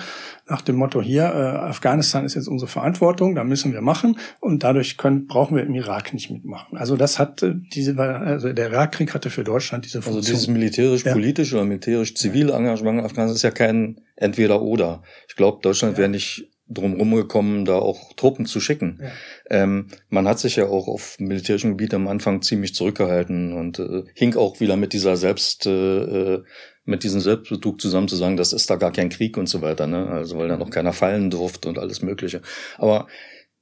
nach 0.47 0.61
dem 0.61 0.77
Motto 0.77 1.01
hier, 1.01 1.23
äh, 1.23 1.57
Afghanistan 1.67 2.23
ist 2.23 2.36
jetzt 2.36 2.47
unsere 2.47 2.71
Verantwortung, 2.71 3.36
da 3.36 3.43
müssen 3.43 3.73
wir 3.73 3.82
machen 3.82 4.17
und 4.39 4.63
dadurch 4.63 4.95
können, 4.95 5.27
brauchen 5.27 5.57
wir 5.57 5.63
im 5.63 5.75
Irak 5.75 6.13
nicht 6.13 6.32
mitmachen. 6.32 6.77
Also 6.77 6.95
das 6.95 7.19
hat 7.19 7.43
äh, 7.43 7.55
diese, 7.73 7.99
also 7.99 8.53
der 8.53 8.71
Irakkrieg 8.71 9.13
hatte 9.13 9.30
für 9.30 9.43
Deutschland 9.43 9.84
diese 9.84 10.01
Funktion. 10.01 10.17
Also 10.17 10.32
dieses 10.32 10.47
militärisch-politische 10.47 11.55
ja. 11.55 11.61
oder 11.61 11.67
militärisch-zivile 11.67 12.53
Engagement 12.53 12.99
in 12.99 13.05
Afghanistan 13.05 13.36
ist 13.36 13.43
ja 13.43 13.51
kein 13.51 13.99
Entweder-Oder. 14.15 15.03
Ich 15.27 15.36
glaube, 15.36 15.59
Deutschland 15.61 15.95
ja. 15.95 15.99
wäre 15.99 16.09
nicht 16.09 16.49
drumherum 16.70 17.15
gekommen, 17.15 17.65
da 17.65 17.76
auch 17.76 18.13
Truppen 18.13 18.45
zu 18.45 18.59
schicken. 18.59 18.99
Ja. 19.01 19.63
Ähm, 19.63 19.88
man 20.09 20.28
hat 20.28 20.39
sich 20.39 20.55
ja 20.55 20.67
auch 20.67 20.88
auf 20.88 21.20
militärischem 21.20 21.72
Gebiet 21.72 21.93
am 21.93 22.07
Anfang 22.07 22.41
ziemlich 22.41 22.76
zurückgehalten 22.76 23.53
und 23.53 23.80
äh, 23.80 24.03
hing 24.13 24.36
auch 24.36 24.59
wieder 24.59 24.78
mit 24.78 24.93
dieser 24.93 25.17
Selbst, 25.17 25.65
äh, 25.65 25.72
äh, 25.72 26.43
mit 26.86 27.03
diesem 27.03 27.20
Selbstbetrug 27.20 27.82
zusammen 27.82 28.07
zu 28.07 28.15
sagen, 28.15 28.38
das 28.38 28.53
ist 28.53 28.70
da 28.70 28.76
gar 28.76 28.91
kein 28.91 29.09
Krieg 29.09 29.38
und 29.38 29.47
so 29.47 29.61
weiter, 29.61 29.88
ne? 29.88 30.07
Also 30.07 30.38
weil 30.38 30.47
da 30.47 30.57
noch 30.57 30.70
keiner 30.70 30.93
fallen 30.93 31.30
durfte 31.30 31.70
und 31.70 31.80
alles 31.80 32.01
Mögliche. 32.01 32.41
Aber 32.78 33.07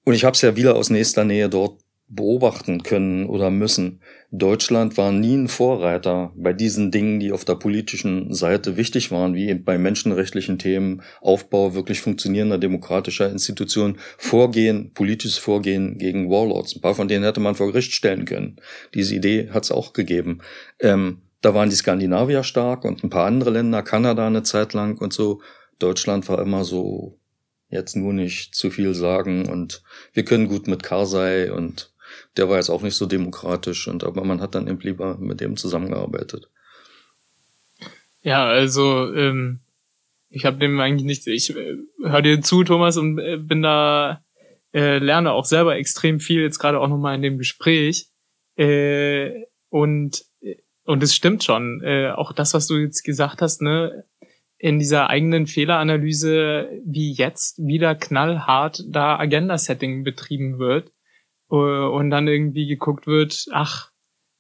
und 0.04 0.14
ich 0.14 0.24
habe 0.24 0.36
es 0.36 0.42
ja 0.42 0.56
wieder 0.56 0.76
aus 0.76 0.90
nächster 0.90 1.26
Nähe 1.26 1.50
dort 1.50 1.82
beobachten 2.08 2.84
können 2.84 3.26
oder 3.26 3.50
müssen. 3.50 4.02
Deutschland 4.32 4.98
war 4.98 5.14
nie 5.14 5.38
ein 5.38 5.48
Vorreiter 5.48 6.34
bei 6.36 6.52
diesen 6.52 6.92
Dingen, 6.92 7.22
die 7.22 7.32
auf 7.32 7.46
der 7.46 7.56
politischen 7.56 8.34
Seite 8.34 8.76
wichtig 8.76 9.10
waren, 9.10 9.36
wie 9.36 9.54
bei 9.54 9.78
menschenrechtlichen 9.78 10.60
Themen, 10.60 11.02
Aufbau 11.22 11.74
wirklich 11.76 12.02
funktionierender 12.02 12.58
demokratischer 12.58 13.32
Institutionen, 13.32 14.00
Vorgehen, 14.18 14.92
politisches 14.94 15.38
Vorgehen 15.38 15.98
gegen 15.98 16.30
Warlords. 16.30 16.76
Ein 16.76 16.82
paar 16.82 16.96
von 16.96 17.08
denen 17.08 17.24
hätte 17.24 17.40
man 17.40 17.56
vor 17.56 17.68
Gericht 17.68 17.94
stellen 17.94 18.26
können. 18.26 18.58
Diese 18.94 19.16
Idee 19.16 19.50
hat 19.52 19.64
es 19.64 19.72
auch 19.72 19.94
gegeben. 19.94 20.40
Ähm, 20.82 21.22
da 21.40 21.54
waren 21.54 21.70
die 21.70 21.76
Skandinavier 21.78 22.44
stark 22.44 22.84
und 22.84 23.06
ein 23.06 23.10
paar 23.10 23.28
andere 23.28 23.52
Länder, 23.52 23.82
Kanada 23.82 24.28
eine 24.28 24.44
Zeit 24.44 24.74
lang 24.74 24.98
und 24.98 25.14
so. 25.14 25.42
Deutschland 25.80 26.28
war 26.28 26.40
immer 26.40 26.66
so 26.66 27.18
jetzt 27.70 27.96
nur 27.96 28.12
nicht 28.12 28.56
zu 28.56 28.72
viel 28.72 28.94
sagen 28.94 29.48
und 29.48 29.84
wir 30.12 30.26
können 30.26 30.50
gut 30.50 30.68
mit 30.68 30.84
Karzai 30.84 31.52
und 31.52 31.94
der 32.38 32.50
war 32.50 32.58
jetzt 32.58 32.70
auch 32.70 32.82
nicht 32.82 32.96
so 32.96 33.06
demokratisch 33.06 33.88
und 33.88 34.04
aber 34.04 34.24
man 34.24 34.42
hat 34.42 34.56
dann 34.56 34.68
eben 34.68 34.80
lieber 34.80 35.18
mit 35.18 35.42
dem 35.42 35.58
zusammengearbeitet. 35.58 36.50
Ja, 38.22 38.46
also 38.46 39.14
ähm, 39.14 39.60
ich 40.30 40.46
habe 40.46 40.58
dem 40.58 40.80
eigentlich 40.80 41.06
nichts. 41.06 41.28
Ich 41.28 41.56
äh, 41.56 41.78
höre 42.04 42.22
dir 42.22 42.42
zu, 42.42 42.64
Thomas, 42.64 42.98
und 42.98 43.20
äh, 43.20 43.38
bin 43.38 43.62
da 43.62 44.24
äh, 44.74 44.98
lerne 45.00 45.32
auch 45.32 45.46
selber 45.46 45.76
extrem 45.78 46.20
viel 46.20 46.42
jetzt 46.42 46.60
gerade 46.60 46.80
auch 46.80 46.88
nochmal 46.88 47.16
in 47.16 47.22
dem 47.22 47.38
Gespräch 47.38 48.08
äh, 48.56 49.46
und 49.70 50.26
und 50.84 51.04
es 51.04 51.14
stimmt 51.16 51.44
schon. 51.44 51.82
Äh, 51.84 52.12
auch 52.12 52.32
das, 52.32 52.54
was 52.54 52.68
du 52.68 52.78
jetzt 52.78 53.04
gesagt 53.04 53.42
hast, 53.42 53.62
ne, 53.62 54.06
in 54.58 54.80
dieser 54.80 55.10
eigenen 55.10 55.46
Fehleranalyse, 55.46 56.70
wie 56.86 57.12
jetzt 57.12 57.60
wieder 57.60 57.94
knallhart 57.94 58.84
da 58.88 59.20
Agenda-Setting 59.20 60.04
betrieben 60.04 60.60
wird 60.60 60.90
äh, 60.90 60.97
und 61.56 62.10
dann 62.10 62.28
irgendwie 62.28 62.68
geguckt 62.68 63.08
wird, 63.08 63.46
ach, 63.52 63.92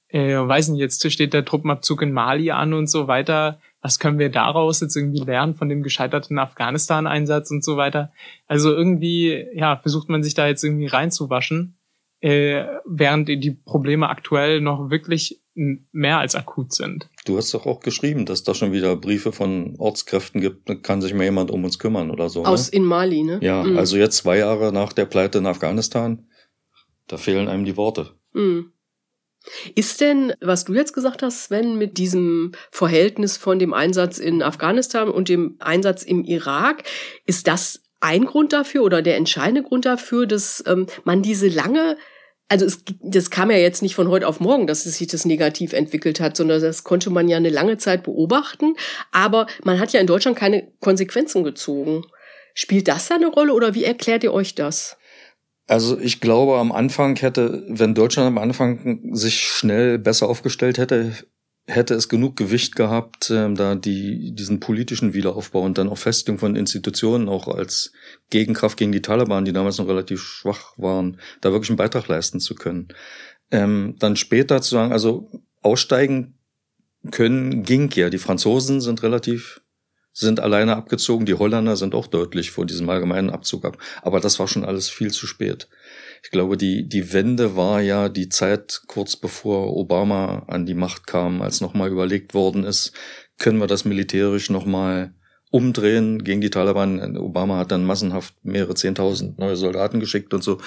äh, 0.09 0.35
weiß 0.35 0.69
nicht, 0.69 0.79
jetzt 0.79 1.11
steht 1.11 1.33
der 1.33 1.45
Truppenabzug 1.45 2.01
in 2.01 2.13
Mali 2.13 2.51
an 2.51 2.73
und 2.73 2.89
so 2.89 3.07
weiter. 3.07 3.59
Was 3.81 3.99
können 3.99 4.19
wir 4.19 4.29
daraus 4.29 4.79
jetzt 4.81 4.95
irgendwie 4.95 5.23
lernen 5.23 5.55
von 5.55 5.69
dem 5.69 5.83
gescheiterten 5.83 6.39
Afghanistan-Einsatz 6.39 7.51
und 7.51 7.63
so 7.63 7.77
weiter? 7.77 8.11
Also 8.47 8.73
irgendwie, 8.73 9.45
ja, 9.53 9.77
versucht 9.77 10.09
man 10.09 10.23
sich 10.23 10.33
da 10.33 10.47
jetzt 10.47 10.63
irgendwie 10.63 10.87
reinzuwaschen, 10.87 11.77
äh, 12.21 12.65
während 12.85 13.29
die 13.29 13.51
Probleme 13.51 14.09
aktuell 14.09 14.61
noch 14.61 14.89
wirklich 14.89 15.41
mehr 15.91 16.19
als 16.19 16.35
akut 16.35 16.71
sind. 16.71 17.09
Du 17.25 17.35
hast 17.35 17.53
doch 17.53 17.65
auch 17.65 17.79
geschrieben, 17.79 18.25
dass 18.25 18.43
da 18.43 18.53
schon 18.53 18.71
wieder 18.71 18.95
Briefe 18.95 19.31
von 19.31 19.75
Ortskräften 19.79 20.39
gibt, 20.39 20.83
kann 20.83 21.01
sich 21.01 21.13
mal 21.13 21.23
jemand 21.23 21.49
um 21.49 21.63
uns 21.63 21.79
kümmern 21.79 22.11
oder 22.11 22.29
so. 22.29 22.43
Ne? 22.43 22.47
Aus 22.47 22.71
ne? 22.71 22.77
in 22.77 22.83
Mali, 22.83 23.23
ne? 23.23 23.39
Ja, 23.41 23.63
mhm. 23.63 23.77
also 23.77 23.97
jetzt 23.97 24.17
zwei 24.17 24.37
Jahre 24.37 24.71
nach 24.71 24.93
der 24.93 25.05
Pleite 25.05 25.39
in 25.39 25.47
Afghanistan, 25.47 26.27
da 27.07 27.17
fehlen 27.17 27.47
einem 27.47 27.65
die 27.65 27.77
Worte. 27.77 28.11
Mhm. 28.33 28.73
Ist 29.75 30.01
denn, 30.01 30.33
was 30.41 30.65
du 30.65 30.73
jetzt 30.73 30.93
gesagt 30.93 31.23
hast, 31.23 31.45
Sven, 31.45 31.77
mit 31.77 31.97
diesem 31.97 32.51
Verhältnis 32.71 33.37
von 33.37 33.59
dem 33.59 33.73
Einsatz 33.73 34.17
in 34.17 34.43
Afghanistan 34.43 35.09
und 35.09 35.29
dem 35.29 35.55
Einsatz 35.59 36.03
im 36.03 36.25
Irak, 36.25 36.83
ist 37.25 37.47
das 37.47 37.81
ein 37.99 38.25
Grund 38.25 38.51
dafür 38.53 38.83
oder 38.83 39.01
der 39.01 39.15
entscheidende 39.15 39.63
Grund 39.63 39.85
dafür, 39.85 40.27
dass 40.27 40.63
ähm, 40.67 40.87
man 41.03 41.21
diese 41.21 41.47
lange 41.47 41.97
also 42.49 42.65
es, 42.65 42.83
das 43.01 43.29
kam 43.29 43.51
ja 43.51 43.57
jetzt 43.57 43.81
nicht 43.81 43.95
von 43.95 44.07
heute 44.07 44.27
auf 44.27 44.39
morgen, 44.39 44.67
dass 44.67 44.85
es 44.85 44.97
sich 44.97 45.07
das 45.07 45.25
negativ 45.25 45.73
entwickelt 45.73 46.19
hat, 46.19 46.37
sondern 46.37 46.61
das 46.61 46.83
konnte 46.83 47.09
man 47.09 47.27
ja 47.27 47.37
eine 47.37 47.49
lange 47.49 47.77
Zeit 47.77 48.03
beobachten. 48.03 48.75
Aber 49.11 49.47
man 49.63 49.79
hat 49.79 49.91
ja 49.91 49.99
in 49.99 50.07
Deutschland 50.07 50.37
keine 50.37 50.71
Konsequenzen 50.79 51.43
gezogen. 51.43 52.05
Spielt 52.53 52.87
das 52.87 53.09
da 53.09 53.15
eine 53.15 53.27
Rolle 53.27 53.53
oder 53.53 53.75
wie 53.75 53.83
erklärt 53.83 54.23
ihr 54.23 54.33
euch 54.33 54.55
das? 54.55 54.96
Also 55.67 55.99
ich 55.99 56.21
glaube, 56.21 56.57
am 56.57 56.71
Anfang 56.71 57.17
hätte, 57.17 57.63
wenn 57.67 57.93
Deutschland 57.93 58.27
am 58.27 58.37
Anfang 58.37 59.13
sich 59.13 59.41
schnell 59.41 59.99
besser 59.99 60.29
aufgestellt 60.29 60.77
hätte, 60.77 61.13
hätte 61.67 61.93
es 61.93 62.07
genug 62.07 62.37
Gewicht 62.37 62.77
gehabt, 62.77 63.29
äh, 63.29 63.53
da 63.53 63.75
die, 63.75 64.33
diesen 64.33 64.61
politischen 64.61 65.13
Wiederaufbau 65.13 65.61
und 65.61 65.77
dann 65.77 65.89
auch 65.89 65.97
Festigung 65.97 66.39
von 66.39 66.55
Institutionen 66.55 67.27
auch 67.27 67.49
als 67.49 67.91
Gegenkraft 68.29 68.77
gegen 68.77 68.93
die 68.93 69.01
Taliban, 69.01 69.43
die 69.43 69.51
damals 69.51 69.77
noch 69.77 69.87
relativ 69.87 70.21
schwach 70.21 70.77
waren, 70.77 71.19
da 71.41 71.51
wirklich 71.51 71.69
einen 71.69 71.77
Beitrag 71.77 72.07
leisten 72.07 72.39
zu 72.39 72.55
können. 72.55 72.87
Ähm, 73.51 73.95
dann 73.99 74.15
später 74.15 74.61
zu 74.61 74.71
sagen, 74.71 74.93
also 74.93 75.29
aussteigen 75.61 76.37
können 77.11 77.63
ging 77.63 77.89
ja. 77.91 78.09
Die 78.09 78.17
Franzosen 78.17 78.79
sind 78.79 79.03
relativ 79.03 79.61
sind 80.19 80.39
alleine 80.39 80.75
abgezogen, 80.75 81.27
die 81.27 81.35
Holländer 81.35 81.75
sind 81.75 81.93
auch 81.93 82.07
deutlich 82.07 82.49
vor 82.49 82.65
diesem 82.65 82.89
allgemeinen 82.89 83.29
Abzug 83.29 83.65
ab. 83.65 83.77
Aber 84.01 84.19
das 84.19 84.39
war 84.39 84.47
schon 84.47 84.65
alles 84.65 84.89
viel 84.89 85.11
zu 85.11 85.27
spät. 85.27 85.67
Ich 86.23 86.31
glaube, 86.31 86.57
die, 86.57 86.89
die 86.89 87.13
Wende 87.13 87.55
war 87.55 87.81
ja 87.81 88.09
die 88.09 88.27
Zeit 88.27 88.81
kurz 88.87 89.15
bevor 89.15 89.77
Obama 89.77 90.43
an 90.47 90.65
die 90.65 90.73
Macht 90.73 91.05
kam, 91.05 91.43
als 91.43 91.61
nochmal 91.61 91.91
überlegt 91.91 92.33
worden 92.33 92.63
ist, 92.63 92.93
können 93.37 93.59
wir 93.59 93.67
das 93.67 93.85
militärisch 93.85 94.49
nochmal 94.49 95.13
umdrehen 95.51 96.23
gegen 96.23 96.41
die 96.41 96.49
Taliban. 96.49 97.15
Obama 97.17 97.59
hat 97.59 97.71
dann 97.71 97.85
massenhaft 97.85 98.33
mehrere 98.43 98.73
Zehntausend 98.73 99.37
neue 99.37 99.55
Soldaten 99.55 99.99
geschickt 99.99 100.33
und 100.33 100.43
so. 100.43 100.57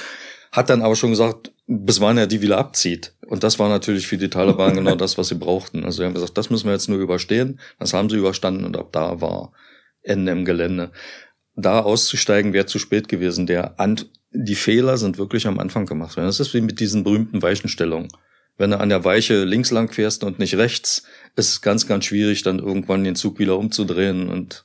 Hat 0.53 0.71
dann 0.71 0.83
aber 0.83 0.95
schon 0.95 1.11
gesagt, 1.11 1.53
bis 1.73 2.01
wann 2.01 2.19
er 2.19 2.27
die 2.27 2.43
wieder 2.43 2.59
abzieht. 2.59 3.15
Und 3.29 3.45
das 3.45 3.61
war 3.61 3.69
natürlich 3.69 4.09
für 4.09 4.19
die 4.19 4.29
Taliban 4.29 4.75
genau 4.75 4.97
das, 4.97 5.17
was 5.19 5.29
sie 5.29 5.37
brauchten. 5.37 5.85
Also 5.85 5.99
sie 5.99 6.05
haben 6.05 6.15
gesagt, 6.15 6.37
das 6.37 6.51
müssen 6.51 6.67
wir 6.67 6.73
jetzt 6.73 6.89
nur 6.89 6.99
überstehen. 6.99 7.61
Das 7.79 7.95
haben 7.95 8.11
sie 8.11 8.17
überstanden 8.17 8.65
und 8.65 8.77
ab 8.77 8.89
da 8.91 9.21
war 9.21 9.53
Ende 10.03 10.33
im 10.33 10.45
Gelände. 10.45 10.91
Da 11.55 11.81
auszusteigen 11.81 12.53
wäre 12.53 12.67
zu 12.67 12.81
spät 12.81 13.09
gewesen. 13.09 13.47
Der 13.47 13.77
die 14.33 14.55
Fehler 14.57 14.97
sind 14.97 15.17
wirklich 15.19 15.47
am 15.47 15.61
Anfang 15.61 15.87
gemacht 15.87 16.17
worden. 16.17 16.27
Das 16.27 16.41
ist 16.41 16.55
wie 16.55 16.61
mit 16.61 16.81
diesen 16.81 17.05
berühmten 17.05 17.41
Weichenstellungen. 17.41 18.09
Wenn 18.57 18.73
du 18.73 18.81
an 18.81 18.89
der 18.89 19.05
Weiche 19.05 19.45
links 19.45 19.71
lang 19.71 19.93
fährst 19.93 20.25
und 20.25 20.41
nicht 20.41 20.57
rechts, 20.57 21.05
ist 21.37 21.49
es 21.51 21.61
ganz, 21.61 21.87
ganz 21.87 22.05
schwierig, 22.05 22.43
dann 22.43 22.59
irgendwann 22.59 23.05
den 23.05 23.15
Zug 23.15 23.39
wieder 23.39 23.57
umzudrehen 23.57 24.29
und 24.29 24.65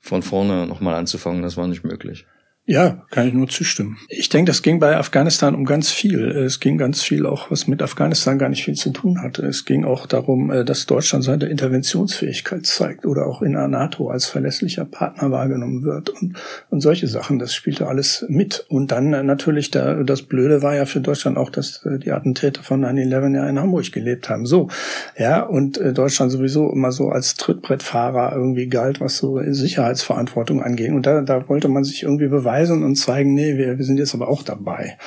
von 0.00 0.22
vorne 0.22 0.66
nochmal 0.66 0.94
anzufangen. 0.96 1.42
Das 1.42 1.56
war 1.56 1.66
nicht 1.66 1.82
möglich. 1.82 2.26
Ja, 2.70 3.02
kann 3.10 3.26
ich 3.26 3.32
nur 3.32 3.48
zustimmen. 3.48 3.96
Ich 4.10 4.28
denke, 4.28 4.50
das 4.50 4.60
ging 4.60 4.78
bei 4.78 4.94
Afghanistan 4.94 5.54
um 5.54 5.64
ganz 5.64 5.90
viel. 5.90 6.28
Es 6.28 6.60
ging 6.60 6.76
ganz 6.76 7.02
viel 7.02 7.24
auch, 7.24 7.50
was 7.50 7.66
mit 7.66 7.80
Afghanistan 7.80 8.38
gar 8.38 8.50
nicht 8.50 8.62
viel 8.62 8.74
zu 8.74 8.90
tun 8.90 9.22
hatte. 9.22 9.46
Es 9.46 9.64
ging 9.64 9.86
auch 9.86 10.06
darum, 10.06 10.50
äh, 10.50 10.66
dass 10.66 10.84
Deutschland 10.84 11.24
seine 11.24 11.46
Interventionsfähigkeit 11.46 12.66
zeigt 12.66 13.06
oder 13.06 13.26
auch 13.26 13.40
in 13.40 13.54
der 13.54 13.68
NATO 13.68 14.10
als 14.10 14.26
verlässlicher 14.26 14.84
Partner 14.84 15.30
wahrgenommen 15.30 15.82
wird 15.82 16.10
und, 16.10 16.36
und 16.68 16.82
solche 16.82 17.06
Sachen. 17.06 17.38
Das 17.38 17.54
spielte 17.54 17.86
alles 17.86 18.26
mit. 18.28 18.66
Und 18.68 18.92
dann 18.92 19.14
äh, 19.14 19.22
natürlich, 19.22 19.70
der, 19.70 20.04
das 20.04 20.20
Blöde 20.20 20.60
war 20.60 20.76
ja 20.76 20.84
für 20.84 21.00
Deutschland 21.00 21.38
auch, 21.38 21.48
dass 21.48 21.86
äh, 21.86 21.98
die 21.98 22.12
Attentäter 22.12 22.62
von 22.62 22.84
9-11 22.84 23.34
ja 23.34 23.48
in 23.48 23.58
Hamburg 23.58 23.90
gelebt 23.92 24.28
haben. 24.28 24.44
So, 24.44 24.68
ja, 25.16 25.40
und 25.42 25.80
Deutschland 25.82 26.30
sowieso 26.30 26.70
immer 26.70 26.92
so 26.92 27.08
als 27.08 27.32
Trittbrettfahrer 27.36 28.36
irgendwie 28.36 28.66
galt, 28.66 29.00
was 29.00 29.16
so 29.16 29.40
Sicherheitsverantwortung 29.42 30.62
angeht. 30.62 30.90
Und 30.90 31.06
da, 31.06 31.22
da 31.22 31.48
wollte 31.48 31.68
man 31.68 31.84
sich 31.84 32.02
irgendwie 32.02 32.28
beweisen, 32.28 32.57
beweisen 32.58 32.82
und 32.82 32.96
zeigen, 32.96 33.34
nee, 33.34 33.56
wir, 33.56 33.78
wir 33.78 33.84
sind 33.84 33.98
jetzt 33.98 34.14
aber 34.14 34.28
auch 34.28 34.42
dabei. 34.42 34.98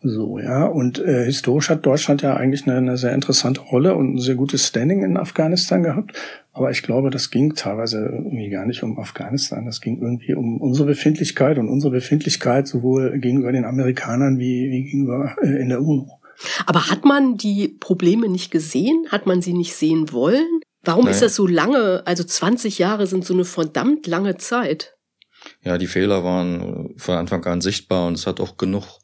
So, 0.00 0.38
ja. 0.38 0.66
Und 0.66 1.00
äh, 1.00 1.24
historisch 1.24 1.70
hat 1.70 1.84
Deutschland 1.84 2.22
ja 2.22 2.36
eigentlich 2.36 2.66
eine, 2.66 2.76
eine 2.76 2.96
sehr 2.96 3.14
interessante 3.14 3.60
Rolle 3.60 3.96
und 3.96 4.14
ein 4.14 4.18
sehr 4.18 4.36
gutes 4.36 4.66
Standing 4.66 5.02
in 5.02 5.16
Afghanistan 5.16 5.82
gehabt. 5.82 6.12
Aber 6.52 6.70
ich 6.70 6.82
glaube, 6.82 7.10
das 7.10 7.30
ging 7.30 7.54
teilweise 7.54 7.98
irgendwie 7.98 8.48
gar 8.48 8.64
nicht 8.64 8.82
um 8.82 8.98
Afghanistan. 8.98 9.64
Das 9.64 9.80
ging 9.80 10.00
irgendwie 10.00 10.34
um 10.34 10.60
unsere 10.60 10.86
Befindlichkeit 10.86 11.58
und 11.58 11.68
unsere 11.68 11.92
Befindlichkeit 11.92 12.68
sowohl 12.68 13.18
gegenüber 13.18 13.50
den 13.50 13.64
Amerikanern 13.64 14.38
wie, 14.38 14.70
wie 14.70 14.84
gegenüber 14.84 15.34
äh, 15.42 15.60
in 15.60 15.68
der 15.68 15.82
UNO. 15.82 16.20
Aber 16.66 16.88
hat 16.88 17.04
man 17.04 17.36
die 17.36 17.66
Probleme 17.66 18.28
nicht 18.28 18.52
gesehen? 18.52 19.06
Hat 19.08 19.26
man 19.26 19.42
sie 19.42 19.54
nicht 19.54 19.74
sehen 19.74 20.12
wollen? 20.12 20.60
Warum 20.84 21.06
Nein. 21.06 21.14
ist 21.14 21.22
das 21.22 21.34
so 21.34 21.48
lange? 21.48 22.02
Also 22.06 22.22
20 22.22 22.78
Jahre 22.78 23.08
sind 23.08 23.24
so 23.24 23.34
eine 23.34 23.44
verdammt 23.44 24.06
lange 24.06 24.36
Zeit 24.36 24.97
ja, 25.68 25.76
die 25.76 25.86
Fehler 25.86 26.24
waren 26.24 26.94
von 26.96 27.16
Anfang 27.16 27.44
an 27.44 27.60
sichtbar 27.60 28.06
und 28.06 28.14
es 28.14 28.26
hat 28.26 28.40
auch 28.40 28.56
genug 28.56 29.00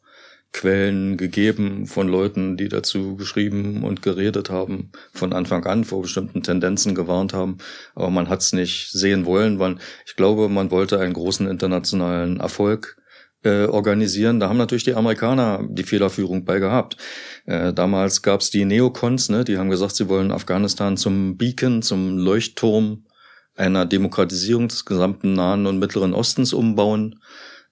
Quellen 0.55 1.19
gegeben 1.19 1.87
von 1.87 2.09
Leuten, 2.09 2.57
die 2.57 2.71
dazu 2.71 3.17
geschrieben 3.17 3.85
und 3.85 4.01
geredet 4.01 4.49
haben, 4.49 4.91
von 5.13 5.35
Anfang 5.35 5.67
an 5.67 5.85
vor 5.85 6.01
bestimmten 6.01 6.43
Tendenzen 6.43 6.95
gewarnt 6.95 7.35
haben. 7.35 7.59
Aber 7.95 8.09
man 8.09 8.31
hat 8.31 8.41
es 8.41 8.55
nicht 8.55 8.93
sehen 8.93 9.27
wollen, 9.27 9.59
weil 9.59 9.77
ich 10.07 10.17
glaube, 10.17 10.49
man 10.49 10.71
wollte 10.71 10.99
einen 10.99 11.13
großen 11.13 11.47
internationalen 11.47 12.41
Erfolg 12.41 12.97
äh, 13.43 13.67
organisieren. 13.67 14.41
Da 14.41 14.49
haben 14.49 14.57
natürlich 14.57 14.85
die 14.85 14.95
Amerikaner 14.95 15.69
die 15.69 15.83
Fehlerführung 15.83 16.47
bei 16.47 16.61
gehabt. 16.61 16.97
Äh, 17.45 17.75
damals 17.75 18.23
gab 18.23 18.41
es 18.41 18.49
die 18.49 18.65
Neocons, 18.65 19.29
ne, 19.29 19.45
die 19.45 19.59
haben 19.59 19.69
gesagt, 19.69 19.97
sie 19.97 20.09
wollen 20.09 20.33
Afghanistan 20.33 20.97
zum 20.97 21.37
Beacon, 21.37 21.83
zum 21.83 22.17
Leuchtturm 22.17 23.05
einer 23.57 23.87
Demokratisierung 23.87 24.69
des 24.69 24.85
gesamten 24.85 25.35
Nahen 25.35 25.67
und 25.67 25.79
Mittleren 25.79 26.15
Ostens 26.15 26.53
umbauen. 26.53 27.21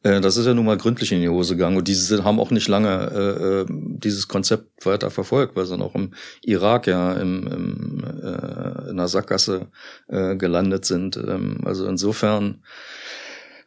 Äh, 0.03 0.20
das 0.20 0.37
ist 0.37 0.47
ja 0.47 0.55
nun 0.55 0.66
mal 0.66 0.76
gründlich 0.76 1.12
in 1.12 1.20
die 1.20 1.28
Hose 1.28 1.57
gegangen 1.57 1.76
und 1.76 1.89
diese 1.89 2.24
haben 2.24 2.41
auch 2.41 2.51
nicht 2.51 2.68
lange 2.68 3.11
äh, 3.14 3.61
äh, 3.61 3.66
dieses 3.68 4.28
Konzept 4.28 4.85
weiter 4.87 5.11
verfolgt, 5.11 5.57
weil 5.57 5.66
sie 5.66 5.78
auch 5.78 5.95
im 5.95 6.12
Irak 6.43 6.87
ja 6.87 7.12
im, 7.14 7.47
im, 7.47 8.05
äh, 8.22 8.91
in 8.91 8.97
der 8.97 9.09
Sackgasse 9.09 9.68
äh, 10.09 10.37
gelandet 10.37 10.85
sind. 10.85 11.16
Ähm, 11.16 11.61
also 11.64 11.87
insofern, 11.87 12.62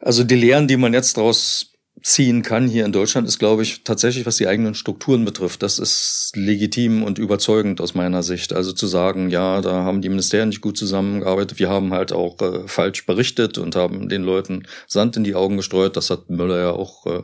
also 0.00 0.24
die 0.24 0.36
Lehren, 0.36 0.68
die 0.68 0.76
man 0.76 0.94
jetzt 0.94 1.16
daraus 1.16 1.75
ziehen 2.06 2.42
kann 2.42 2.68
hier 2.68 2.84
in 2.84 2.92
Deutschland, 2.92 3.26
ist, 3.26 3.40
glaube 3.40 3.64
ich, 3.64 3.82
tatsächlich, 3.82 4.26
was 4.26 4.36
die 4.36 4.46
eigenen 4.46 4.76
Strukturen 4.76 5.24
betrifft. 5.24 5.64
Das 5.64 5.80
ist 5.80 6.30
legitim 6.36 7.02
und 7.02 7.18
überzeugend 7.18 7.80
aus 7.80 7.96
meiner 7.96 8.22
Sicht. 8.22 8.52
Also 8.52 8.70
zu 8.70 8.86
sagen, 8.86 9.28
ja, 9.28 9.60
da 9.60 9.82
haben 9.82 10.02
die 10.02 10.08
Ministerien 10.08 10.50
nicht 10.50 10.60
gut 10.60 10.78
zusammengearbeitet. 10.78 11.58
Wir 11.58 11.68
haben 11.68 11.92
halt 11.92 12.12
auch 12.12 12.40
äh, 12.40 12.68
falsch 12.68 13.06
berichtet 13.06 13.58
und 13.58 13.74
haben 13.74 14.08
den 14.08 14.22
Leuten 14.22 14.68
Sand 14.86 15.16
in 15.16 15.24
die 15.24 15.34
Augen 15.34 15.56
gestreut. 15.56 15.96
Das 15.96 16.10
hat 16.10 16.30
Müller 16.30 16.60
ja 16.60 16.70
auch 16.70 17.06
äh, 17.06 17.22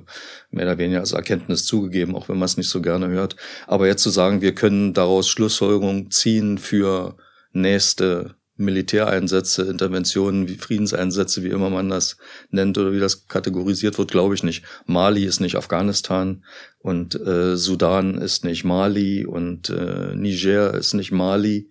mehr 0.50 0.66
oder 0.66 0.78
weniger 0.78 0.98
als 0.98 1.12
Erkenntnis 1.12 1.64
zugegeben, 1.64 2.16
auch 2.16 2.28
wenn 2.28 2.38
man 2.38 2.46
es 2.46 2.56
nicht 2.56 2.68
so 2.68 2.82
gerne 2.82 3.06
hört. 3.06 3.36
Aber 3.68 3.86
jetzt 3.86 4.02
zu 4.02 4.10
sagen, 4.10 4.40
wir 4.40 4.52
können 4.52 4.94
daraus 4.94 5.28
Schlussfolgerungen 5.28 6.10
ziehen 6.10 6.58
für 6.58 7.16
nächste 7.52 8.34
Militäreinsätze, 8.56 9.62
Interventionen, 9.62 10.46
wie 10.48 10.56
Friedenseinsätze, 10.56 11.42
wie 11.42 11.48
immer 11.48 11.70
man 11.70 11.88
das 11.88 12.18
nennt 12.50 12.76
oder 12.76 12.92
wie 12.92 13.00
das 13.00 13.26
kategorisiert 13.26 13.98
wird, 13.98 14.10
glaube 14.10 14.34
ich 14.34 14.42
nicht. 14.42 14.64
Mali 14.86 15.24
ist 15.24 15.40
nicht 15.40 15.56
Afghanistan 15.56 16.44
und 16.78 17.14
äh, 17.14 17.56
Sudan 17.56 18.16
ist 18.18 18.44
nicht 18.44 18.64
Mali 18.64 19.24
und 19.24 19.70
äh, 19.70 20.14
Niger 20.14 20.74
ist 20.74 20.94
nicht 20.94 21.12
Mali. 21.12 21.70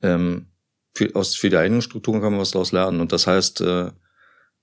Ähm, 0.00 0.46
für, 0.94 1.14
aus, 1.14 1.34
für 1.34 1.50
die 1.50 1.56
eigenen 1.56 1.82
Strukturen 1.82 2.20
kann 2.20 2.32
man 2.32 2.40
was 2.40 2.52
daraus 2.52 2.72
lernen. 2.72 3.00
Und 3.00 3.12
das 3.12 3.26
heißt, 3.26 3.60
äh, 3.62 3.90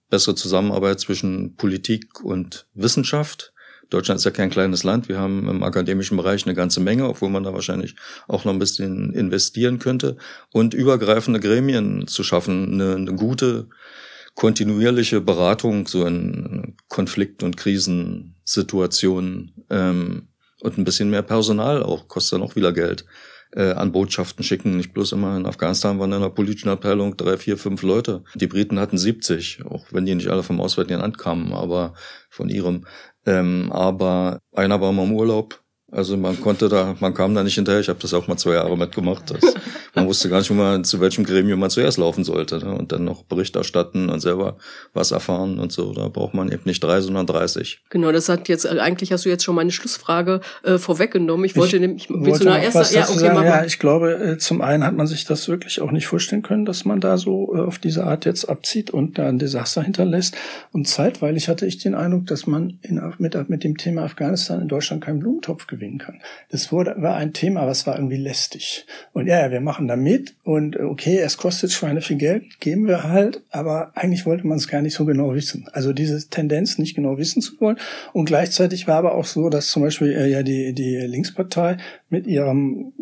bessere 0.09 0.35
Zusammenarbeit 0.35 0.99
zwischen 0.99 1.55
Politik 1.55 2.23
und 2.23 2.67
Wissenschaft, 2.73 3.53
Deutschland 3.89 4.19
ist 4.19 4.25
ja 4.25 4.31
kein 4.31 4.49
kleines 4.49 4.83
Land. 4.83 5.09
Wir 5.09 5.17
haben 5.17 5.47
im 5.47 5.63
akademischen 5.63 6.17
Bereich 6.17 6.45
eine 6.45 6.55
ganze 6.55 6.79
Menge, 6.79 7.07
obwohl 7.07 7.29
man 7.29 7.43
da 7.43 7.53
wahrscheinlich 7.53 7.95
auch 8.27 8.45
noch 8.45 8.53
ein 8.53 8.59
bisschen 8.59 9.13
investieren 9.13 9.79
könnte. 9.79 10.17
Und 10.51 10.73
übergreifende 10.73 11.39
Gremien 11.39 12.07
zu 12.07 12.23
schaffen, 12.23 12.73
eine, 12.73 12.95
eine 12.95 13.13
gute, 13.13 13.67
kontinuierliche 14.35 15.21
Beratung 15.21 15.87
so 15.87 16.05
in 16.05 16.75
Konflikt- 16.87 17.43
und 17.43 17.57
Krisensituationen 17.57 19.65
ähm, 19.69 20.29
und 20.61 20.77
ein 20.77 20.83
bisschen 20.83 21.09
mehr 21.09 21.23
Personal 21.23 21.83
auch, 21.83 22.07
kostet 22.07 22.33
dann 22.33 22.47
auch 22.47 22.55
wieder 22.55 22.73
Geld 22.73 23.05
äh, 23.51 23.71
an 23.71 23.91
Botschaften 23.91 24.43
schicken. 24.43 24.77
Nicht 24.77 24.93
bloß 24.93 25.13
immer 25.13 25.35
in 25.35 25.45
Afghanistan 25.45 25.99
waren 25.99 26.11
in 26.11 26.21
der 26.21 26.29
politischen 26.29 26.69
Abteilung 26.69 27.17
drei, 27.17 27.37
vier, 27.37 27.57
fünf 27.57 27.81
Leute. 27.81 28.23
Die 28.35 28.47
Briten 28.47 28.79
hatten 28.79 28.97
70, 28.97 29.65
auch 29.65 29.85
wenn 29.91 30.05
die 30.05 30.15
nicht 30.15 30.29
alle 30.29 30.43
vom 30.43 30.61
Auswärtigen 30.61 30.99
Land 30.99 31.17
kamen, 31.17 31.53
aber 31.53 31.93
von 32.29 32.49
ihrem. 32.49 32.85
Ähm, 33.29 33.71
aber 33.71 34.41
einer 34.55 34.81
war 34.81 34.91
mal 34.91 35.03
im 35.05 35.13
Urlaub, 35.13 35.63
also 35.91 36.17
man 36.17 36.39
konnte 36.39 36.69
da, 36.69 36.95
man 36.99 37.13
kam 37.13 37.33
da 37.33 37.43
nicht 37.43 37.55
hinterher. 37.55 37.81
Ich 37.81 37.89
habe 37.89 37.99
das 37.99 38.13
auch 38.13 38.27
mal 38.27 38.37
zwei 38.37 38.53
Jahre 38.53 38.77
mitgemacht. 38.77 39.31
Das, 39.31 39.55
man 39.95 40.05
wusste 40.05 40.29
gar 40.29 40.37
nicht, 40.37 40.51
mal, 40.51 40.83
zu 40.83 40.99
welchem 41.01 41.23
Gremium 41.23 41.59
man 41.59 41.71
zuerst 41.71 41.97
laufen 41.97 42.23
sollte. 42.23 42.59
Ne? 42.59 42.75
Und 42.75 42.91
dann 42.91 43.05
noch 43.05 43.23
Bericht 43.23 43.55
erstatten 43.55 44.09
und 44.09 44.19
selber 44.19 44.57
was 44.93 45.11
erfahren 45.11 45.59
und 45.59 45.71
so. 45.71 45.91
Da 45.93 46.07
braucht 46.07 46.35
man 46.35 46.51
eben 46.51 46.61
nicht 46.65 46.83
drei, 46.83 47.01
sondern 47.01 47.25
30. 47.25 47.81
Genau, 47.89 48.11
das 48.11 48.29
hat 48.29 48.49
jetzt, 48.49 48.67
eigentlich 48.67 49.11
hast 49.11 49.25
du 49.25 49.29
jetzt 49.29 49.43
schon 49.43 49.55
meine 49.55 49.71
Schlussfrage 49.71 50.41
äh, 50.63 50.77
vorweggenommen. 50.77 51.45
Ich 51.45 51.55
wollte 51.55 51.77
ich 51.77 51.81
nämlich, 51.81 52.07
willst 52.09 52.41
du 52.41 52.45
noch 52.45 52.57
erst, 52.57 52.93
ja, 52.93 53.09
okay, 53.09 53.17
sagen, 53.17 53.43
ja, 53.43 53.65
ich 53.65 53.79
glaube, 53.79 54.13
äh, 54.13 54.37
zum 54.37 54.61
einen 54.61 54.83
hat 54.83 54.95
man 54.95 55.07
sich 55.07 55.25
das 55.25 55.47
wirklich 55.47 55.81
auch 55.81 55.91
nicht 55.91 56.05
vorstellen 56.05 56.43
können, 56.43 56.65
dass 56.65 56.85
man 56.85 56.99
da 56.99 57.17
so 57.17 57.55
äh, 57.55 57.61
auf 57.61 57.79
diese 57.79 58.03
Art 58.03 58.25
jetzt 58.25 58.45
abzieht 58.45 58.91
und 58.91 59.17
da 59.17 59.27
ein 59.27 59.39
Desaster 59.39 59.81
hinterlässt. 59.81 60.35
Und 60.71 60.87
zeitweilig 60.87 61.49
hatte 61.49 61.65
ich 61.65 61.79
den 61.79 61.95
Eindruck, 61.95 62.27
dass 62.27 62.45
man 62.45 62.77
in, 62.83 63.01
mit, 63.17 63.49
mit 63.49 63.63
dem 63.63 63.77
Thema 63.77 64.03
Afghanistan 64.03 64.61
in 64.61 64.67
Deutschland 64.67 65.03
keinen 65.03 65.19
Blumentopf 65.19 65.65
gewinnt 65.65 65.78
gewinnen 65.79 65.97
kann. 65.97 66.21
Das 66.49 66.71
wurde, 66.71 66.95
war 66.97 67.15
ein 67.15 67.33
Thema, 67.33 67.65
was 67.65 67.87
war 67.87 67.95
irgendwie 67.95 68.17
lästig. 68.17 68.85
Und 69.13 69.27
ja, 69.27 69.49
wir 69.51 69.61
machen 69.61 69.87
da 69.87 69.95
mit 69.95 70.35
und 70.43 70.75
äh, 70.75 70.83
okay, 70.83 71.17
es 71.19 71.37
kostet 71.37 71.71
Schweine 71.71 72.01
viel 72.01 72.17
Geld, 72.17 72.59
geben 72.59 72.87
wir 72.87 73.03
halt, 73.03 73.41
aber 73.49 73.91
eigentlich 73.95 74.25
wollte 74.25 74.45
man 74.45 74.57
es 74.57 74.67
gar 74.67 74.81
nicht 74.81 74.93
so 74.93 75.05
genau 75.05 75.33
wissen. 75.33 75.67
Also 75.73 75.93
diese 75.93 76.29
Tendenz, 76.29 76.77
nicht 76.77 76.95
genau 76.95 77.17
wissen 77.17 77.41
zu 77.41 77.59
wollen. 77.59 77.77
Und 78.13 78.25
gleichzeitig 78.25 78.87
war 78.87 78.97
aber 78.97 79.15
auch 79.15 79.25
so, 79.25 79.49
dass 79.49 79.67
zum 79.67 79.83
Beispiel 79.83 80.11
äh, 80.11 80.29
ja 80.29 80.43
die, 80.43 80.73
die 80.73 80.95
Linkspartei 80.97 81.77
mit 82.09 82.27
ihrem 82.27 82.93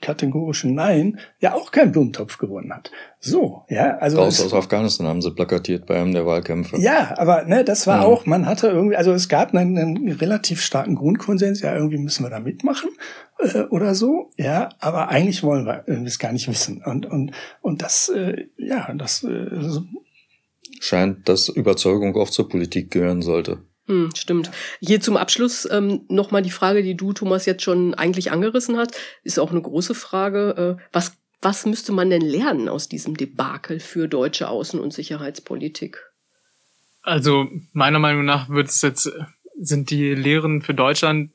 kategorischen 0.00 0.74
Nein 0.74 1.18
ja 1.40 1.54
auch 1.54 1.70
keinen 1.70 1.92
Blumentopf 1.92 2.38
gewonnen 2.38 2.72
hat. 2.72 2.90
So, 3.18 3.64
ja, 3.68 3.98
also 3.98 4.18
raus 4.18 4.40
aus 4.40 4.54
Afghanistan 4.54 5.06
haben 5.06 5.20
sie 5.20 5.30
plakatiert 5.30 5.86
bei 5.86 6.00
einem 6.00 6.12
der 6.14 6.24
Wahlkämpfe. 6.24 6.78
Ja, 6.78 7.14
aber 7.18 7.44
ne, 7.44 7.64
das 7.64 7.86
war 7.86 8.00
ja. 8.00 8.06
auch, 8.06 8.24
man 8.26 8.46
hatte 8.46 8.68
irgendwie, 8.68 8.96
also 8.96 9.12
es 9.12 9.28
gab 9.28 9.54
einen, 9.54 9.76
einen, 9.76 10.12
relativ 10.12 10.62
starken 10.62 10.94
Grundkonsens, 10.94 11.60
ja, 11.60 11.74
irgendwie 11.74 11.98
müssen 11.98 12.24
wir 12.24 12.30
da 12.30 12.40
mitmachen 12.40 12.90
äh, 13.40 13.60
oder 13.64 13.94
so, 13.94 14.30
ja, 14.36 14.70
aber 14.78 15.08
eigentlich 15.08 15.42
wollen 15.42 15.66
wir 15.66 15.84
es 15.86 16.18
gar 16.18 16.32
nicht 16.32 16.48
wissen 16.48 16.82
und 16.84 17.06
und 17.06 17.32
und 17.60 17.82
das, 17.82 18.08
äh, 18.08 18.46
ja, 18.56 18.92
das 18.94 19.22
äh, 19.24 19.46
scheint, 20.80 21.28
dass 21.28 21.48
Überzeugung 21.48 22.16
auch 22.16 22.30
zur 22.30 22.48
Politik 22.48 22.90
gehören 22.90 23.22
sollte. 23.22 23.58
Hm, 23.90 24.10
stimmt. 24.14 24.52
Hier 24.78 25.00
zum 25.00 25.16
Abschluss 25.16 25.68
ähm, 25.68 26.02
nochmal 26.08 26.42
die 26.42 26.52
Frage, 26.52 26.84
die 26.84 26.96
du, 26.96 27.12
Thomas, 27.12 27.44
jetzt 27.44 27.64
schon 27.64 27.92
eigentlich 27.92 28.30
angerissen 28.30 28.76
hast. 28.76 28.96
Ist 29.24 29.40
auch 29.40 29.50
eine 29.50 29.60
große 29.60 29.96
Frage. 29.96 30.78
Äh, 30.78 30.82
was, 30.92 31.16
was 31.42 31.66
müsste 31.66 31.90
man 31.90 32.08
denn 32.08 32.22
lernen 32.22 32.68
aus 32.68 32.88
diesem 32.88 33.16
Debakel 33.16 33.80
für 33.80 34.06
deutsche 34.06 34.48
Außen- 34.48 34.78
und 34.78 34.92
Sicherheitspolitik? 34.92 36.08
Also 37.02 37.48
meiner 37.72 37.98
Meinung 37.98 38.24
nach 38.24 38.48
wird 38.48 38.68
es 38.68 38.80
jetzt 38.80 39.10
sind 39.60 39.90
die 39.90 40.14
Lehren 40.14 40.62
für 40.62 40.72
Deutschland 40.72 41.34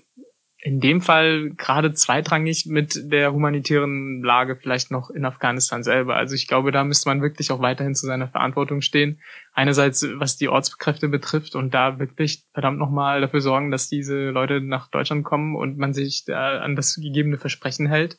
in 0.66 0.80
dem 0.80 1.00
Fall 1.00 1.52
gerade 1.52 1.94
zweitrangig 1.94 2.66
mit 2.66 3.12
der 3.12 3.32
humanitären 3.32 4.24
Lage 4.24 4.56
vielleicht 4.56 4.90
noch 4.90 5.12
in 5.12 5.24
Afghanistan 5.24 5.84
selber. 5.84 6.16
Also 6.16 6.34
ich 6.34 6.48
glaube, 6.48 6.72
da 6.72 6.84
müsste 6.84 7.08
man 7.08 7.22
wirklich 7.22 7.52
auch 7.52 7.62
weiterhin 7.62 7.94
zu 7.94 8.08
seiner 8.08 8.30
Verantwortung 8.30 8.82
stehen. 8.82 9.20
Einerseits, 9.54 10.08
was 10.16 10.38
die 10.38 10.50
Ortskräfte 10.50 11.08
betrifft 11.08 11.54
und 11.54 11.76
da 11.76 12.00
wirklich 12.00 12.46
verdammt 12.52 12.80
nochmal 12.80 13.22
dafür 13.22 13.42
sorgen, 13.42 13.70
dass 13.70 13.90
diese 13.90 14.32
Leute 14.32 14.60
nach 14.60 14.88
Deutschland 14.88 15.24
kommen 15.24 15.56
und 15.56 15.78
man 15.78 15.94
sich 15.94 16.26
da 16.26 16.58
an 16.58 16.76
das 16.76 16.96
gegebene 16.96 17.38
Versprechen 17.38 17.86
hält. 17.86 18.18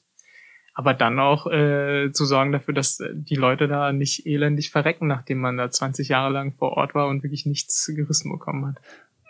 Aber 0.72 0.94
dann 0.94 1.18
auch 1.18 1.48
äh, 1.48 2.12
zu 2.12 2.26
sorgen 2.26 2.52
dafür, 2.52 2.74
dass 2.74 3.02
die 3.12 3.34
Leute 3.34 3.66
da 3.66 3.92
nicht 3.92 4.24
elendig 4.24 4.70
verrecken, 4.70 5.08
nachdem 5.08 5.38
man 5.38 5.56
da 5.56 5.68
20 5.68 6.10
Jahre 6.10 6.32
lang 6.32 6.52
vor 6.52 6.76
Ort 6.76 6.94
war 6.94 7.08
und 7.08 7.24
wirklich 7.24 7.44
nichts 7.44 7.90
gerissen 7.92 8.30
bekommen 8.30 8.66
hat. 8.66 8.76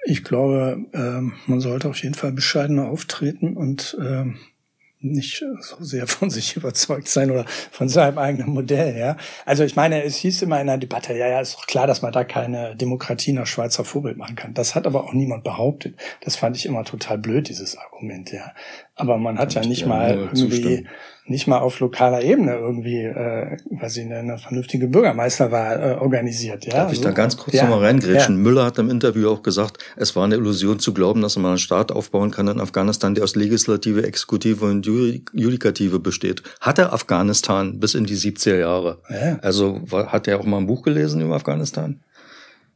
Ich 0.08 0.22
glaube, 0.22 0.84
äh, 0.92 1.50
man 1.50 1.60
sollte 1.60 1.88
auf 1.88 2.00
jeden 2.00 2.14
Fall 2.14 2.30
bescheidener 2.30 2.88
auftreten 2.88 3.56
und 3.56 3.98
äh, 4.00 4.24
nicht 5.00 5.42
so 5.60 5.76
sehr 5.82 6.06
von 6.06 6.30
sich 6.30 6.56
überzeugt 6.56 7.08
sein 7.08 7.32
oder 7.32 7.44
von 7.72 7.88
seinem 7.88 8.18
eigenen 8.18 8.50
Modell, 8.50 8.96
ja. 8.96 9.16
Also 9.44 9.64
ich 9.64 9.74
meine, 9.74 10.04
es 10.04 10.16
hieß 10.16 10.42
immer 10.42 10.60
in 10.60 10.68
der 10.68 10.78
Debatte, 10.78 11.12
ja, 11.12 11.26
ja, 11.26 11.40
ist 11.40 11.56
doch 11.56 11.66
klar, 11.66 11.88
dass 11.88 12.02
man 12.02 12.12
da 12.12 12.22
keine 12.22 12.76
Demokratie 12.76 13.32
nach 13.32 13.48
Schweizer 13.48 13.84
Vorbild 13.84 14.16
machen 14.16 14.36
kann. 14.36 14.54
Das 14.54 14.76
hat 14.76 14.86
aber 14.86 15.02
auch 15.02 15.12
niemand 15.12 15.42
behauptet. 15.42 15.96
Das 16.20 16.36
fand 16.36 16.56
ich 16.56 16.66
immer 16.66 16.84
total 16.84 17.18
blöd, 17.18 17.48
dieses 17.48 17.76
Argument, 17.76 18.30
ja. 18.30 18.52
Aber 18.94 19.18
man 19.18 19.38
hat 19.38 19.54
ja 19.54 19.62
nicht 19.62 19.86
mal 19.86 20.14
irgendwie 20.14 20.48
zustimmen 20.48 20.88
nicht 21.28 21.46
mal 21.46 21.58
auf 21.58 21.80
lokaler 21.80 22.22
Ebene 22.22 22.54
irgendwie, 22.54 23.02
äh, 23.02 23.56
weiß 23.70 23.96
ich, 23.96 24.10
eine, 24.10 24.38
vernünftige 24.38 24.88
Bürgermeisterwahl 24.88 25.82
äh, 25.82 26.00
organisiert. 26.00 26.66
Ja? 26.66 26.74
Darf 26.74 26.92
ich 26.92 27.00
da 27.00 27.10
ganz 27.10 27.36
kurz 27.36 27.56
ja. 27.56 27.64
nochmal 27.64 27.84
reingrätschen? 27.86 28.36
Ja. 28.36 28.42
Müller 28.42 28.64
hat 28.64 28.78
im 28.78 28.90
Interview 28.90 29.30
auch 29.30 29.42
gesagt, 29.42 29.78
es 29.96 30.14
war 30.14 30.24
eine 30.24 30.36
Illusion 30.36 30.78
zu 30.78 30.94
glauben, 30.94 31.22
dass 31.22 31.36
man 31.36 31.46
einen 31.46 31.58
Staat 31.58 31.90
aufbauen 31.90 32.30
kann 32.30 32.48
in 32.48 32.60
Afghanistan, 32.60 33.14
der 33.14 33.24
aus 33.24 33.34
Legislative, 33.34 34.06
Exekutive 34.06 34.64
und 34.64 34.86
Judikative 34.86 35.98
besteht. 35.98 36.42
Hatte 36.60 36.92
Afghanistan 36.92 37.80
bis 37.80 37.94
in 37.94 38.04
die 38.04 38.16
70er 38.16 38.58
Jahre. 38.58 38.98
Ja. 39.10 39.38
Also 39.42 39.80
war, 39.84 40.12
hat 40.12 40.28
er 40.28 40.38
auch 40.38 40.44
mal 40.44 40.58
ein 40.58 40.66
Buch 40.66 40.82
gelesen 40.82 41.20
über 41.20 41.34
Afghanistan? 41.34 42.00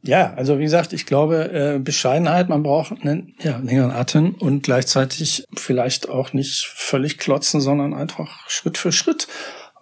Ja, 0.03 0.33
also 0.33 0.57
wie 0.57 0.63
gesagt, 0.63 0.93
ich 0.93 1.05
glaube, 1.05 1.51
äh, 1.51 1.79
Bescheidenheit, 1.79 2.49
man 2.49 2.63
braucht 2.63 2.91
einen 3.01 3.35
ja, 3.43 3.57
längeren 3.57 3.91
Atem 3.91 4.33
und 4.35 4.63
gleichzeitig 4.63 5.45
vielleicht 5.53 6.09
auch 6.09 6.33
nicht 6.33 6.65
völlig 6.65 7.19
klotzen, 7.19 7.61
sondern 7.61 7.93
einfach 7.93 8.49
Schritt 8.49 8.79
für 8.79 8.91
Schritt. 8.91 9.27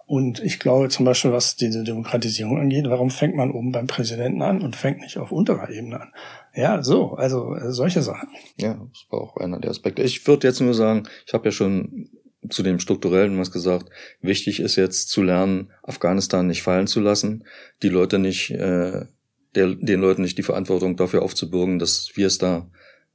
Und 0.06 0.40
ich 0.40 0.58
glaube 0.58 0.88
zum 0.88 1.06
Beispiel, 1.06 1.32
was 1.32 1.54
diese 1.54 1.84
Demokratisierung 1.84 2.58
angeht, 2.58 2.84
warum 2.88 3.10
fängt 3.10 3.36
man 3.36 3.52
oben 3.52 3.70
beim 3.70 3.86
Präsidenten 3.86 4.42
an 4.42 4.60
und 4.60 4.76
fängt 4.76 5.00
nicht 5.00 5.18
auf 5.18 5.30
unterer 5.30 5.70
Ebene 5.70 6.00
an? 6.00 6.12
Ja, 6.52 6.82
so, 6.82 7.12
also 7.12 7.54
äh, 7.54 7.72
solche 7.72 8.02
Sachen. 8.02 8.28
Ja, 8.58 8.74
das 8.74 9.06
war 9.08 9.20
auch 9.20 9.36
einer 9.36 9.60
der 9.60 9.70
Aspekte. 9.70 10.02
Ich 10.02 10.26
würde 10.26 10.48
jetzt 10.48 10.60
nur 10.60 10.74
sagen, 10.74 11.04
ich 11.26 11.32
habe 11.32 11.46
ja 11.46 11.52
schon 11.52 12.10
zu 12.48 12.62
dem 12.62 12.80
Strukturellen 12.80 13.38
was 13.38 13.52
gesagt. 13.52 13.88
Wichtig 14.20 14.60
ist 14.60 14.76
jetzt 14.76 15.08
zu 15.10 15.22
lernen, 15.22 15.70
Afghanistan 15.82 16.46
nicht 16.46 16.62
fallen 16.62 16.88
zu 16.88 17.00
lassen, 17.00 17.44
die 17.82 17.88
Leute 17.88 18.18
nicht 18.18 18.50
äh, 18.50 19.06
der, 19.54 19.74
den 19.74 20.00
Leuten 20.00 20.22
nicht 20.22 20.38
die 20.38 20.42
Verantwortung 20.42 20.96
dafür 20.96 21.22
aufzubürgen, 21.22 21.78
dass 21.78 22.10
wir 22.14 22.26
es 22.26 22.38
da 22.38 22.70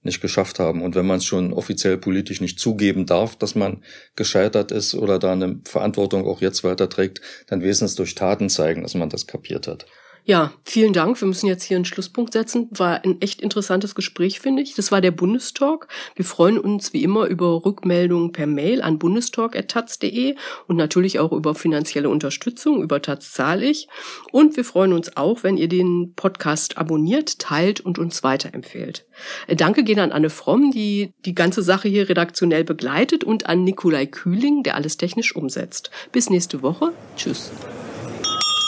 nicht 0.06 0.22
geschafft 0.22 0.60
haben. 0.60 0.82
Und 0.84 0.96
wenn 0.96 1.06
man 1.06 1.18
es 1.18 1.26
schon 1.26 1.52
offiziell 1.52 1.98
politisch 1.98 2.40
nicht 2.40 2.60
zugeben 2.60 3.06
darf, 3.06 3.36
dass 3.36 3.56
man 3.56 3.84
gescheitert 4.16 4.72
ist 4.72 4.94
oder 4.94 5.18
da 5.18 5.34
eine 5.34 5.60
Verantwortung 5.66 6.26
auch 6.26 6.42
jetzt 6.42 6.64
weiterträgt, 6.64 7.22
dann 7.48 7.62
wenigstens 7.62 7.96
durch 7.96 8.14
Taten 8.14 8.50
zeigen, 8.50 8.84
dass 8.84 8.94
man 8.94 9.10
das 9.10 9.26
kapiert 9.26 9.68
hat. 9.68 9.88
Ja, 10.28 10.54
vielen 10.64 10.92
Dank. 10.92 11.22
Wir 11.22 11.28
müssen 11.28 11.46
jetzt 11.46 11.62
hier 11.62 11.78
einen 11.78 11.86
Schlusspunkt 11.86 12.34
setzen. 12.34 12.68
War 12.72 13.04
ein 13.04 13.22
echt 13.22 13.42
interessantes 13.42 13.94
Gespräch, 13.94 14.40
finde 14.40 14.64
ich. 14.64 14.74
Das 14.74 14.92
war 14.92 15.00
der 15.00 15.12
Bundestalk. 15.12 15.88
Wir 16.16 16.26
freuen 16.26 16.58
uns 16.58 16.94
wie 16.94 17.04
immer 17.04 17.28
über 17.28 17.64
Rückmeldungen 17.64 18.32
per 18.32 18.48
Mail 18.48 18.82
an 18.82 18.98
bundestalk.taz.de 18.98 20.36
und 20.66 20.78
natürlich 20.78 21.20
auch 21.20 21.32
über 21.32 21.54
finanzielle 21.54 22.10
Unterstützung 22.10 22.82
über 22.82 23.04
Taz 23.04 23.34
zahle 23.34 23.70
ich. 23.70 23.88
Und 24.32 24.58
wir 24.58 24.66
freuen 24.66 24.94
uns 24.94 25.16
auch, 25.16 25.44
wenn 25.44 25.58
ihr 25.58 25.68
den 25.68 26.14
Podcast 26.16 26.80
abonniert, 26.80 27.38
teilt 27.38 27.82
und 27.82 28.00
uns 28.00 28.24
weiterempfehlt. 28.24 29.06
Äh, 29.46 29.56
danke 29.56 29.84
gehen 29.84 30.00
an 30.00 30.12
Anne 30.12 30.32
Fromm, 30.32 30.72
die 30.72 31.14
die 31.26 31.36
ganze 31.36 31.62
Sache 31.62 31.88
hier 31.88 32.10
redaktionell 32.10 32.64
begleitet 32.64 33.24
und 33.24 33.46
an 33.46 33.64
Nikolai 33.64 34.08
Kühling, 34.08 34.64
der 34.64 34.74
alles 34.74 34.98
technisch 34.98 35.36
umsetzt. 35.36 35.92
Bis 36.12 36.32
nächste 36.32 36.64
Woche. 36.64 36.94
Tschüss. 37.16 37.52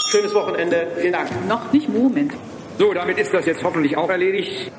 Schönes 0.09 0.33
Wochenende. 0.33 0.87
Vielen 0.97 1.13
Dank. 1.13 1.29
Noch 1.47 1.71
nicht 1.73 1.89
Moment. 1.89 2.33
So, 2.79 2.93
damit 2.93 3.17
ist 3.17 3.33
das 3.33 3.45
jetzt 3.45 3.63
hoffentlich 3.63 3.97
auch 3.97 4.09
erledigt. 4.09 4.71